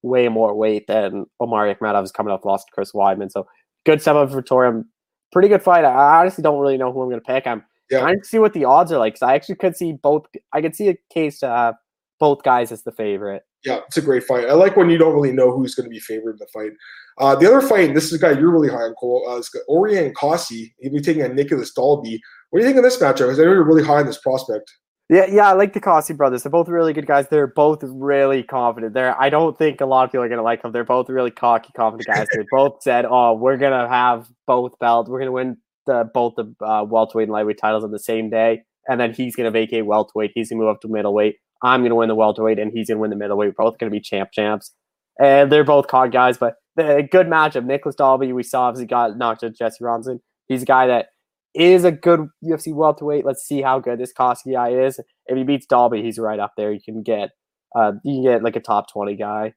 way 0.04 0.28
more 0.28 0.54
weight 0.54 0.86
than 0.88 1.26
Omari 1.42 1.74
Akhmedov 1.74 2.04
is 2.04 2.12
coming 2.12 2.32
off 2.32 2.46
lost 2.46 2.68
to 2.68 2.74
Chris 2.74 2.92
Weidman. 2.92 3.32
So 3.32 3.48
good 3.86 4.06
up 4.08 4.32
for 4.32 4.42
Vettori. 4.42 4.84
Pretty 5.32 5.48
good 5.48 5.64
fight. 5.64 5.84
I 5.84 6.20
honestly 6.20 6.44
don't 6.44 6.60
really 6.60 6.78
know 6.78 6.92
who 6.92 7.02
I'm 7.02 7.10
going 7.10 7.20
to 7.20 7.26
pick. 7.26 7.48
I'm 7.48 7.64
yeah. 7.90 8.02
trying 8.02 8.20
to 8.20 8.26
see 8.28 8.38
what 8.38 8.54
the 8.54 8.66
odds 8.66 8.92
are 8.92 9.00
like. 9.00 9.18
So 9.18 9.26
I 9.26 9.34
actually 9.34 9.56
could 9.56 9.76
see 9.76 9.94
both. 9.94 10.26
I 10.52 10.62
could 10.62 10.76
see 10.76 10.90
a 10.90 10.98
case 11.12 11.40
to 11.40 11.48
have 11.48 11.76
both 12.20 12.44
guys 12.44 12.72
as 12.72 12.84
the 12.84 12.92
favorite. 12.92 13.44
Yeah, 13.66 13.80
it's 13.88 13.98
a 13.98 14.02
great 14.02 14.24
fight. 14.26 14.46
I 14.46 14.54
like 14.54 14.76
when 14.76 14.90
you 14.90 14.98
don't 14.98 15.14
really 15.14 15.32
know 15.32 15.52
who's 15.52 15.74
going 15.74 15.86
to 15.86 15.90
be 15.90 16.00
favored 16.00 16.32
in 16.32 16.38
the 16.38 16.48
fight. 16.54 16.72
Uh, 17.18 17.36
the 17.36 17.48
other 17.48 17.66
fight, 17.66 17.94
this 17.94 18.06
is 18.06 18.14
a 18.14 18.20
guy 18.20 18.38
you're 18.38 18.52
really 18.52 18.70
high 18.70 18.84
on, 18.84 18.94
Cole. 18.96 19.26
Uh, 19.28 19.38
it's 19.38 19.50
Orion 19.70 20.14
Cosce. 20.14 20.74
He'll 20.80 20.92
be 20.92 21.00
taking 21.00 21.24
a 21.24 21.30
Nicolas 21.30 21.74
Dalby. 21.74 22.20
What 22.50 22.60
do 22.60 22.66
you 22.66 22.70
think 22.70 22.78
of 22.78 22.84
this 22.84 22.98
matchup? 22.98 23.20
Because 23.20 23.40
I 23.40 23.44
know 23.44 23.54
you're 23.54 23.64
really 23.64 23.84
high 23.84 24.00
on 24.00 24.06
this 24.06 24.20
prospect. 24.20 24.72
Yeah, 25.10 25.26
yeah, 25.30 25.50
I 25.50 25.54
like 25.54 25.74
the 25.74 25.82
Cosce 25.82 26.16
brothers. 26.16 26.44
They're 26.44 26.52
both 26.52 26.70
really 26.70 26.94
good 26.94 27.06
guys. 27.06 27.28
They're 27.28 27.48
both 27.48 27.80
really 27.84 28.42
confident. 28.42 28.94
They're 28.94 29.20
I 29.20 29.30
don't 29.30 29.58
think 29.58 29.82
a 29.82 29.86
lot 29.86 30.06
of 30.06 30.12
people 30.12 30.24
are 30.24 30.30
gonna 30.30 30.44
like 30.44 30.62
them. 30.62 30.72
They're 30.72 30.86
both 30.86 31.10
really 31.10 31.32
cocky, 31.32 31.72
confident 31.76 32.08
guys. 32.08 32.28
they 32.34 32.46
both 32.52 32.78
said, 32.82 33.06
"Oh, 33.08 33.34
we're 33.34 33.58
gonna 33.58 33.88
have 33.88 34.28
both 34.48 34.80
belts. 34.80 35.10
We're 35.10 35.20
gonna 35.20 35.32
win 35.34 35.58
the 35.86 36.10
both 36.14 36.36
the 36.38 36.56
uh, 36.66 36.86
welterweight 36.86 37.26
and 37.28 37.34
lightweight 37.34 37.58
titles 37.60 37.84
on 37.84 37.92
the 37.92 38.00
same 38.00 38.30
day, 38.30 38.64
and 38.88 39.00
then 39.00 39.14
he's 39.14 39.36
gonna 39.36 39.52
vacate 39.52 39.86
welterweight. 39.86 40.32
He's 40.34 40.50
gonna 40.50 40.62
move 40.62 40.70
up 40.70 40.82
to 40.82 40.88
middleweight. 40.88 41.36
I'm 41.62 41.84
gonna 41.84 41.96
win 41.96 42.08
the 42.08 42.16
welterweight, 42.16 42.58
and 42.58 42.72
he's 42.74 42.88
gonna 42.88 43.00
win 43.02 43.10
the 43.10 43.18
middleweight. 43.18 43.50
We're 43.58 43.66
both 43.66 43.78
gonna 43.80 43.92
be 43.92 44.00
champ 44.00 44.30
champs, 44.32 44.74
and 45.20 45.52
they're 45.52 45.66
both 45.66 45.88
cog 45.88 46.14
guys. 46.14 46.38
But 46.38 46.56
a 46.78 47.04
good 47.04 47.28
matchup. 47.28 47.66
Nicolas 47.66 47.96
Dalby, 47.96 48.32
we 48.32 48.44
saw 48.44 48.64
obviously 48.64 48.88
got 48.88 49.18
knocked 49.18 49.44
out 49.44 49.54
Jesse 49.54 49.84
Ronson. 49.84 50.20
He's 50.48 50.64
a 50.64 50.66
guy 50.66 50.88
that 50.88 51.08
is 51.54 51.84
a 51.84 51.92
good 51.92 52.28
UFC 52.44 52.74
welterweight. 52.74 53.26
Let's 53.26 53.46
see 53.46 53.62
how 53.62 53.80
good 53.80 54.00
this 54.00 54.14
Cosce 54.14 54.52
guy 54.52 54.70
is. 54.70 55.00
If 55.28 55.38
he 55.38 55.44
beats 55.44 55.66
Dalby, 55.66 56.02
he's 56.02 56.20
right 56.20 56.40
up 56.40 56.54
there. 56.58 56.72
You 56.72 56.82
can 56.82 57.04
get 57.04 57.32
uh, 57.76 57.94
you 58.04 58.16
can 58.16 58.24
get 58.24 58.44
like 58.44 58.56
a 58.56 58.62
top 58.62 58.92
twenty 58.92 59.16
guy. 59.16 59.54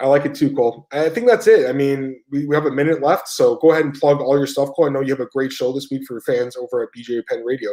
I 0.00 0.06
like 0.06 0.26
it 0.26 0.34
too, 0.34 0.54
Cole. 0.54 0.86
I 0.92 1.08
think 1.08 1.26
that's 1.26 1.46
it. 1.46 1.68
I 1.68 1.72
mean, 1.72 2.20
we, 2.30 2.46
we 2.46 2.54
have 2.54 2.66
a 2.66 2.70
minute 2.70 3.02
left, 3.02 3.28
so 3.28 3.56
go 3.56 3.72
ahead 3.72 3.86
and 3.86 3.94
plug 3.94 4.20
all 4.20 4.36
your 4.36 4.46
stuff, 4.46 4.70
Cole. 4.76 4.86
I 4.86 4.90
know 4.90 5.00
you 5.00 5.10
have 5.10 5.20
a 5.20 5.30
great 5.32 5.52
show 5.52 5.72
this 5.72 5.88
week 5.90 6.02
for 6.06 6.20
fans 6.20 6.54
over 6.54 6.82
at 6.82 6.90
BJ 6.94 7.24
Penn 7.26 7.44
Radio. 7.44 7.70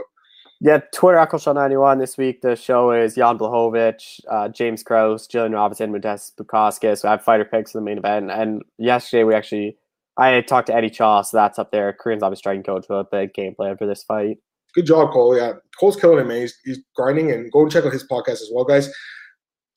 Yeah, 0.62 0.80
Twitter 0.94 1.18
Echo 1.18 1.38
Show 1.38 1.52
91 1.52 1.98
this 1.98 2.18
week. 2.18 2.42
The 2.42 2.56
show 2.56 2.92
is 2.92 3.16
Jan 3.16 3.38
Blachowicz, 3.38 4.22
uh, 4.32 4.48
James 4.48 4.82
Krause, 4.82 5.28
Jillian 5.28 5.54
Robinson, 5.54 5.92
Modestas 5.92 6.32
Bukauskas. 6.36 7.00
So 7.00 7.10
I 7.10 7.12
have 7.12 7.22
fighter 7.22 7.44
picks 7.44 7.74
in 7.74 7.82
the 7.82 7.86
main 7.86 7.98
event. 7.98 8.32
And 8.32 8.62
yesterday 8.78 9.26
we 9.26 9.36
actually 9.36 9.78
I 10.18 10.42
talked 10.42 10.68
to 10.68 10.76
Eddie 10.76 10.90
Cha, 10.90 11.24
so 11.24 11.38
that's 11.38 11.58
up 11.58 11.72
there. 11.72 11.94
Korean 11.94 12.20
Zombie 12.20 12.36
Striking 12.36 12.64
Coach 12.64 12.86
about 12.86 13.10
the 13.12 13.30
game 13.34 13.56
plan 13.56 13.78
for 13.78 13.88
this 13.88 14.04
fight. 14.04 14.38
Good 14.76 14.86
job, 14.86 15.12
Cole. 15.12 15.36
Yeah, 15.38 15.54
Cole's 15.80 15.96
killing 15.96 16.20
it, 16.20 16.28
man. 16.28 16.42
He's, 16.42 16.56
he's 16.64 16.80
grinding, 16.96 17.32
and 17.32 17.52
go 17.52 17.62
and 17.62 17.72
check 17.72 17.86
out 17.86 17.94
his 17.94 18.08
podcast 18.08 18.42
as 18.42 18.50
well, 18.54 18.66
guys. 18.66 18.92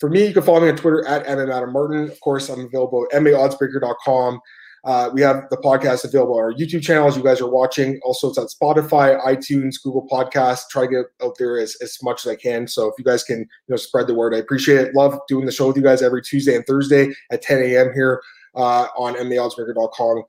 for 0.01 0.11
me, 0.11 0.27
you 0.27 0.35
can 0.35 0.43
follow 0.43 0.61
me 0.61 0.69
on 0.69 0.77
Twitter 0.77 1.07
at 1.07 1.27
MM 1.27 1.55
Adam 1.55 1.73
Martin. 1.73 2.11
Of 2.11 2.21
course, 2.21 2.49
I'm 2.49 2.67
available 2.67 3.07
at 3.13 3.23
MMAOddsbreaker.com. 3.23 4.41
Uh, 4.85 5.11
we 5.13 5.21
have 5.21 5.43
the 5.51 5.57
podcast 5.57 6.05
available 6.05 6.35
on 6.35 6.45
our 6.45 6.53
YouTube 6.53 6.81
channel 6.81 7.09
as 7.09 7.17
you 7.17 7.23
guys 7.23 7.41
are 7.41 7.51
watching. 7.51 7.99
Also, 8.05 8.29
it's 8.29 8.39
on 8.39 8.47
Spotify, 8.47 9.21
iTunes, 9.27 9.83
Google 9.83 10.07
Podcasts. 10.09 10.69
Try 10.71 10.83
to 10.83 10.89
get 10.89 11.27
out 11.27 11.35
there 11.39 11.59
as, 11.59 11.77
as 11.83 11.99
much 12.05 12.25
as 12.25 12.31
I 12.31 12.37
can. 12.37 12.69
So 12.69 12.87
if 12.87 12.95
you 12.97 13.05
guys 13.05 13.25
can, 13.25 13.41
you 13.41 13.47
know, 13.69 13.77
spread 13.77 14.07
the 14.07 14.15
word, 14.15 14.33
I 14.33 14.39
appreciate 14.39 14.79
it. 14.79 14.95
Love 14.95 15.19
doing 15.27 15.45
the 15.45 15.51
show 15.51 15.67
with 15.67 15.77
you 15.77 15.83
guys 15.83 16.03
every 16.03 16.23
Tuesday 16.23 16.55
and 16.55 16.65
Thursday 16.67 17.13
at 17.33 17.43
10 17.43 17.63
a.m. 17.63 17.93
here 17.95 18.23
uh, 18.57 18.89
on 18.97 19.15
MMAOddsbreaker.com. 19.15 20.23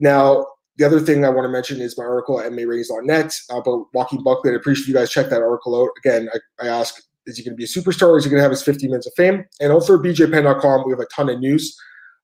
Now, 0.00 0.46
the 0.76 0.84
other 0.84 1.00
thing 1.00 1.24
I 1.24 1.28
want 1.28 1.44
to 1.44 1.50
mention 1.50 1.80
is 1.80 1.96
my 1.96 2.04
article 2.04 2.40
at 2.40 2.50
MARatings.net 2.52 3.32
about 3.50 3.86
Joaquin 3.92 4.22
Buckley. 4.22 4.50
I 4.50 4.54
appreciate 4.54 4.88
you 4.88 4.94
guys 4.94 5.10
check 5.10 5.30
that 5.30 5.42
article 5.42 5.80
out. 5.80 5.90
Again, 5.98 6.28
I, 6.34 6.64
I 6.64 6.68
ask, 6.68 7.00
is 7.26 7.38
he 7.38 7.44
going 7.44 7.52
to 7.52 7.56
be 7.56 7.64
a 7.64 7.66
superstar 7.66 8.08
or 8.08 8.18
is 8.18 8.24
he 8.24 8.30
going 8.30 8.38
to 8.38 8.42
have 8.42 8.50
his 8.50 8.62
50 8.62 8.88
minutes 8.88 9.06
of 9.06 9.12
fame? 9.16 9.44
And 9.60 9.72
also 9.72 9.96
BJPenn.com, 9.96 10.82
we 10.84 10.92
have 10.92 11.00
a 11.00 11.06
ton 11.06 11.30
of 11.30 11.38
news. 11.38 11.78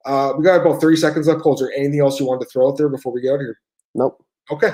Uh, 0.04 0.32
we 0.36 0.44
got 0.44 0.60
about 0.60 0.80
30 0.80 0.96
seconds 0.96 1.28
left. 1.28 1.42
Cole, 1.42 1.54
is 1.54 1.60
there 1.60 1.72
anything 1.76 2.00
else 2.00 2.18
you 2.18 2.26
wanted 2.26 2.44
to 2.44 2.50
throw 2.50 2.68
out 2.68 2.76
there 2.76 2.88
before 2.88 3.12
we 3.12 3.20
get 3.20 3.30
out 3.30 3.34
of 3.36 3.40
here? 3.42 3.60
Nope. 3.94 4.24
Okay. 4.50 4.70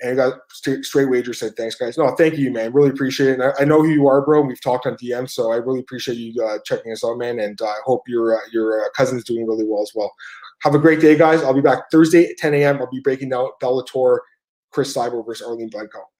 And 0.00 0.12
I 0.12 0.14
got 0.14 0.40
straight, 0.50 0.84
straight 0.84 1.10
wager 1.10 1.32
said, 1.32 1.56
thanks, 1.56 1.74
guys. 1.74 1.98
No, 1.98 2.14
thank 2.14 2.36
you, 2.36 2.52
man. 2.52 2.72
Really 2.72 2.90
appreciate 2.90 3.30
it. 3.30 3.40
And 3.40 3.42
I, 3.42 3.52
I 3.60 3.64
know 3.64 3.82
who 3.82 3.90
you 3.90 4.06
are, 4.08 4.24
bro. 4.24 4.42
We've 4.42 4.60
talked 4.60 4.86
on 4.86 4.96
DM, 4.96 5.28
so 5.28 5.52
I 5.52 5.56
really 5.56 5.80
appreciate 5.80 6.16
you 6.16 6.42
uh, 6.44 6.58
checking 6.64 6.92
us 6.92 7.04
out, 7.04 7.18
man. 7.18 7.40
And 7.40 7.60
uh, 7.60 7.66
I 7.66 7.78
hope 7.84 8.02
your 8.06 8.36
uh, 8.36 8.40
your 8.52 8.80
uh, 8.80 8.88
cousin's 8.94 9.24
doing 9.24 9.46
really 9.46 9.64
well 9.64 9.82
as 9.82 9.92
well. 9.94 10.12
Have 10.62 10.74
a 10.74 10.78
great 10.78 11.00
day, 11.00 11.16
guys. 11.16 11.42
I'll 11.42 11.54
be 11.54 11.60
back 11.60 11.90
Thursday 11.90 12.26
at 12.26 12.36
10 12.38 12.54
a.m. 12.54 12.78
I'll 12.78 12.90
be 12.90 13.00
breaking 13.00 13.28
down 13.28 13.50
Bellator, 13.62 14.18
Cris 14.70 14.94
Cyborg 14.94 15.26
versus 15.26 15.46
Arlene 15.46 15.70
Blencowe. 15.70 16.08